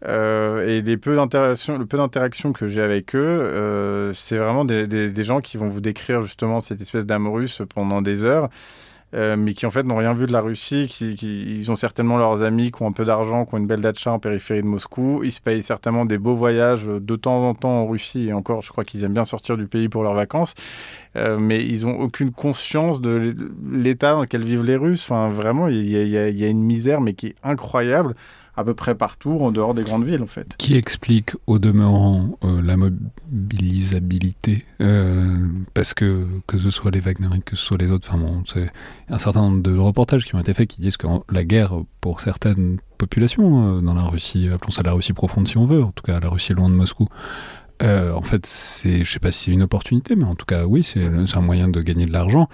et 0.04 0.82
les 0.82 0.98
peu 0.98 1.16
le 1.16 1.86
peu 1.86 1.98
d'interactions 1.98 2.54
que 2.54 2.68
j'ai 2.68 2.82
avec 2.82 3.16
eux, 3.16 4.12
c'est 4.16 4.38
vraiment 4.38 4.66
des, 4.66 5.24
gens 5.24 5.42
qui 5.42 5.58
vont 5.58 5.70
vous 5.70 5.82
décrire 5.82 6.24
justement 6.24 6.62
cette 6.62 6.82
espèce 6.82 7.06
d'amour 7.06 7.36
russe 7.36 7.62
pendant 7.74 8.02
des 8.02 8.24
heures. 8.24 8.50
Euh, 9.14 9.38
mais 9.38 9.54
qui 9.54 9.66
en 9.66 9.72
fait 9.72 9.84
n'ont 9.84 9.96
rien 9.96 10.14
vu 10.14 10.28
de 10.28 10.34
la 10.34 10.42
Russie, 10.42 10.88
qui, 10.90 11.14
ils 11.14 11.72
ont 11.72 11.78
certainement 11.78 12.18
leurs 12.18 12.42
amis 12.42 12.72
qui 12.72 12.84
ont 12.84 12.88
un 12.88 12.92
peu 12.92 13.06
d'argent, 13.06 13.46
qui 13.46 13.56
ont 13.56 13.58
une 13.58 13.66
belle 13.66 13.80
datcha 13.80 14.12
en 14.12 14.20
périphérie 14.20 14.62
de 14.62 14.68
Moscou. 14.68 15.22
Ils 15.24 15.32
se 15.32 15.40
payent 15.40 15.62
certainement 15.62 16.06
des 16.06 16.18
beaux 16.18 16.36
voyages 16.36 16.86
de 16.86 17.16
temps 17.16 17.48
en 17.48 17.54
temps 17.54 17.82
en 17.84 17.88
Russie, 17.88 18.28
et 18.28 18.34
encore, 18.34 18.62
je 18.62 18.70
crois 18.70 18.84
qu'ils 18.84 19.06
aiment 19.06 19.14
bien 19.14 19.24
sortir 19.24 19.56
du 19.56 19.68
pays 19.68 19.88
pour 19.88 20.04
leurs 20.04 20.14
vacances. 20.14 20.56
Euh, 21.16 21.38
mais 21.38 21.64
ils 21.66 21.86
n'ont 21.86 21.98
aucune 22.00 22.32
conscience 22.32 23.00
de 23.00 23.34
l'état 23.72 24.14
dans 24.14 24.22
lequel 24.22 24.44
vivent 24.44 24.66
les 24.66 24.76
Russes. 24.76 25.04
Enfin, 25.04 25.30
vraiment, 25.30 25.70
il 25.70 25.86
y, 25.86 25.94
y, 25.94 26.44
a 26.44 26.48
une 26.48 26.64
misère, 26.64 27.00
mais 27.00 27.14
qui 27.14 27.28
est 27.28 27.36
incroyable 27.44 28.14
à 28.58 28.64
peu 28.64 28.74
près 28.74 28.96
partout 28.96 29.38
en 29.40 29.52
dehors 29.52 29.76
des 29.76 29.84
grandes 29.84 30.04
villes 30.04 30.24
en 30.24 30.28
fait. 30.28 30.56
Qui 30.58 30.76
explique 30.76 31.32
au 31.46 31.60
demeurant 31.60 32.38
euh, 32.44 32.62
la 32.62 32.76
mobilisabilité 32.76 34.66
euh, 34.82 35.38
Parce 35.76 35.94
que 35.94 36.26
que 36.48 36.58
ce 36.58 36.72
soit 36.72 36.90
les 36.90 37.00
Wagner, 37.00 37.28
que 37.46 37.56
ce 37.56 37.64
soit 37.64 37.78
les 37.78 37.92
autres, 37.92 38.10
enfin 38.10 38.18
bon, 38.18 38.44
c'est 38.52 38.72
un 39.10 39.20
certain 39.20 39.42
nombre 39.42 39.62
de 39.62 39.78
reportages 39.78 40.26
qui 40.26 40.36
ont 40.36 40.40
été 40.40 40.56
faits 40.56 40.68
qui 40.68 40.82
disent 40.82 40.98
que 40.98 41.08
la 41.32 41.44
guerre 41.44 41.74
pour 42.02 42.20
certaines 42.20 42.80
populations 42.98 43.78
euh, 43.78 43.82
dans 43.82 43.94
la 43.94 44.04
Russie, 44.04 44.50
appelons 44.52 44.72
ça 44.72 44.82
la 44.82 44.94
Russie 44.94 45.14
profonde 45.14 45.48
si 45.48 45.58
on 45.58 45.66
veut, 45.66 45.84
en 45.84 45.92
tout 45.92 46.04
cas 46.04 46.20
la 46.20 46.30
Russie 46.30 46.54
loin 46.54 46.70
de 46.70 46.74
Moscou, 46.74 47.08
euh, 47.84 48.14
en 48.14 48.22
fait, 48.22 48.46
c'est, 48.46 49.04
je 49.04 49.12
sais 49.12 49.20
pas 49.20 49.32
si 49.32 49.46
c'est 49.46 49.52
une 49.52 49.64
opportunité, 49.64 50.16
mais 50.16 50.26
en 50.26 50.36
tout 50.36 50.46
cas, 50.46 50.66
oui, 50.66 50.84
c'est, 50.84 51.06
un 51.06 51.42
moyen 51.42 51.68
de 51.68 51.82
gagner 51.82 52.06
de 52.06 52.12
l'argent. 52.12 52.50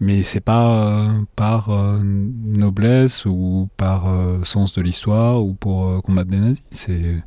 Mais 0.00 0.22
c'est 0.22 0.40
pas 0.40 0.86
euh, 0.86 1.08
par 1.34 1.70
euh, 1.70 1.98
noblesse 2.02 3.24
ou 3.24 3.68
par 3.76 4.06
sens 4.44 4.72
de 4.74 4.82
l'histoire 4.82 5.42
ou 5.44 5.54
pour 5.54 6.02
combattre 6.02 6.30
des 6.30 6.38
nazis. 6.38 6.62
C'est, 6.70 7.22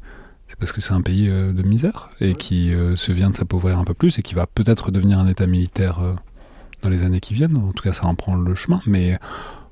parce 0.59 0.71
que 0.71 0.81
c'est 0.81 0.93
un 0.93 1.01
pays 1.01 1.27
de 1.27 1.63
misère 1.63 2.11
et 2.19 2.33
qui 2.33 2.71
se 2.95 3.11
vient 3.11 3.29
de 3.31 3.35
s'appauvrir 3.35 3.79
un 3.79 3.83
peu 3.83 3.93
plus 3.93 4.19
et 4.19 4.21
qui 4.21 4.35
va 4.35 4.45
peut-être 4.45 4.91
devenir 4.91 5.17
un 5.17 5.27
État 5.27 5.47
militaire 5.47 5.99
dans 6.83 6.89
les 6.89 7.03
années 7.03 7.19
qui 7.19 7.33
viennent. 7.33 7.57
En 7.57 7.71
tout 7.71 7.83
cas, 7.83 7.93
ça 7.93 8.05
en 8.05 8.15
prend 8.15 8.35
le 8.35 8.53
chemin. 8.53 8.81
Mais 8.85 9.17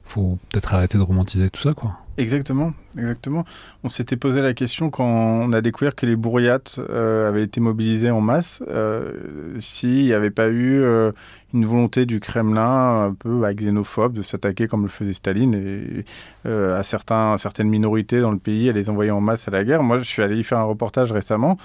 faut 0.04 0.40
peut-être 0.50 0.74
arrêter 0.74 0.98
de 0.98 1.04
romantiser 1.04 1.50
tout 1.50 1.62
ça, 1.62 1.74
quoi. 1.74 1.98
Exactement, 2.20 2.74
exactement. 2.98 3.46
On 3.86 3.90
s'était 3.90 4.18
posé 4.18 4.42
la 4.42 4.54
question 4.54 4.90
quand 4.90 5.06
on 5.06 5.54
a 5.54 5.62
découvert 5.62 5.96
que 5.96 6.06
les 6.06 6.18
bourriates 6.18 6.78
euh, 6.90 7.30
avaient 7.30 7.44
été 7.44 7.62
mobilisés 7.62 8.12
en 8.12 8.20
masse, 8.20 8.62
euh, 8.68 9.14
s'il 9.62 10.04
n'y 10.04 10.12
avait 10.12 10.30
pas 10.30 10.50
eu 10.50 10.82
euh, 10.82 11.14
une 11.54 11.66
volonté 11.66 12.06
du 12.06 12.20
Kremlin 12.20 13.06
un 13.06 13.14
peu 13.14 13.42
xénophobe 13.54 14.12
de 14.12 14.22
s'attaquer 14.22 14.68
comme 14.68 14.84
le 14.84 14.90
faisait 14.90 15.14
Staline 15.14 15.56
et, 15.56 16.04
à, 16.46 16.84
certains, 16.84 17.38
certaines 17.38 17.70
minorités 17.70 18.20
dans 18.20 18.32
le 18.32 18.38
pays, 18.38 18.70
à 18.70 18.74
les 18.74 18.90
envoyer 18.90 19.12
en 19.12 19.22
masse 19.22 19.48
à 19.48 19.52
la 19.52 19.64
guerre. 19.64 19.82
Moi, 19.82 19.98
je 20.00 20.04
suis 20.04 20.22
allé 20.22 20.36
y 20.36 20.44
faire 20.44 20.60
un 20.60 20.64
reportage 20.64 21.14
récemment 21.14 21.58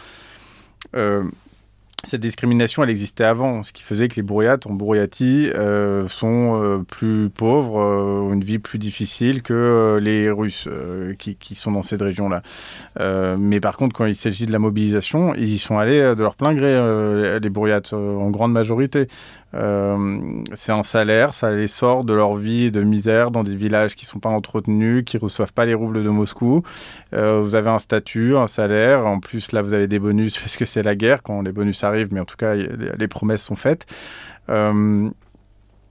cette 2.05 2.21
discrimination, 2.21 2.83
elle 2.83 2.91
existait 2.91 3.25
avant, 3.25 3.65
ce 3.65 3.73
qui 3.73 3.83
faisait 3.83 4.09
que 4.09 4.17
les 4.17 4.23
bourriates 4.23 4.67
en 4.67 4.73
bourriatie 4.73 5.51
euh, 5.55 6.09
sont 6.09 6.63
euh, 6.63 6.79
plus 6.79 7.31
pauvres, 7.31 7.77
ont 7.77 8.31
euh, 8.31 8.35
une 8.35 8.45
vie 8.45 8.59
plus 8.59 8.79
difficile 8.79 9.43
que 9.43 9.99
les 10.01 10.31
Russes 10.31 10.69
qui, 11.19 11.37
qui, 11.37 11.55
sont 11.55 11.73
dans 11.73 11.83
cette 11.83 12.03
région-là. 12.03 12.43
mais 13.39 13.61
par 13.61 13.77
contre, 13.77 13.95
quand 13.95 14.07
il 14.07 14.17
s'agit 14.17 14.47
de 14.47 14.53
la 14.53 14.59
mobilisation, 14.59 15.35
ils 15.35 15.53
y 15.53 15.59
sont 15.59 15.79
allés 15.79 16.01
de 16.01 16.23
leur 16.23 16.37
plein 16.37 16.55
gré, 16.55 17.39
les 17.41 17.51
bourriates, 17.51 17.93
en 17.93 18.31
grande 18.31 18.53
majorité. 18.53 19.09
Euh, 19.55 20.43
c'est 20.55 20.73
un 20.73 20.83
salaire, 20.83 21.33
ça 21.33 21.53
les 21.53 21.69
sort 21.69 22.05
de 22.05 22.13
leur 22.13 22.37
vie 22.37 22.71
de 22.73 22.83
misère 22.83 23.31
dans 23.31 23.45
des 23.45 23.55
villages 23.55 23.95
qui 23.95 24.05
sont 24.05 24.19
pas 24.19 24.31
entretenus, 24.31 25.05
qui 25.05 25.17
reçoivent 25.17 25.53
pas 25.53 25.65
les 25.65 25.75
roubles 25.75 26.03
de 26.03 26.09
Moscou. 26.09 26.63
Euh, 27.13 27.41
vous 27.41 27.55
avez 27.55 27.71
un 27.71 27.79
statut, 27.79 28.37
un 28.37 28.49
salaire. 28.49 29.07
En 29.07 29.21
plus, 29.21 29.53
là, 29.53 29.63
vous 29.63 29.75
avez 29.75 29.87
des 29.87 29.99
bonus 29.99 30.39
parce 30.41 30.57
que 30.57 30.65
c'est 30.65 30.83
la 30.83 30.97
guerre 30.97 31.23
quand 31.23 31.43
les 31.43 31.53
bonus 31.53 31.85
arrivent, 31.85 32.09
mais 32.13 32.21
en 32.21 32.25
tout 32.25 32.37
cas, 32.37 32.55
les, 32.55 33.09
promesses 33.09 33.43
sont 33.43 33.57
faites. 33.57 33.87
Euh, 34.49 35.09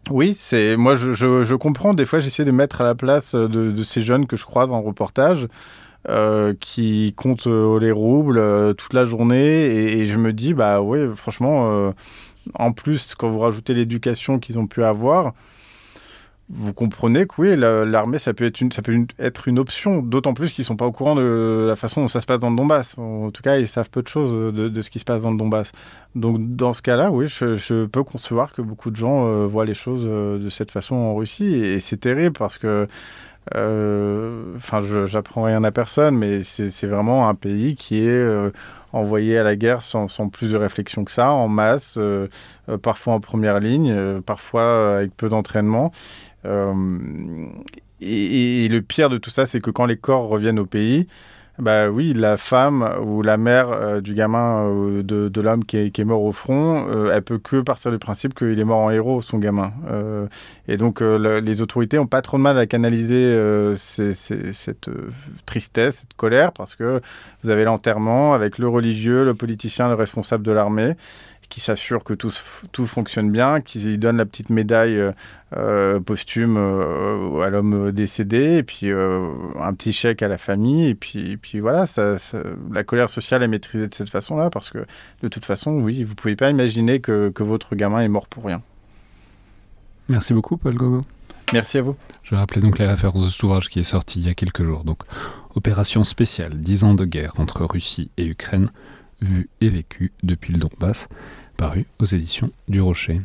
oui, 0.10 0.34
c'est 0.34 0.76
moi 0.76 0.95
je, 0.95 1.56
comprends. 1.56 1.94
Des 1.94 2.06
fois, 2.06 2.19
j'essaie 2.19 2.44
de 2.44 2.52
mettre 2.52 2.81
à 2.81 2.84
la 2.84 2.95
place 2.95 3.35
de, 3.35 3.84
ces 3.84 4.02
jeunes 4.02 4.27
que 4.27 4.35
je 4.35 4.44
croise 4.45 4.72
en 4.72 4.81
reportage. 4.81 5.48
qui 6.60 7.14
comptent 7.15 7.48
les 7.48 7.91
roubles 7.91 8.76
toute 8.76 8.94
la 8.94 9.06
journée 9.06 10.02
et, 10.02 10.06
je 10.06 10.18
me 10.18 10.34
dis 10.34 10.53
bah 10.53 10.81
oui 10.81 10.99
franchement 11.15 11.94
en 12.56 12.72
plus, 12.72 13.15
quand 13.15 13.30
vous 13.30 13.40
rajoutez 13.40 13.74
l'éducation 13.74 14.40
qu'ils 14.40 14.60
ont 14.60 14.68
pu 14.68 14.84
avoir, 14.84 15.34
vous 16.49 16.74
comprenez 16.74 17.26
que 17.26 17.34
oui, 17.38 17.56
l'armée, 17.56 18.20
ça 18.20 18.34
peut 18.34 18.44
être 18.44 18.60
une, 18.61 18.72
ça 18.72 18.82
peut 18.82 19.06
être 19.18 19.48
une 19.48 19.60
option, 19.60 20.02
d'autant 20.02 20.34
plus 20.34 20.52
qu'ils 20.52 20.65
sont 20.65 20.76
pas 20.76 20.86
au 20.86 20.91
courant 20.91 21.15
de 21.15 21.65
la 21.68 21.76
façon 21.76 22.02
dont 22.02 22.07
ça 22.07 22.22
se 22.22 22.26
passe 22.26 22.40
dans 22.40 22.49
le 22.49 22.56
Donbass. 22.56 22.98
En 22.98 23.32
tout 23.32 23.41
cas, 23.41 23.57
ils 23.57 23.68
savent 23.68 23.90
peu 23.90 24.02
de 24.02 24.07
choses 24.07 24.53
de, 24.53 24.82
ce 24.82 24.90
qui 24.90 24.99
se 24.99 25.06
passe 25.06 25.24
dans 25.24 25.32
le 25.32 25.38
Donbass. 25.38 25.72
Donc, 26.15 26.56
dans 26.56 26.74
ce 26.74 26.82
cas-là, 26.82 27.11
oui, 27.11 27.28
je, 27.28 27.86
peux 27.86 28.03
concevoir 28.03 28.52
que 28.52 28.61
beaucoup 28.61 28.91
de 28.91 28.95
gens 28.95 29.26
euh, 29.26 29.48
voient 29.48 29.65
les 29.65 29.74
choses 29.74 30.03
euh, 30.06 30.38
de 30.38 30.49
cette 30.49 30.70
façon 30.70 30.95
en 30.95 31.15
Russie, 31.15 31.56
et, 31.56 31.80
c'est 31.80 31.98
terrible 31.98 32.36
parce 32.38 32.57
que, 32.57 32.88
enfin, 33.52 34.82
je 34.82 35.06
j'apprends 35.06 35.44
rien 35.44 35.64
à 35.64 35.72
personne, 35.72 36.18
mais 36.18 36.44
c'est 36.44 36.88
vraiment 36.88 37.28
un 37.30 37.36
pays 37.36 37.76
qui 37.76 38.06
est 38.06 38.52
envoyé 38.94 39.38
à 39.38 39.44
la 39.44 39.56
guerre 39.56 39.82
sans, 39.82 40.07
plus 40.30 40.52
de 40.52 40.57
réflexion 40.57 41.03
que 41.03 41.11
ça, 41.11 41.32
en 41.32 41.48
masse, 41.48 41.99
parfois 42.82 43.14
en 43.14 43.20
première 43.20 43.60
ligne, 43.60 44.22
parfois 44.22 44.98
avec 44.98 45.15
peu 45.15 45.30
d'entraînement. 45.30 45.91
Euh, 46.45 47.48
et, 48.02 48.68
le 48.68 48.82
pire 48.82 49.10
de 49.10 49.18
tout 49.18 49.30
ça, 49.30 49.45
c'est 49.45 49.61
que 49.61 49.72
quand 49.72 49.86
les 49.86 49.98
corps 49.98 50.28
reviennent 50.28 50.60
au 50.60 50.65
pays, 50.65 51.07
bah 51.59 51.89
oui, 51.89 52.13
la 52.13 52.38
femme 52.38 52.97
ou 53.05 53.21
la 53.21 53.38
mère 53.38 53.69
euh, 53.69 54.01
du 54.01 54.15
gamin 54.15 54.65
euh, 54.65 55.03
de, 55.03 55.41
l'homme 55.41 55.63
qui, 55.65 55.77
est, 55.77 56.03
mort 56.03 56.23
au 56.23 56.31
front, 56.31 56.88
elle 57.11 57.21
peut 57.21 57.38
que 57.38 57.61
partir 57.61 57.91
du 57.91 57.99
principe 57.99 58.34
qu'il 58.34 58.59
est 58.59 58.63
mort 58.63 58.80
en 58.80 58.89
héros, 58.89 59.21
son 59.21 59.38
gamin. 59.38 59.71
et 60.67 60.77
donc 60.77 61.01
les 61.01 61.61
autorités 61.61 61.99
ont 61.99 62.07
pas 62.07 62.21
trop 62.21 62.38
de 62.38 62.43
mal 62.43 62.57
à 62.57 62.65
canaliser 62.65 63.38
cette 63.75 64.89
tristesse, 65.45 65.99
cette 65.99 66.13
colère, 66.15 66.53
parce 66.53 66.75
que 66.75 67.01
vous 67.43 67.49
avez 67.49 67.65
l'enterrement 67.65 68.34
avec 68.34 68.57
le 68.57 68.67
religieux, 68.67 69.23
le 69.23 69.34
politicien, 69.34 69.89
le 69.89 69.95
responsable 69.95 70.43
de 70.43 70.51
l'armée 70.51 70.95
qui 71.53 71.59
s'assure 71.59 72.03
que 72.03 72.15
tout, 72.15 72.31
tout 72.71 72.88
fonctionne 72.88 73.31
bien, 73.31 73.61
qui 73.61 73.99
donne 73.99 74.17
la 74.17 74.25
petite 74.25 74.49
médaille 74.49 74.97
euh, 74.97 75.11
euh, 75.55 75.99
posthume 75.99 76.57
euh, 76.57 77.41
à 77.41 77.51
l'homme 77.51 77.91
décédé, 77.91 78.57
et 78.57 78.63
puis 78.63 78.89
un 78.89 79.73
petit 79.75 79.93
chèque 79.93 80.23
à 80.23 80.27
la 80.27 80.39
famille, 80.39 80.88
et 80.88 80.95
puis, 80.95 81.38
puis 81.38 81.59
voilà, 81.59 81.85
ça, 81.85 82.17
la 82.71 82.84
colère 82.84 83.11
sociale 83.11 83.43
est 83.43 83.47
maîtrisée 83.47 83.88
de 83.88 83.93
cette 83.93 84.09
façon-là, 84.09 84.49
parce 84.49 84.71
que 84.71 84.80
de 85.21 85.27
toute 85.27 85.45
façon, 85.45 85.73
oui, 85.73 86.03
vous 86.03 86.09
ne 86.09 86.15
pouvez 86.15 86.35
pas 86.35 86.49
imaginer 86.49 87.01
que, 87.01 87.30
que, 87.30 87.43
votre 87.43 87.75
gamin 87.75 87.99
est 87.99 88.07
mort 88.07 88.25
pour 88.25 88.45
rien. 88.45 88.63
Merci 90.09 90.34
beaucoup, 90.34 90.57
Paul 90.57 90.73
Gogo. 90.73 91.01
Merci 91.53 91.77
à 91.77 91.84
vous. 91.84 91.95
Je 92.23 92.34
rappelais 92.34 92.61
donc 92.61 92.80
les 92.80 92.88
références 92.88 93.23
de 93.23 93.30
cet 93.30 93.43
ouvrage 93.43 93.69
qui 93.69 93.80
est 93.80 93.84
sorti 93.84 94.21
il 94.21 94.25
y 94.25 94.30
a 94.30 94.34
quelques 94.34 94.63
jours. 94.63 94.84
Donc, 94.85 95.03
Opération 95.53 96.03
spéciale, 96.03 96.57
10 96.57 96.84
ans 96.84 96.95
de 96.95 97.05
guerre 97.05 97.34
entre 97.38 97.63
Russie 97.63 98.09
et 98.17 98.25
Ukraine, 98.25 98.71
vue 99.21 99.49
et 99.61 99.69
vécue 99.69 100.13
depuis 100.23 100.51
le 100.51 100.57
Donbass 100.57 101.07
paru 101.64 101.85
aux 101.99 102.06
éditions 102.06 102.52
du 102.68 102.81
Rocher. 102.81 103.22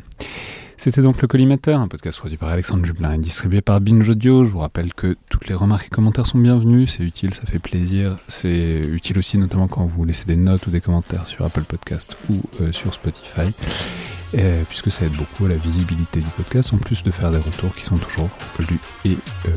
C'était 0.77 1.01
donc 1.01 1.21
le 1.21 1.27
Collimateur, 1.27 1.81
un 1.81 1.89
podcast 1.89 2.17
produit 2.17 2.37
par 2.37 2.47
Alexandre 2.47 2.85
Jublin 2.85 3.11
et 3.11 3.17
distribué 3.17 3.59
par 3.59 3.81
Binge 3.81 4.07
Audio. 4.07 4.45
Je 4.45 4.49
vous 4.49 4.59
rappelle 4.59 4.93
que 4.93 5.17
toutes 5.29 5.49
les 5.49 5.53
remarques 5.55 5.87
et 5.87 5.89
commentaires 5.89 6.25
sont 6.25 6.37
bienvenus, 6.37 6.95
c'est 6.95 7.03
utile, 7.03 7.33
ça 7.33 7.41
fait 7.41 7.59
plaisir. 7.59 8.15
C'est 8.29 8.79
utile 8.79 9.19
aussi 9.19 9.37
notamment 9.37 9.67
quand 9.67 9.85
vous 9.85 10.05
laissez 10.05 10.23
des 10.23 10.37
notes 10.37 10.65
ou 10.67 10.69
des 10.69 10.79
commentaires 10.79 11.27
sur 11.27 11.43
Apple 11.43 11.63
Podcast 11.63 12.15
ou 12.29 12.35
euh, 12.61 12.71
sur 12.71 12.93
Spotify, 12.93 13.51
puisque 14.69 14.89
ça 14.89 15.05
aide 15.05 15.17
beaucoup 15.17 15.47
à 15.47 15.49
la 15.49 15.57
visibilité 15.57 16.21
du 16.21 16.29
podcast, 16.29 16.73
en 16.73 16.77
plus 16.77 17.03
de 17.03 17.11
faire 17.11 17.31
des 17.31 17.39
retours 17.39 17.75
qui 17.75 17.83
sont 17.83 17.97
toujours 17.97 18.29
lus 18.59 18.79
et 19.03 19.17
euh, 19.47 19.49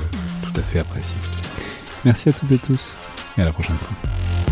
tout 0.42 0.58
à 0.58 0.62
fait 0.64 0.80
appréciés. 0.80 1.14
Merci 2.04 2.30
à 2.30 2.32
toutes 2.32 2.50
et 2.50 2.58
tous, 2.58 2.88
et 3.38 3.42
à 3.42 3.44
la 3.44 3.52
prochaine 3.52 3.76
fois. 3.76 4.51